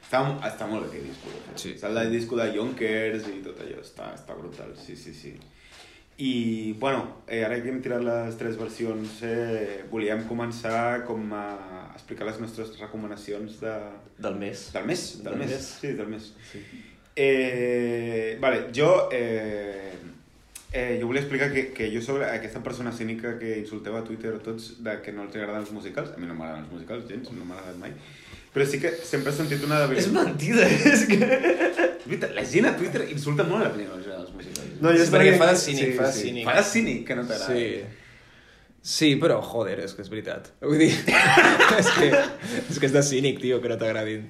Està, 0.02 0.22
està 0.48 0.66
molt 0.66 0.86
bé 0.86 0.88
aquell 0.96 1.06
disco. 1.12 1.30
de 1.30 1.44
fet. 1.46 1.62
Sí. 1.62 1.70
Està 1.76 1.92
el 2.02 2.10
disco 2.10 2.36
de 2.40 2.48
Yonkers 2.56 3.28
i 3.30 3.38
tot 3.44 3.62
allò. 3.62 3.78
Està, 3.84 4.10
està 4.18 4.34
brutal, 4.34 4.74
sí, 4.80 4.96
sí, 4.96 5.14
sí. 5.14 5.34
I, 6.18 6.72
bueno, 6.80 7.20
eh, 7.28 7.44
ara 7.46 7.60
que 7.62 7.70
hem 7.70 7.78
tirat 7.84 8.02
les 8.02 8.34
tres 8.40 8.56
versions, 8.58 9.20
eh, 9.22 9.84
volíem 9.92 10.24
començar 10.26 11.04
com 11.06 11.28
a 11.36 11.44
explicar 11.94 12.26
les 12.26 12.40
nostres 12.42 12.72
recomanacions 12.80 13.60
de, 13.62 13.74
Del 14.18 14.34
mes. 14.40 14.72
del 14.74 14.86
mes. 14.90 15.04
Del, 15.22 15.28
Del 15.30 15.38
mes. 15.44 15.50
mes. 15.54 15.68
Sí, 15.80 15.92
del 15.92 16.08
mes. 16.08 16.32
Sí. 16.50 16.64
Eh, 17.18 18.38
vale, 18.40 18.68
jo... 18.74 19.08
Eh, 19.10 19.90
eh, 20.70 20.98
jo 21.00 21.08
volia 21.08 21.22
explicar 21.24 21.50
que, 21.50 21.72
que 21.74 21.88
jo 21.90 22.02
sóc 22.04 22.22
aquesta 22.22 22.62
persona 22.62 22.92
cínica 22.92 23.34
que 23.40 23.56
insulteu 23.58 23.96
a 23.98 24.04
Twitter 24.06 24.36
a 24.36 24.42
tots 24.44 24.76
de 24.84 24.94
que 25.02 25.14
no 25.16 25.24
els 25.26 25.34
agraden 25.34 25.64
els 25.64 25.74
musicals. 25.74 26.12
A 26.14 26.20
mi 26.22 26.30
no 26.30 26.36
m'agraden 26.38 26.68
els 26.68 26.72
musicals, 26.76 27.08
gens, 27.10 27.32
no 27.34 27.44
m'ha 27.48 27.58
agradat 27.58 27.80
mai. 27.82 27.94
Però 28.54 28.64
sí 28.64 28.78
que 28.80 28.94
sempre 29.04 29.32
he 29.32 29.36
sentit 29.36 29.64
una 29.66 29.82
És 29.82 29.88
debilitat. 29.88 30.14
mentida, 30.14 30.64
és 30.94 31.06
que... 31.10 31.18
És 31.18 32.06
veritat, 32.06 32.34
la 32.38 32.44
gent 32.48 32.68
a 32.70 32.76
Twitter 32.78 33.04
insulta 33.12 33.44
molt 33.48 33.66
a 33.66 33.72
la 33.72 33.76
gent 33.76 33.90
dels 34.06 34.34
musicals. 34.36 34.74
No, 34.78 34.92
jo 34.94 35.02
És 35.04 35.10
perquè 35.12 35.34
fa 35.40 35.50
de 35.50 35.60
cínic, 35.60 35.94
fa 35.98 36.06
de 36.06 36.16
cínic. 36.22 36.44
Fa 36.46 36.54
de 36.60 36.66
cínic 36.70 37.06
que 37.08 37.16
no 37.18 37.26
t'agrada. 37.28 37.54
Sí. 37.54 38.04
Sí, 38.88 39.08
però, 39.20 39.40
joder, 39.44 39.80
és 39.84 39.92
que 39.92 40.04
és 40.06 40.08
veritat. 40.08 40.52
Vull 40.62 40.78
dir, 40.80 40.92
és 41.82 41.88
que, 41.98 42.12
és 42.62 42.78
que 42.78 42.86
és 42.88 42.94
de 42.94 43.02
cínic, 43.04 43.42
tio, 43.42 43.58
que 43.60 43.72
no 43.72 43.76
t'agradin. 43.80 44.28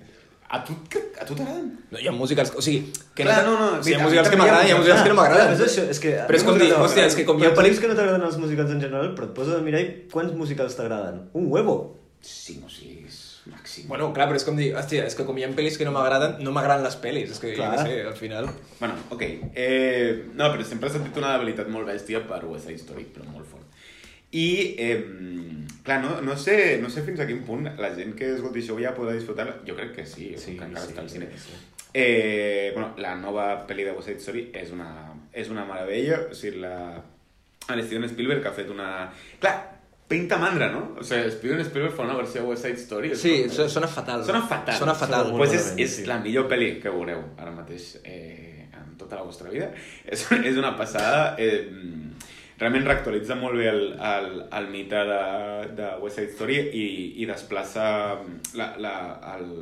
A 0.48 0.62
tu, 0.64 0.72
a 1.20 1.24
tu 1.28 1.34
t'agraden? 1.36 1.66
No, 1.92 1.98
hi 2.00 2.06
ha 2.08 2.12
musicals... 2.16 2.54
O 2.56 2.62
sigui, 2.64 2.86
que 3.12 3.24
Clar, 3.26 3.42
no, 3.44 3.52
no, 3.58 3.66
no, 3.76 3.82
Sí, 3.84 3.92
hi 3.92 3.96
ha 3.98 4.00
musicals 4.00 4.30
que 4.32 4.38
m'agraden, 4.40 4.66
hi 4.70 4.72
ha 4.72 4.78
musicals 4.80 5.02
que 5.04 5.12
no 5.12 5.16
m'agraden. 5.18 5.50
és 5.52 5.60
això, 5.66 5.84
és 5.92 6.00
que... 6.00 6.12
Però 6.30 6.38
és 6.40 6.44
com 6.46 6.56
dir, 6.62 6.70
hòstia, 6.72 7.04
és 7.10 7.16
que 7.18 7.26
com 7.28 7.42
Hi 7.42 7.48
ha 7.50 7.54
pel·lis 7.58 7.80
que 7.82 7.90
no 7.90 7.96
t'agraden 7.98 8.24
els 8.30 8.38
musicals 8.40 8.72
en 8.72 8.80
general, 8.80 9.10
però 9.18 9.28
et 9.28 9.34
poses 9.36 9.58
a 9.58 9.64
mirar 9.66 9.82
i 9.84 9.90
quants 10.12 10.32
musicals 10.38 10.78
t'agraden? 10.78 11.26
Un 11.36 11.50
huevo. 11.52 11.74
Cinc 12.24 12.64
o 12.64 12.72
sis, 12.72 13.18
màxim. 13.52 13.84
Bueno, 13.92 14.08
clar, 14.16 14.30
però 14.32 14.40
és 14.40 14.48
com 14.48 14.56
dir, 14.56 14.70
hòstia, 14.80 15.04
és 15.10 15.14
que 15.18 15.28
com 15.28 15.36
hi 15.36 15.44
ha 15.44 15.52
pel·lis 15.52 15.76
que 15.76 15.84
no 15.84 15.92
m'agraden, 15.92 16.40
no 16.40 16.56
m'agraden 16.56 16.88
les 16.88 16.96
pel·lis. 17.04 17.36
És 17.36 17.44
que, 17.44 17.52
jo 17.52 17.60
Clar. 17.60 17.76
què 17.76 17.84
sé, 17.84 18.00
al 18.08 18.16
final... 18.16 18.48
Bueno, 18.80 18.96
ok. 19.14 19.22
Eh, 19.52 20.32
no, 20.32 20.48
però 20.48 20.64
sempre 20.64 20.88
he 20.88 20.96
sentit 20.96 21.20
una 21.20 21.36
debilitat 21.36 21.68
molt 21.68 21.86
bèstia 21.92 22.24
per 22.24 22.40
West 22.48 22.70
Side 22.72 22.80
Story, 22.86 23.04
però 23.12 23.28
molt 23.28 23.44
fort. 23.52 23.57
I, 24.32 24.74
eh, 24.78 25.04
clar, 25.84 26.02
no, 26.02 26.20
no, 26.20 26.36
sé, 26.36 26.78
no 26.82 26.90
sé 26.90 27.02
fins 27.06 27.20
a 27.20 27.26
quin 27.26 27.40
punt 27.46 27.64
la 27.78 27.94
gent 27.96 28.14
que 28.18 28.34
escolti 28.34 28.60
això 28.60 28.76
ja 28.82 28.90
podrà 28.96 29.14
disfrutar 29.16 29.62
Jo 29.66 29.74
crec 29.76 29.94
que 29.96 30.04
sí, 30.06 30.34
sí 30.36 30.56
que 30.58 30.64
encara 30.66 30.84
sí, 30.84 30.92
està 30.92 31.00
al 31.00 31.08
cine. 31.10 31.30
sí. 31.36 31.56
Eh, 31.94 32.70
bueno, 32.74 32.92
la 33.00 33.14
nova 33.16 33.64
pel·li 33.66 33.86
de 33.86 33.92
West 33.96 34.10
Side 34.10 34.20
Story 34.20 34.42
és 34.52 34.70
una, 34.76 34.90
és 35.32 35.48
una 35.48 35.64
meravella. 35.64 36.18
O 36.30 36.34
sigui, 36.36 36.60
la... 36.60 37.02
el 37.72 37.82
Steven 37.86 38.04
Spielberg 38.10 38.46
ha 38.46 38.52
fet 38.52 38.68
una... 38.70 39.08
Clar, 39.40 39.54
pinta 40.08 40.36
mandra, 40.38 40.68
no? 40.70 40.82
O 41.00 41.02
sigui, 41.04 41.30
Steven 41.32 41.64
Spielberg 41.64 41.96
fa 41.96 42.04
una 42.04 42.14
versió 42.20 42.42
de 42.42 42.48
West 42.48 42.66
Side 42.68 42.82
Story. 42.84 43.14
Sí, 43.16 43.32
com- 43.46 43.56
so- 43.56 43.68
sona 43.72 43.88
fatal. 43.88 44.22
Sona 44.28 44.42
fatal. 44.42 44.76
Sona 44.78 44.94
fatal. 44.94 45.24
Sona 45.32 45.38
Pues 45.40 45.56
és, 45.56 45.72
és 45.80 45.96
sí. 46.02 46.06
la 46.06 46.20
millor 46.20 46.46
pel·li 46.52 46.74
que 46.82 46.92
veureu 46.92 47.24
ara 47.40 47.50
mateix 47.56 47.94
eh, 48.04 48.68
en 48.76 48.92
tota 49.00 49.16
la 49.16 49.24
vostra 49.24 49.48
vida. 49.50 49.72
És, 50.04 50.28
és 50.44 50.60
una 50.60 50.76
passada. 50.76 51.34
Eh, 51.40 51.64
realment 52.58 52.86
reactualitza 52.86 53.36
molt 53.38 53.58
bé 53.60 53.68
el, 53.70 53.84
el, 53.94 54.30
el 54.58 54.70
mite 54.72 55.02
de, 55.06 55.20
de 55.78 55.92
West 56.02 56.18
Side 56.18 56.34
Story 56.34 56.58
i, 56.74 56.86
i 57.22 57.28
desplaça 57.28 57.84
la, 58.58 58.72
la, 58.82 58.94
el, 59.36 59.52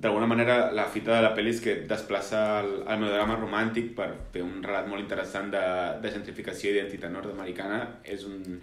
d'alguna 0.00 0.26
manera 0.26 0.72
la 0.72 0.88
fita 0.88 1.14
de 1.18 1.22
la 1.26 1.30
pel·li 1.36 1.52
és 1.54 1.62
que 1.62 1.76
desplaça 1.88 2.40
el, 2.62 2.72
el 2.82 3.00
melodrama 3.02 3.36
romàntic 3.38 3.92
per 3.98 4.08
fer 4.34 4.42
un 4.46 4.58
relat 4.64 4.88
molt 4.88 5.04
interessant 5.04 5.52
de, 5.52 5.62
de 6.02 6.12
gentrificació 6.14 6.72
i 6.72 6.78
identitat 6.78 7.12
nord-americana. 7.12 7.82
És, 8.02 8.24
un, 8.24 8.58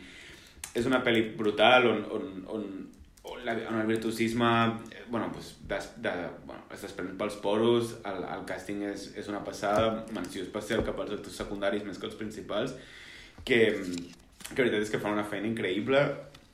és 0.74 0.90
una 0.90 1.04
pel·li 1.06 1.28
brutal 1.38 1.88
on, 1.92 2.04
on, 2.18 2.28
on, 2.58 2.68
on, 3.22 3.44
la, 3.46 3.54
on 3.70 3.80
el 3.80 3.88
virtuosisme 3.88 4.52
bueno, 5.08 5.32
pues, 5.32 5.54
des, 5.70 5.92
de, 6.04 6.14
bueno, 6.44 6.66
es 6.74 6.84
desprèn 6.84 7.14
pels 7.20 7.38
poros, 7.44 7.96
el, 8.04 8.24
el 8.34 8.46
càsting 8.50 8.84
és, 8.90 9.12
és 9.22 9.30
una 9.32 9.44
passada, 9.46 9.92
menció 10.16 10.44
especial 10.44 10.84
cap 10.88 11.00
als 11.00 11.16
actors 11.20 11.38
secundaris 11.46 11.86
més 11.88 12.02
que 12.02 12.10
els 12.10 12.18
principals, 12.20 12.74
que, 13.48 13.62
que 14.52 14.62
veritat 14.62 14.84
és 14.84 14.94
que 14.94 15.02
fan 15.02 15.16
una 15.16 15.28
feina 15.28 15.50
increïble 15.50 16.04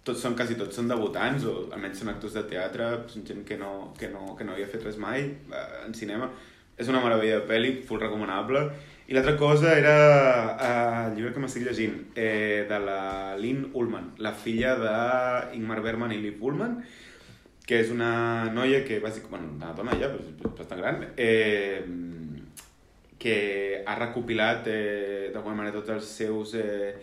tots 0.03 0.23
són, 0.23 0.35
quasi 0.35 0.57
tots 0.59 0.75
són 0.75 0.89
debutants, 0.91 1.45
o 1.47 1.67
almenys 1.71 2.01
són 2.03 2.11
actors 2.11 2.35
de 2.35 2.43
teatre, 2.49 2.89
són 3.11 3.23
gent 3.27 3.43
que 3.47 3.57
no, 3.59 3.93
que 3.99 4.09
no, 4.11 4.33
que 4.37 4.47
no 4.47 4.55
havia 4.55 4.67
fet 4.71 4.83
res 4.83 4.99
mai 4.99 5.23
eh, 5.23 5.67
en 5.85 5.95
cinema. 5.95 6.27
És 6.75 6.89
una 6.91 6.99
meravella 7.03 7.39
de 7.39 7.47
pel·li, 7.47 7.71
full 7.87 8.01
recomanable. 8.01 8.65
I 9.07 9.15
l'altra 9.15 9.35
cosa 9.39 9.71
era 9.77 9.95
eh, 9.95 11.07
el 11.07 11.15
llibre 11.15 11.31
que 11.35 11.43
m'estic 11.43 11.67
llegint, 11.67 11.95
eh, 12.19 12.65
de 12.67 12.79
la 12.83 12.99
Lynn 13.39 13.69
Ullman, 13.79 14.13
la 14.25 14.33
filla 14.35 14.75
d'Ingmar 14.81 15.79
Bergman 15.85 16.15
i 16.15 16.19
Liv 16.19 16.43
Ullman, 16.43 16.81
que 17.63 17.79
és 17.79 17.91
una 17.95 18.51
noia 18.51 18.83
que, 18.83 18.99
bàsicament, 19.03 19.37
bueno, 19.37 19.53
una 19.61 19.71
dona 19.77 19.95
ja, 20.01 20.11
però 20.11 20.25
és 20.27 20.57
bastant 20.59 20.83
gran, 20.83 21.05
eh, 21.15 21.79
que 23.23 23.83
ha 23.87 23.95
recopilat 23.95 24.67
eh, 24.67 25.29
d'alguna 25.33 25.55
manera 25.55 25.77
tots 25.79 25.93
els 25.95 26.07
seus 26.19 26.55
eh, 26.59 26.93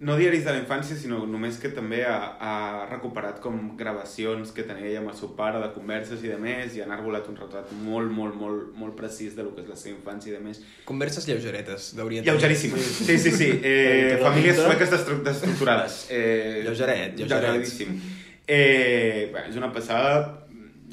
no 0.00 0.14
diaris 0.16 0.44
de 0.46 0.52
la 0.54 0.60
infància, 0.60 0.96
sinó 0.96 1.24
només 1.26 1.56
que 1.58 1.70
també 1.74 2.02
ha, 2.06 2.16
ha 2.38 2.84
recuperat 2.90 3.40
com 3.42 3.56
gravacions 3.78 4.52
que 4.54 4.62
tenia 4.66 4.86
ella 4.86 5.00
amb 5.02 5.10
el 5.10 5.16
seu 5.18 5.32
pare, 5.38 5.58
de 5.62 5.70
converses 5.74 6.22
i 6.22 6.30
de 6.30 6.36
més, 6.40 6.76
i 6.76 6.82
han 6.84 6.92
arbolat 6.94 7.26
un 7.30 7.38
retrat 7.40 7.72
molt, 7.82 8.12
molt, 8.14 8.36
molt, 8.38 8.68
molt 8.78 8.96
precís 8.98 9.34
de 9.36 9.42
lo 9.46 9.54
que 9.56 9.64
és 9.64 9.70
la 9.72 9.76
seva 9.80 9.96
infància 9.96 10.30
i 10.32 10.36
de 10.36 10.42
més. 10.44 10.60
Converses 10.88 11.26
lleugeretes, 11.28 11.90
de 11.98 12.06
Lleugeríssimes. 12.20 12.92
Sí, 13.08 13.18
sí, 13.18 13.34
sí. 13.34 13.50
Eh, 13.68 14.18
famílies 14.22 14.56
sueques 14.60 14.92
destru 14.94 15.22
destructurades. 15.26 16.04
Eh, 16.18 16.62
Lleugeret, 16.64 17.16
lleugeret. 17.18 17.50
lleugeríssim. 17.50 17.98
Eh, 18.46 19.28
bé, 19.34 19.48
és 19.50 19.56
una 19.58 19.72
passada. 19.74 20.46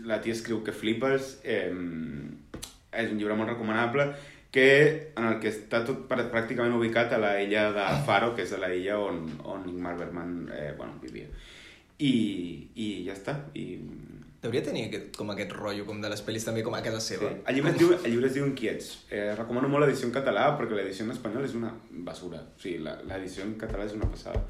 La 0.05 0.19
tia 0.21 0.33
escriu 0.35 0.63
que 0.65 0.73
flipes. 0.75 1.37
Eh, 1.43 1.69
és 2.95 3.11
un 3.11 3.19
llibre 3.19 3.35
molt 3.37 3.51
recomanable 3.51 4.09
que, 4.55 5.11
en 5.19 5.25
el 5.27 5.37
que 5.43 5.51
està 5.51 5.83
tot 5.85 6.05
pr- 6.09 6.29
pràcticament 6.31 6.73
ubicat 6.77 7.11
a 7.13 7.19
la 7.19 7.33
illa 7.43 7.67
de 7.75 7.85
Faro, 8.07 8.31
que 8.37 8.47
és 8.47 8.53
a 8.55 8.59
la 8.63 8.71
illa 8.73 8.95
on, 9.03 9.25
on 9.43 9.67
Ingmar 9.69 9.97
Bergman 9.99 10.37
eh, 10.55 10.71
bueno, 10.77 10.95
vivia. 11.03 11.27
I, 11.99 12.13
I 12.75 12.87
ja 13.07 13.13
està. 13.15 13.37
I, 13.55 13.65
Hauria 14.45 14.61
de 14.61 14.67
tenir 14.67 14.81
aquest, 14.89 15.15
com 15.17 15.31
aquest 15.33 15.53
rotllo 15.57 15.85
com 15.87 15.97
de 16.03 16.09
les 16.11 16.19
pel·lis 16.21 16.43
també 16.45 16.61
com 16.61 16.75
a 16.77 16.81
casa 16.85 16.99
Sí. 17.01 17.15
seva. 17.15 17.31
El, 17.49 17.55
llibre 17.55 17.71
es 17.71 17.79
diu, 17.79 17.93
el 17.97 18.11
llibre 18.11 18.27
es 18.29 18.35
diu 18.35 18.45
Inquiets. 18.45 18.89
Eh, 19.09 19.31
recomano 19.39 19.67
molt 19.71 19.87
l'edició 19.87 20.05
en 20.09 20.13
català 20.13 20.43
perquè 20.59 20.77
l'edició 20.77 21.05
en 21.07 21.15
espanyol 21.15 21.47
és 21.47 21.55
una 21.57 21.71
basura. 22.05 22.43
O 22.53 22.61
sigui, 22.61 22.83
la- 22.85 22.99
l'edició 23.09 23.41
en 23.47 23.55
català 23.57 23.87
és 23.89 23.95
una 23.97 24.05
passada. 24.11 24.43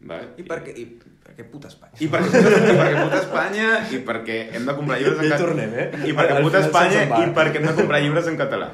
Vale? 0.00 0.28
I 0.40 0.44
per 0.48 0.60
què, 0.64 0.72
i 0.80 0.84
per 1.24 1.34
què 1.36 1.44
puta 1.50 1.68
Espanya? 1.68 1.98
I 2.00 2.06
perquè, 2.08 2.38
I 2.38 2.76
perquè 2.78 3.02
puta 3.02 3.18
Espanya 3.24 3.66
i 3.90 3.98
perquè 4.06 4.36
hem 4.56 4.64
de 4.70 4.76
comprar 4.78 4.96
llibres 5.02 5.18
en 5.18 5.26
català. 5.26 5.40
tornem, 5.42 5.74
eh? 5.74 5.90
I 6.08 6.14
perquè 6.20 6.38
puta 6.46 6.62
Espanya 6.64 7.02
i 7.26 7.26
perquè 7.40 7.60
hem 7.60 7.66
de 7.66 7.74
comprar 7.82 8.00
llibres 8.00 8.30
en 8.30 8.38
català. 8.38 8.70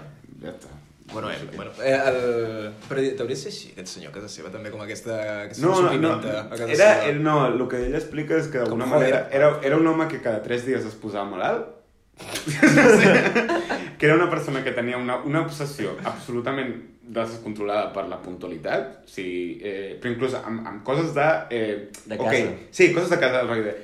Ja 0.47 0.55
està. 0.55 0.73
Bueno, 1.13 1.31
eh, 1.31 1.39
bueno 1.55 1.71
eh, 1.83 1.93
el... 1.95 2.73
però 2.89 2.99
hauria 2.99 3.29
de 3.29 3.37
ser 3.39 3.53
així, 3.53 3.71
aquest 3.77 3.93
senyor 3.93 4.11
a 4.11 4.17
casa 4.17 4.31
seva, 4.33 4.51
també 4.51 4.73
com 4.73 4.83
aquesta, 4.83 5.15
aquesta 5.45 5.63
No, 5.63 5.77
no, 5.85 5.93
no, 6.03 6.15
a 6.17 6.49
casa 6.51 6.67
era, 6.67 6.89
seva. 6.97 7.05
era, 7.13 7.21
no, 7.23 7.37
el 7.47 7.63
que 7.71 7.85
ell 7.87 7.95
explica 7.95 8.41
és 8.41 8.51
que 8.51 8.59
d'alguna 8.59 8.89
manera 8.91 9.29
era, 9.31 9.53
era 9.63 9.79
un 9.79 9.87
home 9.87 10.09
que 10.11 10.19
cada 10.25 10.43
tres 10.43 10.67
dies 10.67 10.87
es 10.89 10.99
posava 10.99 11.29
malalt 11.31 11.73
que 13.99 14.07
era 14.07 14.17
una 14.17 14.29
persona 14.31 14.65
que 14.65 14.73
tenia 14.73 14.99
una, 14.99 15.19
una 15.29 15.43
obsessió 15.45 15.95
absolutament 16.03 16.75
descontrolada 17.07 17.93
per 17.95 18.07
la 18.11 18.19
puntualitat, 18.23 19.03
o 19.05 19.11
sigui, 19.11 19.61
eh, 19.63 19.97
però 20.01 20.15
inclús 20.15 20.35
amb, 20.41 20.65
amb 20.67 20.81
coses 20.85 21.13
de... 21.15 21.27
Eh, 21.55 21.75
De 22.05 22.19
casa. 22.19 22.57
Sí, 22.75 22.89
coses 22.95 23.13
de 23.13 23.19
casa, 23.23 23.45
de... 23.45 23.77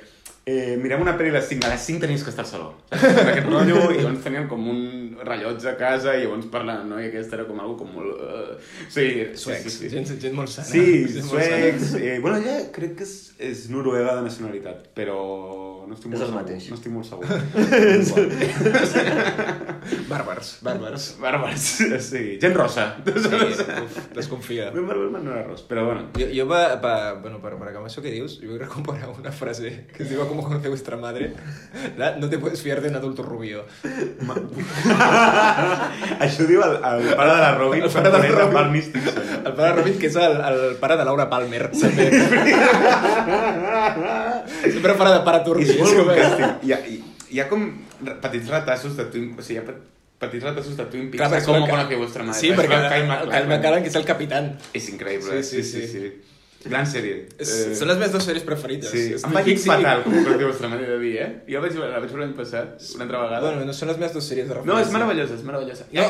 Eh, 0.45 0.75
mirem 0.75 0.99
una 0.99 1.13
pel·li 1.15 1.29
a 1.31 1.37
les 1.37 1.45
5, 1.47 1.63
a 1.63 1.69
les 1.71 1.79
5 1.87 2.01
tenies 2.03 2.19
que 2.25 2.29
estar 2.33 2.43
al 2.43 2.49
saló. 2.49 2.65
Saps? 2.91 3.03
Aquest 3.21 3.45
rotllo, 3.47 3.77
i 3.93 3.95
llavors 4.01 4.23
tenien 4.25 4.49
com 4.51 4.59
un 4.73 4.81
rellotge 5.23 5.69
a 5.71 5.77
casa, 5.79 6.17
i 6.19 6.25
llavors 6.25 6.49
per 6.51 6.65
la 6.67 6.75
noia 6.83 7.07
aquesta 7.07 7.37
era 7.37 7.45
com 7.47 7.61
algo 7.63 7.77
com 7.79 7.87
molt... 7.95 8.11
Uh, 8.19 8.59
sí, 8.91 9.05
Suecs, 9.39 9.63
sí, 9.63 9.69
sí, 9.69 9.77
sí. 9.85 9.89
Gent, 9.95 10.11
gent 10.19 10.35
molt 10.35 10.51
sana. 10.51 10.67
Sí, 10.67 11.07
gent 11.13 11.23
suecs. 11.29 11.93
Eh, 11.95 12.19
bueno, 12.19 12.37
ella 12.43 12.57
crec 12.75 12.97
que 12.99 13.07
és, 13.07 13.13
és 13.39 13.69
noruega 13.71 14.17
de 14.17 14.21
nacionalitat, 14.27 14.91
però 14.97 15.15
no 15.87 15.93
estic 15.95 16.11
molt 16.11 16.19
És 16.19 16.23
el 16.25 16.27
segur. 16.27 16.41
mateix. 16.41 16.67
No 16.73 16.75
estic 16.75 16.91
molt 16.91 17.07
segur. 17.07 17.23
Bàrbars, 20.11 20.57
bàrbars. 20.63 21.07
Bàrbars, 21.23 21.63
sí. 22.03 22.21
Gent 22.43 22.55
rosa. 22.55 22.85
Sí, 23.03 23.11
uf, 23.83 23.97
desconfia. 24.15 24.69
Ben 24.75 24.85
Bergman 24.87 25.23
no 25.25 25.31
era 25.33 25.43
ros, 25.47 25.63
però 25.67 25.83
bueno. 25.87 26.01
Jo, 26.19 26.27
jo 26.35 26.45
pa, 26.51 26.61
pa, 26.83 26.93
bueno, 27.19 27.39
per, 27.43 27.55
per 27.59 27.67
acabar 27.71 27.87
això 27.89 28.01
que 28.03 28.11
dius, 28.13 28.37
jo 28.43 28.47
vull 28.53 28.59
recomparar 28.61 29.09
una 29.15 29.31
frase 29.35 29.69
que 29.95 30.03
es 30.05 30.09
diu 30.11 30.19
«Cómo 30.33 30.43
conoce 30.49 30.67
vuestra 30.75 30.97
madre?» 30.97 31.33
La, 31.97 32.15
No 32.17 32.27
te 32.29 32.39
puedes 32.39 32.59
fiar 32.61 32.81
de 32.81 32.89
un 32.89 32.95
adulto 32.95 33.21
rubio. 33.21 33.65
Ho 36.23 36.45
diu 36.49 36.63
el, 36.63 36.73
el 36.81 37.15
pare 37.15 37.31
de 37.33 37.41
la 37.43 37.51
Robin, 37.55 37.83
El 37.83 37.89
pare 37.91 38.09
de 38.09 38.17
la 38.17 38.27
Robin. 38.39 38.53
Barney 38.53 38.81
Stinson. 38.81 39.23
El 39.45 39.53
pare 39.53 39.67
de 39.69 39.73
Robin, 39.77 39.97
que 40.01 40.07
és 40.09 40.15
el, 40.17 40.37
el 40.49 40.75
pare 40.81 40.97
de 40.97 41.05
Laura 41.05 41.29
Palmer, 41.29 41.69
també. 41.71 42.09
Sempre 44.65 44.95
farà 44.99 45.13
de 45.19 45.23
pare 45.27 45.43
turbi. 45.45 45.67
És 45.69 45.77
molt 45.79 46.01
bon 46.01 46.13
càsting. 46.17 46.53
Hi 46.65 46.73
ha, 46.75 46.79
hi, 46.89 47.39
ha 47.43 47.47
com 47.51 47.65
petits 48.23 48.49
retassos 48.51 48.97
de 48.97 49.05
Twin... 49.13 49.31
O 49.37 49.41
sigui, 49.45 49.59
hi 49.59 49.61
ha 49.61 49.65
pe- 49.69 49.79
petits 50.23 50.43
retassos 50.49 50.77
de 50.79 50.85
Twin 50.91 51.09
Peaks. 51.13 51.21
Clar, 51.29 51.41
com 51.45 51.67
conoce 51.69 51.95
vuestra 52.01 52.23
madre. 52.27 52.39
Sí, 52.41 52.51
perquè 52.57 52.77
Kyle. 52.89 53.45
McLaren, 53.47 53.83
que 53.85 53.91
és 53.93 53.97
el 54.01 54.05
capitán. 54.07 54.53
És 54.73 54.89
increïble. 54.93 55.41
Sí, 55.45 55.63
sí, 55.63 55.85
sí. 55.87 56.05
Gran 56.65 56.85
sèrie. 56.87 57.27
Eh, 57.37 57.45
Són 57.75 57.87
les 57.89 57.97
meves 57.97 58.11
dues 58.13 58.23
sèries 58.23 58.43
preferides. 58.47 58.89
Sí, 58.89 59.01
em 59.17 59.33
va 59.35 59.41
dir 59.43 59.57
fatal, 59.59 60.03
com 60.05 60.13
conoce 60.15 60.45
vuestra 60.47 60.69
madre 60.71 60.85
de 60.93 60.99
dir, 61.01 61.13
eh? 61.19 61.27
Jo 61.49 61.59
la 61.59 61.65
vaig, 61.67 61.75
la 61.81 61.99
vaig 61.99 62.09
veure 62.13 62.23
l'any 62.25 62.35
passat, 62.37 62.77
una 62.95 63.03
altra 63.07 63.19
vegada. 63.25 63.41
Bueno, 63.49 63.65
no 63.67 63.73
són 63.75 63.89
les 63.91 63.97
meves 63.99 64.13
dues 64.15 64.29
sèries 64.31 64.47
de 64.47 64.53
No, 64.55 64.61
referència. 64.61 64.87
és 64.87 64.93
meravellosa, 64.95 65.35
és 65.35 65.43
meravellosa. 65.43 65.87
No, 65.91 66.05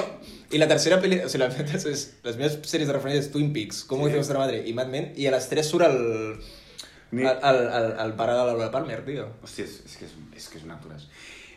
i 0.54 0.62
la 0.62 0.68
tercera 0.70 1.00
pel·li, 1.02 1.22
o 1.26 1.30
sigui, 1.30 1.42
la, 1.42 1.50
és, 1.50 2.04
les 2.24 2.38
meves 2.38 2.60
sèries 2.70 2.88
de 2.88 2.94
referència 3.00 3.26
és 3.26 3.32
Twin 3.34 3.52
Peaks, 3.54 3.84
Com 3.90 4.04
Sí. 4.06 4.12
sí. 4.12 4.16
vuestra 4.22 4.40
madre 4.44 4.62
i 4.68 4.74
Mad 4.78 4.90
Men, 4.94 5.12
i 5.16 5.26
a 5.28 5.32
les 5.32 5.50
tres 5.50 5.66
surt 5.74 5.86
el, 5.90 6.38
Ni- 7.12 7.24
el, 7.26 7.38
el, 7.44 7.62
el, 7.80 7.92
el 8.06 8.14
pare 8.14 8.34
de 8.34 8.46
Laura 8.52 8.70
Palmer, 8.72 9.04
tio. 9.06 9.28
Hòstia, 9.44 9.66
és, 9.66 9.82
és, 9.86 9.98
que 9.98 10.06
és, 10.06 10.14
és 10.38 10.48
que 10.50 10.58
és 10.60 10.64
un 10.66 10.72
actoràs. 10.78 11.08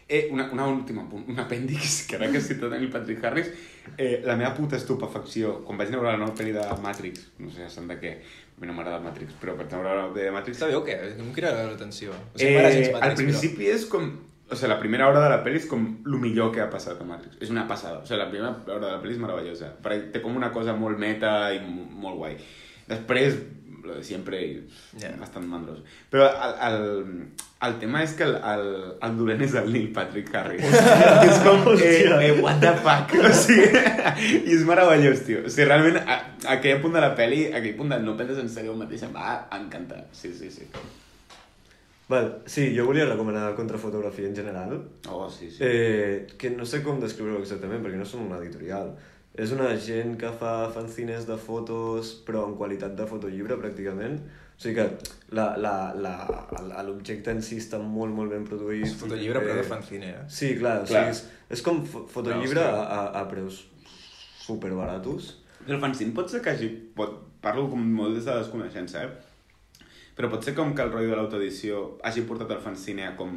Eh, 0.08 0.28
una, 0.30 0.44
una 0.54 0.66
última, 0.70 1.02
un 1.12 1.38
apèndix, 1.42 2.02
que 2.08 2.16
ara 2.16 2.28
que 2.30 2.38
he 2.38 2.44
citat 2.44 2.72
el 2.76 2.88
Patrick 2.92 3.24
Harris, 3.24 3.48
eh, 3.98 4.20
la 4.24 4.36
meva 4.36 4.54
puta 4.54 4.76
estupefacció, 4.76 5.64
quan 5.66 5.76
vaig 5.80 5.90
veure 5.90 6.12
la 6.12 6.16
nova 6.20 6.34
pel·li 6.36 6.52
de 6.54 6.62
Matrix, 6.82 7.24
no 7.42 7.50
sé 7.50 7.68
sant 7.72 7.88
de 7.90 7.96
què, 7.98 8.12
a 8.56 8.60
mi 8.60 8.66
no 8.70 8.72
m'agrada 8.72 9.02
Matrix, 9.04 9.34
però 9.40 9.52
per 9.58 9.66
pel·li 9.68 10.06
de 10.14 10.30
Matrix... 10.32 10.58
Sabeu 10.62 10.80
què? 10.86 10.94
Em 11.20 11.28
crida 11.36 11.50
l'atenció. 11.68 12.14
O 12.32 12.38
sigui, 12.38 12.54
gens 12.72 12.88
Eh, 12.88 12.92
Matrix, 12.94 13.02
al 13.10 13.14
principi 13.18 13.68
és 13.74 13.84
com... 13.92 14.06
O 14.48 14.54
sigui, 14.56 14.70
la 14.70 14.78
primera 14.80 15.08
hora 15.10 15.20
de 15.24 15.28
la 15.34 15.40
pel·li 15.44 15.58
és 15.60 15.66
com 15.68 15.84
el 16.06 16.16
millor 16.22 16.52
que 16.54 16.62
ha 16.64 16.70
passat 16.72 17.00
a 17.02 17.04
Matrix. 17.04 17.36
És 17.42 17.50
una 17.52 17.66
passada. 17.68 17.98
O 18.00 18.06
sigui, 18.08 18.20
la 18.22 18.30
primera 18.30 18.54
hora 18.64 18.86
de 18.86 18.92
la 18.94 19.02
pel·li 19.02 19.16
és 19.16 19.20
meravellosa. 19.20 19.72
Perquè 19.84 20.12
té 20.14 20.22
com 20.24 20.36
una 20.38 20.52
cosa 20.54 20.72
molt 20.78 20.96
meta 21.02 21.34
i 21.52 21.60
molt 21.66 22.16
guai. 22.22 22.36
Després, 22.88 23.36
lo 23.84 23.98
de 23.98 24.04
sempre, 24.06 24.40
i 24.40 24.62
Ja. 25.02 25.10
bastant 25.20 25.44
mandros. 25.50 25.82
Però 26.10 26.30
el, 26.30 26.56
el, 26.70 27.28
el 27.64 27.78
tema 27.80 28.02
és 28.04 28.12
que 28.12 28.22
el, 28.26 28.34
el, 28.36 28.66
el 29.06 29.14
dolent 29.16 29.40
és 29.46 29.54
el 29.56 29.70
Neil 29.72 29.88
Patrick 29.96 30.34
Harris. 30.36 30.60
que 30.66 31.30
és 31.30 31.38
com, 31.40 31.62
eh, 31.80 32.28
eh, 32.28 32.32
what 32.42 32.60
the 32.60 32.74
fuck? 32.84 33.14
O 33.30 33.32
sigui, 33.32 33.70
I 34.44 34.52
és 34.58 34.66
meravellós, 34.68 35.22
tio. 35.24 35.40
O 35.46 35.50
sigui, 35.50 35.64
realment, 35.70 35.96
a, 36.04 36.18
a 36.44 36.58
aquell 36.58 36.82
punt 36.84 36.92
de 36.98 37.00
la 37.02 37.14
pel·li, 37.16 37.46
a 37.52 37.56
aquell 37.62 37.74
punt 37.78 37.94
de 37.94 37.98
no 38.04 38.14
penses 38.18 38.42
en 38.42 38.52
sèrio 38.52 38.74
el 38.76 38.82
mateix, 38.84 39.06
em 39.08 39.16
va 39.16 39.38
encantar. 39.56 40.04
Sí, 40.12 40.34
sí, 40.36 40.50
sí. 40.52 40.68
Val, 42.08 42.28
sí, 42.46 42.68
jo 42.76 42.84
volia 42.86 43.08
recomanar 43.08 43.48
contrafotografia 43.56 44.28
en 44.28 44.36
general, 44.36 44.76
Oh, 45.10 45.28
sí, 45.30 45.50
sí. 45.50 45.58
eh, 45.60 46.26
que 46.38 46.50
no 46.54 46.64
sé 46.68 46.82
com 46.84 47.00
descriure-ho 47.02 47.40
exactament, 47.42 47.82
perquè 47.82 47.98
no 47.98 48.06
som 48.06 48.26
una 48.28 48.38
editorial. 48.38 48.92
És 49.36 49.50
una 49.52 49.72
gent 49.76 50.14
que 50.20 50.30
fa 50.38 50.68
fanzines 50.72 51.26
de 51.28 51.36
fotos, 51.36 52.14
però 52.24 52.44
en 52.46 52.54
qualitat 52.56 52.94
de 52.96 53.08
fotollibre, 53.10 53.58
pràcticament. 53.60 54.20
O 54.56 54.60
sigui 54.62 54.74
que 54.74 54.86
la- 55.36 55.56
la- 55.60 55.92
la- 55.94 56.46
el- 56.58 56.86
l'objecte 56.86 57.30
en 57.30 57.42
si 57.42 57.58
està 57.60 57.78
molt, 57.82 58.14
molt 58.14 58.30
ben 58.32 58.44
produït. 58.48 58.86
És 58.86 58.94
fotollibre, 58.96 59.40
però 59.44 59.54
de 59.58 59.62
fanzine, 59.68 60.10
eh? 60.10 60.22
Sí, 60.28 60.54
clar, 60.58 60.78
o 60.82 60.86
Clar. 60.86 61.02
sigui, 61.04 61.10
és, 61.10 61.58
és 61.58 61.62
com 61.62 61.82
fo- 61.84 62.06
fotollibre 62.08 62.62
a, 62.64 62.80
a, 62.82 63.20
a 63.20 63.28
preus 63.28 63.66
superbaratos. 64.46 65.42
El 65.66 65.80
fanzine 65.82 66.14
pot 66.14 66.30
ser 66.30 66.40
que 66.42 66.50
hagi... 66.54 66.68
Pot, 66.96 67.16
parlo 67.42 67.68
com 67.70 67.82
molt 67.82 68.14
des 68.16 68.24
de 68.24 68.32
la 68.32 68.40
desconeixença, 68.42 69.02
eh? 69.04 69.84
Però 70.16 70.30
pot 70.32 70.44
ser 70.46 70.54
com 70.56 70.72
que 70.74 70.82
el 70.82 70.92
rotllo 70.92 71.10
de 71.12 71.16
l'autoedició 71.18 71.98
hagi 72.06 72.22
portat 72.28 72.50
el 72.56 72.62
fanzine 72.64 73.06
a 73.10 73.16
com... 73.18 73.34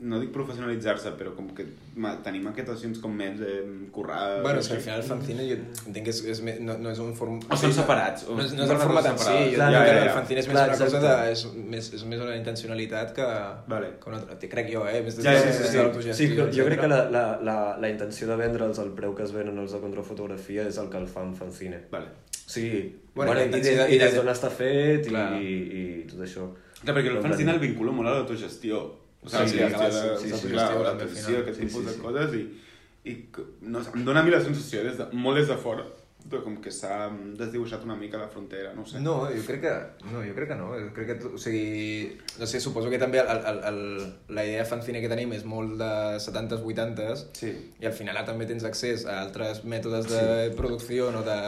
No 0.00 0.20
dic 0.22 0.30
professionalitzar-se, 0.30 1.10
però 1.18 1.32
com 1.34 1.48
que 1.56 1.64
ma, 1.98 2.12
tenir 2.22 2.40
maquetacions 2.44 3.00
com 3.02 3.14
més 3.18 3.40
eh, 3.42 3.62
currades... 3.94 4.42
Bueno, 4.44 4.60
és 4.62 4.68
que 4.70 4.76
al 4.76 4.82
final 4.84 5.00
el 5.02 5.06
fanzine 5.08 5.46
jo 5.48 5.56
entenc 5.88 6.04
que 6.06 6.12
és, 6.14 6.20
és, 6.34 6.42
me- 6.46 6.54
no, 6.62 6.76
no 6.78 6.92
és 6.94 7.00
un 7.02 7.14
form... 7.18 7.40
O 7.50 7.58
són 7.58 7.74
separats, 7.74 8.26
o 8.28 8.36
No 8.38 8.44
és, 8.44 8.52
no 8.54 8.62
és 8.66 8.70
el 8.74 8.78
format 8.82 9.08
en 9.10 9.18
si, 9.18 9.24
jo 9.26 9.58
ja, 9.58 9.66
que 9.72 9.74
ja, 9.74 9.96
el 9.96 10.08
ja. 10.10 10.14
fanzine 10.20 10.44
és 10.44 10.50
més 10.50 10.54
Clar, 10.58 10.66
una 10.70 10.78
cosa 10.84 11.00
de... 11.02 11.14
És 11.32 11.42
més, 11.74 11.90
és 11.98 12.04
més 12.12 12.22
una 12.22 12.36
intencionalitat 12.38 13.12
que, 13.16 13.26
Vale. 13.74 13.90
que 14.02 14.12
una 14.12 14.20
altra. 14.22 14.38
Crec 14.54 14.70
jo, 14.74 14.84
eh? 14.86 15.02
Més 15.08 15.18
des 15.18 15.26
Ja, 15.26 15.34
de, 15.34 15.42
sí, 15.42 15.56
sí, 15.58 15.64
sí. 15.72 15.76
de 15.76 15.82
l'autogestió, 15.82 16.28
Sí, 16.46 16.54
jo 16.60 16.68
crec 16.70 16.80
que 16.84 16.92
la, 16.94 17.00
la, 17.10 17.24
la, 17.50 17.56
la 17.82 17.90
intenció 17.90 18.30
de 18.30 18.36
vendre'ls 18.38 18.78
al 18.84 18.94
preu 18.98 19.16
que 19.18 19.26
es 19.26 19.34
venen 19.34 19.58
els 19.58 19.74
de 19.74 19.82
contrafotografia 19.82 20.68
és 20.70 20.78
el 20.78 20.88
que 20.92 21.02
el 21.02 21.08
fa 21.10 21.26
en 21.26 21.34
fanzine. 21.38 21.82
Vale. 21.90 22.14
O 22.38 22.50
sigui, 22.54 22.84
Bueno, 23.18 23.32
bueno, 23.34 23.56
i, 23.58 23.94
i 23.96 23.98
des 23.98 24.14
d'on 24.14 24.28
està 24.30 24.48
fet 24.54 25.08
i, 25.10 25.14
i, 25.42 25.52
i 25.80 25.84
tot 26.06 26.22
això. 26.22 26.46
Clar, 26.84 26.94
perquè 26.94 27.10
el 27.10 27.18
fanzine 27.24 27.50
el 27.50 27.58
clar, 27.58 27.66
vinculo 27.66 27.92
molt 27.96 28.08
a 28.12 28.14
l'autogestió. 28.20 28.84
O 29.22 29.28
Sí, 29.28 29.36
sigui, 29.36 29.50
sí, 29.50 29.58
la 29.58 29.88
de, 29.88 29.92
sí, 30.18 30.28
sí, 30.30 30.30
sí, 30.30 30.48
sí, 30.48 30.48
la 30.54 30.66
gestió, 30.68 31.08
final. 31.08 31.42
aquest 31.42 31.56
Sí, 31.58 31.66
tipus 31.66 31.80
sí, 31.80 31.86
de 31.86 31.92
sí. 31.94 32.00
coses 32.00 32.34
i, 32.34 32.42
i 33.10 33.14
no 33.62 33.80
em 33.94 34.04
dóna 34.04 34.20
a 34.20 34.22
mi 34.26 34.30
la 34.30 34.40
sensació, 34.44 34.84
des 34.86 34.98
de, 35.00 35.08
molt 35.12 35.38
des 35.40 35.48
de 35.50 35.56
fora, 35.58 35.86
de 36.28 36.38
com 36.44 36.56
que 36.60 36.70
s'ha 36.74 37.08
desdibuixat 37.38 37.84
una 37.86 37.96
mica 37.96 38.18
la 38.20 38.28
frontera, 38.28 38.72
no 38.76 38.84
sé. 38.86 39.00
No, 39.00 39.14
jo 39.32 39.42
crec 39.46 39.60
que... 39.62 39.72
No, 40.12 40.20
jo 40.26 40.34
crec 40.36 40.48
que 40.50 40.56
no. 40.58 40.66
Jo 40.76 40.90
crec 40.94 41.06
que, 41.22 41.28
o 41.34 41.38
sigui... 41.40 42.18
No 42.38 42.46
sé, 42.46 42.60
suposo 42.60 42.90
que 42.90 42.98
també 43.00 43.20
el, 43.22 43.38
el, 43.52 43.60
el, 43.70 43.78
la 44.36 44.44
idea 44.44 44.62
de 44.64 44.68
fanzine 44.68 45.00
que 45.00 45.08
tenim 45.08 45.32
és 45.32 45.44
molt 45.48 45.78
de 45.80 45.90
70s, 46.20 46.60
80s, 46.66 47.24
Sí. 47.38 47.52
i 47.80 47.86
al 47.88 47.94
final 47.96 48.18
també 48.28 48.46
tens 48.50 48.66
accés 48.68 49.06
a 49.06 49.20
altres 49.22 49.62
mètodes 49.64 50.10
de 50.10 50.50
producció 50.58 51.08
o 51.14 51.22
de, 51.24 51.38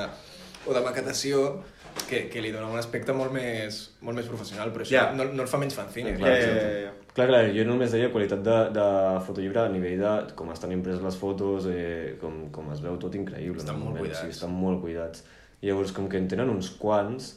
o 0.66 0.72
de 0.74 0.80
maquetació 0.86 1.62
que, 2.09 2.28
que 2.30 2.41
li 2.43 2.51
donen 2.53 2.70
un 2.72 2.78
aspecte 2.78 3.12
molt 3.16 3.32
més, 3.34 3.80
molt 4.01 4.16
més 4.18 4.26
professional, 4.30 4.70
però 4.74 4.84
això 4.86 4.95
Ja. 4.97 5.12
no, 5.16 5.24
no 5.32 5.43
el 5.43 5.49
fa 5.49 5.59
menys 5.59 5.74
fanzine. 5.74 6.12
Ja, 6.12 6.18
clar. 6.18 6.36
ja, 6.41 6.55
ja, 6.55 6.80
ja. 6.86 6.93
Clar, 7.14 7.26
clar, 7.28 7.43
jo 7.57 7.64
només 7.66 7.91
deia 7.93 8.11
qualitat 8.12 8.43
de, 8.47 8.57
de 8.76 8.86
fotollibre 9.26 9.61
a 9.64 9.68
nivell 9.68 9.99
de 9.99 10.34
com 10.38 10.51
estan 10.55 10.72
impreses 10.72 11.03
les 11.03 11.16
fotos, 11.18 11.66
eh, 11.70 12.16
com, 12.20 12.49
com 12.55 12.70
es 12.72 12.80
veu 12.84 12.97
tot 13.03 13.14
increïble. 13.18 13.59
Estan 13.59 13.76
en 13.76 13.82
el 13.82 13.88
molt 13.88 13.99
cuidats. 14.05 14.20
Sí, 14.22 14.28
estan 14.36 14.53
molt 14.55 14.80
cuidats. 14.80 15.24
Llavors, 15.62 15.93
com 15.93 16.07
que 16.09 16.16
en 16.22 16.28
tenen 16.30 16.49
uns 16.49 16.70
quants, 16.80 17.34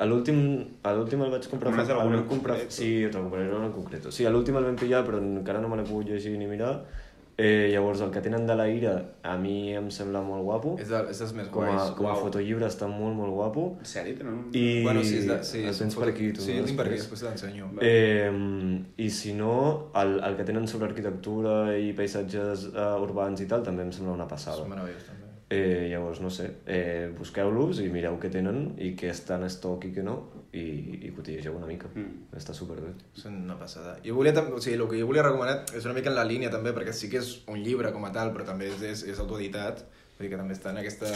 a 0.00 0.06
l'últim 0.08 0.38
a 0.82 0.94
l'últim 0.96 1.20
el 1.22 1.30
vaig 1.30 1.44
comprar... 1.50 1.74
Fa- 1.76 2.00
algun 2.00 2.24
comprar... 2.26 2.56
o? 2.56 2.70
Sí, 2.72 3.06
recuperaré 3.06 3.52
un 3.54 3.64
en 3.68 3.72
concret. 3.76 4.08
Sí, 4.10 4.24
a 4.26 4.30
l'últim 4.32 4.56
el 4.56 4.64
vam 4.64 4.76
pillar, 4.80 5.04
però 5.06 5.20
encara 5.20 5.60
no 5.60 5.68
me 5.68 5.76
l'he 5.76 5.84
pogut 5.84 6.08
llegir 6.08 6.32
ni 6.40 6.48
mirar. 6.48 6.78
Eh, 7.40 7.70
llavors, 7.72 8.02
el 8.04 8.10
que 8.12 8.20
tenen 8.20 8.42
de 8.46 8.52
la 8.58 8.66
ira, 8.68 8.90
a 9.24 9.36
mi 9.40 9.72
em 9.72 9.86
sembla 9.94 10.20
molt 10.20 10.42
guapo. 10.44 10.74
És, 10.82 10.90
de, 10.90 10.98
és 11.08 11.20
dels 11.22 11.30
més 11.38 11.46
Com 11.48 11.64
a, 11.64 11.70
guais. 11.70 11.92
com 11.96 12.08
a 12.08 12.10
Uau. 12.12 12.24
fotollibre 12.26 12.66
està 12.68 12.88
molt, 12.90 13.14
molt 13.16 13.32
guapo. 13.32 13.62
En 13.80 13.88
sèrio, 13.88 14.18
tenen 14.18 14.34
un... 14.34 14.42
I 14.52 14.82
Bueno, 14.84 15.04
sí, 15.06 15.22
és 15.22 15.28
de, 15.30 15.38
sí, 15.48 15.62
el 15.62 15.70
és 15.72 15.80
tens 15.80 15.96
per 15.96 16.10
aquí, 16.10 16.28
tu. 16.36 16.44
Sí, 16.44 16.58
el 16.60 16.68
tinc 16.68 16.76
per 16.82 16.86
aquí, 16.90 16.98
Després. 17.00 17.22
t'ensenyo. 17.24 17.70
Eh, 17.80 18.28
I 19.00 19.08
si 19.10 19.32
no, 19.38 19.54
el, 20.02 20.18
el 20.28 20.36
que 20.36 20.44
tenen 20.50 20.68
sobre 20.68 20.90
arquitectura 20.90 21.54
i 21.80 21.94
paisatges 21.96 22.68
uh, 22.74 22.92
urbans 23.00 23.40
i 23.40 23.48
tal 23.48 23.64
també 23.64 23.86
em 23.88 23.94
sembla 23.96 24.18
una 24.18 24.28
passada. 24.28 24.60
És 24.60 24.68
meravellós, 24.74 25.08
també. 25.08 25.30
Eh, 25.50 25.88
llavors, 25.90 26.20
no 26.22 26.28
sé, 26.30 26.44
eh, 26.70 27.08
busqueu-los 27.16 27.80
i 27.82 27.88
mireu 27.90 28.20
què 28.22 28.28
tenen 28.30 28.74
i 28.78 28.92
què 28.94 29.08
està 29.10 29.34
en 29.40 29.48
estoc 29.48 29.88
i 29.88 29.94
què 29.96 30.04
no 30.06 30.20
i, 30.52 30.62
i 31.06 31.10
cotillegeu 31.14 31.54
una 31.54 31.68
mica. 31.68 31.90
Mm. 31.94 32.26
Està 32.36 32.54
superbé. 32.56 32.92
És 33.16 33.26
una 33.30 33.56
passada. 33.58 33.96
Jo 34.04 34.16
volia, 34.18 34.34
o 34.34 34.62
sigui, 34.62 34.76
el 34.76 34.86
que 34.90 35.00
jo 35.00 35.10
volia 35.10 35.26
recomanar 35.26 35.60
és 35.76 35.86
una 35.86 35.94
mica 35.96 36.10
en 36.10 36.18
la 36.18 36.26
línia 36.26 36.50
també, 36.50 36.74
perquè 36.76 36.94
sí 36.96 37.10
que 37.12 37.20
és 37.22 37.36
un 37.50 37.62
llibre 37.62 37.92
com 37.94 38.06
a 38.06 38.14
tal, 38.14 38.34
però 38.34 38.46
també 38.48 38.70
és, 38.72 38.82
és, 38.82 39.04
és 39.14 39.22
autoeditat, 39.22 39.84
vull 40.16 40.26
dir 40.26 40.32
que 40.34 40.40
també 40.40 40.56
està 40.56 40.72
en, 40.74 40.80
aquesta, 40.82 41.12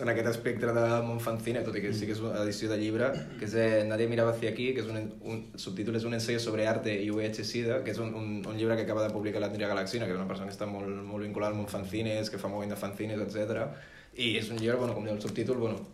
en 0.00 0.12
aquest 0.14 0.30
espectre 0.32 0.72
de 0.72 0.86
Montfanzine, 1.04 1.60
tot 1.66 1.76
i 1.76 1.84
que 1.84 1.92
sí 1.92 2.08
que 2.08 2.16
és 2.16 2.24
una 2.24 2.40
edició 2.46 2.70
de 2.72 2.80
llibre, 2.80 3.10
que 3.36 3.44
és 3.50 3.56
eh, 3.60 3.84
Nadie 3.88 4.08
miraba 4.08 4.32
hacia 4.32 4.54
aquí, 4.54 4.70
que 4.72 4.80
és 4.80 4.88
un, 4.88 5.12
un 5.28 5.44
el 5.52 5.60
subtítol 5.60 6.00
és 6.00 6.08
un 6.08 6.16
ensayo 6.16 6.40
sobre 6.40 6.66
arte 6.70 6.96
i 7.04 7.12
VIH-Sida, 7.12 7.82
que 7.84 7.92
és 7.92 8.00
un, 8.00 8.14
un, 8.16 8.32
un 8.48 8.56
llibre 8.56 8.80
que 8.80 8.88
acaba 8.88 9.04
de 9.04 9.12
publicar 9.12 9.44
l'Andrea 9.44 9.74
Galaxina, 9.74 10.08
que 10.08 10.16
és 10.16 10.22
una 10.22 10.30
persona 10.30 10.48
que 10.48 10.56
està 10.56 10.70
molt, 10.70 10.88
molt 11.04 11.28
vinculada 11.28 11.52
al 11.52 11.60
món 11.60 11.68
fanzines, 11.68 12.32
que 12.32 12.40
fa 12.40 12.48
molt 12.48 12.72
de 12.72 12.80
fanzines, 12.80 13.20
etc. 13.20 13.68
I 14.16 14.38
és 14.40 14.48
un 14.52 14.60
llibre, 14.60 14.80
bueno, 14.80 14.96
com 14.96 15.04
diu 15.04 15.12
el 15.12 15.20
subtítol, 15.20 15.60
bueno, 15.60 15.84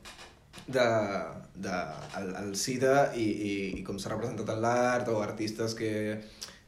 de, 0.69 0.87
de 1.57 1.75
el, 2.21 2.31
el 2.43 2.55
SIDA 2.57 3.11
i, 3.17 3.25
i, 3.25 3.55
i 3.81 3.83
com 3.87 3.99
s'ha 3.99 4.13
representat 4.15 4.53
en 4.55 4.63
l'art 4.63 5.11
o 5.13 5.19
artistes 5.25 5.75
que, 5.79 5.91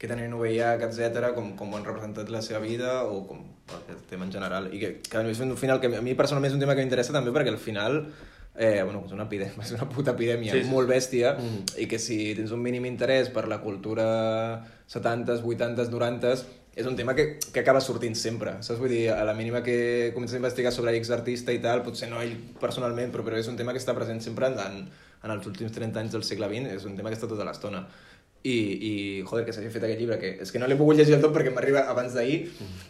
que 0.00 0.08
tenen 0.10 0.34
VIH, 0.34 0.88
etc 0.88 1.30
com, 1.36 1.52
com 1.58 1.72
ho 1.72 1.78
han 1.78 1.86
representat 1.86 2.32
la 2.32 2.42
seva 2.42 2.62
vida 2.64 3.02
o 3.04 3.22
com 3.28 3.44
el 3.70 4.02
tema 4.10 4.26
en 4.26 4.32
general. 4.32 4.68
I 4.74 4.80
que, 4.82 4.92
que 5.04 5.24
és 5.30 5.40
un 5.44 5.56
final 5.60 5.80
que 5.80 5.92
a 5.92 6.02
mi 6.02 6.16
personalment 6.18 6.50
és 6.50 6.58
un 6.58 6.64
tema 6.64 6.74
que 6.74 6.84
m'interessa 6.84 7.14
també 7.16 7.34
perquè 7.36 7.52
al 7.52 7.60
final 7.60 8.00
eh, 8.56 8.82
bueno, 8.82 9.04
és 9.06 9.12
una 9.14 9.28
epidèmia, 9.28 9.62
és 9.66 9.74
una 9.76 9.88
puta 9.92 10.16
epidèmia 10.16 10.56
Sí, 10.56 10.64
sí, 10.64 10.72
molt 10.72 10.90
bèstia 10.90 11.36
i 11.78 11.86
que 11.90 12.00
si 12.02 12.22
tens 12.38 12.56
un 12.56 12.64
mínim 12.64 12.88
interès 12.88 13.30
per 13.32 13.46
la 13.48 13.60
cultura 13.62 14.08
70s, 14.90 15.44
80s, 15.44 15.92
90s 15.92 16.48
és 16.74 16.86
un 16.86 16.96
tema 16.96 17.14
que, 17.14 17.38
que 17.52 17.60
acaba 17.60 17.80
sortint 17.82 18.14
sempre, 18.14 18.54
saps? 18.62 18.78
Vull 18.78 18.92
dir, 18.94 19.02
a 19.10 19.24
la 19.26 19.34
mínima 19.34 19.62
que 19.62 20.12
comences 20.14 20.36
a 20.38 20.42
investigar 20.42 20.72
sobre 20.72 20.94
X 20.98 21.10
artista 21.10 21.52
i 21.52 21.58
tal, 21.62 21.82
potser 21.86 22.08
no 22.10 22.20
ell 22.22 22.36
personalment, 22.60 23.10
però, 23.10 23.26
però 23.26 23.40
és 23.40 23.50
un 23.50 23.58
tema 23.58 23.74
que 23.74 23.82
està 23.82 23.94
present 23.96 24.22
sempre 24.22 24.52
en, 24.52 24.86
en 24.86 25.34
els 25.34 25.50
últims 25.50 25.74
30 25.74 26.04
anys 26.04 26.14
del 26.14 26.24
segle 26.26 26.48
XX, 26.52 26.78
és 26.78 26.86
un 26.86 26.96
tema 26.96 27.10
que 27.10 27.18
està 27.18 27.28
tota 27.30 27.46
l'estona. 27.48 27.84
I, 28.40 28.54
i, 28.56 28.92
joder, 29.28 29.42
que 29.44 29.52
s'hagi 29.52 29.68
fet 29.68 29.84
aquest 29.84 30.00
llibre, 30.00 30.16
que 30.22 30.30
és 30.46 30.52
que 30.52 30.60
no 30.62 30.68
l'he 30.70 30.78
pogut 30.78 30.96
llegir 30.96 31.12
del 31.12 31.26
tot 31.26 31.34
perquè 31.34 31.50
m'arriba 31.52 31.82
abans 31.92 32.14
d'ahir, 32.16 32.38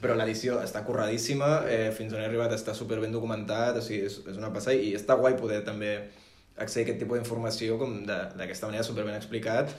però 0.03 0.15
l'edició 0.15 0.61
està 0.63 0.85
curradíssima, 0.87 1.49
eh, 1.67 1.89
fins 1.97 2.15
on 2.15 2.23
he 2.23 2.29
arribat 2.29 2.55
està 2.55 2.77
super 2.77 3.01
ben 3.03 3.11
documentat, 3.11 3.81
o 3.81 3.83
sigui, 3.83 4.05
és, 4.07 4.21
és 4.31 4.39
una 4.39 4.53
passada, 4.55 4.77
i 4.79 4.93
està 4.95 5.17
guai 5.19 5.35
poder 5.41 5.65
també 5.67 5.97
accedir 6.61 6.85
a 6.85 6.87
aquest 6.87 7.03
tipus 7.03 7.19
d'informació 7.19 7.81
com 7.81 7.99
d'aquesta 8.07 8.71
manera 8.71 8.87
super 8.87 9.09
ben 9.09 9.17
explicat, 9.17 9.75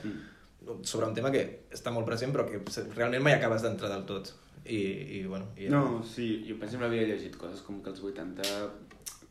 sobre 0.84 1.08
un 1.08 1.16
tema 1.18 1.32
que 1.34 1.44
està 1.74 1.94
molt 1.94 2.08
present 2.08 2.34
però 2.36 2.46
que 2.48 2.62
realment 2.96 3.24
mai 3.26 3.38
acabes 3.38 3.66
d'entrar 3.66 3.92
del 3.94 4.06
tot. 4.10 4.34
I, 4.62 4.78
i 5.18 5.24
bueno... 5.26 5.48
I, 5.58 5.72
No, 5.74 6.02
sí, 6.06 6.44
jo 6.46 6.60
per 6.62 6.68
exemple 6.70 6.90
havia 6.90 7.08
llegit 7.10 7.38
coses 7.40 7.64
com 7.66 7.80
que 7.82 7.90
els 7.90 8.02
80, 8.12 8.50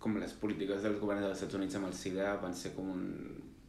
com 0.03 0.19
les 0.19 0.35
polítiques 0.43 0.83
dels 0.83 0.99
governs 0.99 1.23
dels 1.27 1.39
Estats 1.39 1.59
Units 1.61 1.79
amb 1.79 1.91
el 1.91 1.95
SIDA 1.95 2.35
van 2.43 2.57
ser 2.57 2.75
com 2.75 2.91
un... 2.97 3.05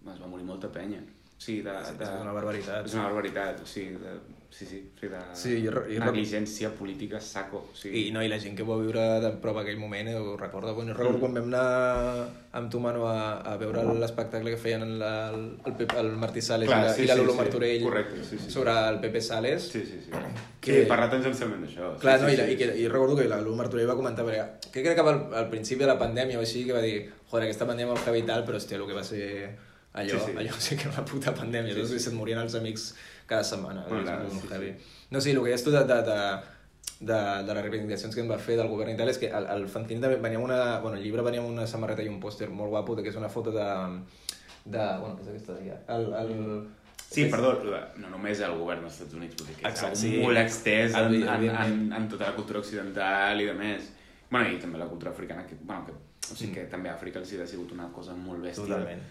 es 0.09 0.21
va 0.21 0.29
morir 0.31 0.47
molta 0.47 0.71
penya. 0.73 1.03
O 1.31 1.41
sigui, 1.41 1.61
de, 1.65 1.75
de... 1.99 2.07
és 2.07 2.23
una 2.23 2.33
barbaritat. 2.33 2.87
És 2.89 2.97
una 2.97 3.09
barbaritat, 3.09 3.61
o 3.61 3.69
sigui, 3.69 4.01
de... 4.01 4.15
sí, 4.51 4.65
sí, 4.67 4.79
sigui, 4.99 5.09
de... 5.13 5.19
Sí, 5.33 5.53
jo 5.65 5.71
jo 5.87 6.01
negligència 6.03 6.69
política 6.75 7.21
saco. 7.23 7.63
O 7.71 7.75
sigui... 7.75 8.07
I, 8.07 8.11
no, 8.11 8.21
i 8.21 8.27
la 8.29 8.37
gent 8.43 8.57
que 8.59 8.65
va 8.67 8.75
viure 8.77 9.05
de 9.23 9.31
prova 9.41 9.61
aquell 9.63 9.79
moment 9.79 10.09
eh, 10.11 10.15
ho 10.19 10.35
recorda. 10.37 10.73
Bueno, 10.75 10.93
recordo 10.93 11.19
quan 11.23 11.33
vam 11.37 11.47
anar 11.47 12.27
amb 12.59 12.69
tu, 12.69 12.81
Manu, 12.83 13.05
a, 13.07 13.39
a 13.47 13.55
veure 13.57 13.81
l'espectacle 13.97 14.51
que 14.51 14.59
feien 14.59 14.83
el, 14.83 15.01
el, 15.01 15.45
el, 15.65 15.75
Pep- 15.79 15.95
el 16.01 16.11
Martí 16.19 16.41
Sales 16.43 16.67
Clar, 16.67 16.81
i 16.83 16.87
la, 16.89 16.93
sí, 16.93 17.03
i 17.03 17.07
la 17.07 17.15
sí, 17.15 17.21
Lolo 17.23 17.31
sí. 17.31 17.39
Martorell 17.39 17.83
Correcte, 17.87 18.23
sí, 18.27 18.37
sí. 18.43 18.51
sobre 18.51 18.75
el 18.89 18.99
Pepe 18.99 19.21
Sales. 19.21 19.69
Sí, 19.71 19.85
sí, 19.87 20.01
sí. 20.05 20.11
Que- 20.61 20.81
Sí, 20.83 20.85
parlar 20.91 21.09
tangencialment 21.15 21.63
d'això. 21.65 21.95
Clar, 22.03 22.19
sí, 22.19 22.23
no, 22.25 22.29
sí, 22.29 22.35
i, 22.35 22.37
la- 22.37 22.45
sí. 22.45 22.51
i, 22.53 22.57
que, 22.59 22.69
i 22.83 22.87
recordo 22.91 23.15
que 23.17 23.25
la 23.31 23.39
Lolo 23.41 23.55
Martorell 23.63 23.89
va 23.89 23.95
comentar, 23.97 24.27
perquè 24.27 24.69
que 24.71 24.83
crec 24.83 24.99
que 24.99 25.07
al, 25.09 25.23
al 25.33 25.49
principi 25.49 25.81
de 25.85 25.89
la 25.89 25.97
pandèmia 25.97 26.37
o 26.37 26.43
així, 26.45 26.65
que 26.67 26.75
va 26.75 26.83
dir, 26.83 27.07
joder, 27.31 27.47
aquesta 27.47 27.65
pandèmia 27.65 27.93
molt 27.95 28.03
heavy 28.05 28.21
i 28.21 28.27
tal, 28.27 28.43
però 28.45 28.59
hòstia, 28.59 28.77
el 28.77 28.85
que 28.87 28.93
va 28.99 29.03
ser 29.07 29.23
allò, 29.93 30.19
Sí, 30.19 30.31
sí. 30.31 30.37
allò 30.43 30.59
sí 30.67 30.75
que 30.77 30.87
era 30.87 30.93
una 30.99 31.05
puta 31.07 31.33
pandèmia, 31.35 31.73
sí, 31.73 31.87
sí. 31.87 31.99
se't 32.03 32.15
morien 32.19 32.39
els 32.43 32.53
amics 32.59 32.91
cada 33.31 33.43
setmana, 33.47 33.85
és 33.87 34.03
clar, 34.05 34.17
molt 34.27 34.41
sí, 34.45 34.49
heavy. 34.53 34.73
sí. 34.77 35.05
No, 35.11 35.21
sí, 35.23 35.31
el 35.35 35.39
que 35.41 35.49
deies 35.51 35.63
tu 35.65 35.71
de, 35.73 35.83
de, 35.89 35.99
de, 36.07 36.17
de, 37.11 37.19
de 37.47 37.53
les 37.57 37.63
reivindicacions 37.65 38.15
que 38.15 38.21
em 38.23 38.29
va 38.31 38.37
fer 38.39 38.57
del 38.59 38.69
govern 38.71 38.91
i 38.93 38.97
tal 38.99 39.09
és 39.11 39.17
que 39.21 39.31
el, 39.31 39.47
el 39.55 39.65
fanzine 39.71 40.03
també 40.03 40.19
venia 40.23 40.39
una... 40.39 40.59
Bueno, 40.83 40.97
el 40.99 41.03
llibre 41.03 41.23
venia 41.25 41.41
una 41.43 41.65
samarreta 41.67 42.03
i 42.05 42.11
un 42.11 42.19
pòster 42.23 42.49
molt 42.51 42.71
guapo, 42.75 42.95
de 42.99 43.03
que 43.07 43.11
és 43.13 43.17
una 43.19 43.29
foto 43.33 43.51
de... 43.55 43.65
de 44.65 44.85
bueno, 45.01 45.15
què 45.17 45.25
és 45.25 45.33
aquesta 45.33 45.57
d'allà? 45.57 45.79
El, 45.97 46.07
el, 46.21 46.37
Sí, 47.11 47.25
és- 47.25 47.31
perdó, 47.33 47.57
no 47.99 48.09
només 48.13 48.39
el 48.39 48.53
govern 48.55 48.85
dels 48.85 48.93
Estats 48.95 49.17
Units, 49.17 49.35
que 49.43 49.57
és 49.57 49.65
Exacte, 49.67 49.97
sí. 49.99 50.11
molt 50.23 50.39
extès 50.39 50.93
en, 50.95 51.17
en, 51.19 51.41
en, 51.49 51.81
en 51.97 52.05
tota 52.07 52.29
la 52.29 52.35
cultura 52.37 52.61
occidental 52.61 53.41
i 53.43 53.49
de 53.49 53.55
més. 53.57 53.89
Bueno, 54.29 54.47
i 54.53 54.61
també 54.61 54.79
la 54.79 54.87
cultura 54.87 55.11
africana, 55.11 55.43
que, 55.43 55.57
bueno, 55.59 55.83
que, 55.89 55.97
o 56.31 56.37
sigui 56.37 56.53
que 56.55 56.63
també 56.71 56.87
a 56.87 56.93
Àfrica 56.95 57.19
els 57.19 57.33
ha 57.35 57.47
sigut 57.51 57.73
una 57.75 57.89
cosa 57.91 58.15
molt 58.15 58.39
bèstia. 58.45 58.63
Totalment. 58.63 59.03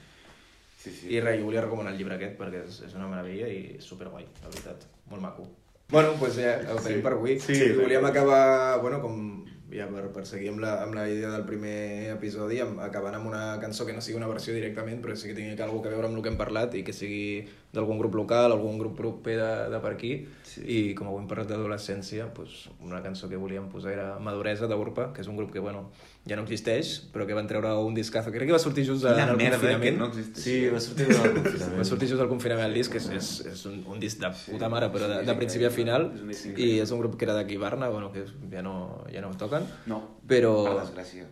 Sí, 0.80 0.90
sí. 0.96 1.10
I 1.12 1.20
res, 1.20 1.38
jo 1.40 1.44
volia 1.50 1.60
recomanar 1.66 1.92
el 1.92 1.98
llibre 2.00 2.14
aquest 2.16 2.38
perquè 2.40 2.62
és, 2.64 2.78
és 2.86 2.94
una 2.96 3.08
meravella 3.10 3.48
i 3.52 3.76
és 3.76 3.84
superguai, 3.84 4.24
la 4.40 4.48
veritat. 4.48 4.86
Molt 5.10 5.20
maco. 5.22 5.44
Bueno, 5.90 6.14
doncs 6.16 6.38
ja, 6.40 6.54
ho 6.72 6.78
tenim 6.80 7.00
Sí. 7.00 7.04
per 7.04 7.12
avui. 7.12 7.38
Sí, 7.42 7.52
I 7.52 7.72
volíem 7.76 8.04
sí. 8.06 8.10
acabar, 8.10 8.80
bueno, 8.80 9.00
com 9.02 9.44
ja 9.70 9.86
per, 9.90 10.08
per 10.14 10.24
seguir 10.26 10.50
amb 10.52 10.62
la, 10.62 10.74
amb 10.84 10.96
la 10.96 11.06
idea 11.08 11.30
del 11.32 11.46
primer 11.48 12.10
episodi, 12.16 12.60
amb, 12.62 12.80
acabant 12.82 13.16
amb 13.18 13.30
una 13.30 13.44
cançó 13.62 13.86
que 13.86 13.94
no 13.94 14.02
sigui 14.04 14.18
una 14.18 14.28
versió 14.30 14.54
directament, 14.56 15.00
però 15.04 15.16
sí 15.16 15.30
que 15.30 15.36
tingui 15.38 15.56
alguna 15.62 15.90
a 15.90 15.94
veure 15.94 16.10
amb 16.10 16.18
el 16.18 16.24
que 16.24 16.32
hem 16.32 16.38
parlat 16.40 16.74
i 16.74 16.84
que 16.86 16.94
sigui 16.96 17.46
d'algun 17.70 18.00
grup 18.02 18.16
local, 18.18 18.50
algun 18.50 18.78
grup 18.80 18.96
proper 18.98 19.36
de, 19.38 19.50
de 19.70 19.78
per 19.82 19.92
aquí, 19.94 20.12
sí. 20.42 20.62
i 20.66 20.78
com 20.98 21.06
avui 21.06 21.22
hem 21.22 21.28
parlat 21.30 21.52
d'adolescència, 21.52 22.26
doncs 22.34 22.64
una 22.82 22.98
cançó 23.04 23.30
que 23.30 23.38
volíem 23.38 23.68
posar 23.70 23.92
era 23.94 24.06
Maduresa, 24.18 24.66
d'Urpa, 24.70 25.12
que 25.14 25.22
és 25.22 25.30
un 25.30 25.38
grup 25.38 25.52
que, 25.54 25.62
bueno, 25.62 25.84
ja 26.26 26.36
no 26.36 26.42
existeix, 26.44 26.90
però 27.14 27.24
que 27.28 27.36
van 27.36 27.46
treure 27.48 27.70
un 27.80 27.94
discazo, 27.94 28.32
crec 28.34 28.50
que 28.50 28.56
va 28.56 28.60
sortir 28.60 28.84
just 28.88 29.06
Quina 29.06 29.22
en 29.22 29.32
el 29.36 29.38
merda, 29.38 29.60
confinament. 29.60 29.84
que 29.86 29.92
no 30.02 30.08
existeix. 30.10 30.44
Sí, 30.44 30.56
va 30.74 30.82
sortir 30.82 31.06
del 31.08 31.36
confinament. 31.38 31.78
Va 31.78 31.86
sortir 31.88 32.10
just 32.10 32.24
al 32.26 32.28
confinament 32.32 32.66
el 32.66 32.76
disc, 32.76 32.98
és, 32.98 33.06
és, 33.16 33.30
és 33.54 33.62
un, 33.70 33.78
un 33.94 34.02
disc 34.02 34.18
de 34.20 34.32
puta 34.34 34.68
mare, 34.72 34.90
però 34.90 35.08
de, 35.14 35.22
de 35.30 35.38
principi 35.38 35.70
a 35.70 35.72
final, 35.74 36.10
i 36.56 36.72
és 36.82 36.90
un 36.90 37.00
grup 37.04 37.14
que 37.16 37.28
era 37.28 37.38
d'aquí 37.38 37.56
Barna, 37.62 37.88
bueno, 37.94 38.10
que 38.10 38.26
ja 38.50 38.66
no, 38.66 38.74
ja 39.14 39.22
no 39.22 39.30
toquen, 39.60 39.84
No, 39.92 40.00
però... 40.26 40.54
per 40.66 40.74
desgràcia. 40.82 41.26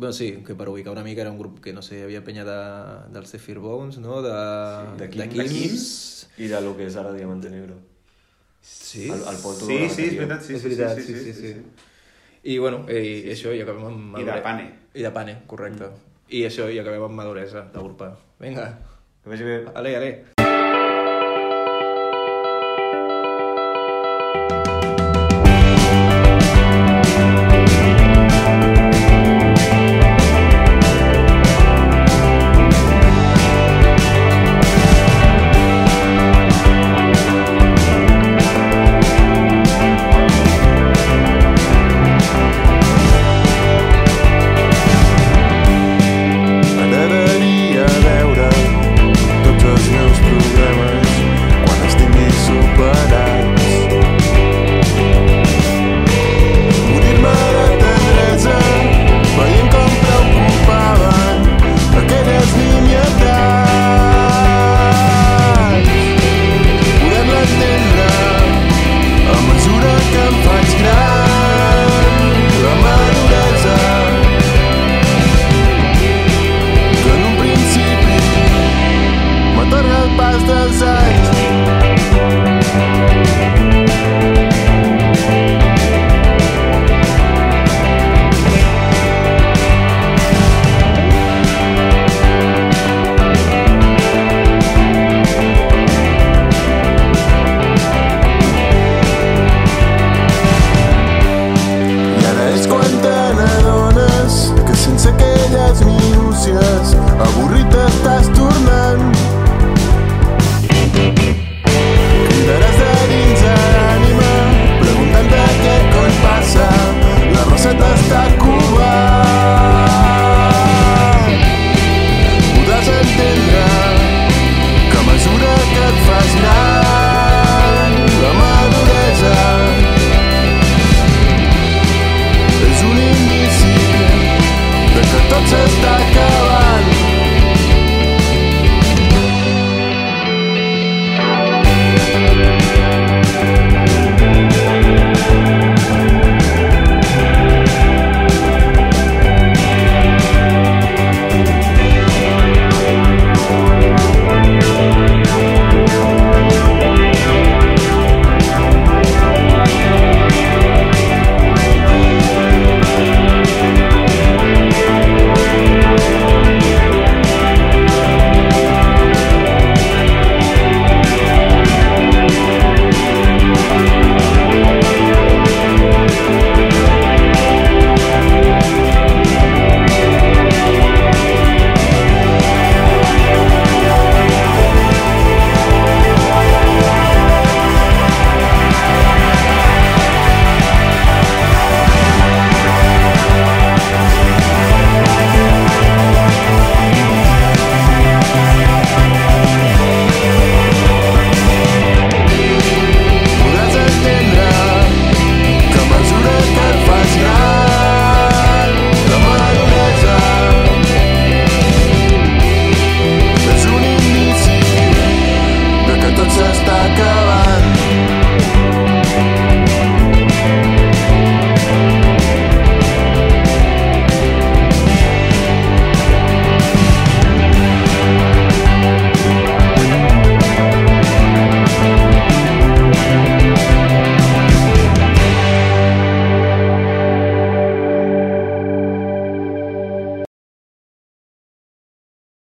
Bueno, 0.00 0.14
sí, 0.16 0.30
que 0.46 0.54
per 0.56 0.68
ubicar 0.70 0.92
una 0.94 1.02
mica 1.04 1.20
era 1.20 1.30
un 1.30 1.38
grup 1.38 1.58
que, 1.60 1.74
no 1.76 1.82
sé, 1.84 2.02
havia 2.06 2.22
penya 2.24 2.44
de, 2.46 2.56
dels 3.12 3.28
Zephyr 3.34 3.58
Bones, 3.60 3.98
no? 4.00 4.22
De, 4.24 4.32
de 4.96 5.08
de 5.08 5.28
Kims. 5.28 5.52
Kims. 5.52 5.86
I 6.40 6.48
de 6.48 6.60
lo 6.64 6.72
que 6.78 6.86
és 6.88 6.96
ara 6.96 7.12
Diamante 7.12 7.50
Negro. 7.52 7.74
Sí, 8.62 9.04
El, 9.10 9.20
el 9.28 9.36
Poto 9.42 9.66
Sí, 9.66 9.76
de 9.76 9.82
la 9.86 9.92
sí, 9.92 10.02
és 10.08 10.16
veritat, 10.16 10.42
sí, 10.46 10.54
és 10.54 10.62
sí, 10.62 10.68
veritat, 10.68 10.98
sí, 10.98 11.02
sí, 11.04 11.18
sí, 11.20 11.32
sí, 11.34 11.52
sí. 11.52 11.86
I 12.42 12.58
bueno, 12.58 12.86
i, 12.88 13.28
i 13.28 13.30
això, 13.34 13.52
i 13.52 13.60
acabem 13.60 13.84
amb... 13.90 14.18
I 14.20 14.24
de 14.24 14.40
Pane. 14.44 14.66
I 14.94 15.02
de 15.04 15.10
Pane, 15.12 15.38
correcte. 15.46 15.90
I 16.32 16.44
això, 16.48 16.70
i 16.72 16.78
acabem 16.80 17.04
amb 17.10 17.20
Maduresa, 17.20 17.66
d'Urpa. 17.74 18.14
Vinga, 18.40 18.70
Que 19.22 19.28
vagi 19.34 19.44
bé. 19.44 19.64
ale, 19.74 19.96
ale. 19.96 20.39